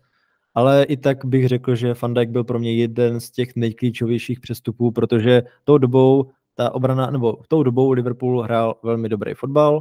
Ale 0.53 0.83
i 0.83 0.97
tak 0.97 1.25
bych 1.25 1.47
řekl, 1.47 1.75
že 1.75 1.95
Van 2.01 2.13
Dijk 2.13 2.29
byl 2.29 2.43
pro 2.43 2.59
mě 2.59 2.73
jeden 2.73 3.19
z 3.19 3.31
těch 3.31 3.55
nejklíčovějších 3.55 4.39
přestupů, 4.39 4.91
protože 4.91 5.43
tou 5.63 5.77
dobou 5.77 6.29
ta 6.55 6.75
obrana, 6.75 7.09
nebo 7.09 7.37
tou 7.47 7.63
dobou 7.63 7.91
Liverpool 7.91 8.41
hrál 8.41 8.75
velmi 8.83 9.09
dobrý 9.09 9.33
fotbal. 9.33 9.75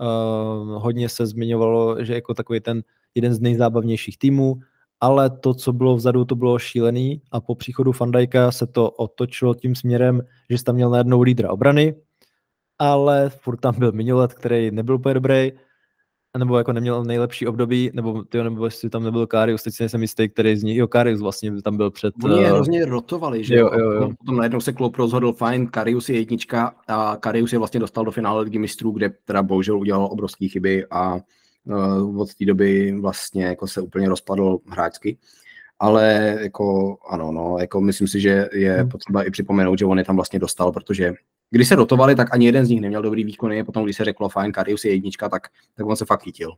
Uh, 0.00 0.82
hodně 0.82 1.08
se 1.08 1.26
zmiňovalo, 1.26 2.04
že 2.04 2.14
jako 2.14 2.34
takový 2.34 2.60
ten 2.60 2.82
jeden 3.14 3.34
z 3.34 3.40
nejzábavnějších 3.40 4.18
týmů, 4.18 4.58
ale 5.00 5.30
to, 5.30 5.54
co 5.54 5.72
bylo 5.72 5.96
vzadu, 5.96 6.24
to 6.24 6.36
bylo 6.36 6.58
šílený 6.58 7.22
a 7.30 7.40
po 7.40 7.54
příchodu 7.54 7.92
Fandajka 7.92 8.52
se 8.52 8.66
to 8.66 8.90
otočilo 8.90 9.54
tím 9.54 9.74
směrem, 9.74 10.22
že 10.50 10.58
jsi 10.58 10.64
tam 10.64 10.74
měl 10.74 10.90
najednou 10.90 11.22
lídra 11.22 11.50
obrany, 11.50 11.94
ale 12.78 13.30
furt 13.30 13.56
tam 13.56 13.74
byl 13.78 13.92
Mignolet, 13.92 14.34
který 14.34 14.70
nebyl 14.70 14.94
úplně 14.94 15.14
dobrý, 15.14 15.52
nebo 16.38 16.58
jako 16.58 16.72
neměl 16.72 17.04
nejlepší 17.04 17.46
období, 17.46 17.90
nebo 17.94 18.22
ty, 18.22 18.42
nebo 18.42 18.64
jestli 18.64 18.90
tam 18.90 19.04
nebyl 19.04 19.26
Karius, 19.26 19.62
teď 19.62 19.74
si 19.74 19.82
nejsem 19.82 20.02
jistý, 20.02 20.28
který 20.28 20.56
z 20.56 20.62
nich, 20.62 20.76
jo, 20.76 20.88
Karius 20.88 21.20
vlastně 21.20 21.62
tam 21.62 21.76
byl 21.76 21.90
před... 21.90 22.14
Oni 22.24 22.42
je 22.42 22.50
uh... 22.50 22.54
hrozně 22.56 22.84
rotovali, 22.84 23.44
že 23.44 23.54
jo, 23.54 23.70
jo, 23.78 23.90
jo. 23.90 24.10
Potom 24.18 24.36
najednou 24.36 24.60
se 24.60 24.72
Klopp 24.72 24.96
rozhodl, 24.96 25.32
fajn, 25.32 25.66
Karius 25.66 26.08
je 26.08 26.18
jednička 26.18 26.74
a 26.88 27.16
Karius 27.20 27.52
je 27.52 27.58
vlastně 27.58 27.80
dostal 27.80 28.04
do 28.04 28.10
finále 28.10 28.42
ligy 28.42 28.58
mistrů, 28.58 28.90
kde 28.90 29.12
teda 29.24 29.42
bohužel 29.42 29.78
udělal 29.78 30.04
obrovské 30.04 30.48
chyby 30.48 30.86
a 30.90 31.14
uh, 31.64 32.20
od 32.20 32.34
té 32.34 32.44
doby 32.44 32.98
vlastně 33.00 33.44
jako 33.44 33.66
se 33.66 33.80
úplně 33.80 34.08
rozpadl 34.08 34.58
hráčsky. 34.68 35.18
Ale 35.78 36.36
jako 36.40 36.96
ano, 37.08 37.32
no, 37.32 37.56
jako 37.60 37.80
myslím 37.80 38.08
si, 38.08 38.20
že 38.20 38.48
je 38.52 38.72
hmm. 38.72 38.88
potřeba 38.88 39.22
i 39.22 39.30
připomenout, 39.30 39.78
že 39.78 39.84
on 39.84 39.98
je 39.98 40.04
tam 40.04 40.16
vlastně 40.16 40.38
dostal, 40.38 40.72
protože 40.72 41.12
když 41.54 41.68
se 41.68 41.76
dotovali, 41.76 42.14
tak 42.14 42.34
ani 42.34 42.46
jeden 42.46 42.66
z 42.66 42.68
nich 42.68 42.80
neměl 42.80 43.02
dobrý 43.02 43.24
výkony, 43.24 43.64
potom 43.64 43.84
když 43.84 43.96
se 43.96 44.04
řeklo 44.04 44.28
fajn, 44.28 44.52
Karius 44.52 44.84
je 44.84 44.92
jednička, 44.92 45.28
tak, 45.28 45.48
tak 45.76 45.86
on 45.86 45.96
se 45.96 46.04
fakt 46.04 46.22
chytil. 46.22 46.52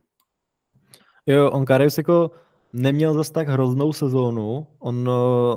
Jo, 1.25 1.51
on 1.51 1.65
Karius 1.65 1.97
jako 1.97 2.31
neměl 2.73 3.13
zase 3.13 3.33
tak 3.33 3.47
hroznou 3.47 3.93
sezónu, 3.93 4.67
on, 4.79 5.09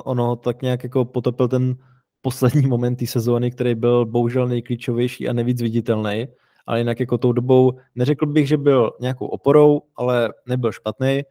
ono 0.04 0.36
tak 0.36 0.62
nějak 0.62 0.82
jako 0.82 1.04
potopil 1.04 1.48
ten 1.48 1.76
poslední 2.22 2.66
moment 2.66 2.96
té 2.96 3.06
sezóny, 3.06 3.50
který 3.50 3.74
byl 3.74 4.06
bohužel 4.06 4.48
nejklíčovější 4.48 5.28
a 5.28 5.32
nejvíc 5.32 5.62
viditelný, 5.62 6.28
ale 6.66 6.78
jinak 6.78 7.00
jako 7.00 7.18
tou 7.18 7.32
dobou 7.32 7.72
neřekl 7.94 8.26
bych, 8.26 8.48
že 8.48 8.56
byl 8.56 8.92
nějakou 9.00 9.26
oporou, 9.26 9.82
ale 9.96 10.32
nebyl 10.46 10.72
špatný. 10.72 11.22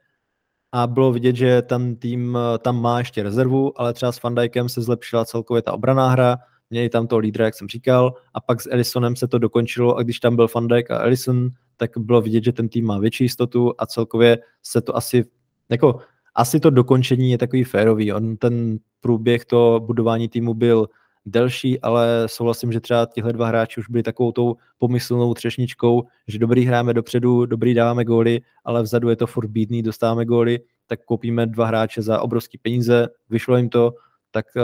A 0.72 0.88
bylo 0.88 1.12
vidět, 1.12 1.36
že 1.36 1.62
ten 1.62 1.96
tým 1.96 2.38
tam 2.60 2.82
má 2.82 2.98
ještě 2.98 3.24
rezervu, 3.24 3.82
ale 3.82 3.94
třeba 3.94 4.12
s 4.12 4.18
Fandajkem 4.18 4.70
se 4.70 4.82
zlepšila 4.82 5.26
celkově 5.26 5.62
ta 5.62 5.74
obraná 5.74 6.10
hra, 6.10 6.38
měli 6.70 6.90
tam 6.90 7.08
toho 7.08 7.20
lídra, 7.20 7.46
jak 7.46 7.56
jsem 7.56 7.68
říkal, 7.68 8.14
a 8.34 8.42
pak 8.42 8.62
s 8.62 8.70
Ellisonem 8.72 9.16
se 9.16 9.28
to 9.28 9.38
dokončilo 9.38 9.96
a 9.96 10.04
když 10.04 10.20
tam 10.20 10.36
byl 10.36 10.48
Van 10.56 10.68
Dijk 10.68 10.92
a 10.92 11.00
Ellison, 11.00 11.50
tak 11.78 11.92
bylo 11.98 12.22
vidět, 12.22 12.44
že 12.44 12.52
ten 12.52 12.70
tým 12.70 12.86
má 12.86 13.00
větší 13.00 13.24
jistotu 13.24 13.74
a 13.78 13.86
celkově 13.86 14.38
se 14.64 14.82
to 14.82 14.96
asi, 14.96 15.26
jako 15.70 16.00
asi 16.36 16.60
to 16.60 16.70
dokončení 16.70 17.32
je 17.32 17.38
takový 17.38 17.64
férový. 17.64 18.14
On 18.14 18.38
ten 18.38 18.78
průběh 19.02 19.46
to 19.46 19.82
budování 19.86 20.30
týmu 20.30 20.54
byl 20.54 20.88
delší, 21.26 21.82
ale 21.82 22.24
souhlasím, 22.26 22.72
že 22.72 22.80
třeba 22.80 23.06
tihle 23.06 23.34
dva 23.34 23.48
hráči 23.48 23.80
už 23.80 23.90
byli 23.90 24.04
takovou 24.04 24.32
tou 24.32 24.56
pomyslnou 24.78 25.34
třešničkou, 25.34 26.04
že 26.28 26.40
dobrý 26.40 26.66
hráme 26.66 26.94
dopředu, 26.94 27.46
dobrý 27.46 27.74
dáváme 27.74 28.06
góly, 28.06 28.42
ale 28.66 28.84
vzadu 28.84 29.10
je 29.10 29.16
to 29.16 29.28
furt 29.28 29.48
bídný, 29.48 29.84
dostáváme 29.84 30.26
góly, 30.26 30.60
tak 30.88 31.00
koupíme 31.06 31.46
dva 31.46 31.66
hráče 31.66 32.02
za 32.02 32.22
obrovský 32.22 32.58
peníze, 32.58 33.08
vyšlo 33.30 33.58
jim 33.58 33.70
to, 33.70 33.94
tak 34.32 34.46
eh, 34.58 34.62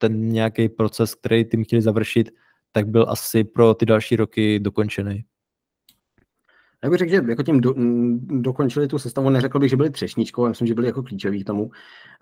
ten 0.00 0.28
nějaký 0.28 0.68
proces, 0.68 1.14
který 1.14 1.44
tím 1.44 1.64
chtěli 1.64 1.82
završit, 1.82 2.30
tak 2.72 2.88
byl 2.88 3.06
asi 3.08 3.44
pro 3.44 3.74
ty 3.74 3.86
další 3.86 4.16
roky 4.16 4.60
dokončený. 4.60 5.24
Já 6.84 6.90
bych 6.90 6.98
řekl, 6.98 7.10
že 7.10 7.22
jako 7.28 7.42
tím 7.42 7.60
do, 7.60 7.74
dokončili 8.40 8.88
tu 8.88 8.98
sestavu, 8.98 9.30
neřekl 9.30 9.58
bych, 9.58 9.70
že 9.70 9.76
byli 9.76 9.90
třešničkou, 9.90 10.44
já 10.44 10.48
myslím, 10.48 10.66
že 10.66 10.74
byli 10.74 10.86
jako 10.86 11.02
klíčoví 11.02 11.44
k 11.44 11.46
tomu. 11.46 11.70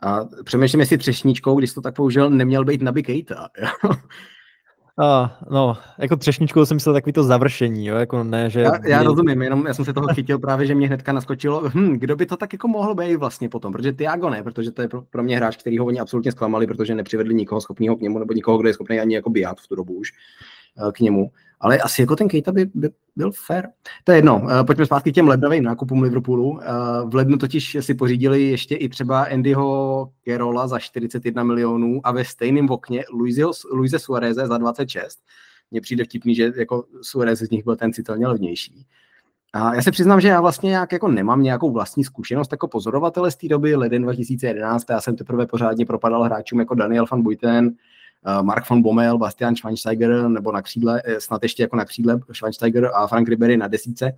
A 0.02 0.24
přemýšlím, 0.44 0.80
jestli 0.80 0.98
třešničkou, 0.98 1.58
když 1.58 1.72
to 1.72 1.80
tak 1.80 1.96
použil, 1.96 2.30
neměl 2.30 2.64
být 2.64 2.82
Naby 2.82 3.02
Keita. 3.02 3.48
A, 4.98 5.38
no, 5.50 5.76
jako 5.98 6.16
třešničkou 6.16 6.66
jsem 6.66 6.74
myslel 6.74 6.94
takový 6.94 7.12
to 7.12 7.22
završení, 7.22 7.86
jo, 7.86 7.96
jako 7.96 8.24
ne, 8.24 8.50
že... 8.50 8.60
Já, 8.60 8.86
já 8.86 9.02
rozumím, 9.02 9.42
jenom 9.42 9.66
já 9.66 9.74
jsem 9.74 9.84
se 9.84 9.92
toho 9.92 10.08
chytil 10.14 10.38
právě, 10.38 10.66
že 10.66 10.74
mě 10.74 10.86
hnedka 10.86 11.12
naskočilo, 11.12 11.62
hm, 11.74 11.98
kdo 11.98 12.16
by 12.16 12.26
to 12.26 12.36
tak 12.36 12.52
jako 12.52 12.68
mohl 12.68 12.94
být 12.94 13.16
vlastně 13.16 13.48
potom, 13.48 13.72
protože 13.72 13.92
Tiago 13.92 14.30
ne, 14.30 14.42
protože 14.42 14.70
to 14.70 14.82
je 14.82 14.88
pro, 14.88 15.02
pro 15.02 15.22
mě 15.22 15.36
hráč, 15.36 15.56
který 15.56 15.78
ho 15.78 15.86
oni 15.86 16.00
absolutně 16.00 16.32
zklamali, 16.32 16.66
protože 16.66 16.94
nepřivedli 16.94 17.34
nikoho 17.34 17.60
schopného 17.60 17.96
k 17.96 18.00
němu, 18.00 18.18
nebo 18.18 18.32
nikoho, 18.32 18.58
kdo 18.58 18.68
je 18.68 18.74
schopný 18.74 19.00
ani 19.00 19.14
jako 19.14 19.30
bíhat 19.30 19.60
v 19.60 19.68
tu 19.68 19.74
dobu 19.74 19.94
už 19.94 20.12
eh, 20.88 20.92
k 20.92 21.00
němu. 21.00 21.30
Ale 21.60 21.78
asi 21.78 22.02
jako 22.02 22.16
ten 22.16 22.28
Kejta 22.28 22.52
by, 22.52 22.70
by 22.74 22.90
byl 23.16 23.32
fair. 23.46 23.64
To 24.04 24.12
je 24.12 24.18
jedno, 24.18 24.36
uh, 24.36 24.64
pojďme 24.66 24.86
zpátky 24.86 25.12
k 25.12 25.14
těm 25.14 25.28
lednovým 25.28 25.64
nákupům 25.64 26.02
Liverpoolu. 26.02 26.50
Uh, 26.50 26.60
v 27.10 27.14
lednu 27.14 27.36
totiž 27.36 27.76
si 27.80 27.94
pořídili 27.94 28.42
ještě 28.42 28.74
i 28.74 28.88
třeba 28.88 29.22
Andyho 29.22 30.10
Kerola 30.24 30.68
za 30.68 30.78
41 30.78 31.42
milionů 31.42 32.00
a 32.04 32.12
ve 32.12 32.24
stejném 32.24 32.70
okně 32.70 33.04
Luise 33.72 33.98
Suareze 33.98 34.46
za 34.46 34.58
26. 34.58 35.18
Mně 35.70 35.80
přijde 35.80 36.04
vtipný, 36.04 36.34
že 36.34 36.52
jako 36.56 36.84
Suarez 37.02 37.38
z 37.38 37.50
nich 37.50 37.64
byl 37.64 37.76
ten 37.76 37.92
citelně 37.92 38.26
levnější. 38.26 38.86
A 39.52 39.74
já 39.74 39.82
se 39.82 39.90
přiznám, 39.90 40.20
že 40.20 40.28
já 40.28 40.40
vlastně 40.40 40.68
nějak 40.68 40.92
jako 40.92 41.08
nemám 41.08 41.42
nějakou 41.42 41.70
vlastní 41.70 42.04
zkušenost 42.04 42.52
jako 42.52 42.68
pozorovatele 42.68 43.30
z 43.30 43.36
té 43.36 43.48
doby, 43.48 43.76
leden 43.76 44.02
2011, 44.02 44.90
já 44.90 45.00
jsem 45.00 45.16
teprve 45.16 45.46
pořádně 45.46 45.86
propadal 45.86 46.22
hráčům 46.22 46.58
jako 46.58 46.74
Daniel 46.74 47.06
van 47.10 47.22
Buiten, 47.22 47.70
Eh, 47.70 47.74
Mark 48.42 48.68
von 48.70 48.82
Bommel, 48.82 49.18
Bastian 49.18 49.56
Schweinsteiger, 49.56 50.28
nebo 50.28 50.52
na 50.52 50.62
křídle, 50.62 51.02
eh, 51.04 51.20
snad 51.20 51.42
ještě 51.42 51.62
jako 51.62 51.76
na 51.76 51.84
křídle 51.84 52.20
Schweinsteiger 52.32 52.90
a 52.94 53.06
Frank 53.06 53.28
Ribery 53.28 53.56
na 53.56 53.68
desíce, 53.68 54.12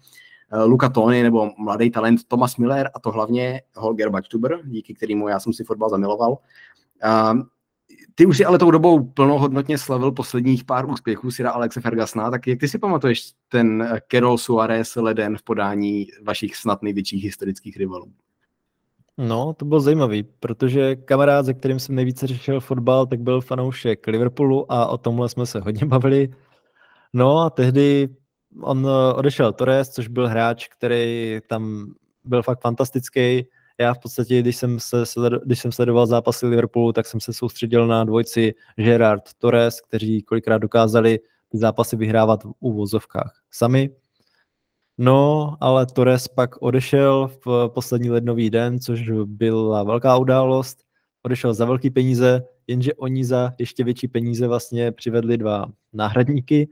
eh, 0.53 0.65
Luka 0.65 0.89
Tony 0.89 1.23
nebo 1.23 1.51
mladý 1.59 1.91
talent 1.91 2.21
Thomas 2.29 2.57
Miller 2.57 2.91
a 2.95 3.01
to 3.01 3.11
hlavně 3.11 3.63
Holger 3.77 4.11
Bachtuber, 4.11 4.61
díky 4.65 4.95
kterému 4.95 5.29
já 5.29 5.41
jsem 5.41 5.53
si 5.53 5.65
fotbal 5.65 5.91
zamiloval. 5.91 6.39
Ty 8.15 8.27
už 8.27 8.37
si 8.37 8.45
ale 8.45 8.59
tou 8.59 8.71
dobou 8.71 9.05
plnohodnotně 9.05 9.79
slavil 9.79 10.13
posledních 10.13 10.65
pár 10.65 10.91
úspěchů 10.91 11.31
Sira 11.31 11.51
Alexe 11.51 11.81
Fergasna, 11.81 12.31
tak 12.31 12.47
jak 12.47 12.61
ty 12.61 12.69
si 12.69 12.79
pamatuješ 12.79 13.33
ten 13.49 14.01
Carol 14.11 14.39
Suarez 14.39 14.97
leden 14.97 15.37
v 15.37 15.43
podání 15.43 16.07
vašich 16.23 16.57
snad 16.57 16.83
největších 16.83 17.25
historických 17.25 17.77
rivalů? 17.77 18.13
No, 19.29 19.55
to 19.55 19.65
bylo 19.65 19.81
zajímavý, 19.81 20.23
protože 20.23 20.97
kamarád, 20.97 21.47
se 21.47 21.55
kterým 21.55 21.79
jsem 21.79 21.95
nejvíce 21.95 22.27
řešil 22.27 22.61
fotbal, 22.61 23.07
tak 23.07 23.21
byl 23.21 23.41
fanoušek 23.41 24.07
Liverpoolu 24.07 24.73
a 24.73 24.87
o 24.87 24.99
tomhle 24.99 25.29
jsme 25.29 25.47
se 25.47 25.61
hodně 25.61 25.87
bavili. 25.87 26.29
No 27.13 27.39
a 27.39 27.51
tehdy 27.51 28.09
on 28.63 28.87
eh, 28.87 29.15
odešel 29.15 29.53
Torres, 29.53 29.91
což 29.91 30.09
byl 30.09 30.29
hráč, 30.29 30.69
který 30.69 31.39
tam 31.47 31.93
byl 32.25 32.43
fakt 32.43 32.61
fantastický. 32.61 33.47
Já 33.79 33.95
v 33.95 33.99
podstatě, 33.99 34.41
když 34.41 34.57
jsem, 34.57 34.81
se 34.81 35.05
když 35.45 35.61
jsem 35.61 35.73
sledoval 35.73 36.07
zápasy 36.07 36.47
Liverpoolu, 36.47 36.93
tak 36.93 37.07
jsem 37.07 37.21
se 37.21 37.33
soustředil 37.33 37.87
na 37.87 38.05
dvojci 38.05 38.55
Gerard 38.77 39.35
Torres, 39.39 39.81
kteří 39.81 40.23
kolikrát 40.23 40.59
dokázali 40.59 41.19
ty 41.49 41.59
zápasy 41.59 41.97
vyhrávat 41.97 42.45
v 42.45 42.53
úvozovkách 42.61 43.33
sami. 43.51 43.91
No, 45.03 45.57
ale 45.61 45.87
Torres 45.87 46.29
pak 46.29 46.63
odešel 46.63 47.31
v 47.47 47.69
poslední 47.75 48.11
lednový 48.11 48.51
den, 48.51 48.81
což 48.81 49.11
byla 49.25 49.83
velká 49.83 50.17
událost. 50.17 50.85
Odešel 51.23 51.55
za 51.55 51.65
velký 51.65 51.91
peníze, 51.91 52.43
jenže 52.67 52.95
oni 52.95 53.25
za 53.25 53.53
ještě 53.59 53.85
větší 53.85 54.09
peníze 54.09 54.49
vlastně 54.49 54.93
přivedli 54.93 55.37
dva 55.39 55.67
náhradníky. 55.93 56.69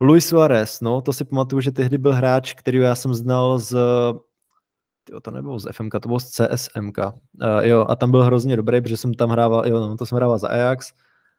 Luis 0.00 0.26
Suarez, 0.26 0.80
no, 0.80 1.00
to 1.00 1.12
si 1.12 1.24
pamatuju, 1.24 1.60
že 1.60 1.72
tehdy 1.72 1.98
byl 1.98 2.12
hráč, 2.12 2.54
který 2.54 2.78
já 2.78 2.94
jsem 2.94 3.14
znal 3.14 3.58
z 3.58 3.76
jo, 5.10 5.20
to 5.22 5.30
nebylo 5.30 5.58
z 5.58 5.72
FMK, 5.72 5.92
to 5.92 6.08
bylo 6.08 6.20
z 6.20 6.30
CSMK. 6.30 6.98
Uh, 6.98 7.12
jo, 7.60 7.86
a 7.88 7.96
tam 7.96 8.10
byl 8.10 8.22
hrozně 8.22 8.56
dobrý, 8.56 8.80
protože 8.80 8.96
jsem 8.96 9.14
tam 9.14 9.30
hrával, 9.30 9.66
jo, 9.66 9.80
no, 9.80 9.96
to 9.96 10.06
jsem 10.06 10.16
hrával 10.16 10.38
za 10.38 10.48
Ajax 10.48 10.92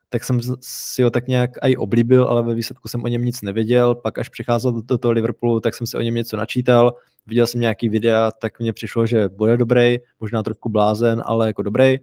tak 0.10 0.24
jsem 0.24 0.40
si 0.62 1.04
ho 1.04 1.10
tak 1.10 1.28
nějak 1.28 1.52
i 1.62 1.78
oblíbil, 1.78 2.24
ale 2.24 2.44
ve 2.44 2.56
výsledku 2.56 2.88
jsem 2.88 3.04
o 3.04 3.08
něm 3.08 3.26
nic 3.26 3.42
nevěděl. 3.42 3.96
Pak 3.96 4.20
až 4.20 4.30
přicházel 4.30 4.72
do, 4.72 4.82
do 4.82 4.98
toho 4.98 5.12
Liverpoolu, 5.12 5.60
tak 5.60 5.76
jsem 5.76 5.88
si 5.88 5.98
o 5.98 6.02
něm 6.02 6.16
něco 6.16 6.38
načítal. 6.38 6.96
Viděl 7.28 7.48
jsem 7.48 7.62
nějaký 7.62 7.90
videa, 7.90 8.32
tak 8.32 8.60
mně 8.60 8.74
přišlo, 8.74 9.06
že 9.06 9.30
bude 9.30 9.58
dobrý, 9.58 9.98
možná 10.20 10.44
trošku 10.44 10.70
blázen, 10.70 11.24
ale 11.26 11.48
jako 11.48 11.62
dobrý. 11.62 11.98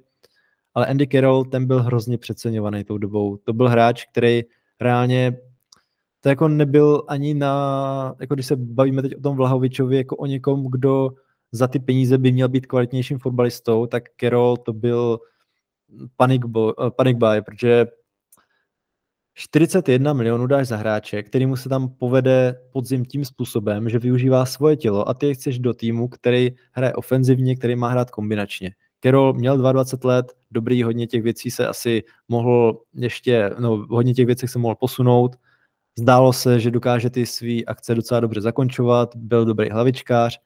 Ale 0.74 0.86
Andy 0.86 1.06
Carroll, 1.06 1.44
ten 1.44 1.66
byl 1.66 1.82
hrozně 1.82 2.18
přeceňovaný 2.18 2.84
tou 2.84 2.98
dobou. 2.98 3.36
To 3.36 3.52
byl 3.52 3.68
hráč, 3.68 4.04
který 4.04 4.42
reálně 4.80 5.36
to 6.20 6.28
jako 6.28 6.48
nebyl 6.48 7.02
ani 7.08 7.34
na, 7.34 8.14
jako 8.20 8.34
když 8.34 8.46
se 8.46 8.56
bavíme 8.56 9.02
teď 9.02 9.16
o 9.16 9.20
tom 9.20 9.36
Vlahovičovi, 9.36 9.96
jako 9.96 10.16
o 10.16 10.26
někom, 10.26 10.66
kdo 10.70 11.10
za 11.52 11.68
ty 11.68 11.78
peníze 11.78 12.18
by 12.18 12.32
měl 12.32 12.48
být 12.48 12.66
kvalitnějším 12.66 13.18
fotbalistou, 13.18 13.86
tak 13.86 14.02
Kerol 14.16 14.56
to 14.56 14.72
byl 14.72 15.18
panic, 16.16 16.42
bo, 16.46 16.86
eh, 16.86 16.90
panic 16.90 17.18
buy, 17.18 17.42
protože 17.42 17.86
41 19.34 20.12
milionů 20.12 20.46
dáš 20.46 20.68
za 20.68 20.76
hráče, 20.76 21.22
který 21.22 21.46
mu 21.46 21.56
se 21.56 21.68
tam 21.68 21.88
povede 21.88 22.60
podzim 22.72 23.04
tím 23.04 23.24
způsobem, 23.24 23.88
že 23.88 23.98
využívá 23.98 24.46
svoje 24.46 24.76
tělo 24.76 25.08
a 25.08 25.14
ty 25.14 25.26
je 25.26 25.34
chceš 25.34 25.58
do 25.58 25.74
týmu, 25.74 26.08
který 26.08 26.50
hraje 26.72 26.92
ofenzivně, 26.92 27.56
který 27.56 27.76
má 27.76 27.88
hrát 27.88 28.10
kombinačně. 28.10 28.70
Kerol 29.00 29.32
měl 29.32 29.58
22 29.58 30.08
let, 30.08 30.32
dobrý, 30.50 30.82
hodně 30.82 31.06
těch 31.06 31.22
věcí 31.22 31.50
se 31.50 31.66
asi 31.66 32.02
mohl 32.28 32.80
ještě, 32.94 33.50
no 33.58 33.86
hodně 33.90 34.14
těch 34.14 34.26
věcí 34.26 34.48
se 34.48 34.58
mohl 34.58 34.74
posunout. 34.74 35.36
Zdálo 35.98 36.32
se, 36.32 36.60
že 36.60 36.70
dokáže 36.70 37.10
ty 37.10 37.26
své 37.26 37.64
akce 37.66 37.94
docela 37.94 38.20
dobře 38.20 38.40
zakončovat, 38.40 39.16
byl 39.16 39.44
dobrý 39.44 39.70
hlavičkář, 39.70 40.40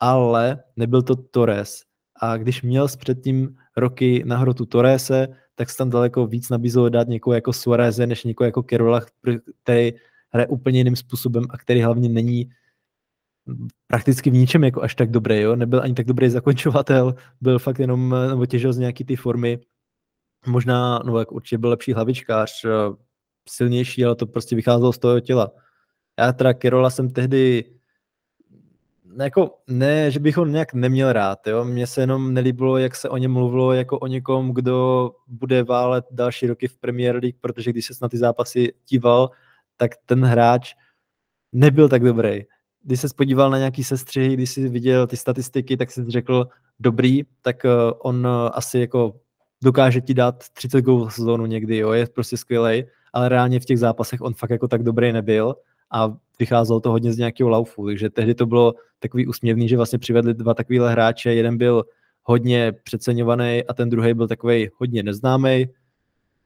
ale 0.00 0.62
nebyl 0.76 1.02
to 1.02 1.16
Torres. 1.16 1.82
A 2.20 2.36
když 2.36 2.62
měl 2.62 2.88
předtím 2.88 3.56
roky 3.80 4.22
na 4.26 4.36
hrotu 4.36 4.66
Torrese, 4.66 5.28
tak 5.54 5.70
se 5.70 5.76
tam 5.76 5.90
daleko 5.90 6.26
víc 6.26 6.50
nabízelo 6.50 6.88
dát 6.88 7.08
někoho 7.08 7.34
jako 7.34 7.52
Suareze, 7.52 8.06
než 8.06 8.24
někoho 8.24 8.46
jako 8.46 8.62
Kerola, 8.62 9.00
který 9.62 9.92
hraje 10.30 10.46
úplně 10.46 10.80
jiným 10.80 10.96
způsobem 10.96 11.44
a 11.50 11.58
který 11.58 11.82
hlavně 11.82 12.08
není 12.08 12.50
prakticky 13.86 14.30
v 14.30 14.34
ničem 14.34 14.64
jako 14.64 14.82
až 14.82 14.94
tak 14.94 15.10
dobrý, 15.10 15.40
jo? 15.40 15.56
nebyl 15.56 15.82
ani 15.82 15.94
tak 15.94 16.06
dobrý 16.06 16.30
zakončovatel, 16.30 17.14
byl 17.40 17.58
fakt 17.58 17.78
jenom, 17.78 18.14
nebo 18.28 18.46
těžil 18.46 18.72
z 18.72 18.78
nějaký 18.78 19.04
ty 19.04 19.16
formy, 19.16 19.58
možná, 20.46 20.98
no 21.04 21.18
jak 21.18 21.32
určitě 21.32 21.58
byl 21.58 21.70
lepší 21.70 21.92
hlavičkář, 21.92 22.64
eh, 22.64 22.68
silnější, 23.48 24.04
ale 24.04 24.14
to 24.14 24.26
prostě 24.26 24.56
vycházelo 24.56 24.92
z 24.92 24.98
toho 24.98 25.20
těla. 25.20 25.50
Já 26.18 26.32
teda 26.32 26.54
Kerola 26.54 26.90
jsem 26.90 27.10
tehdy 27.10 27.64
jako, 29.16 29.54
ne, 29.66 30.10
že 30.10 30.20
bych 30.20 30.36
ho 30.36 30.46
nějak 30.46 30.74
neměl 30.74 31.12
rád, 31.12 31.46
jo. 31.46 31.64
Mně 31.64 31.86
se 31.86 32.00
jenom 32.00 32.34
nelíbilo, 32.34 32.78
jak 32.78 32.96
se 32.96 33.08
o 33.08 33.16
něm 33.16 33.32
mluvilo 33.32 33.72
jako 33.72 33.98
o 33.98 34.06
někom, 34.06 34.54
kdo 34.54 35.10
bude 35.26 35.62
válet 35.62 36.04
další 36.10 36.46
roky 36.46 36.68
v 36.68 36.76
Premier 36.76 37.16
League, 37.16 37.36
protože 37.40 37.70
když 37.70 37.86
se 37.86 37.94
na 38.02 38.08
ty 38.08 38.18
zápasy 38.18 38.72
díval, 38.88 39.30
tak 39.76 39.90
ten 40.06 40.24
hráč 40.24 40.74
nebyl 41.52 41.88
tak 41.88 42.04
dobrý. 42.04 42.44
Když 42.82 43.00
se 43.00 43.08
podíval 43.16 43.50
na 43.50 43.58
nějaký 43.58 43.84
sestřihy, 43.84 44.34
když 44.34 44.50
si 44.50 44.68
viděl 44.68 45.06
ty 45.06 45.16
statistiky, 45.16 45.76
tak 45.76 45.90
si 45.90 46.04
řekl, 46.08 46.48
dobrý, 46.80 47.22
tak 47.42 47.64
eh, 47.64 47.70
on 47.98 48.26
eh, 48.26 48.50
asi 48.52 48.78
jako 48.78 49.20
dokáže 49.62 50.00
ti 50.00 50.14
dát 50.14 50.44
30 50.52 50.80
gólů 50.80 51.10
sezónu 51.10 51.46
někdy, 51.46 51.76
jo, 51.76 51.92
je 51.92 52.06
prostě 52.06 52.36
skvělý, 52.36 52.84
ale 53.12 53.28
reálně 53.28 53.60
v 53.60 53.64
těch 53.64 53.78
zápasech 53.78 54.20
on 54.20 54.34
fakt 54.34 54.50
jako 54.50 54.68
tak 54.68 54.82
dobrý 54.82 55.12
nebyl 55.12 55.54
a 55.90 56.14
vycházelo 56.38 56.80
to 56.80 56.90
hodně 56.90 57.12
z 57.12 57.18
nějakého 57.18 57.50
laufu, 57.50 57.86
takže 57.86 58.10
tehdy 58.10 58.34
to 58.34 58.46
bylo 58.46 58.74
takový 58.98 59.26
úsměvný, 59.26 59.68
že 59.68 59.76
vlastně 59.76 59.98
přivedli 59.98 60.34
dva 60.34 60.54
takovýhle 60.54 60.90
hráče, 60.92 61.34
jeden 61.34 61.58
byl 61.58 61.84
hodně 62.22 62.72
přeceňovaný 62.82 63.62
a 63.68 63.74
ten 63.74 63.90
druhý 63.90 64.14
byl 64.14 64.28
takový 64.28 64.68
hodně 64.76 65.02
neznámý 65.02 65.66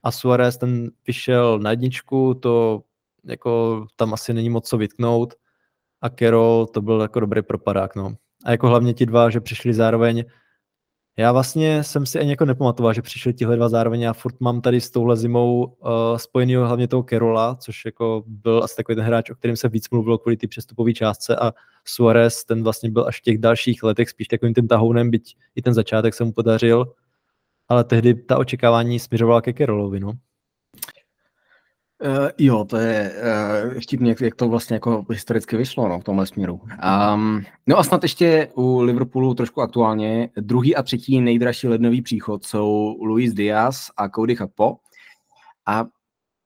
a 0.02 0.10
Suarez 0.10 0.56
ten 0.56 0.90
vyšel 1.06 1.58
na 1.58 1.70
jedničku, 1.70 2.34
to 2.34 2.82
jako 3.24 3.84
tam 3.96 4.14
asi 4.14 4.34
není 4.34 4.50
moc 4.50 4.68
co 4.68 4.78
vytknout. 4.78 5.34
A 6.00 6.10
Carroll 6.10 6.66
to 6.66 6.82
byl 6.82 7.00
jako 7.00 7.20
dobrý 7.20 7.42
propadák, 7.42 7.96
no. 7.96 8.14
A 8.44 8.50
jako 8.50 8.68
hlavně 8.68 8.94
ti 8.94 9.06
dva, 9.06 9.30
že 9.30 9.40
přišli 9.40 9.74
zároveň 9.74 10.24
já 11.16 11.32
vlastně 11.32 11.84
jsem 11.84 12.06
si 12.06 12.20
ani 12.20 12.30
jako 12.30 12.44
nepamatoval, 12.44 12.92
že 12.92 13.02
přišli 13.02 13.34
tihle 13.34 13.56
dva 13.56 13.68
zároveň. 13.68 14.00
Já 14.00 14.12
furt 14.12 14.40
mám 14.40 14.60
tady 14.60 14.80
s 14.80 14.90
touhle 14.90 15.16
zimou 15.16 15.64
uh, 15.64 16.16
spojený 16.16 16.54
hlavně 16.54 16.88
toho 16.88 17.02
Kerola, 17.02 17.54
což 17.54 17.84
jako 17.84 18.22
byl 18.26 18.60
asi 18.64 18.76
takový 18.76 18.96
ten 18.96 19.04
hráč, 19.04 19.30
o 19.30 19.34
kterém 19.34 19.56
se 19.56 19.68
víc 19.68 19.90
mluvilo 19.90 20.18
kvůli 20.18 20.36
té 20.36 20.46
přestupové 20.46 20.92
částce 20.92 21.36
a 21.36 21.52
Suarez, 21.84 22.44
ten 22.44 22.62
vlastně 22.62 22.90
byl 22.90 23.06
až 23.06 23.18
v 23.18 23.22
těch 23.22 23.38
dalších 23.38 23.82
letech 23.82 24.10
spíš 24.10 24.28
takovým 24.28 24.54
tím 24.54 24.68
tahounem, 24.68 25.10
byť 25.10 25.36
i 25.54 25.62
ten 25.62 25.74
začátek 25.74 26.14
se 26.14 26.24
mu 26.24 26.32
podařil, 26.32 26.92
ale 27.68 27.84
tehdy 27.84 28.14
ta 28.14 28.38
očekávání 28.38 28.98
směřovala 28.98 29.40
ke 29.40 29.52
Kerolovi, 29.52 30.00
no. 30.00 30.12
Uh, 32.04 32.28
jo, 32.38 32.64
to 32.64 32.76
je 32.76 33.12
uh, 33.74 33.80
vtipně, 33.80 34.14
jak 34.20 34.34
to 34.34 34.48
vlastně 34.48 34.74
jako 34.74 35.04
historicky 35.10 35.56
vyšlo 35.56 35.88
no, 35.88 36.00
v 36.00 36.04
tomhle 36.04 36.26
směru. 36.26 36.60
Um, 37.14 37.44
no 37.66 37.78
a 37.78 37.84
snad 37.84 38.02
ještě 38.02 38.48
u 38.54 38.80
Liverpoolu 38.80 39.34
trošku 39.34 39.60
aktuálně. 39.60 40.28
Druhý 40.36 40.76
a 40.76 40.82
třetí 40.82 41.20
nejdražší 41.20 41.68
lednový 41.68 42.02
příchod 42.02 42.44
jsou 42.44 42.96
Luis 43.02 43.34
Diaz 43.34 43.90
a 43.96 44.08
Cody 44.08 44.34
Gakpo. 44.34 44.76
A 45.66 45.84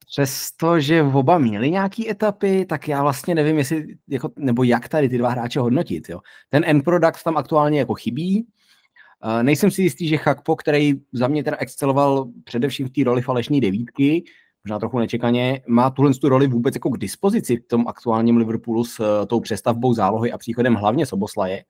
přesto, 0.06 0.80
že 0.80 1.02
oba 1.02 1.38
měli 1.38 1.70
nějaký 1.70 2.10
etapy, 2.10 2.66
tak 2.66 2.88
já 2.88 3.02
vlastně 3.02 3.34
nevím, 3.34 3.58
jestli, 3.58 3.86
jako, 4.08 4.30
nebo 4.36 4.62
jak 4.62 4.88
tady 4.88 5.08
ty 5.08 5.18
dva 5.18 5.30
hráče 5.30 5.60
hodnotit. 5.60 6.08
Jo. 6.08 6.20
Ten 6.48 6.62
end 6.66 6.84
product 6.84 7.22
tam 7.22 7.36
aktuálně 7.36 7.78
jako 7.78 7.94
chybí. 7.94 8.46
Uh, 9.24 9.42
nejsem 9.42 9.70
si 9.70 9.82
jistý, 9.82 10.08
že 10.08 10.16
Chakpo, 10.16 10.56
který 10.56 10.94
za 11.12 11.28
mě 11.28 11.44
teda 11.44 11.56
exceloval 11.56 12.28
především 12.44 12.88
v 12.88 12.90
té 12.90 13.04
roli 13.04 13.22
falešní 13.22 13.60
devítky, 13.60 14.24
možná 14.66 14.78
trochu 14.78 14.98
nečekaně, 14.98 15.62
má 15.66 15.90
tuhle 15.90 16.14
tu 16.14 16.28
roli 16.28 16.46
vůbec 16.46 16.74
jako 16.74 16.90
k 16.90 16.98
dispozici 16.98 17.56
v 17.56 17.66
tom 17.66 17.88
aktuálním 17.88 18.36
Liverpoolu 18.36 18.84
s 18.84 19.00
uh, 19.00 19.06
tou 19.26 19.40
přestavbou 19.40 19.94
zálohy 19.94 20.32
a 20.32 20.38
příchodem 20.38 20.74
hlavně 20.74 21.06
Soboslaje. 21.06 21.64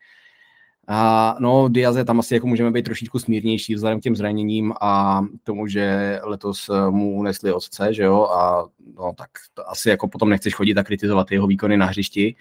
A 0.88 1.36
no, 1.38 1.68
Diaze 1.68 2.04
tam 2.04 2.18
asi 2.20 2.34
jako 2.34 2.46
můžeme 2.46 2.70
být 2.70 2.82
trošičku 2.82 3.18
smírnější 3.18 3.74
vzhledem 3.74 4.00
k 4.00 4.02
těm 4.02 4.16
zraněním 4.16 4.72
a 4.80 5.22
tomu, 5.42 5.66
že 5.66 6.18
letos 6.22 6.68
eh, 6.68 6.90
mu 6.90 7.22
nesli 7.22 7.52
otce, 7.52 7.94
že 7.94 8.02
jo, 8.02 8.22
a 8.24 8.68
no 8.96 9.12
tak 9.18 9.28
to 9.54 9.70
asi 9.70 9.88
jako 9.88 10.08
potom 10.08 10.30
nechceš 10.30 10.54
chodit 10.54 10.78
a 10.78 10.84
kritizovat 10.84 11.30
jeho 11.30 11.46
výkony 11.46 11.76
na 11.76 11.86
hřišti. 11.86 12.36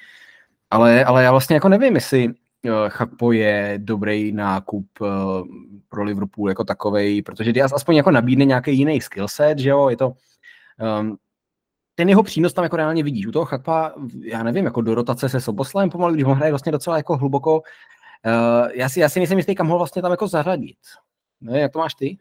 Ale, 0.72 1.06
ale 1.06 1.23
já 1.23 1.32
vlastně 1.32 1.53
jako 1.53 1.69
nevím, 1.69 1.95
jestli 1.95 2.27
uh, 2.27 2.34
Chakpo 2.88 3.32
je 3.32 3.73
dobrý 3.77 4.32
nákup 4.32 4.88
pro 5.90 6.03
Liverpool 6.03 6.49
jako 6.49 6.64
takovej, 6.64 7.22
protože 7.22 7.53
Diaz 7.53 7.73
aspoň 7.73 7.95
jako 7.95 8.11
nabídne 8.11 8.45
nějaký 8.45 8.77
jiný 8.77 9.02
skillset, 9.02 9.60
že 9.60 9.69
jo, 9.69 9.90
je 9.90 9.98
to 9.98 10.14
Um, 10.99 11.18
ten 11.95 12.10
jeho 12.10 12.23
přínos 12.23 12.53
tam 12.53 12.64
jako 12.64 12.76
reálně 12.76 13.03
vidíš. 13.03 13.27
U 13.27 13.31
toho 13.31 13.45
Chakpa, 13.45 13.93
já 14.22 14.43
nevím, 14.43 14.65
jako 14.65 14.81
do 14.81 14.95
rotace 14.95 15.30
se 15.30 15.41
Soboslajem 15.41 15.89
pomalu, 15.89 16.14
když 16.14 16.26
on 16.26 16.34
hraje 16.34 16.52
vlastně 16.52 16.72
docela 16.72 16.97
jako 16.97 17.18
hluboko. 17.18 17.56
Uh, 17.56 18.68
já, 18.73 18.89
si, 18.89 18.99
já 18.99 19.10
si 19.10 19.19
nejsem 19.19 19.38
jistý, 19.38 19.56
kam 19.56 19.68
ho 19.68 19.77
vlastně 19.77 20.02
tam 20.02 20.11
jako 20.11 20.27
zařadit. 20.27 20.77
Ne, 21.41 21.60
jak 21.60 21.72
to 21.72 21.80
máš 21.80 21.93
ty? 21.93 22.18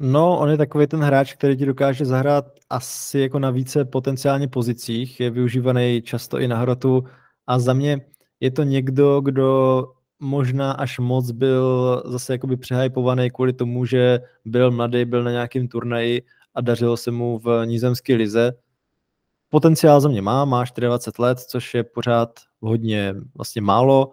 No, 0.00 0.38
on 0.38 0.50
je 0.50 0.56
takový 0.56 0.86
ten 0.86 1.00
hráč, 1.00 1.34
který 1.34 1.56
ti 1.56 1.66
dokáže 1.66 2.04
zahrát 2.04 2.44
asi 2.70 3.18
jako 3.18 3.38
na 3.38 3.50
více 3.50 3.84
potenciálně 3.84 4.48
pozicích, 4.48 5.20
je 5.20 5.30
využívaný 5.30 6.02
často 6.02 6.38
i 6.38 6.48
na 6.48 6.58
hrotu 6.58 7.04
a 7.46 7.58
za 7.58 7.72
mě 7.72 8.00
je 8.40 8.50
to 8.50 8.62
někdo, 8.62 9.20
kdo 9.20 9.84
možná 10.20 10.72
až 10.72 10.98
moc 10.98 11.30
byl 11.30 12.02
zase 12.06 12.32
jakoby 12.32 12.56
přehypovaný 12.56 13.30
kvůli 13.30 13.52
tomu, 13.52 13.84
že 13.84 14.20
byl 14.44 14.70
mladý, 14.70 15.04
byl 15.04 15.22
na 15.24 15.30
nějakém 15.30 15.68
turnaji 15.68 16.22
a 16.54 16.60
dařilo 16.60 16.96
se 16.96 17.10
mu 17.10 17.38
v 17.38 17.62
nízemské 17.66 18.14
lize. 18.14 18.52
Potenciál 19.48 20.00
za 20.00 20.08
mě 20.08 20.22
má, 20.22 20.44
má 20.44 20.64
24 20.76 21.22
let, 21.22 21.40
což 21.40 21.74
je 21.74 21.84
pořád 21.84 22.40
hodně 22.60 23.14
vlastně 23.34 23.62
málo, 23.62 24.12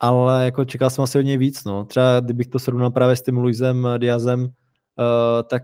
ale 0.00 0.44
jako 0.44 0.64
čekal 0.64 0.90
jsem 0.90 1.04
asi 1.04 1.18
od 1.18 1.22
něj 1.22 1.36
víc. 1.36 1.64
No. 1.64 1.84
Třeba 1.84 2.20
kdybych 2.20 2.46
to 2.46 2.58
srovnal 2.58 2.90
právě 2.90 3.16
s 3.16 3.22
tím 3.22 3.38
Luisem 3.38 3.88
Diazem, 3.98 4.40
uh, 4.42 4.48
tak 5.50 5.62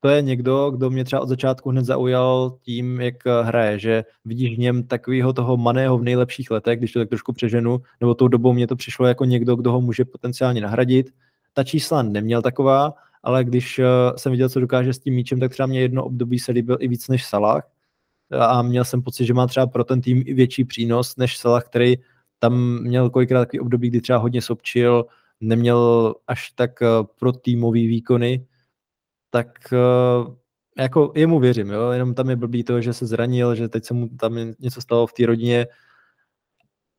to 0.00 0.08
je 0.08 0.22
někdo, 0.22 0.70
kdo 0.70 0.90
mě 0.90 1.04
třeba 1.04 1.22
od 1.22 1.28
začátku 1.28 1.70
hned 1.70 1.84
zaujal 1.84 2.58
tím, 2.62 3.00
jak 3.00 3.14
hraje, 3.42 3.78
že 3.78 4.04
vidíš 4.24 4.56
v 4.56 4.58
něm 4.58 4.82
takového 4.82 5.32
toho 5.32 5.56
maného 5.56 5.98
v 5.98 6.02
nejlepších 6.02 6.50
letech, 6.50 6.78
když 6.78 6.92
to 6.92 6.98
tak 6.98 7.08
trošku 7.08 7.32
přeženu, 7.32 7.82
nebo 8.00 8.14
tou 8.14 8.28
dobou 8.28 8.52
mě 8.52 8.66
to 8.66 8.76
přišlo 8.76 9.06
jako 9.06 9.24
někdo, 9.24 9.56
kdo 9.56 9.72
ho 9.72 9.80
může 9.80 10.04
potenciálně 10.04 10.60
nahradit. 10.60 11.10
Ta 11.52 11.64
čísla 11.64 12.02
neměl 12.02 12.42
taková, 12.42 12.94
ale 13.22 13.44
když 13.44 13.78
uh, 13.78 13.84
jsem 14.16 14.32
viděl, 14.32 14.48
co 14.48 14.60
dokáže 14.60 14.92
s 14.92 14.98
tím 14.98 15.14
míčem, 15.14 15.40
tak 15.40 15.50
třeba 15.50 15.66
mě 15.66 15.80
jedno 15.80 16.04
období 16.04 16.38
se 16.38 16.52
líbil 16.52 16.76
i 16.80 16.88
víc 16.88 17.08
než 17.08 17.26
Salah. 17.26 17.68
A 18.38 18.62
měl 18.62 18.84
jsem 18.84 19.02
pocit, 19.02 19.26
že 19.26 19.34
má 19.34 19.46
třeba 19.46 19.66
pro 19.66 19.84
ten 19.84 20.00
tým 20.00 20.22
i 20.26 20.34
větší 20.34 20.64
přínos 20.64 21.16
než 21.16 21.38
Salah, 21.38 21.64
který 21.64 21.94
tam 22.38 22.82
měl 22.82 23.10
kolikrát 23.10 23.40
takový 23.40 23.60
období, 23.60 23.88
kdy 23.90 24.00
třeba 24.00 24.18
hodně 24.18 24.42
sopčil, 24.42 25.06
neměl 25.40 26.14
až 26.26 26.50
tak 26.50 26.70
uh, 26.80 27.06
pro 27.18 27.32
týmový 27.32 27.86
výkony, 27.86 28.46
tak 29.30 29.58
jako 30.78 31.12
jemu 31.16 31.40
věřím, 31.40 31.70
jo? 31.70 31.90
jenom 31.90 32.14
tam 32.14 32.30
je 32.30 32.36
blbý 32.36 32.64
to, 32.64 32.80
že 32.80 32.92
se 32.92 33.06
zranil, 33.06 33.54
že 33.54 33.68
teď 33.68 33.84
se 33.84 33.94
mu 33.94 34.08
tam 34.08 34.38
něco 34.58 34.80
stalo 34.80 35.06
v 35.06 35.12
té 35.12 35.26
rodině, 35.26 35.66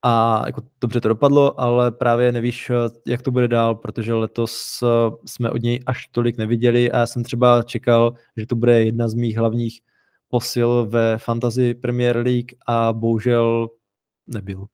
a 0.03 0.43
jako 0.45 0.61
dobře 0.81 1.01
to 1.01 1.07
dopadlo, 1.07 1.61
ale 1.61 1.91
právě 1.91 2.31
nevíš, 2.31 2.71
jak 3.07 3.21
to 3.21 3.31
bude 3.31 3.47
dál, 3.47 3.75
protože 3.75 4.13
letos 4.13 4.79
eh, 4.83 4.87
jsme 5.25 5.51
od 5.51 5.61
něj 5.61 5.79
až 5.85 6.07
tolik 6.07 6.37
neviděli 6.37 6.91
a 6.91 6.97
já 6.97 7.07
jsem 7.07 7.23
třeba 7.23 7.63
čekal, 7.63 8.13
že 8.37 8.45
to 8.45 8.55
bude 8.55 8.85
jedna 8.85 9.07
z 9.07 9.13
mých 9.13 9.37
hlavních 9.37 9.81
posil 10.27 10.87
ve 10.89 11.17
Fantasy 11.17 11.73
Premier 11.73 12.17
League 12.17 12.51
a 12.67 12.93
bohužel 12.93 13.69
nebyl. 14.27 14.65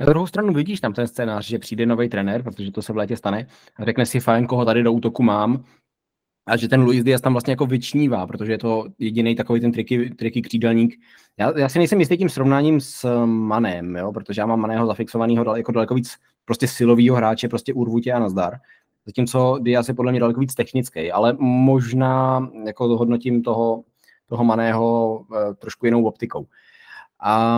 Na 0.00 0.06
druhou 0.06 0.26
stranu 0.26 0.52
vidíš 0.52 0.80
tam 0.80 0.92
ten 0.92 1.08
scénář, 1.08 1.46
že 1.46 1.58
přijde 1.58 1.86
nový 1.86 2.08
trenér, 2.08 2.42
protože 2.42 2.72
to 2.72 2.82
se 2.82 2.92
v 2.92 2.96
létě 2.96 3.16
stane, 3.16 3.46
a 3.76 3.84
řekne 3.84 4.06
si 4.06 4.20
fajn, 4.20 4.46
koho 4.46 4.64
tady 4.64 4.82
do 4.82 4.92
útoku 4.92 5.22
mám, 5.22 5.64
a 6.46 6.56
že 6.56 6.68
ten 6.68 6.82
Luis 6.82 7.04
Diaz 7.04 7.20
tam 7.20 7.32
vlastně 7.34 7.52
jako 7.52 7.66
vyčnívá, 7.66 8.26
protože 8.26 8.52
je 8.52 8.58
to 8.58 8.86
jediný 8.98 9.34
takový 9.34 9.60
ten 9.60 9.72
triky, 9.72 10.10
triky 10.10 10.42
křídelník. 10.42 10.94
Já, 11.38 11.58
já 11.58 11.68
si 11.68 11.78
nejsem 11.78 12.00
jistý 12.00 12.16
tím 12.16 12.28
srovnáním 12.28 12.80
s 12.80 13.24
Manem, 13.24 13.96
jo, 13.96 14.12
protože 14.12 14.40
já 14.40 14.46
mám 14.46 14.60
Maného 14.60 14.86
zafixovaného 14.86 15.56
jako 15.56 15.72
daleko 15.72 15.94
víc 15.94 16.16
prostě 16.44 16.68
silového 16.68 17.16
hráče, 17.16 17.48
prostě 17.48 17.74
urvutě 17.74 18.12
a 18.12 18.18
nazdar. 18.18 18.54
Zatímco 19.06 19.58
Diaz 19.62 19.88
je 19.88 19.94
podle 19.94 20.12
mě 20.12 20.20
daleko 20.20 20.40
víc 20.40 20.54
technický, 20.54 21.12
ale 21.12 21.36
možná 21.38 22.48
jako 22.66 22.96
hodnotím 22.96 23.42
toho, 23.42 23.84
toho 24.28 24.44
Maného 24.44 25.18
uh, 25.30 25.54
trošku 25.58 25.86
jinou 25.86 26.04
optikou. 26.04 26.46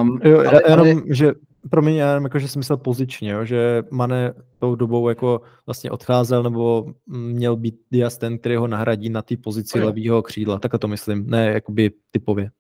Um, 0.03 0.21
jo, 0.25 0.39
ale, 0.39 0.63
jenom, 0.69 0.89
ale... 0.89 1.03
že 1.07 1.33
promiň, 1.71 1.95
já 1.95 2.09
jenom 2.09 2.25
jako, 2.25 2.39
že 2.39 2.49
jsem 2.49 2.61
myslel 2.61 2.79
pozičně, 2.79 3.31
jo, 3.31 3.45
že 3.45 3.83
Mane 3.91 4.33
tou 4.59 4.75
dobou 4.75 5.09
jako 5.09 5.41
vlastně 5.67 5.91
odcházel 5.91 6.43
nebo 6.43 6.87
měl 7.07 7.57
být 7.57 7.75
Diaz 7.91 8.19
ten, 8.19 8.39
který 8.39 8.57
ho 8.57 8.67
nahradí 8.67 9.11
na 9.11 9.23
té 9.23 9.37
pozici 9.37 9.81
levého 9.81 10.23
křídla, 10.23 10.59
tak 10.59 10.73
to 10.79 10.89
myslím, 10.89 11.31
ne 11.31 11.47
jakoby 11.47 11.91
typově. 12.11 12.51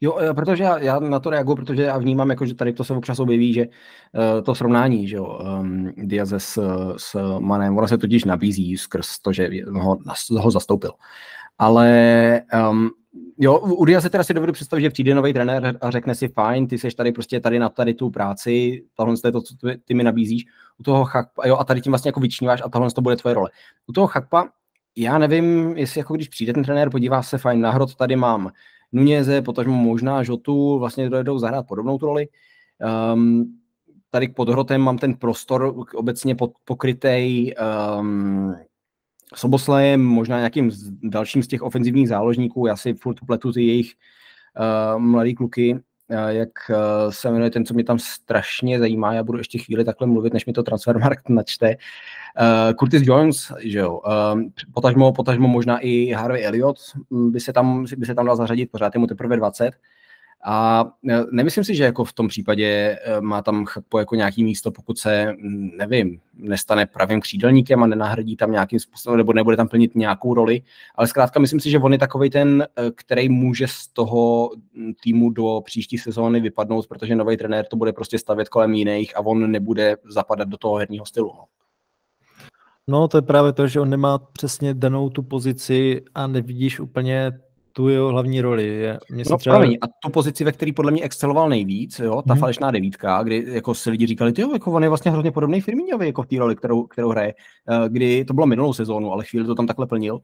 Jo, 0.00 0.18
eh, 0.18 0.34
protože 0.34 0.64
já, 0.64 0.78
já 0.78 0.98
na 0.98 1.20
to 1.20 1.30
reaguju, 1.30 1.56
protože 1.56 1.82
já 1.82 1.98
vnímám, 1.98 2.30
jako, 2.30 2.46
že 2.46 2.54
tady 2.54 2.72
to 2.72 2.84
se 2.84 2.94
občas 2.94 3.18
objeví, 3.18 3.52
že 3.52 3.66
uh, 3.66 4.42
to 4.44 4.54
srovnání, 4.54 5.08
že 5.08 5.16
jo, 5.16 5.38
um, 5.60 5.92
Diaz 5.96 6.32
s, 6.32 6.58
s 6.96 7.38
Manem, 7.38 7.78
ono 7.78 7.88
se 7.88 7.98
totiž 7.98 8.24
nabízí 8.24 8.76
skrz 8.76 9.18
to, 9.18 9.32
že 9.32 9.50
ho, 9.72 9.98
ho 10.30 10.50
zastoupil. 10.50 10.90
Ale 11.58 12.42
um, 12.70 12.90
jo, 13.38 13.58
u 13.58 13.84
Dia 13.84 14.00
se 14.00 14.10
teda 14.10 14.24
si 14.24 14.34
dovedu 14.34 14.52
představit, 14.52 14.82
že 14.82 14.90
přijde 14.90 15.14
nový 15.14 15.32
trenér 15.32 15.78
a 15.80 15.90
řekne 15.90 16.14
si, 16.14 16.28
fajn, 16.28 16.66
ty 16.66 16.78
seš 16.78 16.94
tady 16.94 17.12
prostě 17.12 17.40
tady 17.40 17.58
na 17.58 17.68
tady 17.68 17.94
tu 17.94 18.10
práci, 18.10 18.84
tohle 18.94 19.14
je 19.24 19.32
to, 19.32 19.42
co 19.42 19.54
ty, 19.56 19.80
ty 19.84 19.94
mi 19.94 20.04
nabízíš. 20.04 20.44
U 20.78 20.82
toho 20.82 21.04
Chakpa, 21.04 21.46
jo, 21.46 21.56
a 21.56 21.64
tady 21.64 21.80
tím 21.80 21.92
vlastně 21.92 22.08
jako 22.08 22.20
vyčníváš 22.20 22.62
a 22.64 22.68
tohle 22.68 22.90
to 22.90 23.00
bude 23.00 23.16
tvoje 23.16 23.34
role. 23.34 23.50
U 23.86 23.92
toho 23.92 24.06
Chakpa, 24.06 24.48
já 24.96 25.18
nevím, 25.18 25.76
jestli 25.76 26.00
jako 26.00 26.14
když 26.14 26.28
přijde 26.28 26.52
ten 26.52 26.62
trenér, 26.62 26.90
podívá 26.90 27.22
se, 27.22 27.38
fajn, 27.38 27.60
na 27.60 27.70
hrot 27.70 27.94
tady 27.94 28.16
mám 28.16 28.50
Nuněze, 28.92 29.42
potažmo 29.42 29.74
možná 29.74 30.22
Žotu, 30.22 30.78
vlastně 30.78 31.10
dojedou 31.10 31.38
zahrát 31.38 31.66
podobnou 31.66 31.98
roli. 31.98 32.28
Um, 33.14 33.58
tady 34.10 34.28
pod 34.28 34.48
hrotem 34.48 34.80
mám 34.80 34.98
ten 34.98 35.14
prostor 35.14 35.74
obecně 35.94 36.34
pod, 36.34 36.52
pokrytej 36.64 37.54
um, 37.98 38.54
Soboslajem, 39.34 40.04
možná 40.04 40.38
nějakým 40.38 40.70
dalším 41.02 41.42
z 41.42 41.46
těch 41.46 41.62
ofenzivních 41.62 42.08
záložníků, 42.08 42.66
já 42.66 42.76
si 42.76 42.94
furt 42.94 43.16
pletu 43.26 43.52
ty 43.52 43.62
jejich 43.62 43.92
uh, 44.94 45.00
mladý 45.02 45.34
kluky, 45.34 45.74
uh, 45.74 46.28
jak 46.28 46.48
uh, 46.70 46.76
se 47.10 47.30
jmenuje 47.30 47.50
ten, 47.50 47.64
co 47.64 47.74
mě 47.74 47.84
tam 47.84 47.98
strašně 47.98 48.78
zajímá, 48.78 49.14
já 49.14 49.22
budu 49.22 49.38
ještě 49.38 49.58
chvíli 49.58 49.84
takhle 49.84 50.06
mluvit, 50.06 50.32
než 50.32 50.46
mi 50.46 50.52
to 50.52 50.62
Transfermarkt 50.62 51.28
načte. 51.28 51.76
Uh, 52.40 52.74
Curtis 52.74 53.02
Jones, 53.06 53.52
že 53.60 53.78
jo, 53.78 54.00
uh, 54.06 54.40
potažmo, 54.74 55.12
potažmo 55.12 55.48
možná 55.48 55.78
i 55.78 56.12
Harvey 56.12 56.46
Elliott 56.46 56.78
by 57.10 57.40
se 57.40 57.52
tam, 57.52 57.84
by 57.96 58.06
se 58.06 58.14
tam 58.14 58.26
dal 58.26 58.36
zařadit, 58.36 58.70
pořád 58.70 58.94
je 58.94 58.98
mu 58.98 59.06
teprve 59.06 59.36
20, 59.36 59.70
a 60.44 60.84
e, 61.10 61.20
nemyslím 61.30 61.64
si, 61.64 61.74
že 61.74 61.84
jako 61.84 62.04
v 62.04 62.12
tom 62.12 62.28
případě 62.28 62.66
e, 62.66 63.20
má 63.20 63.42
tam 63.42 63.64
Chakpo 63.64 63.98
jako 63.98 64.14
nějaký 64.14 64.44
místo, 64.44 64.70
pokud 64.70 64.98
se, 64.98 65.34
nevím, 65.76 66.20
nestane 66.34 66.86
pravým 66.86 67.20
křídelníkem 67.20 67.82
a 67.82 67.86
nenahradí 67.86 68.36
tam 68.36 68.52
nějakým 68.52 68.80
způsobem, 68.80 69.16
nebo 69.16 69.32
nebude 69.32 69.56
tam 69.56 69.68
plnit 69.68 69.94
nějakou 69.94 70.34
roli, 70.34 70.62
ale 70.94 71.06
zkrátka 71.06 71.40
myslím 71.40 71.60
si, 71.60 71.70
že 71.70 71.78
on 71.78 71.92
je 71.92 71.98
takový 71.98 72.30
ten, 72.30 72.62
e, 72.62 72.90
který 72.90 73.28
může 73.28 73.66
z 73.68 73.86
toho 73.86 74.50
týmu 75.02 75.30
do 75.30 75.60
příští 75.64 75.98
sezóny 75.98 76.40
vypadnout, 76.40 76.86
protože 76.86 77.16
nový 77.16 77.36
trenér 77.36 77.66
to 77.66 77.76
bude 77.76 77.92
prostě 77.92 78.18
stavět 78.18 78.48
kolem 78.48 78.74
jiných 78.74 79.16
a 79.16 79.20
on 79.20 79.50
nebude 79.50 79.96
zapadat 80.04 80.48
do 80.48 80.56
toho 80.56 80.76
herního 80.76 81.06
stylu. 81.06 81.32
No. 81.36 81.44
No, 82.90 83.08
to 83.08 83.18
je 83.18 83.22
právě 83.22 83.52
to, 83.52 83.66
že 83.66 83.80
on 83.80 83.90
nemá 83.90 84.18
přesně 84.18 84.74
danou 84.74 85.10
tu 85.10 85.22
pozici 85.22 86.02
a 86.14 86.26
nevidíš 86.26 86.80
úplně 86.80 87.32
tu 87.78 87.88
jeho 87.88 88.08
hlavní 88.08 88.40
roli. 88.40 88.66
Je, 88.66 88.98
mě 89.10 89.24
no, 89.30 89.38
třeba... 89.38 89.58
Promiň, 89.58 89.78
a 89.80 89.86
tu 89.86 90.10
pozici, 90.10 90.44
ve 90.44 90.52
které 90.52 90.72
podle 90.72 90.92
mě 90.92 91.02
exceloval 91.02 91.48
nejvíc, 91.48 91.98
jo, 91.98 92.22
ta 92.22 92.32
hmm. 92.32 92.40
falešná 92.40 92.70
devítka, 92.70 93.22
kdy 93.22 93.44
jako 93.48 93.74
si 93.74 93.90
lidi 93.90 94.06
říkali, 94.06 94.32
ty 94.32 94.42
jako 94.42 94.72
on 94.72 94.82
je 94.82 94.88
vlastně 94.88 95.10
hrozně 95.10 95.32
podobný 95.32 95.60
Firmíňovi 95.60 96.06
jako 96.06 96.22
v 96.22 96.26
té 96.26 96.38
roli, 96.38 96.56
kterou, 96.56 96.82
kterou 96.82 97.08
hraje, 97.08 97.34
eh, 97.70 97.88
kdy 97.88 98.24
to 98.24 98.34
bylo 98.34 98.46
minulou 98.46 98.72
sezónu, 98.72 99.12
ale 99.12 99.24
chvíli 99.24 99.46
to 99.46 99.54
tam 99.54 99.66
takhle 99.66 99.86
plnil. 99.86 100.18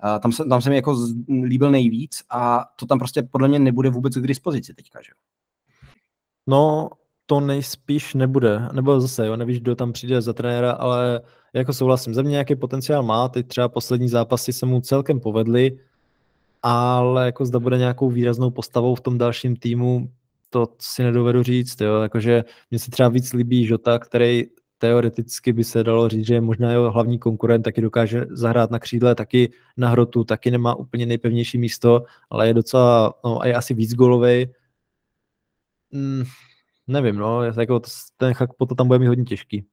A 0.00 0.18
tam 0.18 0.32
se, 0.32 0.44
tam 0.44 0.62
se 0.62 0.70
mi 0.70 0.76
jako 0.76 0.96
líbil 1.44 1.70
nejvíc 1.70 2.22
a 2.30 2.64
to 2.76 2.86
tam 2.86 2.98
prostě 2.98 3.22
podle 3.22 3.48
mě 3.48 3.58
nebude 3.58 3.90
vůbec 3.90 4.16
k 4.16 4.26
dispozici 4.26 4.74
teďka, 4.74 4.98
že? 5.02 5.10
No, 6.46 6.88
to 7.26 7.40
nejspíš 7.40 8.14
nebude, 8.14 8.68
nebo 8.72 9.00
zase, 9.00 9.26
jo, 9.26 9.36
nevíš, 9.36 9.60
kdo 9.60 9.74
tam 9.76 9.92
přijde 9.92 10.22
za 10.22 10.32
trenéra, 10.32 10.72
ale 10.72 11.20
jako 11.52 11.72
souhlasím, 11.72 12.14
ze 12.14 12.22
mě 12.22 12.30
nějaký 12.30 12.56
potenciál 12.56 13.02
má, 13.02 13.28
teď 13.28 13.48
třeba 13.48 13.68
poslední 13.68 14.08
zápasy 14.08 14.52
se 14.52 14.66
mu 14.66 14.80
celkem 14.80 15.20
povedly, 15.20 15.78
ale 16.62 17.26
jako 17.26 17.46
zda 17.46 17.58
bude 17.58 17.78
nějakou 17.78 18.10
výraznou 18.10 18.50
postavou 18.50 18.94
v 18.94 19.00
tom 19.00 19.18
dalším 19.18 19.56
týmu, 19.56 20.10
to 20.50 20.68
si 20.80 21.02
nedovedu 21.02 21.42
říct, 21.42 21.80
jo, 21.80 22.00
jakože 22.02 22.44
mně 22.70 22.78
se 22.78 22.90
třeba 22.90 23.08
víc 23.08 23.32
líbí 23.32 23.66
Žota, 23.66 23.98
který 23.98 24.44
teoreticky 24.78 25.52
by 25.52 25.64
se 25.64 25.84
dalo 25.84 26.08
říct, 26.08 26.26
že 26.26 26.34
je 26.34 26.40
možná 26.40 26.70
jeho 26.70 26.90
hlavní 26.90 27.18
konkurent, 27.18 27.62
taky 27.62 27.80
dokáže 27.80 28.26
zahrát 28.30 28.70
na 28.70 28.78
křídle, 28.78 29.14
taky 29.14 29.52
na 29.76 29.88
hrotu, 29.88 30.24
taky 30.24 30.50
nemá 30.50 30.74
úplně 30.74 31.06
nejpevnější 31.06 31.58
místo, 31.58 32.04
ale 32.30 32.46
je 32.46 32.54
docela, 32.54 33.14
no 33.24 33.42
a 33.42 33.46
je 33.46 33.54
asi 33.54 33.74
víc 33.74 33.94
golovej. 33.94 34.54
Hmm, 35.92 36.24
nevím, 36.86 37.16
no, 37.16 37.42
jako 37.42 37.80
ten 38.16 38.34
chak 38.34 38.50
to 38.68 38.74
tam 38.74 38.86
bude 38.86 38.98
mít 38.98 39.08
hodně 39.08 39.24
těžký. 39.24 39.64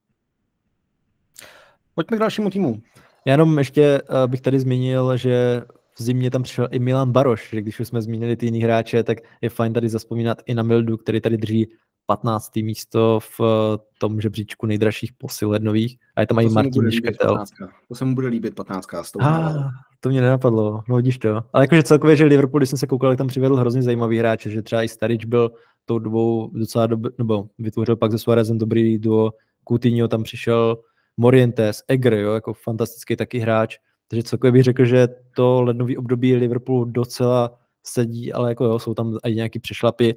Pojďme 1.96 2.18
k 2.18 2.20
dalšímu 2.20 2.50
týmu. 2.50 2.82
Já 3.26 3.34
jenom 3.34 3.58
ještě 3.58 4.02
uh, 4.02 4.28
bych 4.28 4.42
tady 4.42 4.60
zmínil, 4.60 5.18
že 5.18 5.62
v 5.98 6.02
zimě 6.02 6.32
tam 6.32 6.44
přišel 6.44 6.68
i 6.72 6.80
Milan 6.80 7.12
Baroš, 7.12 7.50
že 7.52 7.62
když 7.62 7.80
už 7.80 7.88
jsme 7.88 8.02
zmínili 8.02 8.36
ty 8.36 8.46
jiný 8.46 8.64
hráče, 8.64 9.04
tak 9.04 9.18
je 9.42 9.50
fajn 9.50 9.74
tady 9.74 9.90
zaspomínat 9.90 10.42
i 10.46 10.54
na 10.54 10.64
Mildu, 10.64 10.98
který 10.98 11.22
tady 11.22 11.38
drží 11.38 11.68
15. 12.06 12.56
místo 12.56 13.20
v 13.20 13.42
eh, 13.42 13.78
tom 13.98 14.22
žebříčku 14.22 14.66
nejdražších 14.66 15.14
posil 15.14 15.50
lednových. 15.50 15.98
A 16.16 16.22
je 16.22 16.28
tam 16.28 16.40
i 16.40 16.50
Martin 16.50 16.92
Šketel. 16.92 17.44
To 17.88 17.96
se 17.96 18.06
mu 18.06 18.16
bude 18.16 18.28
líbit 18.28 18.56
15. 18.56 18.88
S 19.02 19.12
tou 19.12 19.20
ah, 19.22 19.70
to 20.00 20.10
mě 20.10 20.22
nenapadlo, 20.22 20.84
no 20.90 20.96
vidíš 20.96 21.18
to. 21.18 21.44
Ale 21.54 21.64
jakože 21.64 21.84
celkově, 21.84 22.16
že 22.16 22.26
Liverpool, 22.26 22.60
když 22.60 22.70
jsem 22.70 22.80
se 22.80 22.88
koukal, 22.88 23.16
tam 23.16 23.28
přivedl 23.28 23.56
hrozně 23.56 23.84
zajímavý 23.84 24.20
hráče, 24.20 24.50
že 24.50 24.62
třeba 24.62 24.84
i 24.84 24.88
Starič 24.88 25.26
byl 25.26 25.52
tou 25.86 26.00
dobou 26.00 26.50
docela 26.54 26.88
dobrý, 26.88 27.12
nebo 27.18 27.48
vytvořil 27.58 27.96
pak 27.96 28.12
se 28.12 28.20
Suarezem 28.20 28.58
dobrý 28.58 29.00
duo, 29.00 29.32
Coutinho 29.68 30.08
tam 30.08 30.24
přišel, 30.24 30.78
Morientes, 31.18 31.84
Egger, 31.88 32.14
jo, 32.14 32.34
jako 32.34 32.54
fantastický 32.54 33.16
taky 33.16 33.40
hráč. 33.40 33.78
Takže 34.08 34.24
celkově 34.24 34.52
bych 34.52 34.64
řekl, 34.64 34.86
že 34.86 35.08
to 35.36 35.62
lednový 35.62 35.98
období 35.98 36.36
Liverpoolu 36.36 36.86
docela 36.86 37.60
sedí, 37.84 38.34
ale 38.34 38.50
jako 38.50 38.66
jo, 38.66 38.80
jsou 38.80 38.94
tam 38.94 39.18
i 39.26 39.36
nějaký 39.36 39.60
přešlapy 39.60 40.16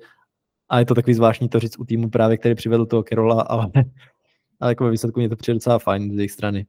a 0.68 0.78
je 0.78 0.84
to 0.84 0.94
takový 0.94 1.14
zvláštní 1.14 1.48
to 1.48 1.60
říct 1.60 1.78
u 1.78 1.84
týmu 1.84 2.10
právě, 2.10 2.36
který 2.38 2.54
přivedl 2.54 2.86
toho 2.86 3.02
Kerola, 3.02 3.42
ale, 3.42 3.70
ale 4.60 4.70
jako 4.70 4.84
ve 4.84 4.90
výsledku 4.90 5.20
mě 5.20 5.28
to 5.28 5.36
přijde 5.36 5.54
docela 5.54 5.78
fajn 5.78 6.14
z 6.14 6.16
jejich 6.16 6.32
strany. 6.32 6.66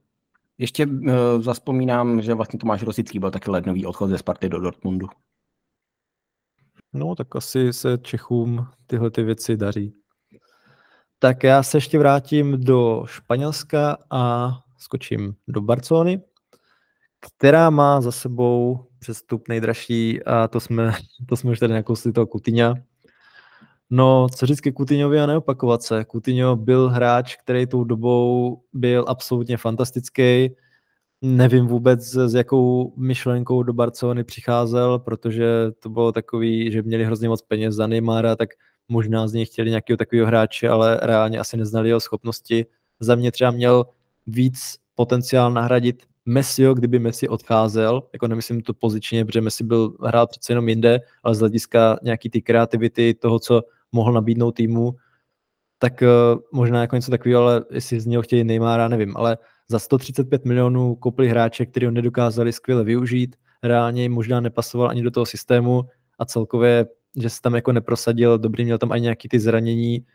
Ještě 0.58 0.86
uh, 0.86 1.02
zaspomínám, 1.40 2.22
že 2.22 2.34
vlastně 2.34 2.58
Tomáš 2.58 2.82
Rosický 2.82 3.18
byl 3.18 3.30
taky 3.30 3.50
lednový 3.50 3.86
odchod 3.86 4.08
ze 4.08 4.18
Sparty 4.18 4.48
do 4.48 4.60
Dortmundu. 4.60 5.08
No, 6.92 7.14
tak 7.14 7.36
asi 7.36 7.72
se 7.72 7.98
Čechům 7.98 8.66
tyhle 8.86 9.10
ty 9.10 9.22
věci 9.22 9.56
daří. 9.56 9.94
Tak 11.18 11.42
já 11.42 11.62
se 11.62 11.76
ještě 11.76 11.98
vrátím 11.98 12.64
do 12.64 13.04
Španělska 13.06 13.96
a 14.10 14.52
skočím 14.78 15.34
do 15.48 15.60
Barcelony 15.60 16.22
která 17.20 17.70
má 17.70 18.00
za 18.00 18.12
sebou 18.12 18.86
přestup 18.98 19.48
nejdražší 19.48 20.22
a 20.22 20.48
to 20.48 20.60
jsme, 20.60 20.92
to 21.28 21.36
jsme 21.36 21.50
už 21.50 21.58
tady 21.58 21.72
nakousli 21.72 22.12
toho 22.12 22.26
Kutyňa. 22.26 22.74
No, 23.90 24.26
co 24.36 24.46
říct 24.46 24.60
ke 24.60 24.72
Kutyňovi 24.72 25.20
a 25.20 25.26
neopakovat 25.26 25.82
se. 25.82 26.04
Kutyňo 26.04 26.56
byl 26.56 26.88
hráč, 26.88 27.36
který 27.36 27.66
tou 27.66 27.84
dobou 27.84 28.60
byl 28.72 29.04
absolutně 29.08 29.56
fantastický. 29.56 30.50
Nevím 31.22 31.66
vůbec, 31.66 32.00
s 32.00 32.34
jakou 32.34 32.94
myšlenkou 32.96 33.62
do 33.62 33.72
Barcelony 33.72 34.24
přicházel, 34.24 34.98
protože 34.98 35.46
to 35.78 35.88
bylo 35.88 36.12
takový, 36.12 36.72
že 36.72 36.82
měli 36.82 37.04
hrozně 37.04 37.28
moc 37.28 37.42
peněz 37.42 37.74
za 37.74 37.86
Neymara, 37.86 38.36
tak 38.36 38.50
možná 38.88 39.28
z 39.28 39.32
něj 39.32 39.46
chtěli 39.46 39.70
nějakého 39.70 39.96
takového 39.96 40.26
hráče, 40.26 40.68
ale 40.68 41.00
reálně 41.02 41.38
asi 41.38 41.56
neznali 41.56 41.88
jeho 41.88 42.00
schopnosti. 42.00 42.66
Za 43.00 43.14
mě 43.14 43.32
třeba 43.32 43.50
měl 43.50 43.86
víc 44.26 44.76
potenciál 44.94 45.52
nahradit 45.52 46.09
Messio, 46.30 46.74
kdyby 46.74 46.98
Messi 46.98 47.28
odcházel, 47.28 48.02
jako 48.12 48.28
nemyslím 48.28 48.60
to 48.60 48.74
pozičně, 48.74 49.24
protože 49.24 49.40
Messi 49.40 49.64
byl 49.64 49.94
hrál 50.04 50.26
přece 50.26 50.52
jenom 50.52 50.68
jinde, 50.68 51.00
ale 51.22 51.34
z 51.34 51.38
hlediska 51.38 51.98
nějaký 52.02 52.30
ty 52.30 52.42
kreativity, 52.42 53.14
toho, 53.14 53.38
co 53.38 53.62
mohl 53.92 54.12
nabídnout 54.12 54.52
týmu, 54.52 54.94
tak 55.78 56.02
uh, 56.02 56.40
možná 56.52 56.80
jako 56.80 56.96
něco 56.96 57.10
takového, 57.10 57.42
ale 57.42 57.64
jestli 57.70 58.00
z 58.00 58.06
něho 58.06 58.22
chtějí 58.22 58.44
Neymara, 58.44 58.88
nevím, 58.88 59.16
ale 59.16 59.38
za 59.68 59.78
135 59.78 60.44
milionů 60.44 60.94
koupili 60.94 61.28
hráče, 61.28 61.66
který 61.66 61.86
ho 61.86 61.92
nedokázali 61.92 62.52
skvěle 62.52 62.84
využít, 62.84 63.36
reálně 63.62 64.08
možná 64.08 64.40
nepasoval 64.40 64.90
ani 64.90 65.02
do 65.02 65.10
toho 65.10 65.26
systému 65.26 65.82
a 66.18 66.24
celkově, 66.24 66.86
že 67.16 67.30
se 67.30 67.40
tam 67.40 67.54
jako 67.54 67.72
neprosadil, 67.72 68.38
dobrý, 68.38 68.64
měl 68.64 68.78
tam 68.78 68.92
ani 68.92 69.02
nějaký 69.02 69.28
ty 69.28 69.40
zranění. 69.40 70.06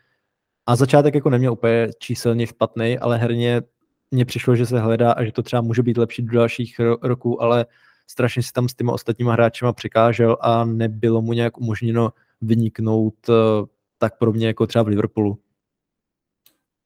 A 0.66 0.76
začátek 0.76 1.14
jako 1.14 1.30
neměl 1.30 1.52
úplně 1.52 1.88
číselně 1.98 2.46
špatný, 2.46 2.98
ale 2.98 3.18
herně 3.18 3.62
mně 4.10 4.24
přišlo, 4.24 4.56
že 4.56 4.66
se 4.66 4.80
hledá 4.80 5.12
a 5.12 5.24
že 5.24 5.32
to 5.32 5.42
třeba 5.42 5.62
může 5.62 5.82
být 5.82 5.96
lepší 5.96 6.22
do 6.22 6.32
dalších 6.32 6.78
ro- 6.78 6.98
roků, 7.02 7.42
ale 7.42 7.66
strašně 8.06 8.42
si 8.42 8.52
tam 8.52 8.68
s 8.68 8.74
těma 8.74 8.92
ostatníma 8.92 9.32
hráčema 9.32 9.72
překážel 9.72 10.36
a 10.40 10.64
nebylo 10.64 11.22
mu 11.22 11.32
nějak 11.32 11.58
umožněno 11.58 12.12
vyniknout 12.40 13.28
uh, 13.28 13.34
tak 13.98 14.18
pro 14.18 14.32
mě 14.32 14.46
jako 14.46 14.66
třeba 14.66 14.82
v 14.82 14.88
Liverpoolu. 14.88 15.38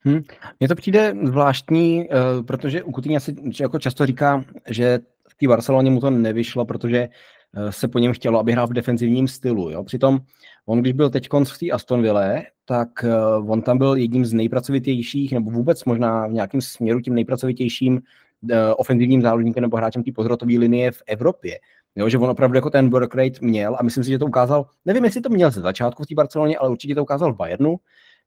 Hmm. 0.01 0.23
Mně 0.61 0.69
to 0.69 0.75
přijde 0.75 1.15
zvláštní, 1.25 2.09
uh, 2.09 2.47
protože 2.47 2.83
u 2.83 2.93
Coutinho 2.93 3.21
si 3.21 3.35
jako 3.61 3.79
často 3.79 4.07
říká, 4.07 4.45
že 4.69 4.99
v 5.29 5.35
té 5.35 5.49
Barceloně 5.49 5.91
mu 5.91 6.01
to 6.01 6.11
nevyšlo, 6.11 6.65
protože 6.65 7.09
uh, 7.57 7.71
se 7.71 7.89
po 7.89 7.99
něm 7.99 8.13
chtělo, 8.13 8.39
aby 8.39 8.53
hrál 8.53 8.67
v 8.67 8.73
defenzivním 8.73 9.29
stylu. 9.29 9.71
Jo? 9.71 9.85
Přitom 9.85 10.21
on, 10.67 10.81
když 10.81 10.93
byl 10.93 11.11
teď 11.11 11.29
v 11.45 11.59
té 11.59 11.71
Aston 11.71 12.03
Ville, 12.03 12.43
tak 12.71 13.05
uh, 13.05 13.51
on 13.51 13.63
tam 13.63 13.79
byl 13.79 13.95
jedním 13.95 14.25
z 14.25 14.33
nejpracovitějších, 14.33 15.33
nebo 15.33 15.51
vůbec 15.51 15.85
možná 15.85 16.27
v 16.27 16.33
nějakém 16.33 16.61
směru 16.61 17.01
tím 17.01 17.15
nejpracovitějším 17.15 17.95
uh, 17.95 18.51
ofenzivním 18.77 19.23
záložníkem 19.23 19.63
nebo 19.63 19.77
hráčem 19.77 20.03
té 20.03 20.13
pozrotové 20.13 20.53
linie 20.53 20.91
v 20.91 21.03
Evropě. 21.07 21.59
Jo, 21.97 22.09
že 22.09 22.19
on 22.19 22.31
opravdu 22.31 22.57
jako 22.57 22.71
ten 22.71 22.91
work 22.91 23.15
rate 23.15 23.39
měl 23.41 23.77
a 23.79 23.83
myslím 23.83 24.05
si, 24.05 24.11
že 24.11 24.19
to 24.19 24.27
ukázal, 24.27 24.67
nevím, 24.85 25.05
jestli 25.05 25.21
to 25.21 25.29
měl 25.29 25.51
ze 25.51 25.61
začátku 25.61 26.03
v 26.03 26.07
té 26.07 26.15
Barceloně, 26.15 26.59
ale 26.59 26.71
určitě 26.71 26.95
to 26.95 27.03
ukázal 27.03 27.33
v 27.33 27.37
Bayernu, 27.37 27.77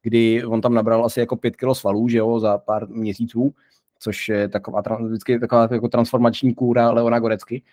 kdy 0.01 0.45
on 0.45 0.61
tam 0.61 0.73
nabral 0.73 1.05
asi 1.05 1.19
jako 1.19 1.35
pět 1.35 1.55
kilo 1.55 1.75
svalů, 1.75 2.09
že 2.09 2.17
jo, 2.17 2.39
za 2.39 2.57
pár 2.57 2.87
měsíců, 2.89 3.53
což 3.99 4.29
je 4.29 4.47
taková, 4.49 4.81
vždycky 5.05 5.39
taková 5.39 5.67
jako 5.71 5.87
transformační 5.87 6.53
kůra 6.53 6.91
Leona 6.91 7.19
Gorecky, 7.19 7.63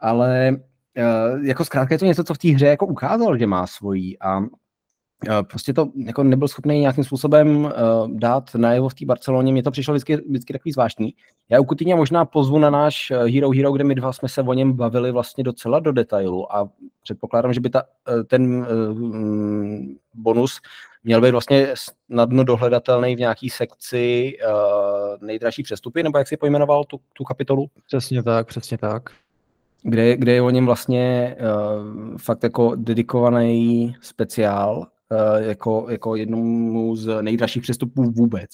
ale 0.00 0.50
uh, 0.50 1.44
jako 1.44 1.64
zkrátka 1.64 1.94
je 1.94 1.98
to 1.98 2.04
něco, 2.04 2.24
co 2.24 2.34
v 2.34 2.38
té 2.38 2.48
hře 2.48 2.66
jako 2.66 2.86
ukázal, 2.86 3.38
že 3.38 3.46
má 3.46 3.66
svojí 3.66 4.18
a 4.18 4.40
Eh, 4.40 4.46
prostě 5.42 5.72
to 5.72 5.88
jako 5.96 6.22
nebyl 6.22 6.48
schopný 6.48 6.80
nějakým 6.80 7.04
způsobem 7.04 7.64
uh, 7.64 7.70
dát 8.10 8.54
najevo 8.54 8.88
v 8.88 8.94
té 8.94 9.04
Barceloně. 9.04 9.52
Mně 9.52 9.62
to 9.62 9.70
přišlo 9.70 9.94
vždycky, 9.94 10.16
vždycky 10.16 10.52
takový 10.52 10.72
zvláštní. 10.72 11.14
Já 11.48 11.60
u 11.60 11.64
Kutyně 11.64 11.94
možná 11.94 12.24
pozvu 12.24 12.58
na 12.58 12.70
náš 12.70 13.10
eh, 13.10 13.30
Hero 13.30 13.50
Hero, 13.50 13.72
kde 13.72 13.84
my 13.84 13.94
dva 13.94 14.12
jsme 14.12 14.28
se 14.28 14.42
o 14.42 14.52
něm 14.52 14.72
bavili 14.72 15.12
vlastně 15.12 15.44
docela 15.44 15.80
do 15.80 15.92
detailu 15.92 16.56
a 16.56 16.68
předpokládám, 17.02 17.52
že 17.52 17.60
by 17.60 17.70
ta, 17.70 17.82
ten 18.26 18.56
uh, 18.56 18.66
bonus 20.14 20.60
měl 21.04 21.20
být 21.20 21.30
vlastně 21.30 21.68
snadno 21.74 22.44
dohledatelný 22.44 23.16
v 23.16 23.18
nějaký 23.18 23.50
sekci 23.50 24.32
uh, 24.48 25.26
nejdražší 25.26 25.62
přestupy, 25.62 26.02
nebo 26.02 26.18
jak 26.18 26.28
si 26.28 26.36
pojmenoval 26.36 26.84
tu, 26.84 27.00
tu 27.12 27.24
kapitolu? 27.24 27.66
Přesně 27.86 28.22
tak, 28.22 28.46
přesně 28.46 28.78
tak. 28.78 29.10
Kde, 29.82 30.16
kde 30.16 30.32
je 30.32 30.42
o 30.42 30.50
něm 30.50 30.66
vlastně 30.66 31.36
uh, 31.40 32.18
fakt 32.18 32.42
jako 32.42 32.72
dedikovaný 32.74 33.96
speciál, 34.00 34.86
Eh, 34.86 34.95
jako, 35.36 35.86
jako 35.90 36.16
jednomu 36.16 36.96
z 36.96 37.22
nejdražších 37.22 37.62
přestupů 37.62 38.02
vůbec. 38.02 38.50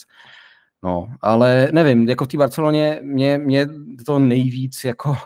No, 0.82 1.08
ale 1.20 1.68
nevím, 1.72 2.08
jako 2.08 2.24
v 2.24 2.28
té 2.28 2.38
Barceloně 2.38 3.00
mě, 3.02 3.38
mě 3.38 3.68
to 4.06 4.18
nejvíc 4.18 4.84
jako 4.84 5.10
uh, 5.10 5.16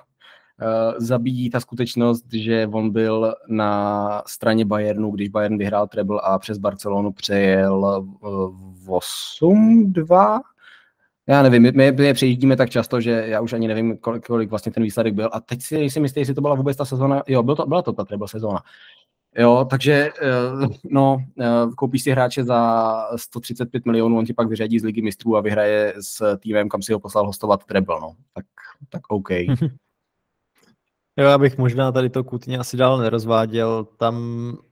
zabíjí 0.98 1.50
ta 1.50 1.60
skutečnost, 1.60 2.24
že 2.32 2.68
on 2.72 2.90
byl 2.90 3.34
na 3.48 4.22
straně 4.26 4.64
Bayernu, 4.64 5.10
když 5.10 5.28
Bayern 5.28 5.58
vyhrál 5.58 5.86
treble 5.86 6.20
a 6.24 6.38
přes 6.38 6.58
Barcelonu 6.58 7.12
přejel 7.12 8.06
uh, 8.20 9.00
8-2. 9.42 10.40
Já 11.28 11.42
nevím, 11.42 11.62
my, 11.62 11.72
my, 11.72 11.92
my 11.92 12.14
přejíždíme 12.14 12.56
tak 12.56 12.70
často, 12.70 13.00
že 13.00 13.24
já 13.26 13.40
už 13.40 13.52
ani 13.52 13.68
nevím, 13.68 13.98
kolik, 13.98 14.26
kolik 14.26 14.50
vlastně 14.50 14.72
ten 14.72 14.82
výsledek 14.82 15.14
byl. 15.14 15.30
A 15.32 15.40
teď 15.40 15.62
si 15.62 15.76
jistý, 15.76 16.20
jestli 16.20 16.34
to 16.34 16.40
byla 16.40 16.54
vůbec 16.54 16.76
ta 16.76 16.84
sezóna. 16.84 17.22
Jo, 17.26 17.42
byl 17.42 17.56
to, 17.56 17.66
byla 17.66 17.82
to 17.82 17.92
ta 17.92 18.04
treble 18.04 18.28
sezóna. 18.28 18.62
Jo, 19.38 19.66
takže 19.70 19.92
eh, 20.22 20.68
no, 20.84 21.18
eh, 21.40 21.46
koupíš 21.76 22.02
si 22.02 22.10
hráče 22.10 22.44
za 22.44 22.94
135 23.16 23.86
milionů, 23.86 24.18
on 24.18 24.24
ti 24.24 24.32
pak 24.34 24.48
vyřadí 24.48 24.78
z 24.78 24.84
ligy 24.84 25.02
mistrů 25.02 25.36
a 25.36 25.40
vyhraje 25.40 25.94
s 26.00 26.36
týmem, 26.36 26.68
kam 26.68 26.82
si 26.82 26.92
ho 26.92 27.00
poslal 27.00 27.26
hostovat 27.26 27.64
treble, 27.64 28.00
no. 28.00 28.12
Tak, 28.34 28.46
tak 28.88 29.02
OK. 29.08 29.28
Jo, 31.18 31.24
já 31.24 31.38
bych 31.38 31.58
možná 31.58 31.92
tady 31.92 32.10
to 32.10 32.24
kutně 32.24 32.58
asi 32.58 32.76
dál 32.76 32.98
nerozváděl, 32.98 33.84
tam 33.84 34.16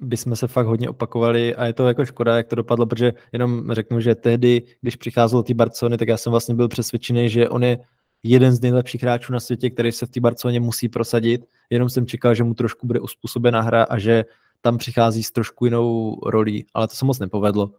bychom 0.01 0.37
se 0.37 0.49
fakt 0.49 0.67
hodně 0.67 0.89
opakovali 0.89 1.55
a 1.55 1.67
je 1.67 1.73
to 1.73 1.89
jako 1.89 2.05
škoda, 2.05 2.37
jak 2.37 2.47
to 2.47 2.57
dopadlo, 2.57 2.87
protože 2.87 3.13
jenom 3.33 3.73
řeknu, 3.73 4.01
že 4.01 4.15
tehdy, 4.15 4.63
když 4.81 4.97
přicházel 4.97 5.39
do 5.39 5.43
té 5.43 5.55
Barcelony, 5.55 5.99
tak 5.99 6.09
já 6.09 6.17
jsem 6.17 6.31
vlastně 6.31 6.55
byl 6.55 6.69
přesvědčený, 6.69 7.29
že 7.29 7.49
on 7.49 7.65
je 7.65 7.79
jeden 8.23 8.53
z 8.53 8.61
nejlepších 8.61 9.03
hráčů 9.03 9.33
na 9.33 9.41
světě, 9.41 9.71
který 9.71 9.93
se 9.93 10.07
v 10.07 10.11
té 10.11 10.21
Barceloně 10.21 10.61
musí 10.61 10.89
prosadit, 10.89 11.45
jenom 11.71 11.89
jsem 11.89 12.07
čekal, 12.07 12.35
že 12.35 12.45
mu 12.45 12.55
trošku 12.55 12.87
bude 12.87 13.01
uspůsobená 13.01 13.61
hra 13.61 13.83
a 13.83 13.99
že 13.99 14.25
tam 14.65 14.79
přichází 14.79 15.23
s 15.23 15.31
trošku 15.31 15.65
jinou 15.65 16.19
rolí, 16.27 16.67
ale 16.75 16.89
to 16.89 16.97
se 16.97 17.05
moc 17.05 17.19
nepovedlo. 17.19 17.71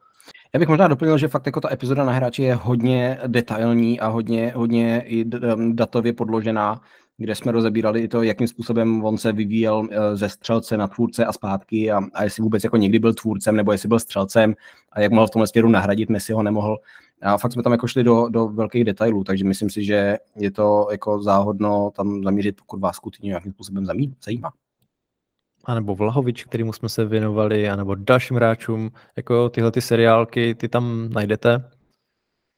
Já 0.54 0.60
bych 0.60 0.68
možná 0.70 0.88
doplnil, 0.88 1.18
že 1.18 1.28
fakt 1.28 1.46
jako 1.46 1.62
ta 1.62 1.74
epizoda 1.74 2.06
na 2.06 2.12
hráči 2.12 2.44
je 2.44 2.56
hodně 2.56 3.20
detailní 3.28 4.00
a 4.00 4.08
hodně, 4.08 4.54
hodně 4.56 5.04
i 5.06 5.26
datově 5.74 6.14
podložená, 6.14 6.82
kde 7.18 7.36
jsme 7.36 7.52
rozebírali 7.52 8.02
i 8.02 8.08
to, 8.08 8.24
jakým 8.24 8.48
způsobem 8.48 9.06
on 9.06 9.18
se 9.18 9.32
vyvíjel 9.32 9.88
eh, 9.92 10.16
ze 10.16 10.30
střelce 10.30 10.78
na 10.78 10.88
tvůrce 10.88 11.26
a 11.26 11.34
zpátky 11.34 11.92
a, 11.92 12.02
a 12.14 12.24
jestli 12.24 12.44
vůbec 12.44 12.64
jako 12.64 12.78
někdy 12.78 13.00
byl 13.00 13.14
tvůrcem 13.14 13.56
nebo 13.56 13.72
jestli 13.72 13.90
byl 13.90 14.00
střelcem 14.00 14.56
a 14.92 15.02
jak 15.02 15.12
mohl 15.12 15.28
v 15.28 15.32
tomhle 15.32 15.48
směru 15.48 15.70
nahradit, 15.70 16.10
Messi 16.10 16.34
ho 16.34 16.44
nemohl. 16.44 16.78
A 17.22 17.38
fakt 17.38 17.52
jsme 17.52 17.64
tam 17.64 17.72
jako 17.72 17.88
šli 17.88 18.04
do, 18.04 18.30
do 18.30 18.48
velkých 18.48 18.84
detailů, 18.84 19.24
takže 19.24 19.46
myslím 19.46 19.70
si, 19.70 19.84
že 19.84 20.18
je 20.36 20.52
to 20.52 20.88
jako 20.92 21.22
záhodno 21.22 21.92
tam 21.96 22.24
zamířit, 22.24 22.56
pokud 22.56 22.80
vás 22.80 22.96
skutečně 22.96 23.28
nějakým 23.28 23.52
způsobem 23.52 23.86
zajímá 24.26 24.52
anebo 25.66 25.96
Vlahovič, 25.96 26.44
kterýmu 26.44 26.74
jsme 26.74 26.90
se 26.90 27.06
věnovali, 27.06 27.70
anebo 27.70 27.96
dalším 27.96 28.36
hráčům, 28.36 28.92
jako 29.18 29.50
tyhle 29.50 29.72
ty 29.72 29.82
seriálky, 29.82 30.56
ty 30.56 30.70
tam 30.70 31.10
najdete 31.10 31.70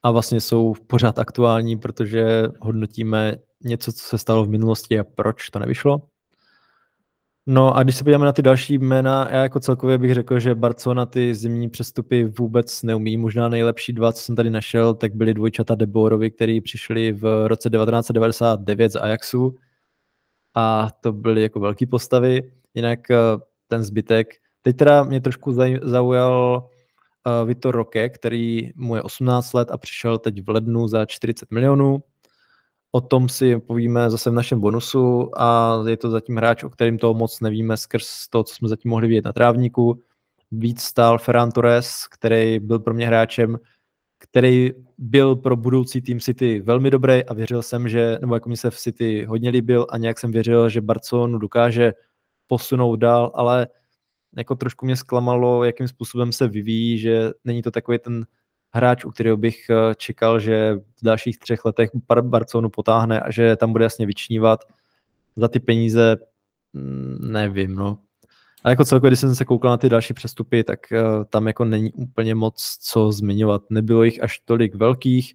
a 0.02 0.10
vlastně 0.10 0.40
jsou 0.40 0.74
pořád 0.86 1.18
aktuální, 1.18 1.78
protože 1.78 2.42
hodnotíme 2.60 3.36
něco, 3.64 3.92
co 3.92 4.04
se 4.04 4.18
stalo 4.18 4.44
v 4.44 4.48
minulosti 4.48 4.98
a 4.98 5.04
proč 5.04 5.50
to 5.50 5.58
nevyšlo. 5.58 6.02
No 7.50 7.76
a 7.76 7.82
když 7.82 7.96
se 7.96 8.04
podíváme 8.04 8.24
na 8.24 8.32
ty 8.32 8.42
další 8.42 8.78
jména, 8.78 9.28
já 9.30 9.42
jako 9.42 9.60
celkově 9.60 9.98
bych 9.98 10.14
řekl, 10.14 10.40
že 10.40 10.54
Barcelona 10.54 11.06
ty 11.06 11.34
zimní 11.34 11.68
přestupy 11.70 12.24
vůbec 12.24 12.82
neumí. 12.82 13.16
Možná 13.16 13.48
nejlepší 13.48 13.92
dva, 13.92 14.12
co 14.12 14.22
jsem 14.22 14.36
tady 14.36 14.50
našel, 14.50 14.94
tak 14.94 15.14
byly 15.14 15.34
dvojčata 15.34 15.74
Deborovi, 15.74 16.30
který 16.30 16.60
přišli 16.60 17.12
v 17.12 17.48
roce 17.48 17.70
1999 17.70 18.92
z 18.92 18.96
Ajaxu 18.96 19.56
a 20.54 20.88
to 21.00 21.12
byly 21.12 21.42
jako 21.42 21.60
velké 21.60 21.86
postavy. 21.86 22.52
Jinak 22.78 23.10
eh, 23.10 23.16
ten 23.68 23.84
zbytek. 23.84 24.28
Teď 24.62 24.76
teda 24.76 25.04
mě 25.04 25.20
trošku 25.20 25.56
zaujal 25.82 26.62
uh, 27.26 27.48
Vitor 27.48 27.76
Roque, 27.76 28.08
který 28.08 28.70
mu 28.74 28.96
je 28.96 29.02
18 29.02 29.52
let 29.52 29.70
a 29.70 29.78
přišel 29.78 30.18
teď 30.18 30.46
v 30.46 30.48
lednu 30.48 30.88
za 30.88 31.06
40 31.06 31.50
milionů. 31.50 32.02
O 32.92 33.00
tom 33.00 33.28
si 33.28 33.58
povíme 33.60 34.10
zase 34.10 34.30
v 34.30 34.34
našem 34.34 34.60
bonusu 34.60 35.30
a 35.40 35.78
je 35.88 35.96
to 35.96 36.10
zatím 36.10 36.36
hráč, 36.36 36.64
o 36.64 36.70
kterým 36.70 36.98
toho 36.98 37.14
moc 37.14 37.40
nevíme 37.40 37.76
skrz 37.76 38.28
to, 38.30 38.44
co 38.44 38.54
jsme 38.54 38.68
zatím 38.68 38.90
mohli 38.90 39.08
vidět 39.08 39.24
na 39.24 39.32
trávníku. 39.32 40.02
Víc 40.50 40.82
stál 40.82 41.18
Ferran 41.18 41.50
Torres, 41.50 42.06
který 42.10 42.58
byl 42.58 42.78
pro 42.78 42.94
mě 42.94 43.06
hráčem, 43.06 43.58
který 44.18 44.70
byl 44.98 45.36
pro 45.36 45.56
budoucí 45.56 46.02
tým 46.02 46.20
City 46.20 46.60
velmi 46.60 46.90
dobrý 46.90 47.24
a 47.24 47.34
věřil 47.34 47.62
jsem, 47.62 47.88
že, 47.88 48.18
nebo 48.20 48.34
jako 48.34 48.48
mi 48.48 48.56
se 48.56 48.70
v 48.70 48.78
City 48.78 49.24
hodně 49.24 49.50
líbil 49.50 49.86
a 49.90 49.98
nějak 49.98 50.18
jsem 50.18 50.32
věřil, 50.32 50.68
že 50.68 50.80
Barcelonu 50.80 51.38
dokáže 51.38 51.92
posunout 52.48 52.96
dál, 52.96 53.32
ale 53.34 53.68
jako 54.36 54.54
trošku 54.54 54.86
mě 54.86 54.96
zklamalo, 54.96 55.64
jakým 55.64 55.88
způsobem 55.88 56.32
se 56.32 56.48
vyvíjí, 56.48 56.98
že 56.98 57.30
není 57.44 57.62
to 57.62 57.70
takový 57.70 57.98
ten 57.98 58.26
hráč, 58.70 59.04
u 59.04 59.10
kterého 59.10 59.36
bych 59.36 59.70
eh, 59.70 59.94
čekal, 59.94 60.40
že 60.40 60.74
v 60.74 61.04
dalších 61.04 61.38
třech 61.38 61.64
letech 61.64 61.90
Barcelonu 62.22 62.70
potáhne 62.70 63.20
a 63.20 63.30
že 63.30 63.56
tam 63.56 63.72
bude 63.72 63.84
jasně 63.84 64.06
vyčnívat. 64.06 64.64
Za 65.36 65.48
ty 65.48 65.60
peníze 65.60 66.16
mm, 66.72 67.18
nevím, 67.20 67.74
no. 67.74 67.98
A 68.64 68.70
jako 68.70 68.84
celkově, 68.84 69.10
když 69.10 69.20
jsem 69.20 69.34
se 69.34 69.44
koukal 69.44 69.70
na 69.70 69.76
ty 69.76 69.88
další 69.88 70.14
přestupy, 70.14 70.64
tak 70.64 70.80
uh, 70.92 71.24
tam 71.24 71.46
jako 71.46 71.64
není 71.64 71.92
úplně 71.92 72.34
moc 72.34 72.78
co 72.80 73.12
zmiňovat. 73.12 73.62
Nebylo 73.70 74.04
jich 74.04 74.22
až 74.22 74.38
tolik 74.44 74.74
velkých. 74.74 75.34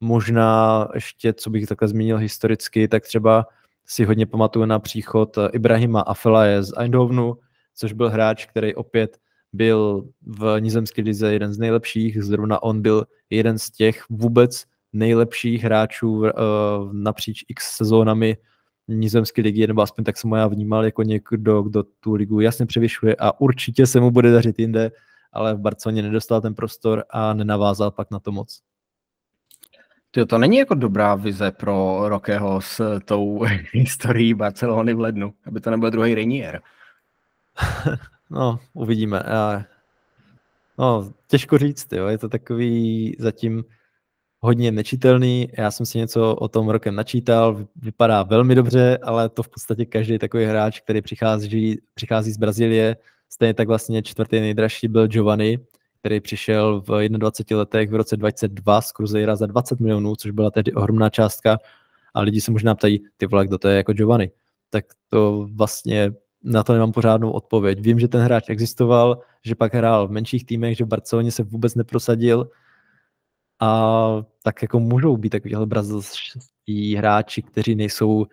Možná 0.00 0.88
ještě, 0.94 1.32
co 1.32 1.50
bych 1.50 1.66
takhle 1.66 1.88
zmínil 1.88 2.18
historicky, 2.18 2.88
tak 2.88 3.02
třeba 3.02 3.46
si 3.86 4.04
hodně 4.04 4.26
pamatuju 4.26 4.64
na 4.64 4.78
příchod 4.78 5.38
eh, 5.38 5.48
Ibrahima 5.52 6.00
Afelaje 6.00 6.62
z 6.62 6.72
Eindhovenu, 6.76 7.34
což 7.74 7.92
byl 7.92 8.10
hráč, 8.10 8.46
který 8.46 8.74
opět 8.74 9.18
byl 9.52 10.08
v 10.22 10.60
nizemské 10.60 11.02
lize 11.02 11.32
jeden 11.32 11.52
z 11.52 11.58
nejlepších, 11.58 12.22
zrovna 12.22 12.62
on 12.62 12.82
byl 12.82 13.06
jeden 13.30 13.58
z 13.58 13.70
těch 13.70 14.04
vůbec 14.10 14.64
nejlepších 14.92 15.64
hráčů 15.64 16.18
uh, 16.18 16.28
napříč 16.92 17.44
x 17.48 17.76
sezónami 17.76 18.36
nizemské 18.88 19.42
ligy, 19.42 19.66
nebo 19.66 19.82
aspoň 19.82 20.04
tak 20.04 20.16
jsem 20.16 20.30
ho 20.30 20.36
já 20.36 20.46
vnímal 20.46 20.84
jako 20.84 21.02
někdo, 21.02 21.62
kdo 21.62 21.82
tu 22.00 22.14
ligu 22.14 22.40
jasně 22.40 22.66
převyšuje 22.66 23.16
a 23.18 23.40
určitě 23.40 23.86
se 23.86 24.00
mu 24.00 24.10
bude 24.10 24.32
dařit 24.32 24.58
jinde, 24.58 24.90
ale 25.32 25.54
v 25.54 25.58
Barceloně 25.58 26.02
nedostal 26.02 26.40
ten 26.40 26.54
prostor 26.54 27.04
a 27.10 27.34
nenavázal 27.34 27.90
pak 27.90 28.10
na 28.10 28.18
to 28.18 28.32
moc. 28.32 28.60
Tyjo, 30.14 30.26
to 30.26 30.38
není 30.38 30.56
jako 30.56 30.74
dobrá 30.74 31.14
vize 31.14 31.50
pro 31.50 32.08
Rokeho 32.08 32.60
s 32.60 33.00
tou 33.04 33.44
historií 33.72 34.34
Barcelony 34.34 34.94
v 34.94 35.00
lednu, 35.00 35.34
aby 35.46 35.60
to 35.60 35.70
nebyl 35.70 35.90
druhý 35.90 36.14
Rainier. 36.14 36.60
no, 38.30 38.58
uvidíme. 38.74 39.22
No, 40.78 41.12
těžko 41.28 41.58
říct, 41.58 41.92
jo. 41.92 42.06
je 42.06 42.18
to 42.18 42.28
takový 42.28 43.16
zatím 43.18 43.64
hodně 44.40 44.72
nečitelný. 44.72 45.48
Já 45.58 45.70
jsem 45.70 45.86
si 45.86 45.98
něco 45.98 46.34
o 46.34 46.48
tom 46.48 46.68
rokem 46.68 46.94
načítal, 46.94 47.66
vypadá 47.76 48.22
velmi 48.22 48.54
dobře, 48.54 48.98
ale 49.02 49.28
to 49.28 49.42
v 49.42 49.48
podstatě 49.48 49.84
každý 49.84 50.18
takový 50.18 50.44
hráč, 50.44 50.80
který 50.80 51.02
přichází, 51.02 51.78
přichází 51.94 52.32
z 52.32 52.38
Brazílie, 52.38 52.96
stejně 53.28 53.54
tak 53.54 53.68
vlastně 53.68 54.02
čtvrtý 54.02 54.40
nejdražší 54.40 54.88
byl 54.88 55.08
Giovanni, 55.08 55.58
který 56.04 56.20
přišel 56.20 56.80
v 56.80 57.08
21 57.08 57.58
letech 57.58 57.90
v 57.90 57.94
roce 57.94 58.16
2002 58.16 58.80
z 58.80 58.92
Cruzeira 58.92 59.36
za 59.36 59.46
20 59.46 59.80
milionů, 59.80 60.16
což 60.16 60.30
byla 60.30 60.50
tehdy 60.50 60.72
ohromná 60.72 61.10
částka. 61.10 61.58
A 62.14 62.20
lidi 62.20 62.40
se 62.40 62.50
možná 62.52 62.74
ptají, 62.74 63.00
ty 63.16 63.26
vole, 63.26 63.46
kdo 63.46 63.58
to 63.58 63.68
je 63.68 63.76
jako 63.76 63.92
Giovanni. 63.92 64.30
Tak 64.70 64.84
to 65.08 65.48
vlastně 65.52 66.12
na 66.42 66.62
to 66.62 66.72
nemám 66.72 66.92
pořádnou 66.92 67.30
odpověď. 67.30 67.80
Vím, 67.80 68.00
že 68.00 68.08
ten 68.08 68.20
hráč 68.20 68.44
existoval, 68.48 69.20
že 69.44 69.54
pak 69.54 69.74
hrál 69.74 70.08
v 70.08 70.10
menších 70.10 70.46
týmech, 70.46 70.76
že 70.76 70.84
v 70.84 70.88
Barceloně 70.88 71.32
se 71.32 71.42
vůbec 71.42 71.74
neprosadil 71.74 72.50
a 73.60 74.22
tak 74.42 74.62
jako 74.62 74.80
můžou 74.80 75.16
být 75.16 75.30
takovýhle 75.30 75.66
brazilští 75.66 76.94
hráči, 76.96 77.42
kteří 77.42 77.74
nejsou 77.74 78.26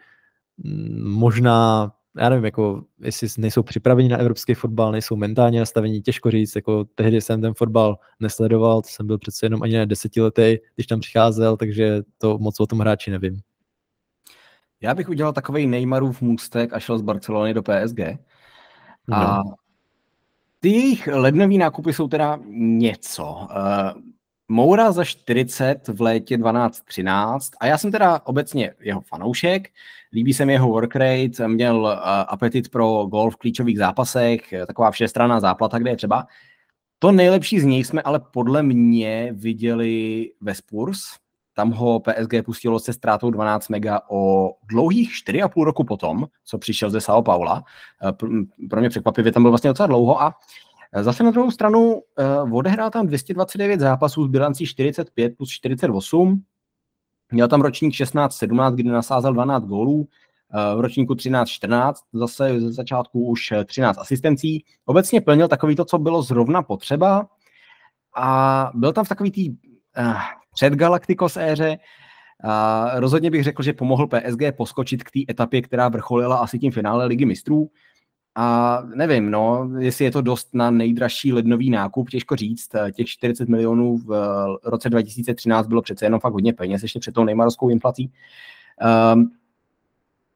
mm, 0.58 1.12
možná, 1.12 1.92
já 2.18 2.30
nevím, 2.30 2.46
jako 2.46 2.84
jestli 3.00 3.28
nejsou 3.38 3.64
připraveni 3.64 4.10
na 4.10 4.18
evropský 4.18 4.54
fotbal, 4.54 4.92
nejsou 4.92 5.16
mentálně 5.16 5.60
nastavení, 5.60 6.02
těžko 6.02 6.32
říct, 6.32 6.56
jako 6.56 6.86
tehdy 6.96 7.22
jsem 7.22 7.42
ten 7.42 7.54
fotbal 7.54 7.98
nesledoval, 8.20 8.82
to 8.82 8.88
jsem 8.90 9.08
byl 9.08 9.18
přece 9.18 9.46
jenom 9.46 9.64
ani 9.64 9.74
ne 9.74 9.86
desetiletý, 9.86 10.58
když 10.76 10.88
tam 10.88 11.00
přicházel, 11.00 11.58
takže 11.58 12.02
to 12.18 12.38
moc 12.38 12.60
o 12.60 12.68
tom 12.68 12.80
hráči 12.80 13.12
nevím. 13.12 13.42
Já 14.82 14.96
bych 14.96 15.10
udělal 15.10 15.34
takový 15.34 15.68
Neymarův 15.68 16.22
můstek 16.22 16.74
a 16.74 16.80
šel 16.80 16.98
z 16.98 17.02
Barcelony 17.02 17.54
do 17.54 17.64
PSG. 17.64 18.00
A 19.12 19.38
no. 19.38 19.44
ty 20.60 20.70
jejich 20.70 21.08
lednový 21.08 21.58
nákupy 21.58 21.94
jsou 21.94 22.08
teda 22.08 22.40
něco. 22.58 23.48
Moura 24.52 24.92
za 24.92 25.04
40 25.04 25.88
v 25.88 26.02
létě 26.02 26.38
12-13 26.38 27.40
a 27.60 27.66
já 27.66 27.78
jsem 27.78 27.92
teda 27.92 28.22
obecně 28.26 28.74
jeho 28.80 29.02
fanoušek, 29.02 29.70
líbí 30.14 30.34
se 30.34 30.46
mi 30.46 30.54
jeho 30.54 30.68
work 30.70 30.96
rate, 30.96 31.48
měl 31.48 31.78
uh, 31.78 31.92
apetit 32.28 32.70
pro 32.70 33.06
gol 33.06 33.32
v 33.32 33.36
klíčových 33.36 33.78
zápasech, 33.78 34.54
taková 34.68 34.92
všestranná 34.92 35.40
záplata, 35.40 35.80
kde 35.80 35.92
je 35.92 35.98
třeba. 35.98 36.28
To 37.00 37.12
nejlepší 37.12 37.60
z 37.60 37.66
něj 37.66 37.84
jsme 37.84 38.02
ale 38.02 38.22
podle 38.34 38.64
mě 38.64 39.30
viděli 39.34 40.32
ve 40.42 40.56
Spurs, 40.56 41.00
tam 41.54 41.72
ho 41.72 42.00
PSG 42.00 42.46
pustilo 42.46 42.80
se 42.80 42.94
ztrátou 42.94 43.30
12 43.30 43.70
mega 43.70 44.02
o 44.10 44.52
dlouhých 44.64 45.12
4,5 45.28 45.64
roku 45.64 45.84
potom, 45.84 46.26
co 46.46 46.58
přišel 46.58 46.90
ze 46.90 46.98
São 46.98 47.24
Paula. 47.24 47.64
Eh, 48.08 48.12
pro 48.70 48.80
mě 48.80 48.90
překvapivě 48.90 49.32
tam 49.32 49.44
byl 49.44 49.52
vlastně 49.52 49.70
docela 49.70 49.88
dlouho 49.88 50.22
a 50.22 50.34
eh, 50.34 50.34
Zase 51.00 51.24
na 51.24 51.32
druhou 51.32 51.52
stranu 51.52 51.94
uh, 51.94 52.58
odehrál 52.58 52.90
tam 52.90 53.08
229 53.08 53.80
zápasů 53.80 54.26
s 54.26 54.28
bilancí 54.28 54.66
45 54.66 55.38
plus 55.38 55.50
48. 55.50 56.44
Měl 57.32 57.48
tam 57.48 57.62
ročník 57.62 57.94
16-17, 57.94 58.76
kdy 58.76 58.84
nasázel 58.84 59.34
12 59.34 59.66
gólů. 59.66 59.94
Uh, 59.94 60.06
v 60.78 60.80
ročníku 60.80 61.14
13-14 61.14 61.94
zase 62.14 62.60
ze 62.60 62.72
začátku 62.72 63.28
už 63.28 63.54
13 63.66 63.98
asistencí. 63.98 64.66
Obecně 64.86 65.22
plnil 65.22 65.48
takový 65.48 65.76
to, 65.76 65.86
co 65.86 65.98
bylo 65.98 66.22
zrovna 66.22 66.62
potřeba. 66.62 67.28
A 68.18 68.72
byl 68.74 68.94
tam 68.94 69.06
v 69.06 69.10
takový 69.10 69.32
tý 69.32 69.50
uh, 69.50 69.56
před 70.54 70.74
Galacticos 70.74 71.38
éře. 71.38 71.78
A 72.44 72.92
rozhodně 73.00 73.32
bych 73.32 73.44
řekl, 73.44 73.64
že 73.64 73.74
pomohl 73.74 74.08
PSG 74.08 74.58
poskočit 74.58 75.04
k 75.04 75.12
té 75.12 75.20
etapě, 75.30 75.62
která 75.62 75.90
vrcholila 75.90 76.38
asi 76.38 76.60
tím 76.60 76.72
finále 76.72 77.06
Ligy 77.06 77.26
mistrů. 77.26 77.70
A 78.36 78.80
nevím, 78.96 79.32
no, 79.32 79.70
jestli 79.80 80.06
je 80.06 80.12
to 80.12 80.22
dost 80.22 80.50
na 80.54 80.72
nejdražší 80.72 81.34
lednový 81.34 81.70
nákup, 81.70 82.10
těžko 82.10 82.36
říct. 82.36 82.70
Těch 82.94 83.08
40 83.08 83.50
milionů 83.50 83.98
v 83.98 84.46
roce 84.64 84.90
2013 84.90 85.68
bylo 85.68 85.82
přece 85.82 86.06
jenom 86.06 86.20
fakt 86.20 86.34
hodně 86.34 86.54
peněz, 86.54 86.82
ještě 86.82 87.00
před 87.00 87.14
tou 87.14 87.24
nejmarovskou 87.24 87.70
inflací. 87.70 88.12
Um, 89.14 89.32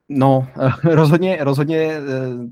No, 0.10 0.48
rozhodně, 0.84 1.38
rozhodně 1.42 1.78
eh, 1.78 2.02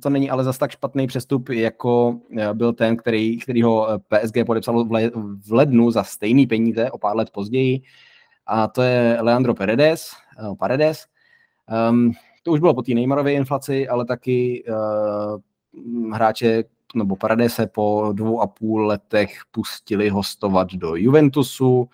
to 0.03 0.09
není 0.09 0.29
ale 0.29 0.43
zas 0.43 0.57
tak 0.57 0.71
špatný 0.71 1.07
přestup, 1.07 1.49
jako 1.49 2.19
eh, 2.37 2.53
byl 2.53 2.73
ten, 2.73 2.97
který, 2.97 3.39
který 3.39 3.61
ho 3.61 3.89
eh, 3.89 3.97
PSG 3.97 4.35
podepsalo 4.45 4.85
v 5.47 5.51
lednu 5.51 5.91
za 5.91 6.03
stejný 6.03 6.47
peníze 6.47 6.91
o 6.91 6.97
pár 6.97 7.15
let 7.15 7.29
později. 7.29 7.81
A 8.47 8.67
to 8.67 8.81
je 8.81 9.17
Leandro 9.21 9.53
Paredes. 9.53 10.11
Paredes. 10.59 11.05
Um, 11.89 12.11
to 12.43 12.51
už 12.51 12.59
bylo 12.59 12.73
po 12.73 12.81
té 12.81 12.93
Neymarové 12.93 13.33
inflaci, 13.33 13.87
ale 13.87 14.05
taky 14.05 14.63
uh, 14.67 16.13
hráče 16.13 16.63
nebo 16.95 17.15
Paredes 17.15 17.53
se 17.53 17.67
po 17.67 18.09
dvou 18.13 18.41
a 18.41 18.47
půl 18.47 18.85
letech 18.85 19.39
pustili 19.51 20.09
hostovat 20.09 20.73
do 20.73 20.95
Juventusu 20.95 21.89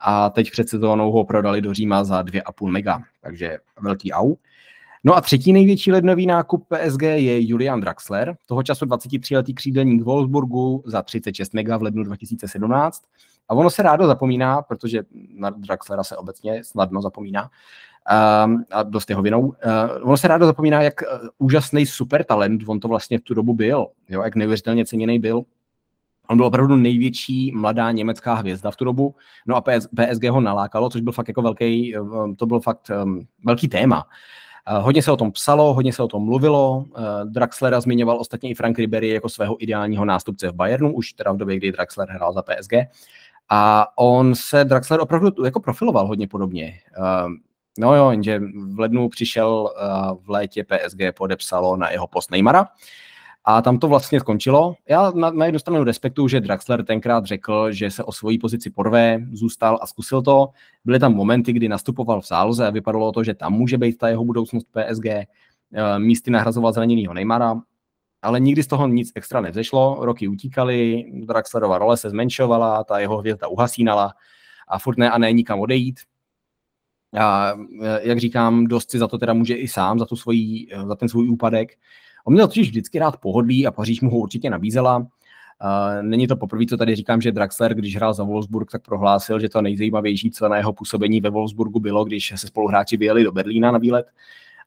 a 0.00 0.30
teď 0.30 0.50
před 0.50 0.68
sezónou 0.68 1.12
ho 1.12 1.24
prodali 1.24 1.60
do 1.60 1.74
Říma 1.74 2.04
za 2.04 2.22
2,5 2.22 2.70
mega, 2.70 3.02
takže 3.20 3.58
velký 3.80 4.12
au. 4.12 4.34
No 5.04 5.16
a 5.16 5.20
třetí 5.20 5.52
největší 5.52 5.92
lednový 5.92 6.26
nákup 6.26 6.66
PSG 6.68 7.02
je 7.02 7.48
Julian 7.48 7.80
Draxler, 7.80 8.36
toho 8.46 8.62
času 8.62 8.84
23-letý 8.84 9.54
křídelník 9.54 10.02
Wolfsburgu 10.02 10.82
za 10.86 11.02
36 11.02 11.54
mega 11.54 11.76
v 11.76 11.82
lednu 11.82 12.04
2017. 12.04 13.02
A 13.48 13.54
ono 13.54 13.70
se 13.70 13.82
rádo 13.82 14.06
zapomíná, 14.06 14.62
protože 14.62 15.02
na 15.34 15.50
Draxlera 15.50 16.04
se 16.04 16.16
obecně 16.16 16.64
snadno 16.64 17.02
zapomíná, 17.02 17.50
um, 18.46 18.64
a 18.70 18.82
dost 18.82 19.10
jeho 19.10 19.22
vinou. 19.22 19.40
Uh, 19.40 19.54
ono 20.02 20.16
se 20.16 20.28
rádo 20.28 20.46
zapomíná, 20.46 20.82
jak 20.82 20.94
uh, 21.02 21.28
úžasný 21.38 21.86
super 21.86 22.24
talent 22.24 22.62
on 22.66 22.80
to 22.80 22.88
vlastně 22.88 23.18
v 23.18 23.22
tu 23.22 23.34
dobu 23.34 23.54
byl, 23.54 23.86
jo, 24.08 24.22
jak 24.22 24.36
neuvěřitelně 24.36 24.86
ceněný 24.86 25.18
byl. 25.18 25.42
On 26.28 26.36
byl 26.36 26.46
opravdu 26.46 26.76
největší 26.76 27.52
mladá 27.52 27.90
německá 27.90 28.34
hvězda 28.34 28.70
v 28.70 28.76
tu 28.76 28.84
dobu, 28.84 29.14
no 29.46 29.56
a 29.56 29.60
PSG 29.60 30.24
ho 30.30 30.40
nalákalo, 30.40 30.90
což 30.90 31.00
byl 31.00 31.12
fakt 31.12 31.28
jako 31.28 31.42
velký, 31.42 31.94
to 32.36 32.46
byl 32.46 32.60
fakt 32.60 32.90
um, 33.04 33.26
velký 33.44 33.68
téma. 33.68 34.06
Eh, 34.66 34.78
hodně 34.78 35.02
se 35.02 35.12
o 35.12 35.16
tom 35.16 35.32
psalo, 35.32 35.74
hodně 35.74 35.92
se 35.92 36.02
o 36.02 36.08
tom 36.08 36.24
mluvilo. 36.24 36.84
Eh, 36.96 37.00
Draxlera 37.24 37.80
zmiňoval 37.80 38.20
ostatně 38.20 38.50
i 38.50 38.54
Frank 38.54 38.78
Ribery 38.78 39.08
jako 39.08 39.28
svého 39.28 39.62
ideálního 39.62 40.04
nástupce 40.04 40.50
v 40.50 40.54
Bayernu, 40.54 40.94
už 40.94 41.12
teda 41.12 41.32
v 41.32 41.36
době, 41.36 41.56
kdy 41.56 41.72
Draxler 41.72 42.08
hrál 42.08 42.32
za 42.32 42.42
PSG. 42.42 42.72
A 43.48 43.86
on 43.98 44.34
se, 44.34 44.64
Draxler 44.64 45.00
opravdu 45.00 45.44
jako 45.44 45.60
profiloval 45.60 46.06
hodně 46.06 46.28
podobně. 46.28 46.80
Eh, 46.98 47.28
no 47.78 47.94
jo, 47.94 48.10
jenže 48.10 48.40
v 48.74 48.78
lednu 48.78 49.08
přišel 49.08 49.70
v 50.22 50.30
létě 50.30 50.64
PSG, 50.64 50.98
podepsalo 51.16 51.76
na 51.76 51.90
jeho 51.90 52.06
post 52.06 52.30
Neymara. 52.30 52.68
A 53.46 53.62
tam 53.62 53.78
to 53.78 53.88
vlastně 53.88 54.20
skončilo. 54.20 54.74
Já 54.88 55.10
na, 55.10 55.30
na 55.30 55.46
jednu 55.46 55.58
stranu 55.58 55.84
respektuju, 55.84 56.28
že 56.28 56.40
Draxler 56.40 56.84
tenkrát 56.84 57.24
řekl, 57.24 57.72
že 57.72 57.90
se 57.90 58.04
o 58.04 58.12
svoji 58.12 58.38
pozici 58.38 58.70
porve, 58.70 59.18
zůstal 59.32 59.78
a 59.82 59.86
zkusil 59.86 60.22
to. 60.22 60.48
Byly 60.84 60.98
tam 60.98 61.14
momenty, 61.14 61.52
kdy 61.52 61.68
nastupoval 61.68 62.20
v 62.20 62.28
záloze 62.28 62.66
a 62.66 62.70
vypadalo 62.70 63.12
to, 63.12 63.24
že 63.24 63.34
tam 63.34 63.52
může 63.52 63.78
být 63.78 63.98
ta 63.98 64.08
jeho 64.08 64.24
budoucnost 64.24 64.66
PSG. 64.70 65.06
Eh, 65.06 65.98
místy 65.98 66.30
nahrazoval 66.30 66.72
zraněnýho 66.72 67.14
Neymara, 67.14 67.60
ale 68.22 68.40
nikdy 68.40 68.62
z 68.62 68.66
toho 68.66 68.88
nic 68.88 69.12
extra 69.14 69.40
nevzešlo. 69.40 69.98
Roky 70.00 70.28
utíkaly, 70.28 71.04
Draxlerova 71.12 71.78
role 71.78 71.96
se 71.96 72.10
zmenšovala, 72.10 72.84
ta 72.84 72.98
jeho 72.98 73.18
hvězda 73.18 73.48
uhasínala 73.48 74.14
a 74.68 74.78
furt 74.78 74.98
ne 74.98 75.10
a 75.10 75.18
ne 75.18 75.32
nikam 75.32 75.60
odejít. 75.60 76.00
A 77.20 77.54
eh, 77.82 78.00
jak 78.02 78.18
říkám, 78.18 78.66
dost 78.66 78.90
si 78.90 78.98
za 78.98 79.08
to 79.08 79.18
teda 79.18 79.34
může 79.34 79.54
i 79.54 79.68
sám, 79.68 79.98
za, 79.98 80.06
tu 80.06 80.16
svojí, 80.16 80.68
eh, 80.72 80.86
za 80.86 80.94
ten 80.94 81.08
svůj 81.08 81.28
úpadek. 81.28 81.72
On 82.24 82.34
měl 82.34 82.48
totiž 82.48 82.68
vždycky 82.68 82.98
rád 82.98 83.16
pohodlí 83.16 83.66
a 83.66 83.70
Paříž 83.70 84.00
mu 84.00 84.10
ho 84.10 84.18
určitě 84.18 84.50
nabízela. 84.50 85.06
Uh, 85.64 86.02
není 86.02 86.26
to 86.26 86.36
poprvé, 86.36 86.66
co 86.66 86.76
tady 86.76 86.94
říkám, 86.94 87.20
že 87.20 87.32
Draxler, 87.32 87.74
když 87.74 87.96
hrál 87.96 88.14
za 88.14 88.24
Wolfsburg, 88.24 88.70
tak 88.70 88.82
prohlásil, 88.82 89.40
že 89.40 89.48
to 89.48 89.62
nejzajímavější, 89.62 90.30
co 90.30 90.48
na 90.48 90.56
jeho 90.56 90.72
působení 90.72 91.20
ve 91.20 91.30
Wolfsburgu 91.30 91.80
bylo, 91.80 92.04
když 92.04 92.32
se 92.36 92.46
spoluhráči 92.46 92.96
vyjeli 92.96 93.24
do 93.24 93.32
Berlína 93.32 93.70
na 93.70 93.78
výlet. 93.78 94.06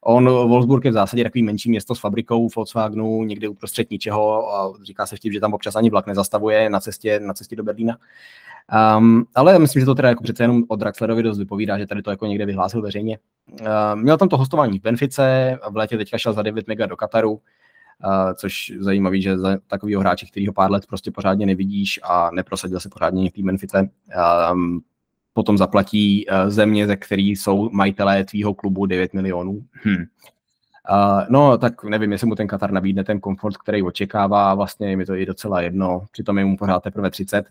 On, 0.00 0.24
Wolfsburg 0.24 0.84
je 0.84 0.90
v 0.90 0.94
zásadě 0.94 1.24
takový 1.24 1.42
menší 1.42 1.70
město 1.70 1.94
s 1.94 2.00
fabrikou 2.00 2.48
Volkswagenu, 2.56 3.24
někde 3.24 3.48
uprostřed 3.48 3.90
ničeho 3.90 4.54
a 4.54 4.72
říká 4.82 5.06
se 5.06 5.16
vtip, 5.16 5.32
že 5.32 5.40
tam 5.40 5.54
občas 5.54 5.76
ani 5.76 5.90
vlak 5.90 6.06
nezastavuje 6.06 6.70
na 6.70 6.80
cestě, 6.80 7.20
na 7.20 7.34
cestě 7.34 7.56
do 7.56 7.62
Berlína. 7.62 7.98
Um, 8.98 9.24
ale 9.34 9.58
myslím, 9.58 9.80
že 9.80 9.86
to 9.86 9.94
teda 9.94 10.08
jako 10.08 10.22
přece 10.22 10.42
jenom 10.42 10.64
o 10.68 10.76
Draxlerovi 10.76 11.22
dost 11.22 11.38
vypovídá, 11.38 11.78
že 11.78 11.86
tady 11.86 12.02
to 12.02 12.10
jako 12.10 12.26
někde 12.26 12.46
vyhlásil 12.46 12.82
veřejně. 12.82 13.18
Uh, 13.60 13.66
měl 13.94 14.16
tam 14.16 14.28
to 14.28 14.36
hostování 14.36 14.78
v 14.78 14.82
Benfice, 14.82 15.58
v 15.70 15.76
létě 15.76 15.96
teďka 15.96 16.18
šel 16.18 16.32
za 16.32 16.42
9 16.42 16.68
mega 16.68 16.86
do 16.86 16.96
Kataru, 16.96 17.32
uh, 17.32 17.40
což 18.34 18.72
zajímavý, 18.78 19.22
že 19.22 19.38
za 19.38 19.58
takového 19.66 20.00
hráče, 20.00 20.26
kterýho 20.26 20.52
pár 20.52 20.70
let 20.70 20.86
prostě 20.86 21.10
pořádně 21.10 21.46
nevidíš 21.46 22.00
a 22.02 22.30
neprosadil 22.30 22.80
se 22.80 22.88
pořádně 22.88 23.22
někdy 23.22 23.42
Benfice, 23.42 23.90
um, 24.52 24.80
potom 25.32 25.58
zaplatí 25.58 26.26
uh, 26.26 26.50
země, 26.50 26.86
ze 26.86 26.96
který 26.96 27.30
jsou 27.30 27.70
majitelé 27.70 28.24
tvýho 28.24 28.54
klubu 28.54 28.86
9 28.86 29.14
milionů. 29.14 29.64
Hm. 29.84 30.04
Uh, 30.90 31.22
no, 31.28 31.58
tak 31.58 31.84
nevím, 31.84 32.12
jestli 32.12 32.26
mu 32.26 32.34
ten 32.34 32.46
Katar 32.46 32.70
nabídne 32.72 33.04
ten 33.04 33.20
komfort, 33.20 33.56
který 33.56 33.82
očekává, 33.82 34.54
vlastně 34.54 34.90
je 34.90 34.96
mi 34.96 35.06
to 35.06 35.14
i 35.14 35.26
docela 35.26 35.60
jedno, 35.60 36.06
přitom 36.12 36.38
je 36.38 36.44
mu 36.44 36.56
pořád 36.56 36.82
teprve 36.82 37.10
30. 37.10 37.46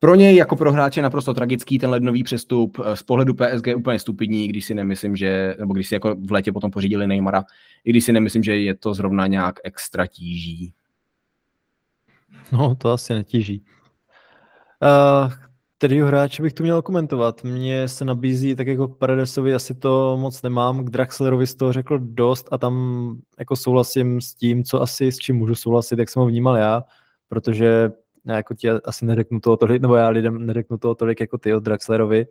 Pro 0.00 0.14
něj 0.14 0.36
jako 0.36 0.56
pro 0.56 0.72
hráče 0.72 1.02
naprosto 1.02 1.34
tragický 1.34 1.78
ten 1.78 1.90
lednový 1.90 2.22
přestup. 2.22 2.80
Eh, 2.84 2.96
z 2.96 3.02
pohledu 3.02 3.34
PSG 3.34 3.66
úplně 3.76 3.98
stupidní, 3.98 4.48
když 4.48 4.64
si 4.64 4.74
nemyslím, 4.74 5.16
že, 5.16 5.56
nebo 5.58 5.74
když 5.74 5.88
si 5.88 5.94
jako 5.94 6.14
v 6.14 6.32
létě 6.32 6.52
potom 6.52 6.70
pořídili 6.70 7.06
Neymara, 7.06 7.44
i 7.84 7.90
když 7.90 8.04
si 8.04 8.12
nemyslím, 8.12 8.42
že 8.42 8.56
je 8.56 8.74
to 8.74 8.94
zrovna 8.94 9.26
nějak 9.26 9.54
extra 9.64 10.06
tíží. 10.06 10.72
No, 12.52 12.74
to 12.74 12.90
asi 12.90 13.14
netíží. 13.14 13.64
Uh, 14.82 15.32
kterýho 15.78 16.06
hráče 16.06 16.42
bych 16.42 16.52
tu 16.52 16.62
měl 16.62 16.82
komentovat? 16.82 17.44
Mně 17.44 17.88
se 17.88 18.04
nabízí, 18.04 18.56
tak 18.56 18.66
jako 18.66 18.88
Paradesovi 18.88 19.54
asi 19.54 19.74
to 19.74 20.16
moc 20.20 20.42
nemám, 20.42 20.84
k 20.84 20.90
Draxlerovi 20.90 21.46
z 21.46 21.54
toho 21.54 21.72
řekl 21.72 21.98
dost 21.98 22.48
a 22.50 22.58
tam 22.58 23.16
jako 23.38 23.56
souhlasím 23.56 24.20
s 24.20 24.34
tím, 24.34 24.64
co 24.64 24.82
asi, 24.82 25.12
s 25.12 25.18
čím 25.18 25.36
můžu 25.36 25.54
souhlasit, 25.54 25.98
jak 25.98 26.08
jsem 26.08 26.20
ho 26.20 26.26
vnímal 26.26 26.56
já, 26.56 26.84
protože 27.28 27.90
já 28.28 28.36
jako 28.36 28.54
ti 28.54 28.70
asi 28.70 29.06
neřeknu 29.06 29.40
toho 29.40 29.56
tolik, 29.56 29.82
nebo 29.82 29.94
já 29.96 30.08
lidem 30.08 30.46
neřeknu 30.46 30.78
toho 30.78 30.94
tolik 30.94 31.20
jako 31.20 31.38
ty 31.38 31.54
o 31.54 31.60
Draxlerovi, 31.60 32.26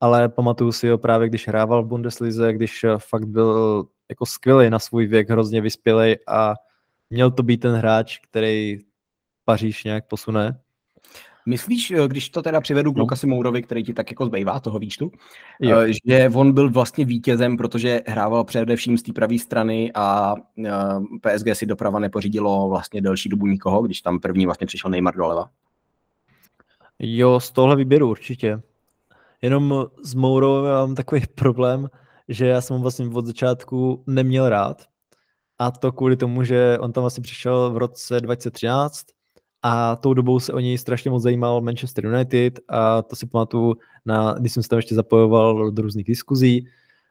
ale 0.00 0.28
pamatuju 0.28 0.72
si 0.72 0.88
ho 0.88 0.98
právě, 0.98 1.28
když 1.28 1.48
hrával 1.48 1.82
v 1.82 1.86
Bundeslize, 1.86 2.52
když 2.52 2.86
fakt 2.98 3.24
byl 3.24 3.84
jako 4.08 4.26
skvělý 4.26 4.70
na 4.70 4.78
svůj 4.78 5.06
věk, 5.06 5.30
hrozně 5.30 5.60
vyspělý 5.60 6.16
a 6.28 6.54
měl 7.10 7.30
to 7.30 7.42
být 7.42 7.56
ten 7.58 7.74
hráč, 7.74 8.18
který 8.18 8.78
Paříž 9.44 9.84
nějak 9.84 10.08
posune. 10.08 10.60
Myslíš, 11.46 11.90
eh, 11.90 12.08
když 12.08 12.28
to 12.28 12.42
teda 12.42 12.60
přivedu 12.60 12.92
k 12.92 12.96
no. 12.96 13.00
Lukasi 13.00 13.26
Mourovi, 13.26 13.62
který 13.62 13.84
ti 13.84 13.94
tak 13.94 14.10
jako 14.10 14.26
zbývá 14.26 14.60
toho 14.60 14.78
výčtu, 14.78 15.10
jo. 15.60 15.78
Eh, 15.78 15.92
že 16.06 16.30
on 16.34 16.52
byl 16.52 16.70
vlastně 16.70 17.04
vítězem, 17.04 17.56
protože 17.56 18.02
hrával 18.06 18.44
především 18.44 18.98
z 18.98 19.02
té 19.02 19.12
pravé 19.12 19.38
strany 19.38 19.92
a 19.94 20.34
eh, 20.66 20.70
PSG 21.20 21.46
si 21.54 21.66
doprava 21.66 21.98
nepořídilo 21.98 22.68
vlastně 22.68 23.02
delší 23.02 23.28
dobu 23.28 23.46
nikoho, 23.46 23.82
když 23.82 24.00
tam 24.00 24.20
první 24.20 24.46
vlastně 24.46 24.66
přišel 24.66 24.90
Neymar 24.90 25.16
doleva? 25.16 25.50
Jo, 26.98 27.40
z 27.40 27.50
tohle 27.50 27.76
výběru 27.76 28.10
určitě. 28.10 28.60
Jenom 29.42 29.86
s 30.02 30.14
Mourou 30.14 30.62
mám 30.62 30.94
takový 30.94 31.22
problém, 31.34 31.88
že 32.28 32.46
já 32.46 32.60
jsem 32.60 32.76
ho 32.76 32.82
vlastně 32.82 33.08
od 33.14 33.26
začátku 33.26 34.04
neměl 34.06 34.48
rád. 34.48 34.82
A 35.58 35.70
to 35.70 35.92
kvůli 35.92 36.16
tomu, 36.16 36.44
že 36.44 36.78
on 36.80 36.92
tam 36.92 37.02
vlastně 37.02 37.22
přišel 37.22 37.70
v 37.70 37.76
roce 37.76 38.20
2013 38.20 39.06
a 39.62 39.96
tou 39.96 40.14
dobou 40.14 40.40
se 40.40 40.52
o 40.52 40.58
něj 40.58 40.78
strašně 40.78 41.10
moc 41.10 41.22
zajímal 41.22 41.60
Manchester 41.60 42.06
United 42.06 42.60
a 42.68 43.02
to 43.02 43.16
si 43.16 43.26
pamatuju, 43.26 43.76
na, 44.04 44.34
když 44.38 44.52
jsem 44.52 44.62
se 44.62 44.68
tam 44.68 44.76
ještě 44.76 44.94
zapojoval 44.94 45.70
do 45.70 45.82
různých 45.82 46.06
diskuzí. 46.06 46.66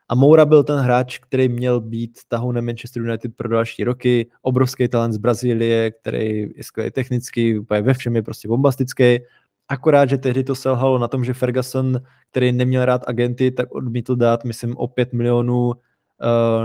A 0.09 0.15
Moura 0.15 0.45
byl 0.45 0.63
ten 0.63 0.79
hráč, 0.79 1.19
který 1.19 1.49
měl 1.49 1.81
být 1.81 2.19
tahounem 2.27 2.65
Manchester 2.65 3.03
United 3.03 3.35
pro 3.35 3.49
další 3.49 3.83
roky, 3.83 4.29
obrovský 4.41 4.87
talent 4.87 5.13
z 5.13 5.17
Brazílie, 5.17 5.91
který 5.91 6.47
je 6.55 6.63
skvělý 6.63 6.91
technicky, 6.91 7.59
úplně 7.59 7.81
ve 7.81 7.93
všem 7.93 8.15
je 8.15 8.21
prostě 8.21 8.47
bombastický. 8.47 9.19
Akorát, 9.67 10.09
že 10.09 10.17
tehdy 10.17 10.43
to 10.43 10.55
selhalo 10.55 10.99
na 10.99 11.07
tom, 11.07 11.25
že 11.25 11.33
Ferguson, 11.33 12.01
který 12.31 12.51
neměl 12.51 12.85
rád 12.85 13.03
agenty, 13.07 13.51
tak 13.51 13.75
odmítl 13.75 14.15
dát, 14.15 14.43
myslím, 14.43 14.77
o 14.77 14.87
5 14.87 15.13
milionů 15.13 15.67
uh, 15.67 15.73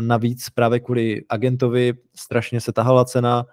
navíc 0.01 0.51
právě 0.51 0.81
kvůli 0.81 1.23
agentovi. 1.29 1.93
Strašně 2.17 2.61
se 2.61 2.73
tahala 2.73 3.05
cena 3.05 3.47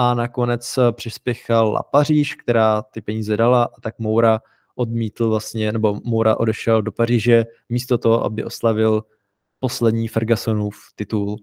a 0.00 0.14
nakonec 0.14 0.78
eh, 0.78 0.92
přispěchala 0.92 1.82
Paříž, 1.82 2.34
která 2.34 2.82
ty 2.82 3.00
peníze 3.00 3.36
dala 3.36 3.64
a 3.64 3.80
tak 3.80 3.98
Moura 3.98 4.40
odmítl 4.74 5.28
vlastně, 5.28 5.72
nebo 5.72 6.00
Moura 6.04 6.36
odešel 6.36 6.82
do 6.82 6.92
Paříže 6.92 7.44
místo 7.68 7.98
toho, 7.98 8.24
aby 8.24 8.44
oslavil 8.44 9.02
poslední 9.60 10.08
Fergusonův 10.08 10.76
titul. 10.94 11.36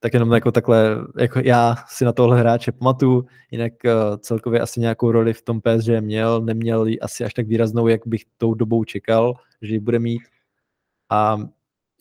Tak 0.00 0.14
jenom 0.14 0.32
jako 0.32 0.52
takhle, 0.52 0.96
jako 1.18 1.40
já 1.44 1.74
si 1.88 2.04
na 2.04 2.12
tohle 2.12 2.38
hráče 2.38 2.72
pamatuju, 2.72 3.26
jinak 3.50 3.72
uh, 3.84 4.16
celkově 4.16 4.60
asi 4.60 4.80
nějakou 4.80 5.12
roli 5.12 5.32
v 5.32 5.42
tom 5.42 5.60
PSG 5.60 5.88
měl, 6.00 6.40
neměl 6.40 6.86
ji 6.86 7.00
asi 7.00 7.24
až 7.24 7.34
tak 7.34 7.46
výraznou, 7.46 7.88
jak 7.88 8.00
bych 8.06 8.22
tou 8.38 8.54
dobou 8.54 8.84
čekal, 8.84 9.34
že 9.62 9.72
ji 9.72 9.80
bude 9.80 9.98
mít. 9.98 10.22
A 11.10 11.38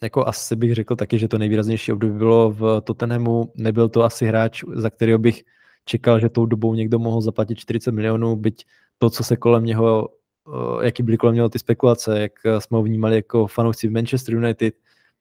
jako 0.04 0.28
asi 0.28 0.56
bych 0.56 0.76
řekl 0.76 0.96
taky, 0.96 1.20
že 1.20 1.28
to 1.28 1.38
nejvýraznější 1.38 1.92
období 1.92 2.18
bylo 2.18 2.52
v 2.52 2.82
Tottenhamu. 2.82 3.52
Nebyl 3.56 3.90
to 3.90 4.04
asi 4.04 4.26
hráč, 4.26 4.64
za 4.74 4.90
kterého 4.90 5.20
bych 5.20 5.44
čekal, 5.86 6.20
že 6.20 6.30
tou 6.30 6.46
dobou 6.46 6.74
někdo 6.74 7.00
mohl 7.00 7.22
zaplatit 7.22 7.56
40 7.56 7.92
milionů, 7.92 8.36
byť 8.36 8.66
to, 8.98 9.10
co 9.10 9.24
se 9.24 9.38
kolem 9.38 9.66
něho, 9.66 10.10
eh, 10.48 10.86
jaký 10.86 11.04
byly 11.04 11.18
kolem 11.18 11.36
něho 11.36 11.50
ty 11.50 11.60
spekulace, 11.60 12.22
jak 12.22 12.32
eh, 12.46 12.62
jsme 12.62 12.78
ho 12.78 12.84
vnímali 12.84 13.16
jako 13.16 13.48
fanoušci 13.48 13.88
v 13.88 13.92
Manchester 13.92 14.36
United, 14.36 14.76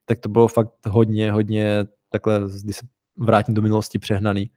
tak 0.05 0.19
to 0.19 0.29
bylo 0.29 0.47
fakt 0.47 0.71
hodně, 0.87 1.31
hodně 1.31 1.87
takhle, 2.09 2.41
když 2.63 2.75
se 2.75 2.85
vrátím 3.17 3.53
do 3.53 3.61
minulosti, 3.61 3.99
přehnaný. 3.99 4.49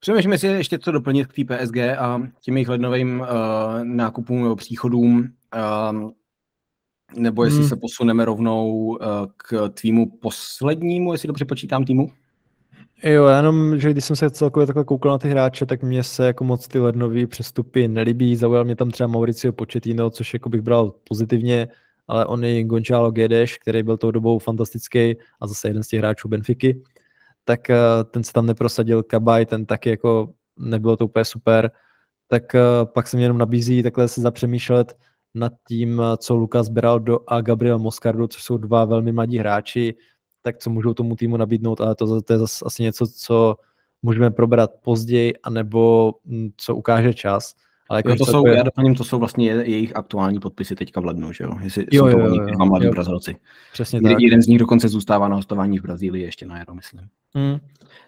Přemýšlím, 0.00 0.32
jestli 0.32 0.48
ještě 0.48 0.78
co 0.78 0.92
doplnit 0.92 1.26
k 1.26 1.32
té 1.34 1.44
PSG 1.44 1.76
a 1.76 2.22
těm 2.40 2.56
jejich 2.56 2.68
lednovým 2.68 3.20
uh, 3.20 3.26
nákupům 3.84 4.42
nebo 4.42 4.56
příchodům, 4.56 5.32
uh, 5.56 6.10
nebo 7.16 7.44
jestli 7.44 7.60
hmm. 7.60 7.68
se 7.68 7.76
posuneme 7.76 8.24
rovnou 8.24 8.72
uh, 8.72 8.96
k 9.36 9.68
tvýmu 9.68 10.18
poslednímu, 10.18 11.12
jestli 11.12 11.26
dobře 11.26 11.44
počítám 11.44 11.84
týmu. 11.84 12.12
Jo, 13.02 13.26
jenom, 13.26 13.78
že 13.78 13.90
když 13.90 14.04
jsem 14.04 14.16
se 14.16 14.30
celkově 14.30 14.66
takhle 14.66 14.84
koukal 14.84 15.12
na 15.12 15.18
ty 15.18 15.28
hráče, 15.28 15.66
tak 15.66 15.82
mně 15.82 16.04
se 16.04 16.26
jako 16.26 16.44
moc 16.44 16.68
ty 16.68 16.78
lednový 16.78 17.26
přestupy 17.26 17.88
nelíbí. 17.88 18.36
Zaujal 18.36 18.64
mě 18.64 18.76
tam 18.76 18.90
třeba 18.90 19.06
Mauricio 19.06 19.52
Pochettino, 19.52 20.10
což 20.10 20.34
jako 20.34 20.48
bych 20.48 20.60
bral 20.60 20.94
pozitivně, 21.08 21.68
ale 22.08 22.26
on 22.26 22.44
i 22.44 22.64
Gončalo 22.64 23.10
Guedes, 23.10 23.58
který 23.58 23.82
byl 23.82 23.96
tou 23.96 24.10
dobou 24.10 24.38
fantastický 24.38 25.16
a 25.40 25.46
zase 25.46 25.68
jeden 25.68 25.82
z 25.82 25.88
těch 25.88 26.00
hráčů 26.00 26.28
Benfiky, 26.28 26.82
tak 27.44 27.60
uh, 27.70 28.10
ten 28.10 28.24
se 28.24 28.32
tam 28.32 28.46
neprosadil. 28.46 29.02
Kabaj, 29.02 29.46
ten 29.46 29.66
taky 29.66 29.90
jako 29.90 30.30
nebylo 30.58 30.96
to 30.96 31.04
úplně 31.04 31.24
super. 31.24 31.70
Tak 32.28 32.42
uh, 32.54 32.92
pak 32.92 33.08
se 33.08 33.16
mě 33.16 33.24
jenom 33.24 33.38
nabízí 33.38 33.82
takhle 33.82 34.08
se 34.08 34.20
zapřemýšlet 34.20 34.96
nad 35.34 35.52
tím, 35.68 36.02
co 36.16 36.34
Lukas 36.34 36.68
do 36.98 37.18
a 37.26 37.40
Gabriel 37.40 37.78
Moscardo, 37.78 38.28
což 38.28 38.42
jsou 38.42 38.56
dva 38.56 38.84
velmi 38.84 39.12
mladí 39.12 39.38
hráči, 39.38 39.94
tak 40.42 40.58
co 40.58 40.70
můžou 40.70 40.94
tomu 40.94 41.16
týmu 41.16 41.36
nabídnout, 41.36 41.80
ale 41.80 41.94
to, 41.94 42.22
to 42.22 42.32
je 42.32 42.38
zase 42.38 42.64
asi 42.64 42.82
něco, 42.82 43.06
co 43.06 43.56
můžeme 44.02 44.30
probrat 44.30 44.70
později, 44.82 45.34
anebo 45.42 46.14
mm, 46.24 46.50
co 46.56 46.76
ukáže 46.76 47.14
čas. 47.14 47.54
Ale 47.88 47.98
jako 47.98 48.16
to 48.16 48.26
jsou, 48.26 48.46
je... 48.46 48.56
já 48.56 48.62
doplním, 48.62 48.94
to 48.94 49.04
jsou 49.04 49.18
vlastně 49.18 49.46
jejich 49.46 49.96
aktuální 49.96 50.40
podpisy 50.40 50.74
teďka 50.76 51.00
v 51.00 51.04
lednu, 51.04 51.32
že 51.32 51.44
jo? 51.44 51.52
Jestli 51.62 51.86
jo, 51.92 52.06
jsou 52.06 52.12
to 52.12 52.18
jo, 52.18 52.46
jo, 52.48 52.66
mladí 52.66 52.84
jo. 52.84 52.92
Brazilci. 52.92 53.36
Přesně 53.72 53.96
Jeden, 53.96 54.12
tak. 54.12 54.20
jeden 54.20 54.42
z 54.42 54.46
nich 54.46 54.58
dokonce 54.58 54.88
zůstává 54.88 55.28
na 55.28 55.36
hostování 55.36 55.78
v 55.78 55.82
Brazílii 55.82 56.24
ještě 56.24 56.46
na 56.46 56.58
jaro, 56.58 56.74
myslím. 56.74 57.08
Hmm. 57.34 57.58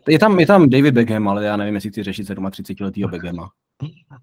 Je, 0.08 0.18
tam, 0.18 0.40
je 0.40 0.46
tam 0.46 0.70
David 0.70 0.94
Beckham, 0.94 1.28
ale 1.28 1.44
já 1.44 1.56
nevím, 1.56 1.74
jestli 1.74 1.90
chci 1.90 2.02
řešit 2.02 2.26
37 2.50 2.84
letýho 2.84 3.08
Beckhama. 3.12 3.50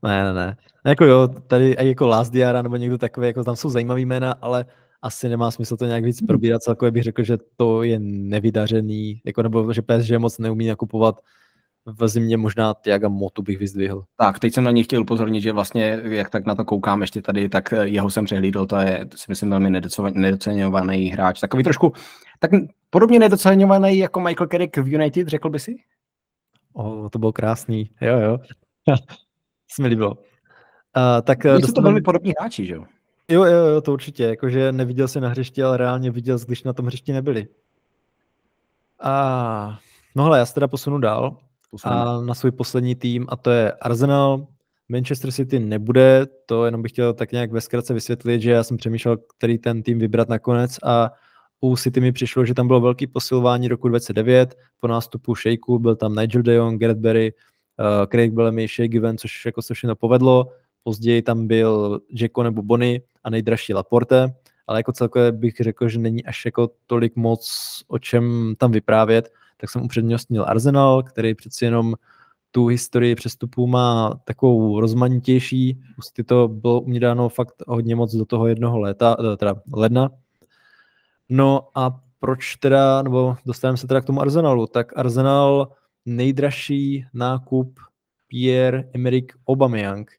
Ne, 0.04 0.24
ne, 0.24 0.34
ne. 0.34 0.58
Jako 0.86 1.06
jo, 1.06 1.28
tady 1.28 1.76
jako 1.80 2.08
Last 2.08 2.34
Diara 2.34 2.62
nebo 2.62 2.76
někdo 2.76 2.98
takový, 2.98 3.28
jako 3.28 3.44
tam 3.44 3.56
jsou 3.56 3.70
zajímavý 3.70 4.06
jména, 4.06 4.36
ale 4.42 4.66
asi 5.02 5.30
nemá 5.30 5.52
smysl 5.52 5.78
to 5.78 5.86
nějak 5.86 6.04
víc 6.04 6.22
probírat. 6.22 6.62
Celkově 6.62 6.92
bych 6.92 7.04
řekl, 7.04 7.24
že 7.24 7.38
to 7.58 7.84
je 7.84 8.00
nevydařený, 8.00 9.22
jako 9.26 9.44
nebo 9.44 9.74
že 9.74 9.82
PSG 9.82 10.12
moc 10.18 10.40
neumí 10.40 10.68
nakupovat 10.68 11.20
v 11.86 12.08
zimě 12.08 12.38
možná 12.38 12.74
Tiaga 12.74 13.10
Motu 13.10 13.42
bych 13.42 13.60
vyzdvihl. 13.60 14.04
Tak, 14.18 14.40
teď 14.40 14.54
jsem 14.54 14.64
na 14.64 14.72
něj 14.72 14.84
chtěl 14.84 15.02
upozornit, 15.02 15.42
že 15.42 15.52
vlastně, 15.52 16.00
jak 16.04 16.30
tak 16.30 16.46
na 16.46 16.56
to 16.56 16.66
koukám 16.66 17.02
ještě 17.02 17.22
tady, 17.22 17.50
tak 17.50 17.74
jeho 17.84 18.10
jsem 18.10 18.26
přehlídl, 18.26 18.66
to 18.66 18.76
je, 18.76 19.08
si 19.16 19.26
myslím, 19.30 19.50
velmi 19.50 19.82
nedoceňovaný 20.14 21.10
hráč. 21.10 21.40
Takový 21.40 21.64
trošku, 21.64 21.94
tak 22.40 22.52
podobně 22.90 23.20
nedoceňovaný 23.20 23.98
jako 23.98 24.20
Michael 24.20 24.48
Carrick 24.48 24.78
v 24.78 24.94
United, 24.94 25.28
řekl 25.28 25.50
by 25.50 25.60
si? 25.60 25.76
O, 26.74 27.10
to 27.10 27.20
bylo 27.20 27.34
krásný, 27.34 27.90
jo, 28.02 28.20
jo. 28.20 28.38
se 29.72 29.82
mi 29.82 29.88
líbilo. 29.88 30.12
Uh, 30.12 31.22
tak 31.24 31.44
Jsou 31.44 31.50
dostaneme... 31.50 31.74
to 31.74 31.82
velmi 31.82 32.02
podobní 32.02 32.34
hráči, 32.40 32.66
že 32.66 32.74
jo? 32.74 32.86
Jo, 33.30 33.44
jo, 33.44 33.66
jo, 33.66 33.82
to 33.82 33.94
určitě. 33.94 34.24
Jakože 34.24 34.72
neviděl 34.72 35.08
se 35.08 35.22
na 35.22 35.30
hřišti, 35.30 35.64
ale 35.64 35.78
reálně 35.78 36.12
viděl, 36.12 36.40
když 36.40 36.64
na 36.64 36.74
tom 36.74 36.86
hřišti 36.86 37.14
nebyli. 37.14 37.48
A 39.00 39.80
no 40.16 40.24
hele, 40.24 40.40
já 40.40 40.46
se 40.46 40.54
teda 40.54 40.68
posunu 40.68 40.98
dál 40.98 41.38
a 41.84 42.22
na 42.22 42.34
svůj 42.34 42.52
poslední 42.52 42.96
tým 42.96 43.26
a 43.30 43.36
to 43.36 43.52
je 43.52 43.72
Arsenal. 43.72 44.48
Manchester 44.90 45.32
City 45.32 45.60
nebude, 45.60 46.26
to 46.46 46.66
jenom 46.66 46.82
bych 46.82 46.92
chtěl 46.92 47.14
tak 47.14 47.32
nějak 47.32 47.52
ve 47.52 47.62
zkratce 47.62 47.94
vysvětlit, 47.94 48.42
že 48.42 48.52
já 48.52 48.64
jsem 48.64 48.78
přemýšlel, 48.78 49.18
který 49.38 49.58
ten 49.58 49.84
tým 49.84 50.00
vybrat 50.00 50.30
nakonec 50.30 50.78
a 50.84 51.12
u 51.62 51.76
City 51.76 52.02
mi 52.02 52.12
přišlo, 52.12 52.46
že 52.46 52.54
tam 52.54 52.68
bylo 52.68 52.82
velký 52.82 53.08
posilování 53.08 53.68
roku 53.68 53.88
2009, 53.88 54.56
po 54.80 54.88
nástupu 54.88 55.36
Shakeu 55.36 55.80
byl 55.80 55.96
tam 55.96 56.16
Nigel 56.16 56.42
de 56.42 56.54
Jong, 56.54 56.82
Gareth 56.82 57.00
Barry, 57.00 57.34
uh, 57.80 58.06
Craig 58.06 58.34
Bellamy, 58.34 58.68
Shea 58.68 58.88
Given, 58.88 59.18
což 59.18 59.46
jako 59.46 59.62
se 59.62 59.74
všechno 59.74 59.96
povedlo. 59.96 60.48
Později 60.84 61.22
tam 61.22 61.48
byl 61.48 62.00
Jacko 62.12 62.44
nebo 62.44 62.62
Bonny 62.62 63.02
a 63.24 63.30
nejdražší 63.30 63.74
Laporte, 63.74 64.34
ale 64.68 64.80
jako 64.80 64.92
celkově 64.92 65.32
bych 65.32 65.56
řekl, 65.60 65.90
že 65.90 66.00
není 66.00 66.26
až 66.26 66.46
jako 66.46 66.70
tolik 66.88 67.16
moc 67.16 67.50
o 67.88 68.00
čem 68.00 68.56
tam 68.58 68.72
vyprávět, 68.72 69.34
tak 69.58 69.70
jsem 69.70 69.82
upřednostnil 69.82 70.46
Arsenal, 70.48 71.04
který 71.04 71.36
přeci 71.36 71.66
jenom 71.66 71.96
tu 72.52 72.66
historii 72.66 73.16
přestupů 73.16 73.68
má 73.68 74.20
takovou 74.24 74.80
rozmanitější. 74.80 75.82
Prostě 75.96 76.24
to 76.24 76.48
bylo 76.48 76.82
mě 76.82 77.00
dáno 77.00 77.30
fakt 77.30 77.54
hodně 77.68 77.96
moc 77.96 78.16
do 78.16 78.26
toho 78.26 78.48
jednoho 78.48 78.80
léta, 78.80 79.18
eh, 79.20 79.38
teda 79.38 79.56
ledna. 79.74 80.10
No 81.30 81.68
a 81.76 82.00
proč 82.20 82.56
teda, 82.56 83.02
nebo 83.02 83.36
dostaneme 83.46 83.78
se 83.78 83.88
teda 83.88 84.02
k 84.02 84.06
tomu 84.06 84.22
Arsenalu, 84.22 84.68
tak 84.68 84.98
Arsenal 84.98 85.72
nejdražší 86.06 87.06
nákup 87.14 87.80
Pierre-Emerick 88.28 89.34
Aubameyang, 89.48 90.12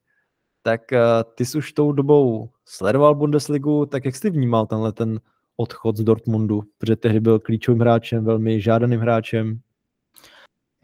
tak 0.63 0.81
uh, 0.93 0.99
ty 1.35 1.47
jsi 1.47 1.59
už 1.59 1.73
tou 1.73 1.93
dobou 1.93 2.51
sledoval 2.71 3.15
Bundesligu, 3.15 3.87
tak 3.87 4.05
jak 4.05 4.17
jsi 4.17 4.31
vnímal 4.31 4.67
tenhle 4.67 4.93
ten 4.93 5.21
odchod 5.57 5.97
z 5.97 6.05
Dortmundu, 6.05 6.63
protože 6.79 6.97
tehdy 6.97 7.21
byl 7.21 7.39
klíčovým 7.39 7.81
hráčem, 7.81 8.25
velmi 8.25 8.61
žádaným 8.61 9.01
hráčem? 9.01 9.61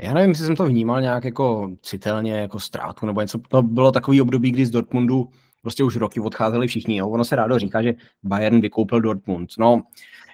Já 0.00 0.14
nevím, 0.14 0.30
jestli 0.30 0.46
jsem 0.46 0.56
to 0.56 0.66
vnímal 0.66 1.00
nějak 1.00 1.24
jako 1.24 1.70
citelně, 1.82 2.32
jako 2.32 2.60
ztrátu 2.60 3.06
nebo 3.06 3.20
něco. 3.20 3.38
To 3.48 3.62
bylo 3.62 3.92
takový 3.92 4.20
období, 4.20 4.50
kdy 4.50 4.66
z 4.66 4.70
Dortmundu 4.70 5.28
prostě 5.62 5.84
už 5.84 5.96
roky 5.96 6.20
odcházeli 6.20 6.66
všichni. 6.66 6.96
Jo. 6.96 7.08
Ono 7.08 7.24
se 7.24 7.36
rádo 7.36 7.58
říká, 7.58 7.82
že 7.82 7.94
Bayern 8.22 8.60
vykoupil 8.60 9.00
Dortmund. 9.00 9.50
No, 9.58 9.82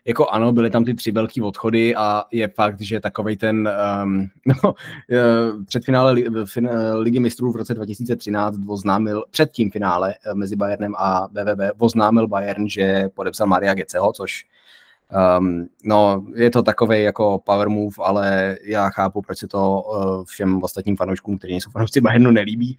jako 0.04 0.28
ano, 0.28 0.52
byly 0.52 0.70
tam 0.70 0.84
ty 0.84 0.94
tři 0.94 1.12
velké 1.12 1.42
odchody 1.42 1.96
a 1.96 2.24
je 2.30 2.48
fakt, 2.48 2.80
že 2.80 3.00
takový 3.00 3.36
ten 3.36 3.70
um, 4.04 4.28
no, 4.46 4.74
eh, 5.10 5.64
před 5.66 5.84
finále 5.84 6.16
fin, 6.44 6.70
ligy 6.94 7.20
mistrů 7.20 7.52
v 7.52 7.56
roce 7.56 7.74
2013 7.74 8.56
oznámil, 8.66 9.24
před 9.30 9.50
tím 9.50 9.70
finále 9.70 10.14
eh, 10.14 10.34
mezi 10.34 10.56
Bayernem 10.56 10.94
a 10.98 11.28
BVB 11.32 11.60
oznámil 11.78 12.28
Bayern, 12.28 12.68
že 12.68 13.08
podepsal 13.14 13.46
Maria 13.46 13.74
Geceho, 13.74 14.12
což 14.12 14.44
Um, 15.38 15.68
no, 15.84 16.24
je 16.34 16.50
to 16.50 16.62
takový 16.62 17.02
jako 17.02 17.38
power 17.38 17.68
move, 17.68 17.94
ale 17.98 18.56
já 18.62 18.90
chápu, 18.90 19.22
proč 19.22 19.38
se 19.38 19.48
to 19.48 19.82
uh, 19.82 20.24
všem 20.24 20.62
ostatním 20.62 20.96
fanouškům, 20.96 21.38
kteří 21.38 21.52
nejsou 21.52 21.70
fanoušci 21.70 22.00
Bayernu, 22.00 22.30
nelíbí 22.30 22.78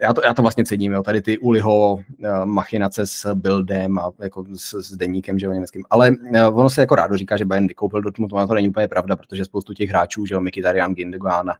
já 0.00 0.14
to, 0.14 0.20
já 0.24 0.34
to 0.34 0.42
vlastně 0.42 0.64
cením, 0.64 0.92
jo. 0.92 1.02
tady 1.02 1.22
ty 1.22 1.38
Uliho 1.38 1.94
uh, 1.94 2.02
machinace 2.44 3.06
s 3.06 3.34
buildem 3.34 3.98
a 3.98 4.10
jako 4.18 4.44
s, 4.54 4.74
s 4.74 4.96
deníkem, 4.96 5.38
že 5.38 5.46
jo, 5.46 5.52
německým. 5.52 5.84
Ale 5.90 6.10
uh, 6.10 6.58
ono 6.58 6.70
se 6.70 6.80
jako 6.80 6.94
rádo 6.94 7.16
říká, 7.16 7.36
že 7.36 7.44
Bayern 7.44 7.66
vykoupil 7.66 8.02
Dortmund, 8.02 8.30
to 8.30 8.54
není 8.54 8.68
úplně 8.68 8.88
pravda, 8.88 9.16
protože 9.16 9.44
spoustu 9.44 9.74
těch 9.74 9.90
hráčů, 9.90 10.26
že 10.26 10.34
jo, 10.34 10.40
Mkhitaryan, 10.40 10.94
Gindogan 10.94 11.50
a 11.50 11.56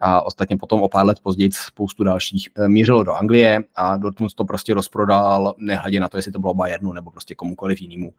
a 0.00 0.22
ostatně 0.22 0.56
potom 0.56 0.82
o 0.82 0.88
pár 0.88 1.06
let 1.06 1.20
později 1.22 1.50
spoustu 1.52 2.04
dalších 2.04 2.48
eh, 2.56 2.68
mířilo 2.68 3.04
do 3.04 3.12
Anglie 3.12 3.64
a 3.74 3.96
Dortmund 3.96 4.34
to 4.34 4.44
prostě 4.44 4.74
rozprodal, 4.74 5.54
nehledě 5.58 6.00
na 6.00 6.08
to, 6.08 6.18
jestli 6.18 6.32
to 6.32 6.38
bylo 6.38 6.54
Bayernu 6.54 6.92
nebo 6.92 7.10
prostě 7.10 7.34
komukoliv 7.34 7.80
jinému. 7.80 8.12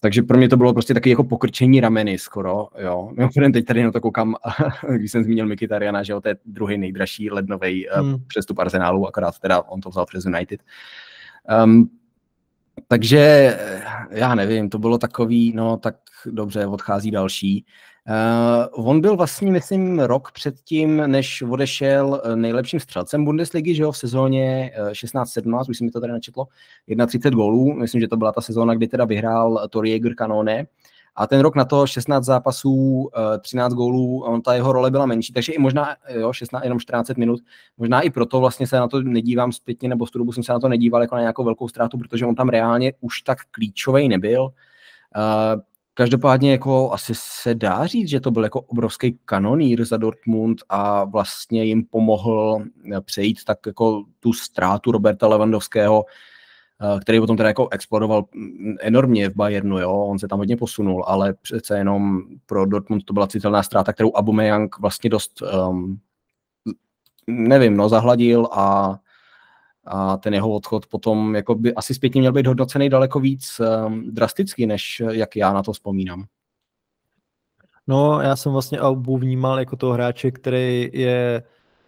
Takže 0.00 0.22
pro 0.22 0.38
mě 0.38 0.48
to 0.48 0.56
bylo 0.56 0.72
prostě 0.72 0.94
taky 0.94 1.10
jako 1.10 1.24
pokrčení 1.24 1.80
rameny 1.80 2.18
skoro, 2.18 2.68
jo. 2.78 3.10
Mimochodem 3.16 3.52
teď 3.52 3.64
tady 3.64 3.82
na 3.82 3.92
to 3.92 4.00
koukám, 4.00 4.34
když 4.96 5.12
jsem 5.12 5.24
zmínil 5.24 5.46
Mikitariana, 5.46 6.02
že 6.02 6.12
jo, 6.12 6.20
to 6.20 6.28
je 6.28 6.36
druhý 6.44 6.78
nejdražší 6.78 7.30
lednový 7.30 7.88
eh, 7.88 8.00
hmm. 8.00 8.24
přestup 8.26 8.58
Arsenálu, 8.58 9.08
akorát 9.08 9.38
teda 9.38 9.62
on 9.62 9.80
to 9.80 9.90
vzal 9.90 10.06
přes 10.06 10.24
United. 10.24 10.60
Um, 11.64 11.90
takže 12.88 13.18
eh, 13.60 13.82
já 14.10 14.34
nevím, 14.34 14.70
to 14.70 14.78
bylo 14.78 14.98
takový, 14.98 15.52
no 15.52 15.76
tak 15.76 15.96
dobře, 16.26 16.66
odchází 16.66 17.10
další. 17.10 17.64
Uh, 18.08 18.88
on 18.88 19.00
byl 19.00 19.16
vlastně, 19.16 19.52
myslím, 19.52 20.00
rok 20.00 20.32
předtím, 20.32 20.96
než 21.06 21.42
odešel 21.42 22.22
eh, 22.24 22.36
nejlepším 22.36 22.80
střelcem 22.80 23.24
Bundesligy, 23.24 23.74
že 23.74 23.82
jo, 23.82 23.92
v 23.92 23.98
sezóně 23.98 24.72
16-17, 24.92 25.64
už 25.70 25.78
jsem 25.78 25.84
mi 25.84 25.90
to 25.90 26.00
tady 26.00 26.12
načetlo, 26.12 26.46
31 27.06 27.36
gólů, 27.36 27.72
myslím, 27.72 28.00
že 28.00 28.08
to 28.08 28.16
byla 28.16 28.32
ta 28.32 28.40
sezóna, 28.40 28.74
kdy 28.74 28.88
teda 28.88 29.04
vyhrál 29.04 29.68
Tori 29.70 29.90
Jäger 29.90 30.14
Kanone, 30.14 30.66
a 31.16 31.26
ten 31.26 31.40
rok 31.40 31.56
na 31.56 31.64
to 31.64 31.86
16 31.86 32.24
zápasů, 32.24 33.10
13 33.40 33.72
gólů, 33.72 34.22
on 34.22 34.42
ta 34.42 34.54
jeho 34.54 34.72
role 34.72 34.90
byla 34.90 35.06
menší, 35.06 35.32
takže 35.32 35.52
i 35.52 35.58
možná, 35.58 35.96
jo, 36.08 36.32
16, 36.32 36.62
jenom 36.62 36.80
14 36.80 37.16
minut, 37.16 37.40
možná 37.78 38.00
i 38.00 38.10
proto 38.10 38.40
vlastně 38.40 38.66
se 38.66 38.76
na 38.76 38.88
to 38.88 39.02
nedívám 39.02 39.52
zpětně, 39.52 39.88
nebo 39.88 40.06
z 40.06 40.10
tu 40.10 40.18
dobu 40.18 40.32
jsem 40.32 40.42
se 40.42 40.52
na 40.52 40.60
to 40.60 40.68
nedíval 40.68 41.02
jako 41.02 41.14
na 41.14 41.20
nějakou 41.20 41.44
velkou 41.44 41.68
ztrátu, 41.68 41.98
protože 41.98 42.26
on 42.26 42.34
tam 42.34 42.48
reálně 42.48 42.92
už 43.00 43.22
tak 43.22 43.38
klíčový 43.50 44.08
nebyl. 44.08 44.48
Každopádně 45.94 46.52
jako 46.52 46.92
asi 46.92 47.12
se 47.16 47.54
dá 47.54 47.86
říct, 47.86 48.08
že 48.08 48.20
to 48.20 48.30
byl 48.30 48.44
jako 48.44 48.60
obrovský 48.60 49.18
kanonír 49.24 49.84
za 49.84 49.96
Dortmund 49.96 50.58
a 50.68 51.04
vlastně 51.04 51.64
jim 51.64 51.84
pomohl 51.84 52.64
eh, 52.92 53.00
přejít 53.00 53.44
tak 53.44 53.58
jako 53.66 54.04
tu 54.20 54.32
ztrátu 54.32 54.92
Roberta 54.92 55.28
Lewandowského, 55.28 56.04
eh, 56.96 57.00
který 57.00 57.20
potom 57.20 57.36
teda 57.36 57.48
jako 57.48 57.68
explodoval 57.70 58.24
mm, 58.34 58.74
enormně 58.80 59.28
v 59.28 59.36
Bayernu, 59.36 59.78
jo, 59.78 59.92
on 59.92 60.18
se 60.18 60.28
tam 60.28 60.38
hodně 60.38 60.56
posunul, 60.56 61.04
ale 61.06 61.34
přece 61.42 61.78
jenom 61.78 62.22
pro 62.46 62.66
Dortmund 62.66 63.04
to 63.04 63.12
byla 63.12 63.26
citelná 63.26 63.62
ztráta, 63.62 63.92
kterou 63.92 64.10
Aubameyang 64.12 64.78
vlastně 64.78 65.10
dost, 65.10 65.42
um, 65.68 65.98
nevím, 67.26 67.76
no, 67.76 67.88
zahladil 67.88 68.48
a 68.52 68.98
a 69.84 70.16
ten 70.16 70.34
jeho 70.34 70.50
odchod 70.50 70.86
potom 70.86 71.34
jako 71.34 71.54
by 71.54 71.74
asi 71.74 71.94
zpětně 71.94 72.20
měl 72.20 72.32
být 72.32 72.46
hodnocený 72.46 72.88
daleko 72.88 73.20
víc 73.20 73.60
um, 73.60 74.14
drasticky, 74.14 74.66
než 74.66 75.02
jak 75.10 75.36
já 75.36 75.52
na 75.52 75.62
to 75.62 75.72
vzpomínám. 75.72 76.24
No, 77.86 78.20
já 78.20 78.36
jsem 78.36 78.52
vlastně 78.52 78.78
Albu 78.78 79.18
vnímal 79.18 79.58
jako 79.58 79.76
toho 79.76 79.92
hráče, 79.92 80.30
který 80.30 80.90
je 80.92 81.42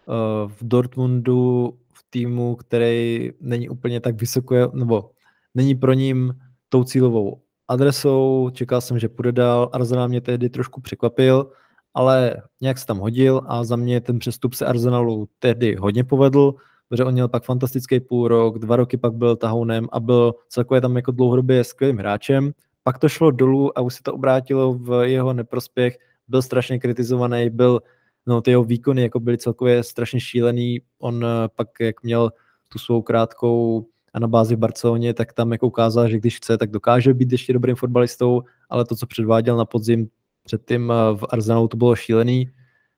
uh, 0.05 0.51
v 0.51 0.57
Dortmundu 0.61 1.73
v 1.93 2.05
týmu, 2.09 2.55
který 2.55 3.31
není 3.41 3.69
úplně 3.69 3.99
tak 3.99 4.21
vysoko, 4.21 4.71
nebo 4.73 5.11
není 5.55 5.75
pro 5.75 5.93
ním 5.93 6.33
tou 6.69 6.83
cílovou 6.83 7.41
adresou. 7.67 8.49
Čekal 8.53 8.81
jsem, 8.81 8.99
že 8.99 9.09
půjde 9.09 9.31
dál. 9.31 9.69
Arsenal 9.73 10.07
mě 10.07 10.21
tehdy 10.21 10.49
trošku 10.49 10.81
překvapil, 10.81 11.51
ale 11.93 12.35
nějak 12.61 12.77
se 12.77 12.85
tam 12.85 12.97
hodil 12.97 13.41
a 13.47 13.63
za 13.63 13.75
mě 13.75 14.01
ten 14.01 14.19
přestup 14.19 14.53
se 14.53 14.65
Arsenalu 14.65 15.27
tehdy 15.39 15.75
hodně 15.75 16.03
povedl 16.03 16.55
protože 16.89 17.03
on 17.03 17.13
měl 17.13 17.27
pak 17.27 17.43
fantastický 17.43 17.99
půl 17.99 18.27
rok, 18.27 18.59
dva 18.59 18.75
roky 18.75 18.97
pak 18.97 19.13
byl 19.13 19.35
tahounem 19.35 19.87
a 19.91 19.99
byl 19.99 20.35
celkově 20.49 20.81
tam 20.81 20.95
jako 20.95 21.11
dlouhodobě 21.11 21.63
skvělým 21.63 21.97
hráčem. 21.97 22.51
Pak 22.83 22.99
to 22.99 23.09
šlo 23.09 23.31
dolů 23.31 23.77
a 23.77 23.81
už 23.81 23.93
se 23.93 24.03
to 24.03 24.13
obrátilo 24.13 24.73
v 24.73 25.07
jeho 25.07 25.33
neprospěch. 25.33 25.97
Byl 26.27 26.41
strašně 26.41 26.79
kritizovaný, 26.79 27.49
byl, 27.49 27.81
no 28.25 28.41
ty 28.41 28.51
jeho 28.51 28.63
výkony 28.63 29.01
jako 29.01 29.19
byly 29.19 29.37
celkově 29.37 29.83
strašně 29.83 30.19
šílený. 30.19 30.81
On 30.99 31.25
eh, 31.25 31.47
pak, 31.55 31.67
jak 31.79 32.03
měl 32.03 32.31
tu 32.69 32.79
svou 32.79 33.01
krátkou 33.01 33.85
a 34.13 34.19
na 34.19 34.27
bázi 34.27 34.55
v 34.55 34.59
Barceloně, 34.59 35.13
tak 35.13 35.33
tam 35.33 35.51
jako 35.51 35.67
ukázal, 35.67 36.09
že 36.09 36.17
když 36.17 36.37
chce, 36.37 36.57
tak 36.57 36.71
dokáže 36.71 37.13
být 37.13 37.31
ještě 37.31 37.53
dobrým 37.53 37.75
fotbalistou, 37.75 38.41
ale 38.69 38.85
to, 38.85 38.95
co 38.95 39.07
předváděl 39.07 39.57
na 39.57 39.65
podzim 39.65 40.09
předtím 40.43 40.91
eh, 40.91 41.15
v 41.15 41.25
Arsenalu, 41.29 41.67
to 41.67 41.77
bylo 41.77 41.95
šílený. 41.95 42.49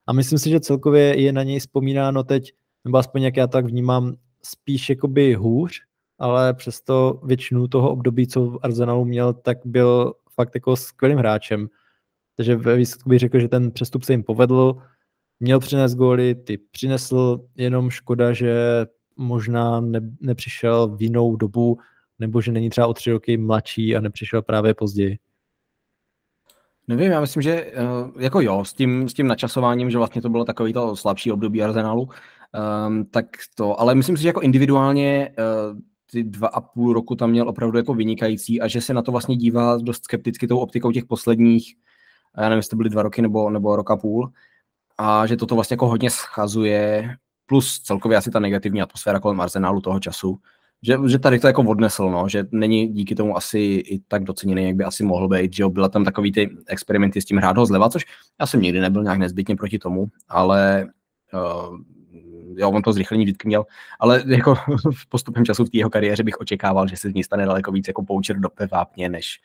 A 0.07 0.14
myslím 0.14 0.39
si, 0.39 0.49
že 0.49 0.59
celkově 0.59 1.22
je 1.22 1.31
na 1.31 1.43
něj 1.43 1.59
vzpomínáno 1.59 2.23
teď 2.23 2.51
nebo 2.88 2.97
aspoň 2.97 3.23
jak 3.23 3.38
já 3.38 3.47
tak 3.47 3.65
vnímám, 3.65 4.15
spíš 4.43 4.89
jakoby 4.89 5.34
hůř, 5.34 5.81
ale 6.19 6.53
přesto 6.53 7.22
většinu 7.23 7.68
toho 7.68 7.91
období, 7.91 8.27
co 8.27 8.45
v 8.45 8.59
Arsenalu 8.61 9.05
měl, 9.05 9.34
tak 9.34 9.57
byl 9.65 10.14
fakt 10.34 10.55
jako 10.55 10.76
skvělým 10.76 11.18
hráčem. 11.18 11.68
Takže 12.35 12.55
ve 12.55 12.76
výsledku 12.76 13.09
bych 13.09 13.19
řekl, 13.19 13.39
že 13.39 13.47
ten 13.47 13.72
přestup 13.72 14.03
se 14.03 14.14
jim 14.14 14.23
povedl, 14.23 14.77
měl 15.39 15.59
přinést 15.59 15.95
góly, 15.95 16.35
ty 16.35 16.57
přinesl, 16.57 17.39
jenom 17.55 17.89
škoda, 17.89 18.34
že 18.34 18.85
možná 19.18 19.81
ne, 19.81 19.99
nepřišel 20.22 20.88
v 20.88 21.01
jinou 21.01 21.35
dobu, 21.35 21.77
nebo 22.19 22.41
že 22.41 22.51
není 22.51 22.69
třeba 22.69 22.88
o 22.88 22.93
tři 22.93 23.11
roky 23.11 23.38
mladší 23.38 23.95
a 23.95 24.01
nepřišel 24.01 24.41
právě 24.41 24.73
později. 24.73 25.18
Nevím, 26.88 27.11
já 27.11 27.22
myslím, 27.22 27.41
že 27.41 27.51
eh, 27.51 27.73
jako 28.19 28.41
jo, 28.41 28.65
s 28.65 28.73
tím, 28.73 29.09
s 29.09 29.14
tím 29.14 29.27
načasováním, 29.27 29.89
že 29.91 29.97
vlastně 29.97 30.22
to 30.22 30.30
bylo 30.30 30.45
takový 30.45 30.73
to 30.73 30.95
slabší 30.95 31.31
období 31.31 31.64
Arsenalu, 31.64 32.09
Um, 32.88 33.06
tak 33.06 33.26
to, 33.56 33.80
ale 33.80 33.95
myslím 33.95 34.18
si, 34.18 34.24
že 34.24 34.30
jako 34.30 34.41
individuálně 34.41 35.30
uh, 35.72 35.80
ty 36.11 36.24
dva 36.24 36.48
a 36.48 36.61
půl 36.61 36.94
roku 36.94 37.15
tam 37.15 37.30
měl 37.30 37.49
opravdu 37.49 37.78
jako 37.78 37.94
vynikající 37.94 38.61
a 38.61 38.68
že 38.68 38.82
se 38.82 38.94
na 38.94 39.02
to 39.02 39.11
vlastně 39.11 39.36
dívá 39.36 39.78
dost 39.78 40.03
skepticky 40.03 40.48
tou 40.48 40.60
optikou 40.60 40.91
těch 40.91 41.06
posledních, 41.06 41.76
já 42.38 42.44
nevím, 42.44 42.57
jestli 42.57 42.69
to 42.69 42.76
byly 42.76 42.90
dva 42.90 43.03
roky 43.03 43.22
nebo, 43.22 43.49
nebo 43.49 43.76
rok 43.76 43.91
a 43.91 43.98
půl, 43.98 44.32
a 44.98 45.28
že 45.28 45.38
toto 45.38 45.56
vlastně 45.56 45.74
jako 45.74 45.88
hodně 45.88 46.10
schazuje, 46.10 47.15
plus 47.45 47.80
celkově 47.80 48.18
asi 48.18 48.32
ta 48.32 48.40
negativní 48.40 48.82
atmosféra 48.82 49.19
kolem 49.19 49.41
Arsenálu 49.41 49.82
toho 49.82 49.99
času, 49.99 50.40
že, 50.84 50.98
že 51.07 51.19
tady 51.19 51.40
to 51.40 51.48
jako 51.48 51.61
odnesl, 51.61 52.10
no, 52.10 52.30
že 52.30 52.45
není 52.52 52.88
díky 52.88 53.15
tomu 53.15 53.38
asi 53.38 53.60
i 53.60 53.99
tak 54.07 54.24
doceněný, 54.24 54.65
jak 54.65 54.76
by 54.76 54.84
asi 54.84 55.03
mohl 55.03 55.28
být, 55.28 55.53
že 55.53 55.68
byla 55.68 55.90
tam 55.90 56.06
takový 56.06 56.32
ty 56.32 56.49
experimenty 56.68 57.22
s 57.22 57.26
tím 57.26 57.38
hrát 57.38 57.57
ho 57.57 57.65
zleva, 57.65 57.90
což 57.90 58.06
já 58.40 58.45
jsem 58.45 58.61
nikdy 58.61 58.80
nebyl 58.80 59.03
nějak 59.03 59.19
nezbytně 59.19 59.56
proti 59.56 59.80
tomu, 59.80 60.07
ale 60.28 60.88
uh, 61.34 61.78
jo, 62.58 62.72
on 62.72 62.82
to 62.82 62.94
zrychlení 62.94 63.24
vždycky 63.24 63.48
měl, 63.48 63.66
ale 64.00 64.24
jako 64.28 64.56
v 64.96 65.06
postupem 65.10 65.46
času 65.46 65.66
v 65.66 65.70
té 65.70 65.78
jeho 65.78 65.90
kariéře 65.90 66.24
bych 66.24 66.40
očekával, 66.40 66.88
že 66.88 66.98
se 66.98 67.10
z 67.10 67.14
ní 67.14 67.24
stane 67.24 67.46
daleko 67.46 67.72
víc 67.72 67.88
jako 67.88 68.04
poučer 68.04 68.40
do 68.40 68.50
vápně, 68.72 69.10
než, 69.10 69.40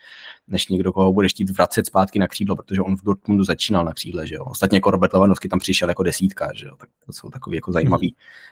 než 0.49 0.69
někdo, 0.69 0.93
koho 0.93 1.13
bude 1.13 1.29
chtít 1.29 1.51
vracet 1.51 1.87
zpátky 1.87 2.19
na 2.19 2.29
křídlo, 2.29 2.57
protože 2.57 2.81
on 2.81 2.97
v 2.97 3.03
Dortmundu 3.03 3.45
začínal 3.45 3.85
na 3.85 3.93
křídle, 3.93 4.27
že 4.27 4.35
jo. 4.35 4.45
Ostatně 4.45 4.77
jako 4.77 4.91
Robert 4.91 5.13
Lewandowski 5.13 5.49
tam 5.49 5.59
přišel 5.59 5.89
jako 5.89 6.03
desítka, 6.03 6.51
že 6.55 6.67
jo. 6.67 6.77
Tak 6.77 6.89
to 7.07 7.13
jsou 7.13 7.31
takové 7.31 7.57
jako 7.57 7.73
zajímavé 7.73 8.07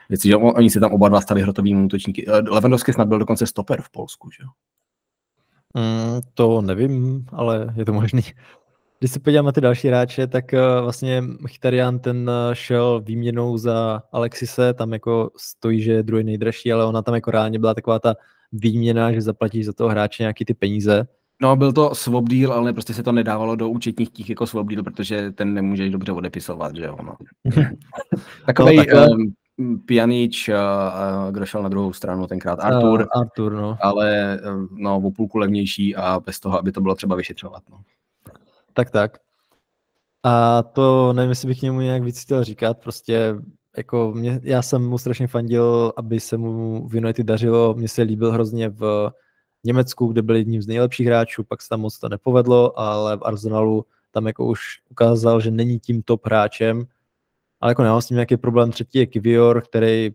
věci, 0.09 0.29
že 0.29 0.37
oni 0.37 0.71
se 0.71 0.81
tam 0.81 0.93
oba 0.93 1.09
dva 1.09 1.21
stali 1.21 1.43
hrotovými 1.43 1.85
útočníky. 1.85 2.27
Eh, 2.29 2.33
Lewandowski 2.51 2.93
snad 2.93 3.09
byl 3.09 3.19
dokonce 3.19 3.47
stoper 3.47 3.83
v 3.83 3.91
Polsku, 3.91 4.31
že 4.31 4.43
jo. 4.43 4.49
Mm, 5.75 6.21
to 6.35 6.63
nevím, 6.63 7.27
ale 7.33 7.75
je 7.77 7.85
to 7.85 7.93
možný. 7.93 8.23
Když 9.03 9.13
se 9.13 9.21
podívám 9.21 9.47
na 9.47 9.53
ty 9.53 9.61
další 9.61 9.89
hráče, 9.89 10.27
tak 10.27 10.45
uh, 10.53 10.83
vlastně 10.83 11.21
Mkhitaryan 11.21 11.99
ten 11.99 12.31
uh, 12.31 12.55
šel 12.55 13.01
výměnou 13.01 13.57
za 13.57 14.03
Alexise, 14.13 14.75
tam 14.75 14.93
jako 14.93 15.31
stojí, 15.37 15.83
že 15.83 15.93
je 15.93 16.03
druhý 16.03 16.25
nejdražší, 16.25 16.73
ale 16.73 16.85
ona 16.85 17.03
tam 17.03 17.15
jako 17.15 17.31
reálně 17.31 17.59
byla 17.59 17.75
taková 17.75 17.99
ta 17.99 18.15
výměna, 18.53 19.13
že 19.13 19.21
zaplatíš 19.21 19.67
za 19.67 19.73
toho 19.73 19.91
hráče 19.91 20.23
nějaký 20.23 20.45
ty 20.45 20.55
peníze. 20.55 21.07
No, 21.43 21.57
byl 21.57 21.73
to 21.73 21.95
swap 21.95 22.25
deal, 22.25 22.53
ale 22.53 22.73
prostě 22.73 22.95
se 22.95 23.03
to 23.03 23.13
nedávalo 23.13 23.57
do 23.57 23.69
účetních 23.69 24.11
těch 24.11 24.31
jako 24.31 24.47
swap 24.47 24.67
deal, 24.67 24.83
protože 24.83 25.33
ten 25.33 25.55
nemůže 25.55 25.91
dobře 25.91 26.13
odepisovat, 26.13 26.77
že 26.77 26.85
jo. 26.85 26.97
No. 27.03 27.17
Takový 28.47 28.77
no, 28.77 28.85
tak, 28.85 29.11
um, 29.11 29.35
Pjanič, 29.87 30.49
uh, 30.49 30.55
uh, 30.55 31.33
kdo 31.33 31.47
šel 31.47 31.63
na 31.63 31.69
druhou 31.69 31.93
stranu 31.93 32.27
tenkrát, 32.27 32.61
Artur, 32.61 33.01
uh, 33.01 33.21
Artur 33.21 33.53
no. 33.53 33.77
ale 33.81 34.39
no, 34.71 34.97
o 34.97 35.11
půlku 35.11 35.39
levnější 35.39 35.97
a 35.97 36.21
bez 36.21 36.41
toho, 36.41 36.59
aby 36.59 36.73
to 36.73 36.81
bylo 36.81 36.95
třeba 36.95 37.17
vyšetřovat. 37.17 37.63
No. 37.71 37.79
Tak, 38.73 38.91
tak. 38.91 39.19
A 40.23 40.63
to 40.63 41.13
nevím, 41.13 41.31
jestli 41.31 41.49
bych 41.49 41.59
k 41.59 41.63
němu 41.63 41.81
nějak 41.81 42.03
víc 42.03 42.21
chtěl 42.23 42.45
říkat, 42.45 42.79
prostě 42.79 43.35
jako 43.77 44.13
mě, 44.13 44.41
já 44.43 44.63
jsem 44.63 44.89
mu 44.89 44.99
strašně 44.99 45.27
fandil, 45.27 45.93
aby 45.97 46.21
se 46.21 46.37
mu 46.37 46.89
v 46.89 46.95
United 46.95 47.27
dařilo, 47.27 47.75
mně 47.75 47.89
se 47.89 48.03
líbil 48.03 48.33
hrozně 48.33 48.69
v 48.69 49.11
Německu, 49.65 50.07
kde 50.07 50.23
byl 50.23 50.37
jedním 50.37 50.63
z 50.63 50.67
nejlepších 50.67 51.07
hráčů, 51.07 51.45
pak 51.45 51.63
se 51.63 51.69
tam 51.69 51.81
moc 51.81 51.99
to 51.99 52.09
nepovedlo, 52.09 52.79
ale 52.79 53.17
v 53.17 53.23
Arsenalu 53.23 53.85
tam 54.11 54.27
jako 54.27 54.47
už 54.47 54.61
ukázal, 54.89 55.41
že 55.41 55.51
není 55.51 55.79
tím 55.79 56.03
top 56.03 56.27
hráčem, 56.27 56.87
ale 57.61 57.71
jako 57.71 57.83
nemám 57.83 58.03
s 58.03 58.07
tím 58.07 58.15
nějaký 58.15 58.37
problém. 58.37 58.71
Třetí 58.71 58.99
je 58.99 59.07
Kivior, 59.07 59.63
který 59.63 60.11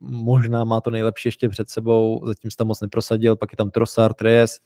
možná 0.00 0.64
má 0.64 0.80
to 0.80 0.90
nejlepší 0.90 1.28
ještě 1.28 1.48
před 1.48 1.70
sebou, 1.70 2.22
zatím 2.26 2.50
se 2.50 2.56
tam 2.56 2.66
moc 2.66 2.80
neprosadil, 2.80 3.36
pak 3.36 3.52
je 3.52 3.56
tam 3.56 3.70
Trossard, 3.70 4.22
Reyes. 4.22 4.58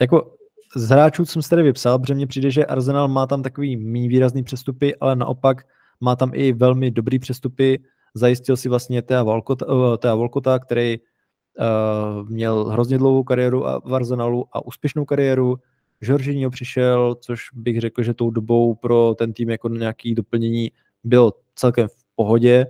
Jako 0.00 0.36
z 0.74 0.88
hráčů 0.88 1.26
jsem 1.26 1.42
se 1.42 1.50
tady 1.50 1.62
vypsal, 1.62 1.98
protože 1.98 2.14
mně 2.14 2.26
přijde, 2.26 2.50
že 2.50 2.66
Arsenal 2.66 3.08
má 3.08 3.26
tam 3.26 3.42
takový 3.42 3.76
méně 3.76 4.08
výrazný 4.08 4.42
přestupy, 4.42 4.96
ale 4.96 5.16
naopak 5.16 5.66
má 6.00 6.16
tam 6.16 6.30
i 6.34 6.52
velmi 6.52 6.90
dobrý 6.90 7.18
přestupy. 7.18 7.78
Zajistil 8.14 8.56
si 8.56 8.68
vlastně 8.68 9.02
Thea 9.02 9.22
Volkota, 9.22 9.66
Thea 9.96 10.14
Volkota 10.14 10.58
který 10.58 10.98
uh, 10.98 12.28
měl 12.28 12.64
hrozně 12.64 12.98
dlouhou 12.98 13.22
kariéru 13.22 13.60
v 13.84 13.94
Arsenalu 13.94 14.44
a 14.52 14.66
úspěšnou 14.66 15.04
kariéru. 15.04 15.56
Jorginho 16.00 16.50
přišel, 16.50 17.14
což 17.20 17.42
bych 17.52 17.80
řekl, 17.80 18.02
že 18.02 18.14
tou 18.14 18.30
dobou 18.30 18.74
pro 18.74 19.14
ten 19.18 19.32
tým 19.32 19.50
jako 19.50 19.68
nějaký 19.68 20.14
doplnění 20.14 20.70
byl 21.04 21.32
celkem 21.54 21.88
v 21.88 22.04
pohodě. 22.16 22.66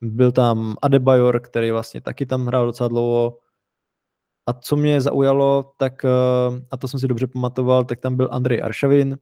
Byl 0.00 0.32
tam 0.32 0.76
Adebayor, 0.82 1.40
který 1.40 1.70
vlastně 1.70 2.00
taky 2.00 2.26
tam 2.26 2.46
hrál 2.46 2.66
docela 2.66 2.88
dlouho. 2.88 3.38
A 4.46 4.52
co 4.52 4.76
mě 4.76 5.00
zaujalo, 5.00 5.72
tak, 5.76 6.04
eh, 6.04 6.08
a 6.70 6.76
to 6.76 6.88
jsem 6.88 7.00
si 7.00 7.08
dobře 7.08 7.26
pamatoval, 7.26 7.84
tak 7.84 8.00
tam 8.00 8.16
byl 8.16 8.28
Andrej 8.32 8.62
Aršavin, 8.62 9.18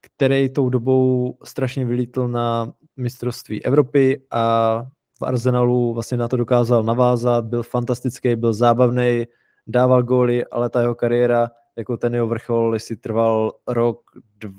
který 0.00 0.48
tou 0.48 0.68
dobou 0.68 1.38
strašně 1.44 1.84
vylítl 1.84 2.28
na 2.28 2.72
mistrovství 2.96 3.64
Evropy 3.64 4.26
a 4.30 4.82
v 5.18 5.22
Arsenalu 5.22 5.94
vlastně 5.94 6.16
na 6.18 6.28
to 6.28 6.36
dokázal 6.36 6.82
navázat, 6.82 7.44
byl 7.44 7.62
fantastický, 7.62 8.36
byl 8.36 8.52
zábavný, 8.52 9.24
dával 9.66 10.02
góly, 10.02 10.44
ale 10.44 10.70
ta 10.70 10.80
jeho 10.80 10.94
kariéra, 10.94 11.50
jako 11.76 11.96
ten 11.96 12.14
jeho 12.14 12.26
vrchol, 12.26 12.74
jestli 12.74 12.96
trval 12.96 13.52
rok, 13.68 14.00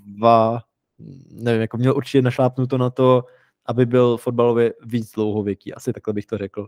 dva, 0.06 0.62
nevím, 1.32 1.62
jako 1.62 1.78
měl 1.78 1.96
určitě 1.98 2.22
našlápnuto 2.22 2.78
na 2.78 2.90
to, 2.90 3.24
aby 3.66 3.86
byl 3.86 4.18
fotbalově 4.18 4.74
víc 4.86 5.12
dlouhověký, 5.12 5.74
asi 5.74 5.94
takhle 5.94 6.14
bych 6.14 6.26
to 6.26 6.38
řekl. 6.38 6.68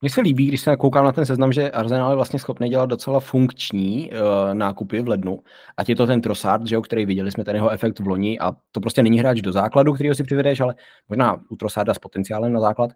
Mně 0.00 0.10
se 0.10 0.20
líbí, 0.20 0.46
když 0.46 0.60
se 0.60 0.76
koukám 0.76 1.04
na 1.04 1.12
ten 1.12 1.26
seznam, 1.26 1.52
že 1.52 1.70
Arsenal 1.70 2.10
je 2.10 2.16
vlastně 2.16 2.38
schopný 2.38 2.68
dělat 2.68 2.86
docela 2.86 3.20
funkční 3.20 4.10
uh, 4.10 4.54
nákupy 4.54 5.02
v 5.02 5.08
lednu. 5.08 5.42
Ať 5.76 5.88
je 5.88 5.96
to 5.96 6.06
ten 6.06 6.20
Trossard, 6.20 6.66
že 6.66 6.74
jo, 6.74 6.82
který 6.82 7.06
viděli 7.06 7.30
jsme 7.32 7.44
ten 7.44 7.54
jeho 7.54 7.70
efekt 7.70 8.00
v 8.00 8.06
loni 8.06 8.38
a 8.38 8.52
to 8.72 8.80
prostě 8.80 9.02
není 9.02 9.18
hráč 9.18 9.40
do 9.40 9.52
základu, 9.52 9.92
který 9.92 10.14
si 10.14 10.24
přivedeš, 10.24 10.60
ale 10.60 10.74
možná 11.08 11.40
u 11.50 11.56
Trossarda 11.56 11.94
s 11.94 11.98
potenciálem 11.98 12.52
na 12.52 12.60
základ, 12.60 12.90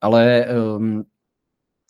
ale 0.00 0.46
um, 0.76 1.04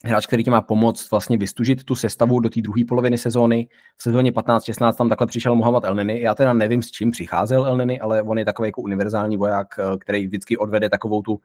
hráč, 0.05 0.27
který 0.27 0.45
ti 0.45 0.51
má 0.51 0.61
pomoct 0.61 1.11
vlastně 1.11 1.37
vystužit 1.37 1.85
tu 1.85 1.95
sestavu 1.95 2.41
do 2.41 2.49
té 2.49 2.61
druhé 2.61 2.85
poloviny 2.89 3.19
sezóny. 3.19 3.69
V 3.97 4.03
sezóně 4.03 4.33
15-16 4.33 4.95
tam 4.95 5.09
takhle 5.09 5.27
přišel 5.27 5.55
Mohamed 5.55 5.85
Elneny. 5.85 6.21
Já 6.21 6.35
teda 6.35 6.53
nevím, 6.53 6.83
s 6.83 6.91
čím 6.91 7.11
přicházel 7.11 7.67
Elneny, 7.67 8.01
ale 8.01 8.23
on 8.23 8.39
je 8.39 8.45
takový 8.45 8.69
jako 8.69 8.83
univerzální 8.83 9.37
voják, 9.37 9.67
eh, 9.79 9.99
který 9.99 10.27
vždycky 10.27 10.57
odvede 10.57 10.91
takovou 10.91 11.23
tu 11.23 11.41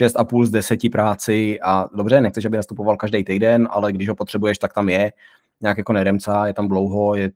6,5 0.00 0.44
z 0.44 0.50
10 0.50 0.80
práci 0.92 1.60
a 1.62 1.88
dobře, 1.94 2.20
nechceš, 2.20 2.44
aby 2.44 2.56
nastupoval 2.56 2.96
každý 2.96 3.24
týden, 3.24 3.68
ale 3.70 3.92
když 3.92 4.08
ho 4.08 4.14
potřebuješ, 4.14 4.58
tak 4.58 4.72
tam 4.72 4.88
je. 4.88 5.12
Nějak 5.60 5.78
jako 5.78 5.92
neremca, 5.92 6.46
je 6.46 6.54
tam 6.54 6.68
dlouho, 6.68 7.14
je 7.14 7.30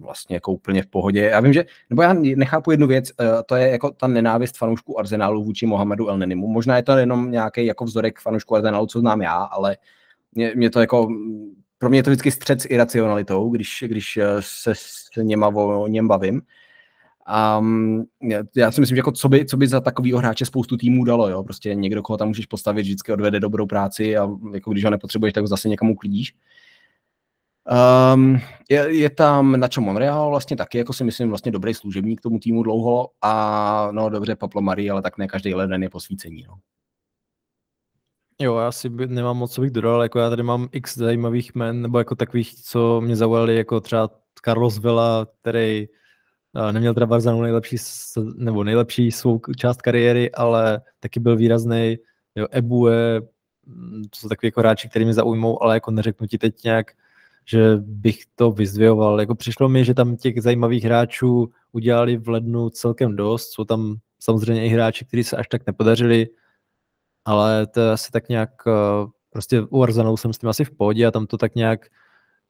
vlastně 0.00 0.36
jako 0.36 0.52
úplně 0.52 0.82
v 0.82 0.86
pohodě. 0.86 1.20
Já 1.20 1.40
vím, 1.40 1.52
že, 1.52 1.64
nebo 1.90 2.02
já 2.02 2.12
nechápu 2.12 2.70
jednu 2.70 2.86
věc, 2.86 3.10
eh, 3.20 3.42
to 3.46 3.56
je 3.56 3.68
jako 3.68 3.90
ta 3.90 4.06
nenávist 4.06 4.58
fanoušků 4.58 4.98
Arsenálu 4.98 5.44
vůči 5.44 5.66
Mohamedu 5.66 6.08
Elnenimu. 6.08 6.46
Možná 6.46 6.76
je 6.76 6.82
to 6.82 6.96
jenom 6.96 7.30
nějaký 7.30 7.66
jako 7.66 7.84
vzorek 7.84 8.18
fanoušků 8.18 8.56
Arsenálu, 8.56 8.86
co 8.86 9.00
znám 9.00 9.22
já, 9.22 9.34
ale 9.34 9.76
mě, 10.32 10.52
mě 10.54 10.70
to 10.70 10.80
jako, 10.80 11.08
pro 11.78 11.88
mě 11.90 11.98
je 11.98 12.02
to 12.02 12.10
vždycky 12.10 12.30
střed 12.30 12.62
s 12.62 12.66
iracionalitou, 12.70 13.50
když, 13.50 13.84
když 13.86 14.16
eh, 14.16 14.26
se 14.40 14.74
s 14.74 15.10
něma 15.16 15.48
o 15.48 15.86
něm 15.88 16.08
bavím. 16.08 16.42
Um, 17.58 18.04
já 18.56 18.72
si 18.72 18.80
myslím, 18.80 18.96
že 18.96 19.00
jako 19.00 19.12
co, 19.12 19.28
by, 19.28 19.46
co 19.46 19.56
by 19.56 19.68
za 19.68 19.80
takový 19.80 20.12
hráče 20.12 20.46
spoustu 20.46 20.76
týmů 20.76 21.04
dalo, 21.04 21.28
jo? 21.28 21.44
prostě 21.44 21.74
někdo, 21.74 22.02
koho 22.02 22.16
tam 22.16 22.28
můžeš 22.28 22.46
postavit, 22.46 22.82
vždycky 22.82 23.12
odvede 23.12 23.40
dobrou 23.40 23.66
práci 23.66 24.16
a 24.16 24.28
jako 24.52 24.70
když 24.70 24.84
ho 24.84 24.90
nepotřebuješ, 24.90 25.32
tak 25.32 25.42
ho 25.42 25.48
zase 25.48 25.68
někam 25.68 25.90
uklidíš. 25.90 26.34
Um, 28.14 28.40
je, 28.70 28.96
je, 28.96 29.10
tam 29.10 29.60
Nacho 29.60 29.80
Monreal 29.80 30.30
vlastně 30.30 30.56
taky, 30.56 30.78
jako 30.78 30.92
si 30.92 31.04
myslím, 31.04 31.28
vlastně 31.28 31.52
dobrý 31.52 31.74
služebník 31.74 32.20
tomu 32.20 32.38
týmu 32.38 32.62
dlouho 32.62 33.08
a 33.22 33.88
no 33.92 34.10
dobře, 34.10 34.36
Pablo 34.36 34.60
Marie, 34.62 34.92
ale 34.92 35.02
tak 35.02 35.18
ne 35.18 35.26
každý 35.26 35.54
leden 35.54 35.82
je 35.82 35.90
posvícení. 35.90 36.44
No. 36.48 36.58
Jo, 38.40 38.56
já 38.56 38.72
si 38.72 38.88
by, 38.88 39.06
nemám 39.06 39.36
moc, 39.36 39.52
co 39.52 39.60
bych 39.60 39.70
dodal, 39.70 40.02
jako 40.02 40.18
já 40.18 40.30
tady 40.30 40.42
mám 40.42 40.68
x 40.72 40.98
zajímavých 40.98 41.54
men, 41.54 41.82
nebo 41.82 41.98
jako 41.98 42.14
takových, 42.14 42.54
co 42.62 43.00
mě 43.00 43.16
zaujali, 43.16 43.56
jako 43.56 43.80
třeba 43.80 44.10
Carlos 44.44 44.78
Vela, 44.78 45.26
který 45.40 45.88
neměl 46.72 46.94
teda 46.94 47.06
Barzanu 47.06 47.42
nejlepší, 47.42 47.76
nebo 48.34 48.64
nejlepší 48.64 49.10
svou 49.10 49.40
část 49.56 49.82
kariéry, 49.82 50.32
ale 50.32 50.80
taky 51.00 51.20
byl 51.20 51.36
výrazný, 51.36 51.98
jo, 52.34 52.46
Ebue, 52.50 53.20
mm, 53.66 54.02
to 54.02 54.18
jsou 54.18 54.28
takový 54.28 54.46
jako 54.46 54.60
hráči, 54.60 54.88
který 54.88 55.04
mě 55.04 55.14
zaujmou, 55.14 55.62
ale 55.62 55.76
jako 55.76 55.90
neřeknu 55.90 56.26
ti 56.26 56.38
teď 56.38 56.64
nějak, 56.64 56.86
že 57.44 57.76
bych 57.76 58.22
to 58.34 58.50
vyzdvihoval. 58.50 59.20
Jako 59.20 59.34
přišlo 59.34 59.68
mi, 59.68 59.84
že 59.84 59.94
tam 59.94 60.16
těch 60.16 60.42
zajímavých 60.42 60.84
hráčů 60.84 61.50
udělali 61.72 62.16
v 62.16 62.28
lednu 62.28 62.70
celkem 62.70 63.16
dost, 63.16 63.52
jsou 63.52 63.64
tam 63.64 63.96
samozřejmě 64.20 64.66
i 64.66 64.68
hráči, 64.68 65.04
kteří 65.04 65.24
se 65.24 65.36
až 65.36 65.48
tak 65.48 65.66
nepodařili, 65.66 66.28
ale 67.24 67.66
to 67.66 67.80
je 67.80 67.90
asi 67.90 68.10
tak 68.12 68.28
nějak, 68.28 68.50
eh, 68.66 69.06
prostě 69.30 69.60
u 69.60 69.82
Arsenalu 69.82 70.16
jsem 70.16 70.32
s 70.32 70.38
tím 70.38 70.48
asi 70.48 70.64
v 70.64 70.70
pohodě 70.70 71.06
a 71.06 71.10
tam 71.10 71.26
to 71.26 71.38
tak 71.38 71.54
nějak 71.54 71.86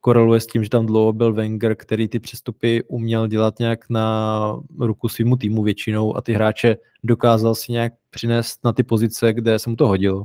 koreluje 0.03 0.41
s 0.41 0.47
tím, 0.47 0.65
že 0.65 0.71
tam 0.71 0.87
dlouho 0.87 1.13
byl 1.13 1.33
Wenger, 1.33 1.77
který 1.77 2.09
ty 2.09 2.21
přestupy 2.21 2.83
uměl 2.89 3.27
dělat 3.27 3.59
nějak 3.59 3.91
na 3.91 4.57
ruku 4.79 5.09
svýmu 5.09 5.37
týmu 5.37 5.63
většinou 5.63 6.17
a 6.17 6.21
ty 6.21 6.33
hráče 6.33 6.77
dokázal 7.05 7.55
si 7.55 7.73
nějak 7.73 7.93
přinést 8.11 8.65
na 8.65 8.73
ty 8.73 8.83
pozice, 8.83 9.33
kde 9.33 9.59
se 9.59 9.71
mu 9.71 9.77
to 9.77 9.89
hodilo. 9.89 10.25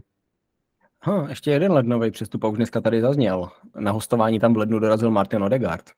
Huh, 1.03 1.29
ještě 1.29 1.51
jeden 1.51 1.71
lednový 1.71 2.11
přestup 2.11 2.43
a 2.43 2.47
už 2.47 2.57
dneska 2.57 2.81
tady 2.81 3.01
zazněl. 3.01 3.49
Na 3.79 3.91
hostování 3.91 4.39
tam 4.39 4.53
v 4.53 4.57
lednu 4.57 4.79
dorazil 4.79 5.11
Martin 5.11 5.43
Odegaard. 5.43 5.89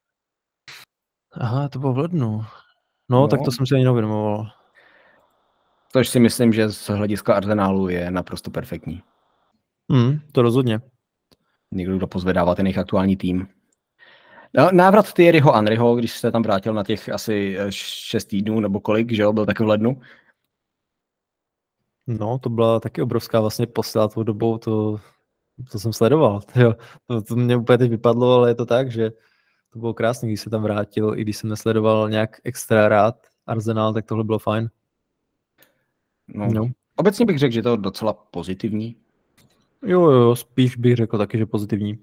Aha, 1.31 1.69
to 1.69 1.79
bylo 1.79 1.93
v 1.93 1.97
lednu. 1.97 2.37
No, 3.09 3.21
no. 3.21 3.27
tak 3.27 3.39
to 3.45 3.51
jsem 3.51 3.65
si 3.65 3.75
ani 3.75 3.83
neuvědomoval. 3.83 4.47
Což 5.91 6.09
si 6.09 6.19
myslím, 6.19 6.53
že 6.53 6.69
z 6.69 6.89
hlediska 6.89 7.33
Arsenálu 7.33 7.89
je 7.89 8.11
naprosto 8.11 8.51
perfektní. 8.51 9.03
Mm, 9.87 10.19
to 10.31 10.41
rozhodně. 10.41 10.79
Někdo, 11.71 11.97
kdo 11.97 12.07
pozvedává 12.07 12.55
ten 12.55 12.65
jejich 12.65 12.77
aktuální 12.77 13.17
tým. 13.17 13.47
No, 14.53 14.69
návrat 14.71 15.13
Thierryho 15.13 15.53
Anryho, 15.53 15.95
když 15.95 16.17
se 16.17 16.31
tam 16.31 16.43
vrátil 16.43 16.73
na 16.73 16.83
těch 16.83 17.09
asi 17.09 17.55
eh, 17.59 17.71
šest 17.71 18.25
týdnů 18.25 18.59
nebo 18.59 18.79
kolik, 18.79 19.11
že 19.11 19.21
jo, 19.21 19.33
byl 19.33 19.45
taky 19.45 19.63
v 19.63 19.67
lednu. 19.67 20.01
No, 22.07 22.39
to 22.39 22.49
byla 22.49 22.79
taky 22.79 23.01
obrovská 23.01 23.39
vlastně 23.39 23.67
posila 23.67 24.07
tou 24.07 24.23
dobou, 24.23 24.57
to, 24.57 24.99
to 25.71 25.79
jsem 25.79 25.93
sledoval. 25.93 26.41
Jo. 26.55 26.75
To, 27.07 27.21
to 27.21 27.35
mě 27.35 27.57
úplně 27.57 27.77
teď 27.77 27.89
vypadlo, 27.89 28.33
ale 28.33 28.49
je 28.49 28.55
to 28.55 28.65
tak, 28.65 28.91
že 28.91 29.11
to 29.73 29.79
bylo 29.79 29.93
krásné, 29.93 30.27
když 30.27 30.41
se 30.41 30.49
tam 30.49 30.61
vrátil, 30.61 31.13
i 31.17 31.21
když 31.21 31.37
jsem 31.37 31.49
nesledoval 31.49 32.09
nějak 32.09 32.37
extra 32.43 32.87
rád 32.87 33.15
Arsenal, 33.47 33.93
tak 33.93 34.05
tohle 34.05 34.23
bylo 34.23 34.39
fajn. 34.39 34.69
No, 36.27 36.47
no. 36.53 36.69
Obecně 36.95 37.25
bych 37.25 37.39
řekl, 37.39 37.53
že 37.53 37.61
to 37.61 37.69
je 37.69 37.77
docela 37.77 38.13
pozitivní. 38.13 38.95
Jo, 39.85 40.11
jo, 40.11 40.35
spíš 40.35 40.77
bych 40.77 40.95
řekl 40.95 41.17
taky, 41.17 41.37
že 41.37 41.45
pozitivní. 41.45 41.99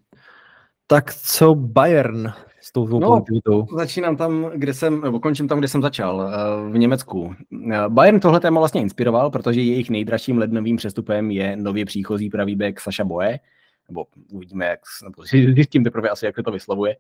Tak 0.87 1.15
co 1.15 1.55
Bayern 1.55 2.33
s 2.61 2.73
tou 2.73 2.87
no, 2.87 3.09
politikou? 3.09 3.67
Začínám 3.77 4.17
tam, 4.17 4.51
kde 4.55 4.75
jsem, 4.75 5.01
nebo 5.01 5.21
končím 5.21 5.49
tam, 5.49 5.59
kde 5.59 5.69
jsem 5.69 5.83
začal, 5.83 6.23
eh, 6.23 6.71
v 6.71 6.79
Německu. 6.79 7.35
Eh, 7.73 7.89
Bayern 7.89 8.21
tohle 8.21 8.41
téma 8.41 8.61
vlastně 8.61 8.81
inspiroval, 8.81 9.31
protože 9.31 9.61
jejich 9.61 9.91
nejdražším 9.91 10.39
lednovým 10.39 10.77
přestupem 10.77 11.31
je 11.31 11.57
nově 11.57 11.85
příchozí 11.85 12.31
pravý 12.31 12.57
back 12.57 12.81
Saša 12.81 13.05
Boje, 13.05 13.41
nebo 13.89 14.07
uvidíme, 14.33 14.67
jak, 14.67 14.81
nebo 15.05 15.23
zjistím 15.55 15.85
teprve 15.85 16.09
asi, 16.09 16.27
jak 16.27 16.35
to 16.45 16.53
vyslovuje. 16.53 16.97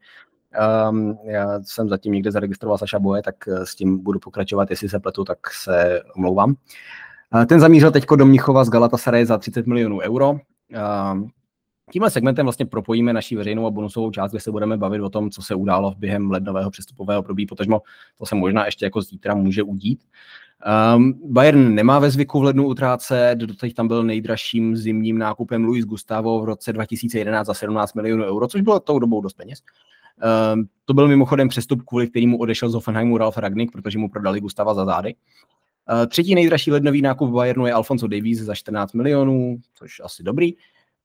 Um, 0.90 1.18
já 1.24 1.60
jsem 1.62 1.88
zatím 1.88 2.12
někde 2.12 2.30
zaregistroval 2.30 2.78
Saša 2.78 2.98
Boje, 2.98 3.22
tak 3.22 3.34
eh, 3.48 3.66
s 3.66 3.74
tím 3.74 4.02
budu 4.02 4.18
pokračovat, 4.18 4.70
jestli 4.70 4.88
se 4.88 5.00
pletu, 5.00 5.24
tak 5.24 5.38
se 5.52 6.02
omlouvám. 6.16 6.54
Ten 7.48 7.60
zamířil 7.60 7.90
teď 7.90 8.04
do 8.16 8.26
Mnichova 8.26 8.64
z 8.64 8.70
Galatasaray 8.70 9.26
za 9.26 9.38
30 9.38 9.66
milionů 9.66 10.00
euro. 10.00 10.38
Tímhle 11.92 12.10
segmentem 12.10 12.46
vlastně 12.46 12.66
propojíme 12.66 13.12
naší 13.12 13.36
veřejnou 13.36 13.66
a 13.66 13.70
bonusovou 13.70 14.10
část, 14.10 14.30
kde 14.30 14.40
se 14.40 14.50
budeme 14.50 14.76
bavit 14.76 15.00
o 15.00 15.10
tom, 15.10 15.30
co 15.30 15.42
se 15.42 15.54
událo 15.54 15.94
během 15.98 16.30
lednového 16.30 16.70
přestupového 16.70 17.20
období, 17.20 17.46
protože 17.46 17.70
to 18.18 18.26
se 18.26 18.34
možná 18.34 18.66
ještě 18.66 18.84
jako 18.84 19.02
zítra 19.02 19.34
může 19.34 19.62
udít. 19.62 20.04
Um, 20.96 21.20
Bayern 21.24 21.74
nemá 21.74 21.98
ve 21.98 22.10
zvyku 22.10 22.40
v 22.40 22.44
lednu 22.44 22.66
utrácet, 22.66 23.38
doteď 23.38 23.74
tam 23.74 23.88
byl 23.88 24.02
nejdražším 24.02 24.76
zimním 24.76 25.18
nákupem 25.18 25.64
Luis 25.64 25.84
Gustavo 25.84 26.40
v 26.40 26.44
roce 26.44 26.72
2011 26.72 27.46
za 27.46 27.54
17 27.54 27.94
milionů 27.94 28.24
euro, 28.24 28.48
což 28.48 28.60
bylo 28.60 28.80
tou 28.80 28.98
dobou 28.98 29.20
dost 29.20 29.34
peněz. 29.34 29.58
Um, 30.54 30.68
to 30.84 30.94
byl 30.94 31.08
mimochodem 31.08 31.48
přestup, 31.48 31.82
kvůli 31.82 32.06
kterému 32.06 32.38
odešel 32.38 32.70
z 32.70 32.74
Offenheimu 32.74 33.18
Ralf 33.18 33.36
Ragnick, 33.36 33.72
protože 33.72 33.98
mu 33.98 34.08
prodali 34.08 34.40
Gustava 34.40 34.74
za 34.74 34.84
zády. 34.84 35.14
Uh, 35.92 36.06
třetí 36.06 36.34
nejdražší 36.34 36.72
lednový 36.72 37.02
nákup 37.02 37.30
Bayernu 37.30 37.66
je 37.66 37.72
Alfonso 37.72 38.06
Davies 38.06 38.38
za 38.38 38.54
14 38.54 38.92
milionů, 38.92 39.56
což 39.74 40.00
asi 40.04 40.22
dobrý. 40.22 40.52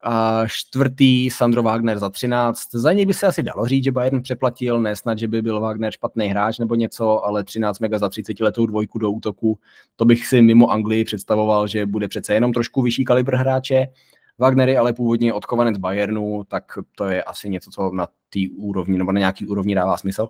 A 0.04 0.44
čtvrtý 0.48 1.30
Sandro 1.30 1.64
Wagner 1.64 2.00
za 2.00 2.10
13. 2.10 2.72
Za 2.72 2.94
něj 2.94 3.06
by 3.06 3.14
se 3.14 3.28
asi 3.28 3.44
dalo 3.44 3.66
říct, 3.66 3.84
že 3.84 3.92
Bayern 3.92 4.22
přeplatil, 4.22 4.82
ne 4.82 4.96
snad, 4.96 5.20
že 5.20 5.28
by 5.28 5.42
byl 5.42 5.60
Wagner 5.60 5.92
špatný 5.92 6.28
hráč 6.28 6.60
nebo 6.60 6.76
něco, 6.76 7.26
ale 7.26 7.44
13 7.44 7.80
mega 7.80 8.00
za 8.00 8.10
30 8.10 8.40
letou 8.40 8.66
dvojku 8.66 9.00
do 9.00 9.12
útoku, 9.12 9.60
to 9.96 10.06
bych 10.06 10.28
si 10.28 10.42
mimo 10.42 10.72
Anglii 10.72 11.04
představoval, 11.04 11.68
že 11.68 11.86
bude 11.86 12.08
přece 12.08 12.34
jenom 12.34 12.54
trošku 12.54 12.82
vyšší 12.82 13.06
kalibr 13.06 13.36
hráče. 13.36 13.88
Wagner 14.38 14.70
je 14.70 14.80
ale 14.80 14.94
původně 14.94 15.34
odkovanec 15.34 15.78
Bayernu, 15.78 16.44
tak 16.48 16.64
to 16.96 17.06
je 17.06 17.24
asi 17.24 17.50
něco, 17.50 17.70
co 17.72 17.92
na 17.92 18.08
té 18.30 18.40
úrovni 18.58 18.98
nebo 18.98 19.12
na 19.12 19.20
nějaký 19.20 19.48
úrovni 19.48 19.76
dává 19.76 19.98
smysl. 19.98 20.22
Uh, 20.22 20.28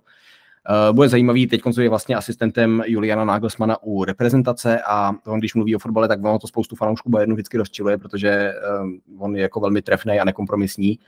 bude 0.92 1.08
zajímavý, 1.08 1.46
teď 1.46 1.60
je 1.80 1.88
vlastně 1.88 2.16
asistentem 2.16 2.82
Juliana 2.86 3.24
Nagelsmana 3.24 3.82
u 3.82 4.04
reprezentace 4.04 4.80
a 4.86 5.12
on, 5.26 5.38
když 5.38 5.54
mluví 5.54 5.76
o 5.76 5.78
fotbale, 5.78 6.08
tak 6.08 6.24
ono 6.24 6.38
to 6.38 6.46
spoustu 6.46 6.76
fanoušků 6.76 7.10
Bayernu 7.10 7.34
vždycky 7.34 7.58
rozčiluje, 7.58 7.98
protože 7.98 8.54
uh, 8.82 9.24
on 9.24 9.36
je 9.36 9.42
jako 9.42 9.60
velmi 9.60 9.82
trefný 9.82 10.20
a 10.20 10.24
nekompromisní, 10.24 10.98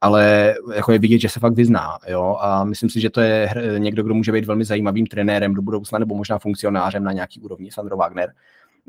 ale 0.00 0.54
jako 0.74 0.92
je 0.92 0.98
vidět, 0.98 1.18
že 1.18 1.28
se 1.28 1.40
fakt 1.40 1.54
vyzná. 1.54 1.98
Jo? 2.08 2.36
A 2.40 2.64
myslím 2.64 2.90
si, 2.90 3.00
že 3.00 3.10
to 3.10 3.20
je 3.20 3.54
někdo, 3.78 4.02
kdo 4.02 4.14
může 4.14 4.32
být 4.32 4.44
velmi 4.44 4.64
zajímavým 4.64 5.06
trenérem 5.06 5.54
do 5.54 5.62
budoucna 5.62 5.98
nebo 5.98 6.14
možná 6.14 6.38
funkcionářem 6.38 7.04
na 7.04 7.12
nějaký 7.12 7.40
úrovni, 7.40 7.70
Sandro 7.70 7.96
Wagner. 7.96 8.32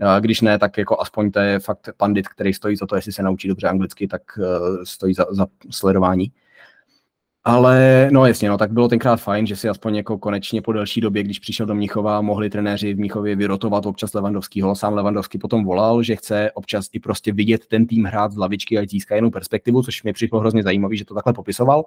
Uh, 0.02 0.18
když 0.20 0.42
ne, 0.42 0.60
tak 0.60 0.78
jako 0.78 1.02
aspoň 1.02 1.32
to 1.32 1.40
je 1.40 1.60
fakt 1.60 1.90
pandit, 1.98 2.28
který 2.28 2.54
stojí 2.54 2.76
za 2.76 2.86
to, 2.86 2.96
jestli 2.96 3.12
se 3.12 3.24
naučí 3.24 3.48
dobře 3.48 3.68
anglicky, 3.68 4.08
tak 4.08 4.22
stojí 4.84 5.14
za, 5.14 5.26
za 5.32 5.48
sledování. 5.70 6.32
Ale 7.44 8.10
no 8.12 8.26
jasně, 8.26 8.50
no, 8.50 8.58
tak 8.58 8.72
bylo 8.72 8.88
tenkrát 8.88 9.18
fajn, 9.18 9.48
že 9.48 9.56
si 9.56 9.70
aspoň 9.70 9.96
jako 9.96 10.18
konečně 10.18 10.62
po 10.62 10.74
delší 10.74 11.02
době, 11.02 11.24
když 11.24 11.40
přišel 11.40 11.66
do 11.66 11.76
Mnichova, 11.76 12.22
mohli 12.22 12.50
trenéři 12.50 12.94
v 12.94 12.98
Mnichově 12.98 13.36
vyrotovat 13.36 13.86
občas 13.86 14.14
Levandovskýho. 14.14 14.76
Sám 14.76 14.94
Levandovský 14.94 15.38
potom 15.38 15.66
volal, 15.66 16.04
že 16.04 16.16
chce 16.16 16.52
občas 16.52 16.86
i 16.94 17.00
prostě 17.00 17.34
vidět 17.34 17.66
ten 17.66 17.88
tým 17.88 18.06
hrát 18.06 18.32
z 18.32 18.38
lavičky 18.38 18.78
a 18.78 18.88
získat 18.88 19.16
jinou 19.16 19.30
perspektivu, 19.30 19.84
což 19.84 20.04
mi 20.04 20.14
přišlo 20.14 20.40
hrozně 20.40 20.64
zajímavý, 20.64 20.98
že 20.98 21.06
to 21.06 21.14
takhle 21.14 21.34
popisoval. 21.34 21.86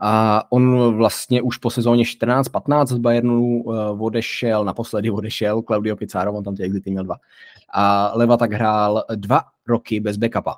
A 0.00 0.42
on 0.52 0.96
vlastně 0.96 1.42
už 1.42 1.56
po 1.56 1.70
sezóně 1.70 2.04
14-15 2.04 2.86
z 2.86 2.98
Bayernu 2.98 3.62
uh, 3.62 4.04
odešel, 4.04 4.64
naposledy 4.64 5.10
odešel, 5.10 5.62
Claudio 5.62 5.96
Pizarro, 5.96 6.32
on 6.32 6.44
tam 6.44 6.56
ty 6.56 6.62
exity 6.62 6.90
měl 6.90 7.04
dva. 7.04 7.16
A 7.72 8.12
Leva 8.14 8.36
tak 8.36 8.52
hrál 8.52 9.04
dva 9.14 9.42
roky 9.66 10.00
bez 10.00 10.16
backupa. 10.16 10.56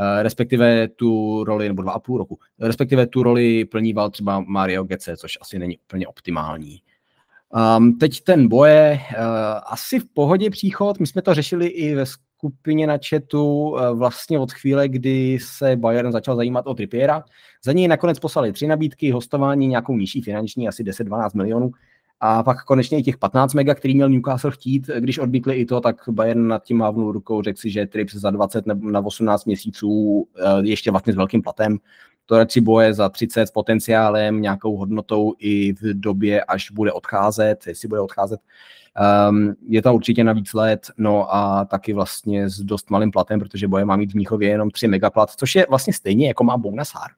Eh, 0.00 0.22
respektive 0.22 0.88
tu 0.88 1.44
roli, 1.44 1.68
nebo 1.68 1.82
dva 1.82 1.92
a 1.92 1.98
půl 1.98 2.18
roku, 2.18 2.38
respektive 2.60 3.06
tu 3.06 3.22
roli 3.22 3.64
plníval 3.64 4.10
třeba 4.10 4.44
Mario 4.46 4.84
Gece, 4.84 5.16
což 5.16 5.38
asi 5.40 5.58
není 5.58 5.78
úplně 5.78 6.06
optimální. 6.06 6.80
Um, 7.76 7.98
teď 7.98 8.20
ten 8.20 8.48
boje, 8.48 9.00
uh, 9.10 9.18
asi 9.66 9.98
v 9.98 10.04
pohodě 10.14 10.50
příchod, 10.50 11.00
my 11.00 11.06
jsme 11.06 11.22
to 11.22 11.34
řešili 11.34 11.66
i 11.66 11.94
ve 11.94 12.06
skupině 12.06 12.86
na 12.86 12.98
chatu 13.08 13.68
uh, 13.68 13.98
vlastně 13.98 14.38
od 14.38 14.52
chvíle, 14.52 14.88
kdy 14.88 15.38
se 15.42 15.76
Bayern 15.76 16.12
začal 16.12 16.36
zajímat 16.36 16.66
o 16.66 16.74
Trippiera. 16.74 17.24
Za 17.64 17.72
něj 17.72 17.88
nakonec 17.88 18.18
poslali 18.18 18.52
tři 18.52 18.66
nabídky, 18.66 19.10
hostování 19.10 19.66
nějakou 19.66 19.96
nižší 19.96 20.22
finanční, 20.22 20.68
asi 20.68 20.84
10-12 20.84 21.30
milionů, 21.34 21.70
a 22.26 22.42
pak 22.42 22.64
konečně 22.64 22.98
i 22.98 23.02
těch 23.02 23.18
15 23.18 23.54
mega, 23.54 23.74
který 23.74 23.94
měl 23.94 24.08
Newcastle 24.08 24.50
chtít, 24.50 24.90
když 24.98 25.18
odbítli 25.18 25.54
i 25.54 25.66
to, 25.66 25.80
tak 25.80 25.96
Bayern 26.08 26.48
nad 26.48 26.62
tím 26.62 26.76
mávnul 26.76 27.12
rukou, 27.12 27.42
řekl 27.42 27.60
si, 27.60 27.70
že 27.70 27.86
Trips 27.86 28.14
za 28.14 28.30
20 28.30 28.66
nebo 28.66 28.90
na 28.90 29.00
18 29.00 29.44
měsíců 29.44 30.26
eh, 30.38 30.42
ještě 30.62 30.90
vlastně 30.90 31.12
s 31.12 31.16
velkým 31.16 31.42
platem. 31.42 31.78
To 32.26 32.38
radši 32.38 32.60
boje 32.60 32.94
za 32.94 33.08
30 33.08 33.46
s 33.46 33.50
potenciálem, 33.50 34.40
nějakou 34.40 34.76
hodnotou 34.76 35.34
i 35.38 35.72
v 35.72 35.80
době, 35.82 36.44
až 36.44 36.70
bude 36.70 36.92
odcházet, 36.92 37.66
jestli 37.66 37.88
bude 37.88 38.00
odcházet. 38.00 38.40
Um, 39.30 39.54
je 39.68 39.82
to 39.82 39.94
určitě 39.94 40.24
na 40.24 40.32
víc 40.32 40.54
let, 40.54 40.86
no 40.98 41.34
a 41.34 41.64
taky 41.64 41.92
vlastně 41.92 42.48
s 42.48 42.60
dost 42.60 42.90
malým 42.90 43.10
platem, 43.10 43.40
protože 43.40 43.68
boje 43.68 43.84
má 43.84 43.96
mít 43.96 44.12
v 44.12 44.14
Mnichově 44.14 44.48
jenom 44.48 44.70
3 44.70 44.88
megaplat, 44.88 45.30
což 45.30 45.54
je 45.54 45.66
vlastně 45.68 45.92
stejně 45.92 46.28
jako 46.28 46.44
má 46.44 46.56
Bounasar. 46.56 47.10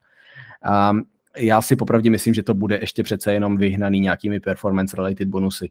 Um, 0.91 1.05
já 1.37 1.63
si 1.63 1.77
popravdě 1.77 2.11
myslím, 2.11 2.35
že 2.35 2.43
to 2.43 2.55
bude 2.55 2.79
ještě 2.81 3.03
přece 3.03 3.33
jenom 3.33 3.57
vyhnaný 3.57 4.01
nějakými 4.01 4.41
performance-related 4.41 5.29
bonusy. 5.29 5.71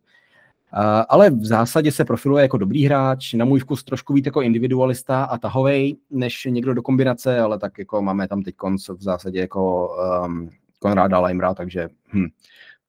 Uh, 0.74 0.82
ale 1.10 1.30
v 1.30 1.46
zásadě 1.46 1.92
se 1.92 2.06
profiluje 2.06 2.42
jako 2.42 2.58
dobrý 2.58 2.86
hráč, 2.86 3.34
na 3.34 3.46
můj 3.46 3.60
vkus 3.60 3.84
trošku 3.84 4.14
víc 4.14 4.26
jako 4.26 4.42
individualista 4.42 5.24
a 5.24 5.38
tahovej, 5.38 5.98
než 6.10 6.48
někdo 6.50 6.74
do 6.74 6.82
kombinace, 6.82 7.40
ale 7.40 7.60
tak 7.60 7.80
jako 7.80 8.02
máme 8.02 8.28
tam 8.28 8.42
teď 8.42 8.56
konc 8.56 8.90
v 8.90 9.02
zásadě 9.02 9.40
jako 9.40 9.90
um, 10.26 10.50
Konráda 10.80 11.20
Limera, 11.20 11.54
takže 11.54 11.90
hm, 12.14 12.28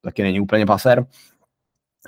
taky 0.01 0.23
není 0.23 0.39
úplně 0.39 0.65
paser. 0.65 1.05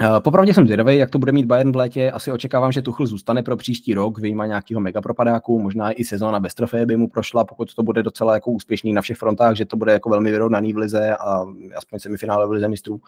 Uh, 0.02 0.20
popravdě 0.20 0.54
jsem 0.54 0.66
zvědavý, 0.66 0.98
jak 0.98 1.10
to 1.10 1.20
bude 1.20 1.32
mít 1.32 1.46
Bayern 1.46 1.72
v 1.72 1.76
létě. 1.76 2.12
Asi 2.12 2.32
očekávám, 2.32 2.72
že 2.72 2.82
Tuchl 2.82 3.06
zůstane 3.06 3.44
pro 3.44 3.58
příští 3.58 3.94
rok, 3.94 4.20
vyjma 4.20 4.46
nějakého 4.46 4.82
megapropadáku, 4.82 5.60
možná 5.60 5.92
i 5.92 6.04
sezóna 6.04 6.40
bez 6.40 6.54
trofeje 6.54 6.86
by 6.86 6.98
mu 6.98 7.10
prošla, 7.10 7.44
pokud 7.44 7.74
to 7.74 7.84
bude 7.84 8.04
docela 8.04 8.34
jako 8.34 8.52
úspěšný 8.52 8.94
na 8.94 9.02
všech 9.02 9.18
frontách, 9.18 9.56
že 9.56 9.66
to 9.66 9.78
bude 9.78 9.94
jako 9.94 10.10
velmi 10.10 10.32
vyrovnaný 10.32 10.74
v 10.74 10.78
lize 10.78 11.16
a 11.16 11.46
aspoň 11.78 12.00
semifinále 12.00 12.48
v 12.48 12.52
lize 12.52 12.68
mistrů. 12.68 13.02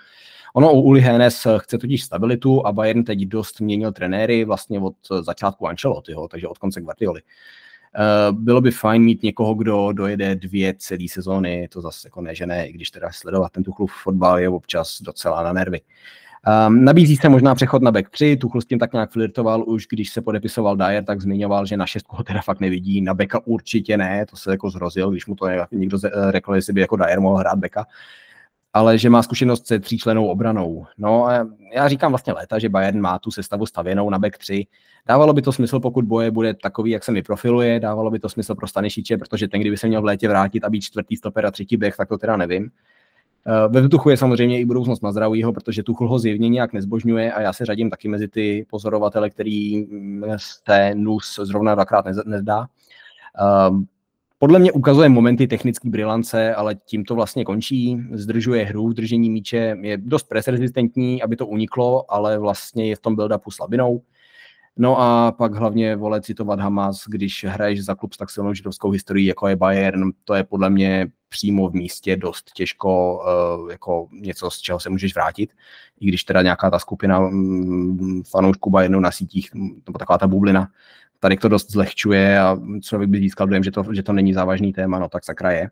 Ono 0.54 0.74
u 0.74 0.82
Uli 0.82 1.02
Hennes 1.02 1.48
chce 1.58 1.78
totiž 1.78 2.04
stabilitu 2.04 2.68
a 2.68 2.72
Bayern 2.72 3.04
teď 3.04 3.20
dost 3.20 3.62
měnil 3.62 3.92
trenéry 3.92 4.46
vlastně 4.46 4.80
od 4.80 4.96
začátku 5.22 5.68
Ancelottiho, 5.68 6.28
takže 6.28 6.48
od 6.48 6.58
konce 6.58 6.82
Guardioli. 6.82 7.22
Uh, 7.22 8.38
bylo 8.38 8.62
by 8.62 8.72
fajn 8.72 9.04
mít 9.04 9.24
někoho, 9.24 9.54
kdo 9.54 9.92
dojede 9.92 10.36
dvě 10.36 10.74
celé 10.78 11.08
sezóny, 11.10 11.68
to 11.72 11.82
zase 11.82 12.08
jako 12.08 12.22
ne, 12.22 12.36
že 12.36 12.46
ne, 12.46 12.68
i 12.68 12.74
když 12.74 12.92
teda 12.92 13.10
sledovat 13.12 13.52
ten 13.52 13.64
Tuchlův 13.64 13.92
fotbal 14.04 14.40
je 14.40 14.50
občas 14.50 15.02
docela 15.02 15.44
na 15.44 15.54
nervy. 15.54 15.82
Um, 16.68 16.86
nabízí 16.86 17.18
se 17.18 17.30
možná 17.30 17.56
přechod 17.56 17.82
na 17.82 17.92
back 17.92 18.10
3, 18.10 18.38
Tuchl 18.38 18.62
s 18.62 18.66
tím 18.66 18.80
tak 18.80 18.94
nějak 18.94 19.12
flirtoval 19.12 19.64
už, 19.68 19.88
když 19.90 20.10
se 20.10 20.22
podepisoval 20.22 20.78
Dyer, 20.78 21.04
tak 21.04 21.22
zmiňoval, 21.22 21.66
že 21.66 21.78
na 21.78 21.86
šestku 21.86 22.16
ho 22.16 22.24
teda 22.24 22.42
fakt 22.42 22.60
nevidí, 22.60 23.02
na 23.02 23.14
beka 23.14 23.42
určitě 23.46 23.98
ne, 23.98 24.26
to 24.26 24.36
se 24.36 24.52
jako 24.52 24.70
zrozil, 24.70 25.12
když 25.12 25.26
mu 25.26 25.36
to 25.36 25.46
někdo 25.72 25.98
řekl, 26.30 26.56
jestli 26.56 26.74
by 26.74 26.82
jako 26.82 26.96
Dyer 26.96 27.20
mohl 27.20 27.38
hrát 27.38 27.60
beka, 27.60 27.86
ale 28.74 28.98
že 28.98 29.10
má 29.10 29.24
zkušenost 29.24 29.68
se 29.68 29.80
tříčlenou 29.80 30.28
obranou. 30.28 30.86
No 30.98 31.28
a 31.28 31.48
já 31.74 31.88
říkám 31.88 32.12
vlastně 32.12 32.34
léta, 32.34 32.60
že 32.60 32.70
Bayern 32.70 33.02
má 33.02 33.20
tu 33.20 33.32
sestavu 33.32 33.66
stavěnou 33.66 34.10
na 34.10 34.20
back 34.20 34.38
3, 34.38 34.68
Dávalo 35.06 35.34
by 35.34 35.42
to 35.42 35.52
smysl, 35.52 35.80
pokud 35.80 36.06
boje 36.06 36.32
bude 36.32 36.54
takový, 36.54 36.92
jak 36.92 37.04
se 37.04 37.12
mi 37.12 37.24
profiluje, 37.24 37.80
dávalo 37.80 38.12
by 38.12 38.20
to 38.20 38.30
smysl 38.30 38.56
pro 38.56 38.68
Stanišiče, 38.68 39.18
protože 39.18 39.48
ten, 39.48 39.62
kdyby 39.62 39.78
se 39.78 39.88
měl 39.88 40.02
v 40.02 40.06
létě 40.06 40.28
vrátit 40.28 40.64
a 40.64 40.70
být 40.70 40.82
čtvrtý 40.82 41.16
stoper 41.16 41.46
a 41.46 41.52
třetí 41.52 41.78
bek, 41.78 41.98
tak 41.98 42.10
to 42.10 42.18
teda 42.18 42.38
nevím. 42.38 42.72
Eh, 43.48 43.68
ve 43.68 43.82
vzduchu 43.82 44.10
je 44.10 44.18
samozřejmě 44.18 44.60
i 44.60 44.66
budoucnost 44.66 45.02
Mazraouiho, 45.02 45.54
protože 45.54 45.84
Tuchl 45.84 46.08
ho 46.08 46.20
zjevně 46.20 46.50
nějak 46.50 46.74
nezbožňuje 46.74 47.34
a 47.34 47.42
já 47.42 47.54
se 47.54 47.66
řadím 47.66 47.90
taky 47.90 48.08
mezi 48.08 48.28
ty 48.28 48.66
pozorovatele, 48.70 49.30
který 49.30 49.88
se 50.38 50.96
NUS 50.96 51.40
zrovna 51.44 51.76
dvakrát 51.76 52.06
nezdá. 52.26 52.68
Ehm, 53.68 53.86
podle 54.40 54.60
mě 54.60 54.72
ukazuje 54.72 55.10
momenty 55.10 55.48
technické 55.48 55.90
brilance, 55.90 56.56
ale 56.56 56.76
tím 56.76 57.06
to 57.06 57.16
vlastně 57.16 57.46
končí. 57.46 57.98
Zdržuje 58.12 58.66
hru 58.66 58.94
držení 58.94 59.30
míče, 59.30 59.78
je 59.82 59.98
dost 59.98 60.24
presrezistentní, 60.24 61.24
aby 61.24 61.36
to 61.36 61.48
uniklo, 61.48 62.14
ale 62.14 62.38
vlastně 62.38 62.90
je 62.90 62.96
v 62.96 63.00
tom 63.00 63.16
build-upu 63.16 63.52
slabinou. 63.52 64.02
No 64.78 65.02
a 65.02 65.32
pak 65.32 65.54
hlavně 65.54 65.96
vole 65.96 66.22
citovat 66.22 66.60
Hamas, 66.60 67.04
když 67.08 67.46
hraješ 67.50 67.86
za 67.86 67.96
klub 67.96 68.14
s 68.14 68.18
tak 68.18 68.30
silnou 68.30 68.54
židovskou 68.54 68.92
historií, 68.92 69.26
jako 69.26 69.48
je 69.48 69.56
Bayern, 69.56 70.12
to 70.24 70.34
je 70.34 70.44
podle 70.44 70.70
mě 70.70 71.08
přímo 71.30 71.70
v 71.70 71.74
místě 71.74 72.18
dost 72.18 72.52
těžko 72.54 73.22
uh, 73.64 73.72
jako 73.72 74.08
něco, 74.12 74.50
z 74.50 74.60
čeho 74.60 74.80
se 74.80 74.90
můžeš 74.90 75.16
vrátit. 75.16 75.50
I 76.00 76.08
když 76.08 76.24
teda 76.24 76.42
nějaká 76.42 76.70
ta 76.70 76.80
skupina 76.80 77.20
um, 77.20 78.24
fanoušků 78.30 78.70
Bayernu 78.70 79.00
na 79.00 79.12
sítích, 79.12 79.50
nebo 79.88 80.00
taková 80.00 80.18
ta 80.18 80.28
bublina, 80.28 80.68
tady 81.20 81.38
to 81.38 81.50
dost 81.50 81.72
zlehčuje 81.72 82.40
a 82.40 82.58
člověk 82.82 83.10
by 83.10 83.20
získal 83.20 83.48
dojem, 83.48 83.64
že 83.64 83.72
to, 83.72 83.84
že 83.94 84.04
to 84.04 84.14
není 84.14 84.34
závažný 84.34 84.74
téma, 84.74 85.00
no 85.00 85.10
tak 85.10 85.26
sakra 85.26 85.52
je. 85.52 85.70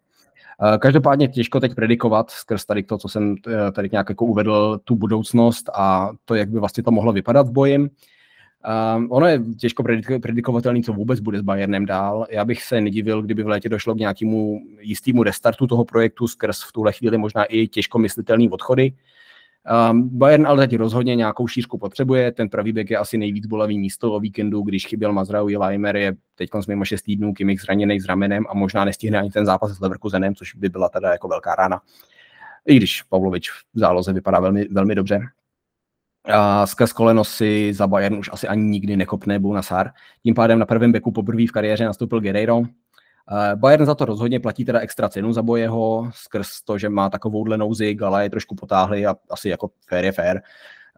Uh, 0.61 0.77
každopádně 0.77 1.27
těžko 1.27 1.59
teď 1.59 1.75
predikovat 1.75 2.29
skrz 2.29 2.65
tady 2.65 2.83
to, 2.83 2.97
co 2.97 3.09
jsem 3.09 3.35
tady 3.73 3.89
nějak 3.91 4.09
jako 4.09 4.25
uvedl, 4.25 4.79
tu 4.83 4.95
budoucnost 4.95 5.69
a 5.73 6.09
to, 6.25 6.35
jak 6.35 6.49
by 6.49 6.59
vlastně 6.59 6.83
to 6.83 6.91
mohlo 6.91 7.11
vypadat 7.11 7.47
v 7.47 7.51
bojem. 7.51 7.89
Um, 8.95 9.11
ono 9.11 9.27
je 9.27 9.39
těžko 9.59 9.83
predikovatelný, 10.21 10.83
co 10.83 10.93
vůbec 10.93 11.19
bude 11.19 11.39
s 11.39 11.41
Bayernem 11.41 11.85
dál. 11.85 12.25
Já 12.29 12.45
bych 12.45 12.63
se 12.63 12.81
nedivil, 12.81 13.21
kdyby 13.21 13.43
v 13.43 13.47
létě 13.47 13.69
došlo 13.69 13.95
k 13.95 13.99
nějakému 13.99 14.61
jistému 14.79 15.23
restartu 15.23 15.67
toho 15.67 15.85
projektu 15.85 16.27
skrz 16.27 16.63
v 16.63 16.71
tuhle 16.71 16.93
chvíli 16.93 17.17
možná 17.17 17.43
i 17.43 17.67
těžko 17.67 17.99
myslitelný 17.99 18.49
odchody. 18.49 18.93
Um, 19.91 20.09
Bayern 20.17 20.47
ale 20.47 20.67
teď 20.67 20.77
rozhodně 20.77 21.15
nějakou 21.15 21.47
šířku 21.47 21.77
potřebuje, 21.77 22.31
ten 22.31 22.49
pravý 22.49 22.71
bek 22.71 22.89
je 22.89 22.97
asi 22.97 23.17
nejvíc 23.17 23.45
bolavý 23.45 23.79
místo 23.79 24.13
o 24.13 24.19
víkendu, 24.19 24.61
když 24.61 24.87
chyběl 24.87 25.13
Mazraoui, 25.13 25.57
Leimer 25.57 25.95
je 25.95 26.15
teď 26.35 26.49
mimo 26.67 26.85
6 26.85 27.01
týdnů, 27.01 27.33
Kimmich 27.33 27.61
zraněný 27.61 27.99
s 27.99 28.05
ramenem 28.05 28.45
a 28.49 28.53
možná 28.53 28.85
nestihne 28.85 29.19
ani 29.19 29.29
ten 29.29 29.45
zápas 29.45 29.71
s 29.71 29.79
Leverkusenem, 29.79 30.35
což 30.35 30.55
by 30.55 30.69
byla 30.69 30.89
teda 30.89 31.11
jako 31.11 31.27
velká 31.27 31.55
rána. 31.55 31.81
I 32.67 32.75
když 32.75 33.01
Pavlovič 33.01 33.51
v 33.51 33.79
záloze 33.79 34.13
vypadá 34.13 34.39
velmi, 34.39 34.67
velmi 34.71 34.95
dobře. 34.95 35.21
A 36.33 36.67
skrz 36.67 36.93
koleno 36.93 37.23
si 37.23 37.73
za 37.73 37.87
Bayern 37.87 38.19
už 38.19 38.29
asi 38.33 38.47
ani 38.47 38.63
nikdy 38.63 38.97
nekopne 38.97 39.39
Bounasar. 39.39 39.91
Tím 40.23 40.33
pádem 40.35 40.59
na 40.59 40.65
prvém 40.65 40.91
beku 40.91 41.11
poprvé 41.11 41.47
v 41.47 41.51
kariéře 41.51 41.85
nastoupil 41.85 42.21
Guerreiro. 42.21 42.61
Bayern 43.55 43.85
za 43.85 43.95
to 43.95 44.05
rozhodně 44.05 44.39
platí 44.39 44.65
teda 44.65 44.79
extra 44.79 45.09
cenu 45.09 45.33
za 45.33 45.41
bojeho, 45.41 46.11
skrz 46.13 46.61
to, 46.61 46.77
že 46.77 46.89
má 46.89 47.09
takovou 47.09 47.43
nouzi, 47.43 47.97
ale 48.05 48.23
je 48.23 48.29
trošku 48.29 48.55
potáhli 48.55 49.05
a 49.05 49.15
asi 49.29 49.49
jako 49.49 49.69
fair 49.87 50.05
je 50.05 50.11
fair. 50.11 50.41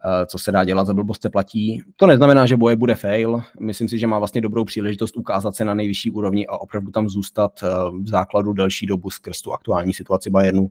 Eh, 0.04 0.26
co 0.26 0.38
se 0.38 0.52
dá 0.52 0.64
dělat, 0.64 0.84
za 0.84 0.94
blbost 0.94 1.22
se 1.22 1.30
platí. 1.30 1.82
To 1.96 2.06
neznamená, 2.06 2.46
že 2.46 2.56
boje 2.56 2.76
bude 2.76 2.94
fail. 2.94 3.42
Myslím 3.60 3.88
si, 3.88 3.98
že 3.98 4.06
má 4.06 4.18
vlastně 4.18 4.40
dobrou 4.40 4.64
příležitost 4.64 5.16
ukázat 5.16 5.56
se 5.56 5.64
na 5.64 5.74
nejvyšší 5.74 6.10
úrovni 6.10 6.46
a 6.46 6.58
opravdu 6.58 6.90
tam 6.90 7.08
zůstat 7.08 7.62
eh, 7.62 7.66
v 8.02 8.08
základu 8.08 8.52
delší 8.52 8.86
dobu 8.86 9.10
skrz 9.10 9.42
tu 9.42 9.52
aktuální 9.52 9.94
situaci 9.94 10.30
Bayernu. 10.30 10.70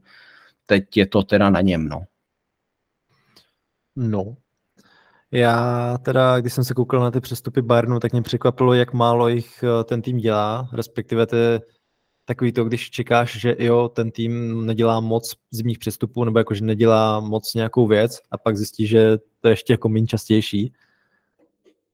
Teď 0.66 0.96
je 0.96 1.06
to 1.06 1.22
teda 1.22 1.50
na 1.50 1.60
něm, 1.60 1.88
no. 1.88 2.04
No, 3.96 4.34
já 5.32 5.98
teda, 5.98 6.40
když 6.40 6.52
jsem 6.52 6.64
se 6.64 6.74
koukal 6.74 7.00
na 7.00 7.10
ty 7.10 7.20
přestupy 7.20 7.62
Bayernu, 7.62 8.00
tak 8.00 8.12
mě 8.12 8.22
překvapilo, 8.22 8.74
jak 8.74 8.92
málo 8.92 9.28
jich 9.28 9.62
eh, 9.62 9.84
ten 9.84 10.02
tým 10.02 10.18
dělá, 10.18 10.68
respektive 10.72 11.26
to 11.26 11.36
je 11.36 11.60
takový 12.24 12.52
to, 12.52 12.64
když 12.64 12.90
čekáš, 12.90 13.40
že 13.40 13.56
jo, 13.58 13.88
ten 13.88 14.10
tým 14.10 14.66
nedělá 14.66 15.00
moc 15.00 15.34
zimních 15.50 15.78
přestupů, 15.78 16.24
nebo 16.24 16.38
jakože 16.38 16.64
nedělá 16.64 17.20
moc 17.20 17.54
nějakou 17.54 17.86
věc 17.86 18.20
a 18.30 18.38
pak 18.38 18.56
zjistí, 18.56 18.86
že 18.86 19.18
to 19.40 19.48
je 19.48 19.52
ještě 19.52 19.72
jako 19.72 19.88
méně 19.88 20.06
častější. 20.06 20.72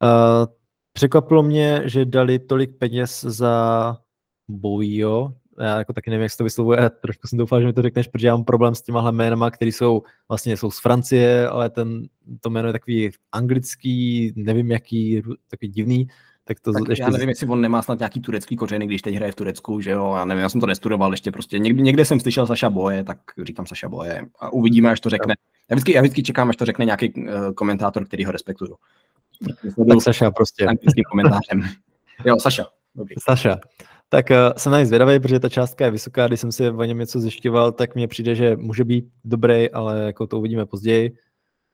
Uh, 0.02 0.46
překvapilo 0.92 1.42
mě, 1.42 1.82
že 1.84 2.04
dali 2.04 2.38
tolik 2.38 2.76
peněz 2.78 3.20
za 3.20 3.96
Bowio, 4.48 5.32
já 5.60 5.78
jako 5.78 5.92
taky 5.92 6.10
nevím, 6.10 6.22
jak 6.22 6.32
se 6.32 6.38
to 6.38 6.44
vyslovuje, 6.44 6.90
trošku 6.90 7.26
jsem 7.26 7.38
doufal, 7.38 7.60
že 7.60 7.66
mi 7.66 7.72
to 7.72 7.82
řekneš, 7.82 8.08
protože 8.08 8.26
já 8.26 8.36
mám 8.36 8.44
problém 8.44 8.74
s 8.74 8.82
těma 8.82 9.10
jménama, 9.10 9.50
které 9.50 9.68
jsou 9.68 10.02
vlastně 10.28 10.56
jsou 10.56 10.70
z 10.70 10.80
Francie, 10.80 11.48
ale 11.48 11.70
ten, 11.70 12.02
to 12.40 12.50
jméno 12.50 12.68
je 12.68 12.72
takový 12.72 13.10
anglický, 13.32 14.32
nevím 14.36 14.70
jaký, 14.70 15.22
takový 15.50 15.68
divný, 15.68 16.08
tak 16.44 16.60
to 16.60 16.72
tak 16.72 16.82
ještě... 16.88 17.02
Já 17.02 17.10
nevím, 17.10 17.28
jestli 17.28 17.46
on 17.46 17.60
nemá 17.60 17.82
snad 17.82 17.98
nějaký 17.98 18.20
turecký 18.20 18.56
kořeny, 18.56 18.86
když 18.86 19.02
teď 19.02 19.14
hraje 19.14 19.32
v 19.32 19.34
Turecku, 19.34 19.80
že 19.80 19.90
jo, 19.90 20.14
já 20.16 20.24
nevím, 20.24 20.42
já 20.42 20.48
jsem 20.48 20.60
to 20.60 20.66
nestudoval 20.66 21.12
ještě 21.12 21.32
prostě, 21.32 21.58
někde, 21.58 21.82
někde 21.82 22.04
jsem 22.04 22.20
slyšel 22.20 22.46
Saša 22.46 22.70
Boje, 22.70 23.04
tak 23.04 23.18
říkám 23.42 23.66
Saša 23.66 23.88
Boje 23.88 24.26
a 24.40 24.52
uvidíme, 24.52 24.90
až 24.90 25.00
to 25.00 25.10
řekne. 25.10 25.34
Já 25.70 25.74
vždycky, 25.74 25.92
já 25.92 26.00
vždycky 26.00 26.22
čekám, 26.22 26.48
až 26.48 26.56
to 26.56 26.64
řekne 26.64 26.84
nějaký 26.84 27.12
uh, 27.14 27.52
komentátor, 27.54 28.04
který 28.04 28.24
ho 28.24 28.32
respektuju. 28.32 28.76
Tak 29.88 30.02
Saša 30.02 30.30
prostě. 30.30 30.66
Anglickým 30.66 31.04
komentářem. 31.10 31.62
jo, 32.24 32.36
Saša. 32.40 32.66
Dobrý. 32.94 33.14
Saša. 33.18 33.58
Tak 34.08 34.30
uh, 34.30 34.36
jsem 34.56 34.72
na 34.72 34.84
zvědavý, 34.84 35.20
protože 35.20 35.40
ta 35.40 35.48
částka 35.48 35.84
je 35.84 35.90
vysoká, 35.90 36.28
když 36.28 36.40
jsem 36.40 36.52
si 36.52 36.70
o 36.70 36.84
něm 36.84 36.98
něco 36.98 37.20
zjišťoval, 37.20 37.72
tak 37.72 37.94
mně 37.94 38.08
přijde, 38.08 38.34
že 38.34 38.56
může 38.56 38.84
být 38.84 39.08
dobrý, 39.24 39.70
ale 39.70 40.04
jako 40.04 40.26
to 40.26 40.38
uvidíme 40.38 40.66
později. 40.66 41.16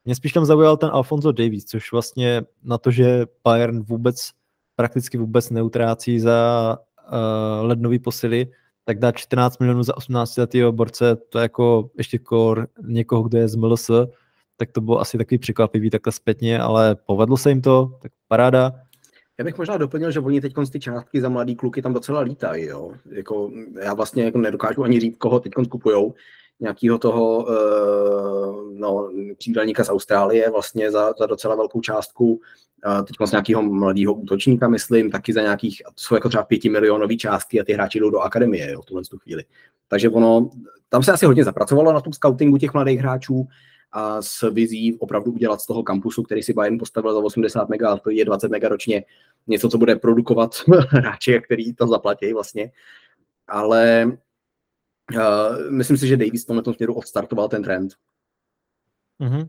Mě 0.05 0.15
spíš 0.15 0.33
tam 0.33 0.45
zaujal 0.45 0.77
ten 0.77 0.91
Alfonso 0.93 1.33
Davies, 1.33 1.65
což 1.65 1.93
vlastně 1.93 2.43
na 2.63 2.79
to, 2.79 2.91
že 2.91 3.27
Bayern 3.45 3.83
vůbec 3.83 4.31
prakticky 4.77 5.19
vůbec 5.19 5.51
neutrácí 5.51 6.21
za 6.21 6.79
uh, 7.07 7.67
lednový 7.67 7.99
posily, 7.99 8.47
tak 8.85 8.99
dá 8.99 9.13
14 9.13 9.59
milionů 9.59 9.83
za 9.83 9.97
18 9.97 10.37
letého 10.37 10.73
borce, 10.73 11.17
to 11.17 11.39
je 11.39 11.43
jako 11.43 11.91
ještě 11.99 12.19
kor 12.19 12.69
někoho, 12.83 13.23
kdo 13.23 13.39
je 13.39 13.49
z 13.49 13.57
MLS, 13.57 13.91
tak 14.57 14.73
to 14.73 14.81
bylo 14.81 15.01
asi 15.01 15.19
takový 15.19 15.39
překvapivý 15.39 15.91
takhle 15.91 16.13
zpětně, 16.13 16.59
ale 16.59 16.95
povedlo 16.95 17.37
se 17.37 17.49
jim 17.49 17.63
to, 17.63 17.99
tak 18.03 18.13
paráda. 18.29 18.73
Já 19.39 19.45
bych 19.45 19.59
možná 19.59 19.77
doplnil, 19.77 20.11
že 20.11 20.21
oni 20.21 20.41
teď 20.41 20.53
ty 20.73 20.81
částky 20.81 21.21
za 21.21 21.29
mladý 21.29 21.57
kluky 21.57 21.83
tam 21.83 21.95
docela 21.95 22.21
lítají. 22.21 22.65
Jo? 22.65 22.93
Jako, 23.11 23.51
já 23.83 23.95
vlastně 23.95 24.25
jako 24.25 24.39
nedokážu 24.39 24.85
ani 24.85 25.01
říct, 25.01 25.17
koho 25.19 25.41
teď 25.41 25.53
kupujou. 25.71 26.15
Nějakého 26.61 26.99
toho 26.99 27.45
uh, 27.45 28.79
no, 28.79 29.11
přídelníka 29.39 29.85
z 29.85 29.89
Austrálie 29.89 30.51
vlastně 30.51 30.91
za, 30.91 31.13
za 31.19 31.27
docela 31.27 31.55
velkou 31.55 31.81
částku 31.81 32.41
teď 33.07 33.17
z 33.25 33.31
nějakého 33.31 33.63
mladého 33.63 34.15
útočníka, 34.15 34.69
myslím, 34.69 35.11
taky 35.11 35.33
za 35.33 35.43
nějakých, 35.43 35.83
jsou 35.97 36.15
jako 36.15 36.29
třeba 36.29 36.45
pětimilionové 36.45 37.17
částky 37.17 37.61
a 37.61 37.65
ty 37.65 37.73
hráči 37.73 38.01
jdou 38.01 38.11
do 38.11 38.21
akademie 38.21 38.73
jo, 38.73 38.83
v 38.83 38.85
tuhle 38.85 39.03
tu 39.11 39.19
chvíli. 39.19 39.45
Takže 39.89 40.11
ono, 40.11 40.51
tam 40.89 41.03
se 41.03 41.13
asi 41.13 41.27
hodně 41.27 41.45
zapracovalo 41.45 41.93
na 41.93 42.01
tom 42.01 42.13
scoutingu 42.13 42.59
těch 42.59 42.75
mladých 42.75 42.99
hráčů 42.99 43.47
a 43.95 44.23
s 44.23 44.51
vizí 44.51 44.99
opravdu 44.99 45.33
udělat 45.33 45.61
z 45.61 45.67
toho 45.67 45.83
kampusu, 45.83 46.23
který 46.23 46.43
si 46.43 46.53
Bayern 46.53 46.79
postavil 46.79 47.15
za 47.15 47.21
80 47.21 47.69
mega, 47.69 47.97
to 47.97 48.11
je 48.11 48.25
20 48.25 48.51
mega 48.51 48.69
ročně, 48.69 49.05
něco, 49.47 49.69
co 49.69 49.79
bude 49.79 49.97
produkovat 49.97 50.55
hráči, 50.89 51.41
který 51.45 51.75
to 51.75 51.87
zaplatí 51.87 52.33
vlastně. 52.33 52.73
Ale 53.49 54.07
uh, 55.15 55.71
myslím 55.71 55.97
si, 55.97 56.07
že 56.07 56.17
Davis 56.17 56.45
v 56.45 56.47
tom 56.47 56.75
směru 56.75 56.95
odstartoval 56.95 57.49
ten 57.49 57.63
trend. 57.63 57.93
Mm-hmm. 59.21 59.49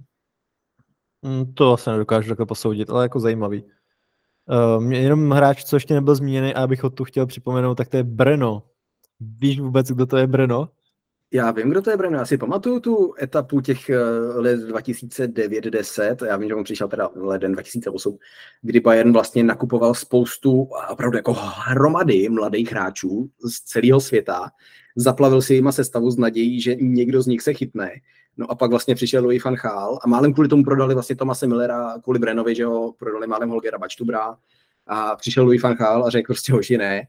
Mm, 1.22 1.54
to 1.54 1.74
asi 1.74 1.90
nedokážu 1.90 2.30
takhle 2.30 2.46
posoudit, 2.46 2.90
ale 2.90 3.06
jako 3.06 3.20
zajímavý. 3.20 3.64
Uh, 4.78 4.94
jenom 4.94 5.32
hráč, 5.32 5.64
co 5.64 5.76
ještě 5.76 5.94
nebyl 5.94 6.16
zmíněný 6.16 6.54
a 6.54 6.64
abych 6.64 6.84
ho 6.84 6.90
tu 6.90 7.04
chtěl 7.04 7.26
připomenout, 7.26 7.76
tak 7.76 7.88
to 7.88 7.98
je 7.98 8.04
Breno. 8.04 8.64
Víš 9.20 9.60
vůbec, 9.60 9.92
kdo 9.92 10.06
to 10.06 10.18
je 10.18 10.28
Breno? 10.28 10.70
Já 11.36 11.52
vím, 11.52 11.70
kdo 11.70 11.82
to 11.82 11.90
je 11.90 11.98
Breno. 11.98 12.18
Já 12.18 12.26
si 12.26 12.38
pamatuju 12.38 12.80
tu 12.80 13.14
etapu 13.22 13.62
těch 13.62 13.90
eh, 13.90 14.00
let 14.36 14.60
2009-10, 14.60 16.26
já 16.26 16.38
vím, 16.38 16.50
že 16.50 16.56
on 16.56 16.64
přišel 16.64 16.88
teda 16.88 17.10
leden 17.16 17.52
2008, 17.52 18.18
kdy 18.62 18.80
Bayern 18.80 19.14
vlastně 19.14 19.44
nakupoval 19.44 19.94
spoustu 19.94 20.70
opravdu 20.90 21.18
jako 21.18 21.34
hromady 21.38 22.30
mladých 22.30 22.72
hráčů 22.72 23.30
z 23.46 23.60
celého 23.60 24.00
světa, 24.00 24.52
zaplavil 24.96 25.42
si 25.42 25.54
jima 25.54 25.72
sestavu 25.72 26.12
s 26.12 26.18
nadějí, 26.18 26.62
že 26.62 26.76
někdo 26.76 27.22
z 27.22 27.28
nich 27.28 27.42
se 27.42 27.54
chytne. 27.54 27.92
No 28.38 28.52
a 28.52 28.56
pak 28.56 28.70
vlastně 28.70 28.96
přišel 28.96 29.24
Louis 29.24 29.44
van 29.44 29.56
Gaal 29.56 30.00
a 30.02 30.08
málem 30.08 30.34
kvůli 30.34 30.48
tomu 30.48 30.64
prodali 30.64 30.94
vlastně 30.94 31.16
Tomase 31.16 31.48
Millera, 31.48 31.96
kvůli 32.04 32.20
Brenovi, 32.20 32.56
že 32.56 32.66
ho 32.66 32.92
prodali 32.92 33.28
málem 33.28 33.50
Holgera 33.50 33.78
Bačtubra 33.78 34.38
a 34.88 35.16
přišel 35.16 35.44
Louis 35.44 35.62
van 35.62 35.74
Gaal 35.74 36.06
a 36.06 36.10
řekl 36.10 36.26
prostě 36.26 36.54
hoši 36.54 36.78
ne, 36.78 37.08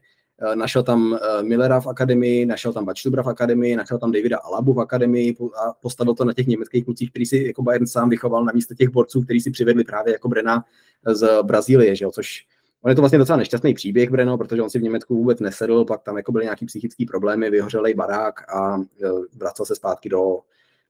našel 0.55 0.83
tam 0.83 1.19
eh, 1.21 1.43
Millera 1.43 1.81
v 1.81 1.87
akademii, 1.87 2.45
našel 2.45 2.73
tam 2.73 2.85
Bačtubra 2.85 3.23
v 3.23 3.27
akademii, 3.27 3.75
našel 3.75 3.97
tam 3.97 4.11
Davida 4.11 4.37
Alabu 4.37 4.73
v 4.73 4.79
akademii 4.79 5.35
a 5.65 5.73
postavil 5.81 6.13
to 6.13 6.25
na 6.25 6.33
těch 6.33 6.47
německých 6.47 6.85
klucích, 6.85 7.09
který 7.09 7.25
si 7.25 7.43
jako 7.47 7.63
Bayern 7.63 7.87
sám 7.87 8.09
vychoval 8.09 8.45
na 8.45 8.51
místo 8.55 8.75
těch 8.75 8.89
borců, 8.89 9.21
který 9.21 9.41
si 9.41 9.51
přivedli 9.51 9.83
právě 9.83 10.13
jako 10.13 10.27
Brena 10.27 10.63
z 11.05 11.43
Brazílie, 11.43 11.95
že 11.95 12.05
jo, 12.05 12.11
což 12.11 12.45
On 12.81 12.89
je 12.89 12.95
to 12.95 13.01
vlastně 13.01 13.19
docela 13.19 13.37
nešťastný 13.37 13.73
příběh 13.73 14.09
Breno, 14.09 14.37
protože 14.37 14.61
on 14.61 14.69
si 14.69 14.79
v 14.79 14.83
Německu 14.83 15.15
vůbec 15.15 15.39
nesedl, 15.39 15.85
pak 15.85 16.03
tam 16.03 16.17
jako 16.17 16.31
byly 16.31 16.45
nějaký 16.45 16.65
psychické 16.65 17.05
problémy, 17.07 17.49
vyhořelej 17.49 17.93
barák 17.93 18.53
a 18.53 18.77
eh, 19.03 19.09
vracel 19.35 19.65
se 19.65 19.75
zpátky 19.75 20.09
do, 20.09 20.39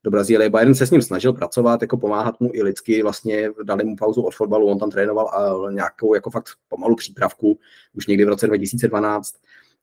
do 0.04 0.10
Brazílie. 0.10 0.50
Bayern 0.50 0.74
se 0.74 0.86
s 0.86 0.90
ním 0.90 1.02
snažil 1.02 1.32
pracovat, 1.32 1.82
jako 1.82 1.96
pomáhat 1.96 2.40
mu 2.40 2.50
i 2.52 2.62
lidsky, 2.62 3.02
vlastně 3.02 3.50
dali 3.64 3.84
mu 3.84 3.96
pauzu 3.96 4.22
od 4.22 4.34
fotbalu, 4.34 4.66
on 4.66 4.78
tam 4.78 4.90
trénoval 4.90 5.28
a 5.28 5.70
nějakou 5.70 6.14
jako 6.14 6.30
fakt 6.30 6.48
pomalu 6.68 6.96
přípravku, 6.96 7.58
už 7.94 8.06
někdy 8.06 8.24
v 8.24 8.28
roce 8.28 8.46
2012, 8.46 9.34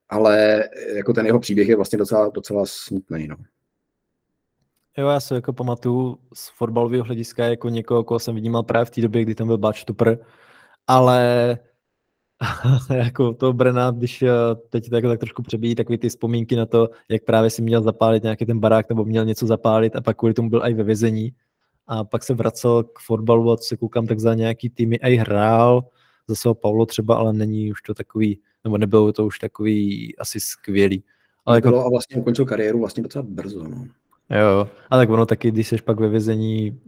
ale 0.10 0.64
jako 0.88 1.14
ten 1.14 1.26
jeho 1.26 1.40
příběh 1.40 1.68
je 1.68 1.76
vlastně 1.76 1.98
docela, 1.98 2.30
docela 2.30 2.64
smutný. 2.66 3.28
No. 3.28 3.36
Jo, 4.98 5.08
já 5.08 5.20
se 5.20 5.36
jako 5.36 5.54
pamatuju 5.54 6.18
z 6.34 6.50
fotbalového 6.50 7.04
hlediska 7.04 7.46
jako 7.46 7.70
někoho, 7.70 8.04
koho 8.04 8.20
jsem 8.20 8.36
vnímal 8.36 8.64
právě 8.64 8.86
v 8.86 8.90
té 8.90 9.02
době, 9.02 9.22
kdy 9.22 9.36
tam 9.36 9.48
byl 9.48 9.58
Bačtupr, 9.58 10.16
ale 10.88 11.58
jako 12.96 13.34
to 13.34 13.54
Brena, 13.54 13.92
když 13.92 14.22
eh, 14.22 14.30
teď 14.70 14.90
tak, 14.90 15.04
tak 15.04 15.20
trošku 15.20 15.42
přebíjí 15.44 15.76
takový 15.76 15.98
ty 15.98 16.10
vzpomínky 16.10 16.56
na 16.56 16.66
to, 16.66 16.90
jak 17.10 17.24
právě 17.24 17.50
si 17.50 17.62
měl 17.62 17.82
zapálit 17.82 18.24
nějaký 18.24 18.46
ten 18.46 18.60
barák 18.60 18.90
nebo 18.90 19.06
měl 19.06 19.26
něco 19.26 19.48
zapálit 19.48 19.96
a 19.96 20.02
pak 20.02 20.18
kvůli 20.18 20.34
tomu 20.34 20.50
byl 20.50 20.62
i 20.66 20.74
ve 20.74 20.84
vězení 20.84 21.34
a 21.88 22.04
pak 22.04 22.24
se 22.24 22.34
vracel 22.34 22.84
k 22.84 23.00
fotbalu 23.00 23.52
a 23.52 23.58
co 23.58 23.64
se 23.64 23.78
koukám, 23.78 24.08
tak 24.08 24.20
za 24.20 24.34
nějaký 24.34 24.70
týmy 24.70 24.96
i 24.96 25.16
hrál, 25.16 25.86
za 26.28 26.36
svého 26.36 26.56
Paulo 26.56 26.86
třeba, 26.86 27.16
ale 27.16 27.34
není 27.34 27.72
už 27.72 27.82
to 27.82 27.94
takový, 27.94 28.40
nebo 28.64 28.78
nebylo 28.78 29.14
to 29.14 29.26
už 29.26 29.40
takový 29.40 30.14
asi 30.18 30.40
skvělý. 30.40 31.04
Ale 31.46 31.58
jako... 31.58 31.86
a 31.86 31.90
vlastně 31.90 32.18
ukončil 32.18 32.46
kariéru 32.46 32.80
vlastně 32.80 33.04
docela 33.04 33.26
brzo. 33.28 33.64
No. 33.64 33.86
Jo, 34.30 34.68
a 34.90 34.98
tak 34.98 35.10
ono 35.10 35.26
taky, 35.26 35.52
když 35.52 35.68
jsi 35.68 35.78
pak 35.78 36.00
ve 36.00 36.10
vězení, 36.10 36.80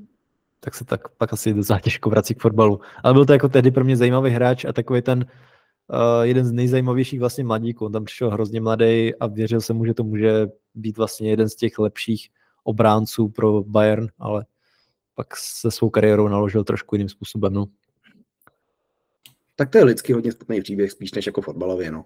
tak 0.60 0.76
se 0.76 0.86
tak 0.86 1.10
pak 1.10 1.34
asi 1.34 1.54
docela 1.54 1.80
těžko 1.80 2.10
vrací 2.10 2.36
k 2.36 2.42
fotbalu. 2.42 2.80
Ale 3.04 3.14
byl 3.14 3.26
to 3.26 3.34
jako 3.34 3.50
tehdy 3.50 3.72
pro 3.72 3.84
mě 3.84 3.98
zajímavý 3.98 4.32
hráč 4.32 4.66
a 4.66 4.74
takový 4.74 5.02
ten 5.02 5.26
uh, 5.88 6.22
jeden 6.22 6.46
z 6.46 6.52
nejzajímavějších 6.52 7.20
vlastně 7.20 7.44
mladíků. 7.44 7.86
On 7.86 7.92
tam 7.92 8.06
přišel 8.06 8.30
hrozně 8.32 8.62
mladý 8.62 9.16
a 9.16 9.28
věřil 9.28 9.62
jsem 9.62 9.78
mu, 9.78 9.86
že 9.86 9.94
to 9.94 10.04
může 10.04 10.48
být 10.76 10.98
vlastně 10.98 11.30
jeden 11.30 11.50
z 11.50 11.56
těch 11.56 11.80
lepších 11.80 12.30
obránců 12.64 13.30
pro 13.30 13.64
Bayern, 13.64 14.08
ale 14.20 14.46
pak 15.16 15.36
se 15.36 15.72
svou 15.72 15.90
kariérou 15.90 16.28
naložil 16.28 16.64
trošku 16.64 16.96
jiným 16.96 17.10
způsobem. 17.10 17.54
No 17.54 17.66
tak 19.58 19.70
to 19.70 19.78
je 19.78 19.84
lidsky 19.84 20.14
hodně 20.14 20.32
smutný 20.32 20.62
příběh, 20.62 20.92
spíš 20.92 21.12
než 21.12 21.26
jako 21.26 21.42
fotbalově. 21.42 21.92
No. 21.92 22.06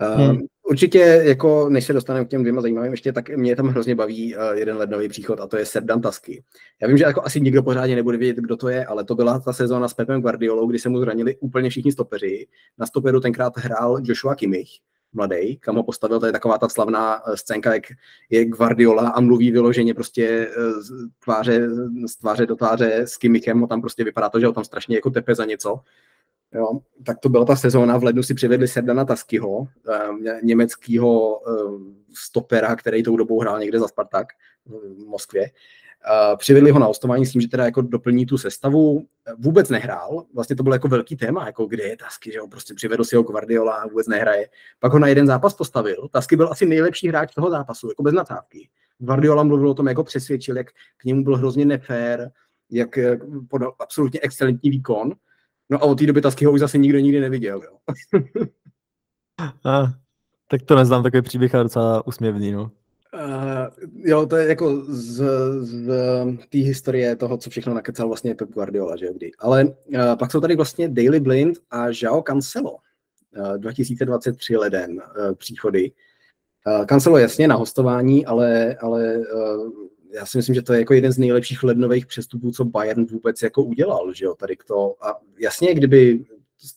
Uh, 0.00 0.26
hmm. 0.26 0.38
Určitě, 0.70 0.98
jako 1.24 1.68
než 1.68 1.84
se 1.84 1.92
dostaneme 1.92 2.24
k 2.24 2.28
těm 2.28 2.40
dvěma 2.40 2.60
zajímavým 2.60 2.90
ještě, 2.90 3.12
tak 3.12 3.28
mě 3.28 3.56
tam 3.56 3.68
hrozně 3.68 3.94
baví 3.94 4.36
uh, 4.36 4.42
jeden 4.52 4.76
lednový 4.76 5.08
příchod 5.08 5.40
a 5.40 5.46
to 5.46 5.56
je 5.56 5.66
Serdan 5.66 6.00
Tasky. 6.00 6.42
Já 6.82 6.88
vím, 6.88 6.98
že 6.98 7.04
jako 7.04 7.22
asi 7.24 7.40
nikdo 7.40 7.62
pořádně 7.62 7.96
nebude 7.96 8.18
vědět, 8.18 8.36
kdo 8.36 8.56
to 8.56 8.68
je, 8.68 8.86
ale 8.86 9.04
to 9.04 9.14
byla 9.14 9.38
ta 9.38 9.52
sezóna 9.52 9.88
s 9.88 9.94
Pepem 9.94 10.20
Guardiolou, 10.20 10.66
kdy 10.66 10.78
se 10.78 10.88
mu 10.88 10.98
zranili 11.00 11.36
úplně 11.36 11.70
všichni 11.70 11.92
stopeři. 11.92 12.46
Na 12.78 12.86
stoperu 12.86 13.20
tenkrát 13.20 13.52
hrál 13.56 13.98
Joshua 14.02 14.34
Kimmich, 14.34 14.68
mladý, 15.12 15.56
kam 15.56 15.76
ho 15.76 15.82
postavil, 15.82 16.20
to 16.20 16.26
je 16.26 16.32
taková 16.32 16.58
ta 16.58 16.68
slavná 16.68 17.22
eh, 17.26 17.36
scénka, 17.36 17.74
jak 17.74 17.84
je 18.30 18.44
Guardiola 18.44 19.08
a 19.08 19.20
mluví 19.20 19.50
vyloženě 19.50 19.94
prostě 19.94 20.50
z 20.80 20.90
tváře, 21.24 21.68
z 22.06 22.16
tváře 22.16 22.46
do 22.46 22.56
tváře 22.56 22.94
s 22.94 23.16
Kimichem, 23.16 23.66
tam 23.66 23.80
prostě 23.80 24.04
vypadá 24.04 24.28
to, 24.28 24.40
že 24.40 24.46
ho 24.46 24.52
tam 24.52 24.64
strašně 24.64 24.96
jako 24.96 25.10
tepe 25.10 25.34
za 25.34 25.44
něco 25.44 25.80
Jo, 26.54 26.80
tak 27.06 27.18
to 27.18 27.28
byla 27.28 27.44
ta 27.44 27.56
sezóna, 27.56 27.98
v 27.98 28.04
lednu 28.04 28.22
si 28.22 28.34
přivedli 28.34 28.68
Serdana 28.68 29.04
Taskyho, 29.04 29.66
eh, 29.88 30.40
německého 30.42 31.40
eh, 31.48 31.52
stopera, 32.14 32.76
který 32.76 33.02
tou 33.02 33.16
dobou 33.16 33.40
hrál 33.40 33.60
někde 33.60 33.78
za 33.78 33.88
Spartak 33.88 34.26
v 34.66 35.06
Moskvě. 35.06 35.50
Přivedli 36.36 36.70
ho 36.70 36.78
na 36.78 36.86
hostování 36.86 37.26
s 37.26 37.32
tím, 37.32 37.40
že 37.40 37.48
teda 37.48 37.64
jako 37.64 37.82
doplní 37.82 38.26
tu 38.26 38.38
sestavu. 38.38 39.06
Vůbec 39.38 39.68
nehrál, 39.70 40.24
vlastně 40.34 40.56
to 40.56 40.62
bylo 40.62 40.74
jako 40.74 40.88
velký 40.88 41.16
téma, 41.16 41.46
jako 41.46 41.66
kde 41.66 41.84
je 41.84 41.96
Tasky, 41.96 42.32
že 42.32 42.38
jo, 42.38 42.48
prostě 42.48 42.74
přivedl 42.74 43.04
si 43.04 43.16
ho 43.16 43.22
Guardiola 43.22 43.74
a 43.74 43.86
vůbec 43.86 44.06
nehraje. 44.06 44.48
Pak 44.78 44.92
ho 44.92 44.98
na 44.98 45.08
jeden 45.08 45.26
zápas 45.26 45.54
postavil. 45.54 46.08
Tasky 46.10 46.36
byl 46.36 46.50
asi 46.50 46.66
nejlepší 46.66 47.08
hráč 47.08 47.34
toho 47.34 47.50
zápasu, 47.50 47.88
jako 47.88 48.02
bez 48.02 48.14
natávky. 48.14 48.68
Guardiola 48.98 49.42
mluvil 49.42 49.70
o 49.70 49.74
tom, 49.74 49.88
jako 49.88 50.04
přesvědčil, 50.04 50.56
jak 50.56 50.66
k 50.96 51.04
němu 51.04 51.24
byl 51.24 51.36
hrozně 51.36 51.64
nefér, 51.64 52.30
jak 52.70 52.98
podal 53.48 53.74
absolutně 53.78 54.20
excelentní 54.22 54.70
výkon. 54.70 55.12
No 55.70 55.78
a 55.78 55.82
od 55.82 55.98
té 55.98 56.06
doby 56.06 56.20
Taskyho 56.20 56.52
už 56.52 56.60
zase 56.60 56.78
nikdo 56.78 56.98
nikdy 56.98 57.20
neviděl. 57.20 57.60
Jo. 57.64 57.78
a, 59.64 59.92
tak 60.48 60.62
to 60.62 60.76
neznám, 60.76 61.02
takový 61.02 61.22
příběh 61.22 61.54
a 61.54 61.62
docela 61.62 62.06
usměvný. 62.06 62.52
No. 62.52 62.70
Uh, 63.14 63.88
jo, 63.94 64.26
to 64.26 64.36
je 64.36 64.48
jako 64.48 64.84
z, 64.88 65.24
z 65.60 65.88
té 66.48 66.58
historie 66.58 67.16
toho, 67.16 67.36
co 67.36 67.50
všechno 67.50 67.74
nakecal 67.74 68.08
vlastně 68.08 68.34
Pep 68.34 68.50
Guardiola, 68.50 68.96
že 68.96 69.06
kdy. 69.14 69.30
Ale 69.38 69.64
uh, 69.64 69.72
pak 70.18 70.30
jsou 70.30 70.40
tady 70.40 70.56
vlastně 70.56 70.88
Daily 70.88 71.20
Blind 71.20 71.58
a 71.70 71.86
Joao 71.92 72.22
Cancelo. 72.22 72.76
Uh, 73.38 73.58
2023 73.58 74.56
leden 74.56 74.90
uh, 74.92 75.34
příchody. 75.34 75.92
Uh, 76.66 76.86
Cancelo 76.86 77.18
jasně 77.18 77.48
na 77.48 77.54
hostování, 77.54 78.26
ale, 78.26 78.76
ale 78.80 79.18
uh, 79.18 79.70
já 80.14 80.26
si 80.26 80.38
myslím, 80.38 80.54
že 80.54 80.62
to 80.62 80.72
je 80.72 80.78
jako 80.78 80.94
jeden 80.94 81.12
z 81.12 81.18
nejlepších 81.18 81.62
lednových 81.62 82.06
přestupů, 82.06 82.50
co 82.50 82.64
Bayern 82.64 83.04
vůbec 83.04 83.42
jako 83.42 83.62
udělal, 83.62 84.14
že 84.14 84.24
jo, 84.24 84.34
tady 84.34 84.56
to. 84.66 84.94
A 85.00 85.20
jasně, 85.38 85.74
kdyby 85.74 86.24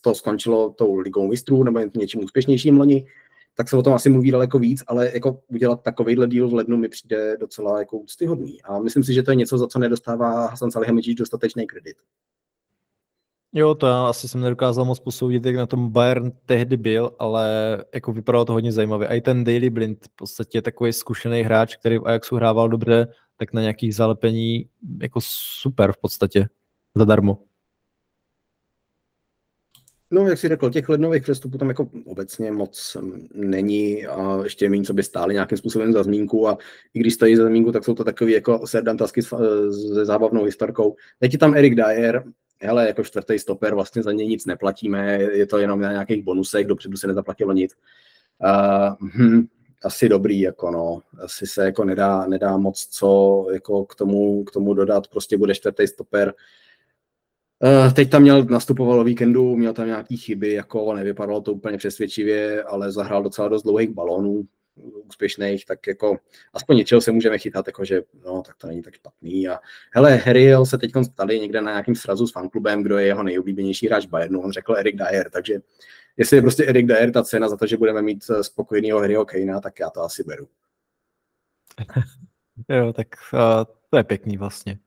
to 0.00 0.14
skončilo 0.14 0.70
tou 0.70 0.96
ligou 0.96 1.28
mistrů 1.28 1.64
nebo 1.64 1.80
něčím 1.96 2.24
úspěšnějším 2.24 2.78
loni, 2.78 3.06
tak 3.56 3.68
se 3.68 3.76
o 3.76 3.82
tom 3.82 3.94
asi 3.94 4.10
mluví 4.10 4.30
daleko 4.30 4.58
víc, 4.58 4.82
ale 4.86 5.10
jako 5.14 5.40
udělat 5.48 5.82
takovýhle 5.82 6.28
díl 6.28 6.48
v 6.48 6.54
lednu 6.54 6.76
mi 6.76 6.88
přijde 6.88 7.36
docela 7.36 7.78
jako 7.78 7.98
úctyhodný. 7.98 8.62
A 8.62 8.78
myslím 8.78 9.04
si, 9.04 9.14
že 9.14 9.22
to 9.22 9.30
je 9.30 9.36
něco, 9.36 9.58
za 9.58 9.66
co 9.66 9.78
nedostává 9.78 10.46
Hasan 10.46 10.70
Salihamidzic 10.70 11.18
dostatečný 11.18 11.66
kredit. 11.66 11.96
Jo, 13.56 13.74
to 13.74 13.86
já 13.86 14.06
asi 14.06 14.28
jsem 14.28 14.40
nedokázal 14.40 14.84
moc 14.84 15.00
posoudit, 15.00 15.46
jak 15.46 15.56
na 15.56 15.66
tom 15.66 15.90
Bayern 15.90 16.32
tehdy 16.46 16.76
byl, 16.76 17.10
ale 17.18 17.48
jako 17.94 18.12
vypadalo 18.12 18.44
to 18.44 18.52
hodně 18.52 18.72
zajímavě. 18.72 19.08
A 19.08 19.14
i 19.14 19.20
ten 19.20 19.44
Daily 19.44 19.70
Blind, 19.70 20.04
v 20.04 20.16
podstatě 20.16 20.62
takový 20.62 20.92
zkušený 20.92 21.42
hráč, 21.42 21.76
který 21.76 21.98
v 21.98 22.06
Ajaxu 22.06 22.36
hrával 22.36 22.68
dobře, 22.68 23.06
tak 23.36 23.52
na 23.52 23.60
nějakých 23.60 23.94
zalepení 23.94 24.68
jako 25.02 25.20
super 25.22 25.92
v 25.92 25.96
podstatě, 25.96 26.46
zadarmo. 26.94 27.38
No, 30.10 30.28
jak 30.28 30.38
jsi 30.38 30.48
řekl, 30.48 30.70
těch 30.70 30.88
lednových 30.88 31.22
přestupů 31.22 31.58
tam 31.58 31.68
jako 31.68 31.90
obecně 32.04 32.52
moc 32.52 32.96
není 33.34 34.06
a 34.06 34.44
ještě 34.44 34.68
méně, 34.68 34.84
co 34.84 34.94
by 34.94 35.02
stály 35.02 35.34
nějakým 35.34 35.58
způsobem 35.58 35.92
za 35.92 36.02
zmínku 36.02 36.48
a 36.48 36.58
i 36.94 37.00
když 37.00 37.14
stojí 37.14 37.36
za 37.36 37.46
zmínku, 37.46 37.72
tak 37.72 37.84
jsou 37.84 37.94
to 37.94 38.04
takový 38.04 38.32
jako 38.32 38.66
Serdan 38.66 38.96
Tasky 38.96 39.22
se 39.22 39.36
zábavnou 40.04 40.44
historkou. 40.44 40.96
Teď 41.18 41.32
je 41.32 41.38
tam 41.38 41.54
Erik 41.54 41.74
Dyer, 41.74 42.24
hele, 42.60 42.86
jako 42.86 43.04
čtvrtý 43.04 43.38
stoper, 43.38 43.74
vlastně 43.74 44.02
za 44.02 44.12
něj 44.12 44.28
nic 44.28 44.46
neplatíme, 44.46 45.18
je 45.22 45.46
to 45.46 45.58
jenom 45.58 45.80
na 45.80 45.92
nějakých 45.92 46.24
bonusech, 46.24 46.66
dopředu 46.66 46.96
se 46.96 47.06
nezaplatilo 47.06 47.52
nic. 47.52 47.76
Uh, 48.38 49.08
hm, 49.16 49.46
asi 49.84 50.08
dobrý, 50.08 50.40
jako 50.40 50.70
no, 50.70 51.00
asi 51.22 51.46
se 51.46 51.64
jako 51.64 51.84
nedá, 51.84 52.26
nedá 52.26 52.56
moc 52.56 52.86
co 52.86 53.46
jako 53.52 53.84
k 53.84 53.94
tomu, 53.94 54.44
k 54.44 54.50
tomu 54.50 54.74
dodat, 54.74 55.08
prostě 55.08 55.38
bude 55.38 55.54
čtvrtý 55.54 55.86
stoper, 55.86 56.34
Uh, 57.62 57.92
teď 57.92 58.10
tam 58.10 58.22
měl, 58.22 58.44
nastupoval 58.44 59.00
o 59.00 59.04
víkendu, 59.04 59.56
měl 59.56 59.72
tam 59.72 59.86
nějaký 59.86 60.16
chyby, 60.16 60.52
jako 60.52 60.94
nevypadalo 60.94 61.40
to 61.40 61.52
úplně 61.52 61.78
přesvědčivě, 61.78 62.62
ale 62.62 62.92
zahrál 62.92 63.22
docela 63.22 63.48
dost 63.48 63.62
dlouhých 63.62 63.90
balónů 63.90 64.44
úspěšných, 65.08 65.66
tak 65.66 65.86
jako 65.86 66.16
aspoň 66.54 66.76
něčeho 66.76 67.00
se 67.00 67.12
můžeme 67.12 67.38
chytat, 67.38 67.66
jako 67.66 67.84
že 67.84 68.02
no, 68.26 68.42
tak 68.46 68.56
to 68.56 68.66
není 68.66 68.82
tak 68.82 68.94
špatný. 68.94 69.48
A 69.48 69.58
hele, 69.94 70.16
Harry 70.16 70.52
se 70.64 70.78
teď 70.78 70.90
stali 71.12 71.40
někde 71.40 71.60
na 71.60 71.70
nějakém 71.70 71.94
srazu 71.94 72.26
s 72.26 72.32
fanklubem, 72.32 72.82
kdo 72.82 72.98
je 72.98 73.06
jeho 73.06 73.22
nejoblíbenější 73.22 73.86
hráč 73.86 74.06
Bayernu, 74.06 74.42
on 74.42 74.52
řekl 74.52 74.76
Erik 74.76 74.96
Dyer, 74.96 75.30
takže 75.30 75.58
jestli 76.16 76.36
je 76.36 76.42
prostě 76.42 76.66
Erik 76.66 76.86
Dyer 76.86 77.12
ta 77.12 77.22
cena 77.22 77.48
za 77.48 77.56
to, 77.56 77.66
že 77.66 77.76
budeme 77.76 78.02
mít 78.02 78.24
eh, 78.30 78.44
spokojeného 78.44 79.00
Harryho 79.00 79.24
Kanea, 79.24 79.60
tak 79.60 79.80
já 79.80 79.90
to 79.90 80.00
asi 80.00 80.24
beru. 80.24 80.48
jo, 82.68 82.92
tak 82.92 83.06
uh, 83.32 83.40
to 83.90 83.96
je 83.96 84.04
pěkný 84.04 84.36
vlastně. 84.36 84.78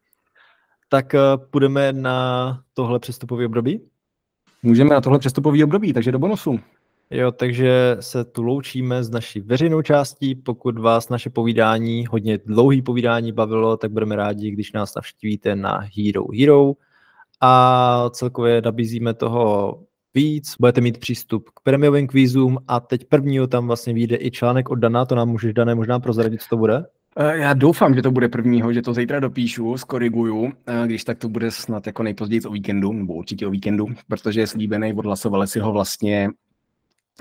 Tak 0.90 1.14
uh, 1.14 1.46
půjdeme 1.46 1.94
na 1.94 2.64
tohle 2.74 3.00
přestupový 3.00 3.46
období? 3.46 3.90
Můžeme 4.64 4.90
na 4.90 5.02
tohle 5.02 5.20
přestupový 5.20 5.64
období, 5.64 5.94
takže 5.94 6.12
do 6.12 6.20
bonusu. 6.20 6.60
Jo, 7.10 7.32
takže 7.32 7.98
se 8.00 8.26
tu 8.26 8.44
loučíme 8.44 9.04
s 9.04 9.10
naší 9.10 9.40
veřejnou 9.40 9.82
částí. 9.82 10.36
Pokud 10.36 10.80
vás 10.80 11.10
naše 11.10 11.30
povídání, 11.30 12.06
hodně 12.06 12.38
dlouhý 12.38 12.82
povídání 12.82 13.32
bavilo, 13.32 13.78
tak 13.78 13.92
budeme 13.92 14.16
rádi, 14.16 14.52
když 14.52 14.72
nás 14.72 14.96
navštívíte 14.96 15.56
na 15.56 15.80
Hero 15.98 16.26
Hero. 16.40 16.74
A 17.42 18.10
celkově 18.10 18.62
nabízíme 18.62 19.14
toho 19.14 19.80
víc, 20.14 20.56
budete 20.60 20.82
mít 20.82 20.98
přístup 20.98 21.50
k 21.50 21.60
prémiovým 21.60 22.08
kvízům 22.08 22.58
a 22.68 22.80
teď 22.80 23.06
prvního 23.06 23.48
tam 23.48 23.68
vlastně 23.68 23.94
vyjde 23.94 24.18
i 24.20 24.32
článek 24.32 24.70
od 24.70 24.76
Dana, 24.76 25.06
to 25.06 25.16
nám 25.16 25.30
můžeš, 25.30 25.54
Dané, 25.54 25.76
možná 25.76 26.00
prozradit, 26.00 26.42
co 26.42 26.50
to 26.50 26.58
bude? 26.58 26.86
Eh, 27.20 27.38
já 27.38 27.54
doufám, 27.54 27.96
že 27.96 28.02
to 28.02 28.12
bude 28.12 28.30
prvního, 28.30 28.74
že 28.74 28.82
to 28.82 28.94
zítra 28.94 29.20
dopíšu, 29.20 29.78
skoriguju, 29.78 30.52
eh, 30.68 30.88
když 30.88 31.04
tak 31.04 31.18
to 31.18 31.30
bude 31.30 31.52
snad 31.52 31.88
jako 31.88 32.04
nejpozději 32.04 32.42
o 32.42 32.52
víkendu, 32.52 32.94
nebo 32.94 33.14
určitě 33.14 33.48
o 33.48 33.50
víkendu, 33.50 33.88
protože 34.08 34.40
je 34.40 34.48
slíbený, 34.48 34.94
odhlasovali 34.94 35.48
si 35.48 35.60
ho 35.60 35.72
vlastně 35.72 36.30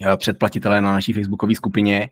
eh, 0.02 0.16
předplatitelé 0.16 0.80
na 0.80 0.92
naší 0.92 1.12
facebookové 1.12 1.54
skupině 1.54 2.10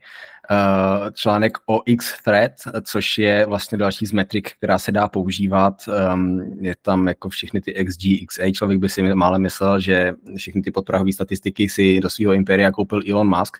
článek 1.12 1.58
o 1.66 1.82
X-Thread, 1.86 2.52
což 2.82 3.18
je 3.18 3.46
vlastně 3.46 3.78
další 3.78 4.06
z 4.06 4.12
metrik, 4.12 4.52
která 4.52 4.78
se 4.78 4.92
dá 4.92 5.08
používat. 5.08 5.74
Ehm, 5.88 6.56
je 6.60 6.74
tam 6.82 7.08
jako 7.08 7.28
všechny 7.28 7.60
ty 7.60 7.84
XG, 7.84 8.26
XA. 8.26 8.52
Člověk 8.52 8.78
by 8.78 8.88
si 8.88 9.14
málem 9.14 9.42
myslel, 9.42 9.80
že 9.80 10.12
všechny 10.36 10.62
ty 10.62 10.70
podprahové 10.70 11.12
statistiky 11.12 11.68
si 11.68 12.00
do 12.00 12.10
svého 12.10 12.32
impéria 12.32 12.72
koupil 12.72 13.02
Elon 13.10 13.38
Musk, 13.38 13.56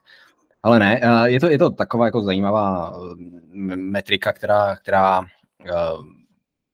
ale 0.65 0.79
ne, 0.79 1.01
eh, 1.03 1.31
je 1.31 1.41
to, 1.41 1.49
je 1.49 1.59
to 1.59 1.71
taková 1.71 2.05
jako 2.05 2.23
zajímavá 2.23 2.93
eh, 2.93 3.77
metrika, 3.77 4.33
která, 4.33 4.77
která 4.77 5.23
eh, 5.67 5.73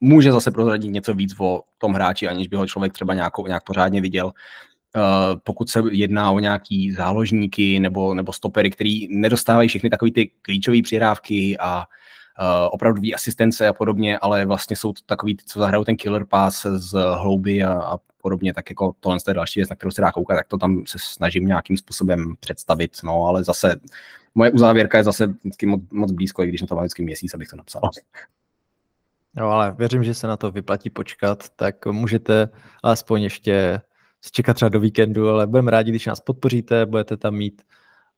může 0.00 0.32
zase 0.32 0.50
prozradit 0.50 0.88
něco 0.88 1.14
víc 1.14 1.34
o 1.38 1.62
tom 1.78 1.92
hráči, 1.92 2.28
aniž 2.28 2.48
by 2.48 2.56
ho 2.56 2.66
člověk 2.66 2.92
třeba 2.92 3.14
nějakou, 3.14 3.46
nějak 3.46 3.64
pořádně 3.64 4.00
viděl. 4.00 4.32
Pokud 5.44 5.70
se 5.70 5.82
jedná 5.90 6.30
o 6.30 6.38
nějaký 6.38 6.92
záložníky 6.92 7.80
nebo, 7.80 8.14
nebo 8.14 8.32
stopery, 8.32 8.70
který 8.70 9.18
nedostávají 9.18 9.68
všechny 9.68 9.90
takové 9.90 10.10
ty 10.10 10.30
klíčové 10.42 10.82
přihrávky 10.82 11.58
a 11.58 11.86
opravdový 12.70 13.14
asistence 13.14 13.68
a 13.68 13.72
podobně, 13.72 14.18
ale 14.18 14.46
vlastně 14.46 14.76
jsou 14.76 14.92
to 14.92 15.00
takový, 15.06 15.36
co 15.46 15.58
zahrajou 15.58 15.84
ten 15.84 15.96
killer 15.96 16.24
pass 16.24 16.66
z 16.66 16.92
hlouby 17.14 17.64
a, 17.64 17.72
a 17.72 17.98
podobně, 18.22 18.54
tak 18.54 18.70
jako 18.70 18.94
tohle 19.00 19.18
je 19.28 19.34
další 19.34 19.60
věc, 19.60 19.70
na 19.70 19.76
kterou 19.76 19.90
se 19.90 20.00
dá 20.00 20.12
koukat, 20.12 20.36
tak 20.36 20.48
to 20.48 20.58
tam 20.58 20.82
se 20.86 20.98
snažím 21.00 21.46
nějakým 21.46 21.76
způsobem 21.76 22.34
představit, 22.40 22.96
no, 23.04 23.24
ale 23.24 23.44
zase 23.44 23.80
moje 24.34 24.50
uzávěrka 24.50 24.98
je 24.98 25.04
zase 25.04 25.26
vždycky 25.26 25.66
moc, 25.66 25.80
moc 25.90 26.12
blízko, 26.12 26.42
i 26.42 26.48
když 26.48 26.60
na 26.60 26.66
to 26.66 26.74
mám 26.74 26.84
vždycky 26.84 27.02
měsíc, 27.02 27.34
abych 27.34 27.48
to 27.48 27.56
napsal. 27.56 27.82
No, 29.36 29.50
ale 29.50 29.74
věřím, 29.78 30.04
že 30.04 30.14
se 30.14 30.26
na 30.26 30.36
to 30.36 30.50
vyplatí 30.50 30.90
počkat, 30.90 31.48
tak 31.56 31.86
můžete 31.86 32.48
alespoň 32.82 33.22
ještě 33.22 33.80
čekat 34.30 34.54
třeba 34.54 34.68
do 34.68 34.80
víkendu, 34.80 35.28
ale 35.28 35.46
budeme 35.46 35.70
rádi, 35.70 35.90
když 35.90 36.06
nás 36.06 36.20
podpoříte, 36.20 36.86
budete 36.86 37.16
tam 37.16 37.34
mít 37.34 37.62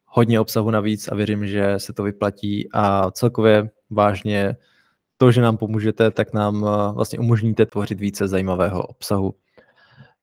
hodně 0.07 0.41
obsahu 0.41 0.71
navíc 0.71 1.09
a 1.09 1.15
věřím, 1.15 1.47
že 1.47 1.75
se 1.79 1.93
to 1.93 2.03
vyplatí 2.03 2.69
a 2.73 3.11
celkově 3.11 3.71
vážně 3.91 4.57
to, 5.17 5.33
že 5.33 5.43
nám 5.43 5.57
pomůžete, 5.57 6.11
tak 6.11 6.33
nám 6.33 6.65
eh, 6.65 6.93
vlastně 6.93 7.19
umožníte 7.19 7.67
tvořit 7.67 8.01
více 8.01 8.29
zajímavého 8.29 8.83
obsahu. 8.83 9.35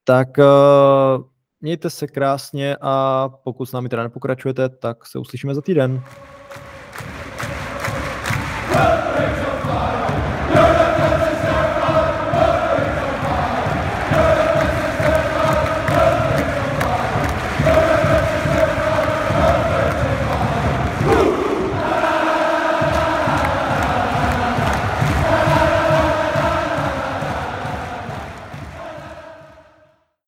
Tak 0.04 0.28
uh, 0.38 1.24
mějte 1.62 1.90
se 1.90 2.08
krásně 2.08 2.78
a 2.82 3.30
pokud 3.44 3.66
s 3.66 3.72
námi 3.72 3.90
teda 3.90 4.04
nepokračujete, 4.04 4.70
tak 4.70 5.06
se 5.06 5.20
uslyšíme 5.20 5.56
za 5.56 5.62
týden. 5.62 6.04
Hey. 8.74 9.49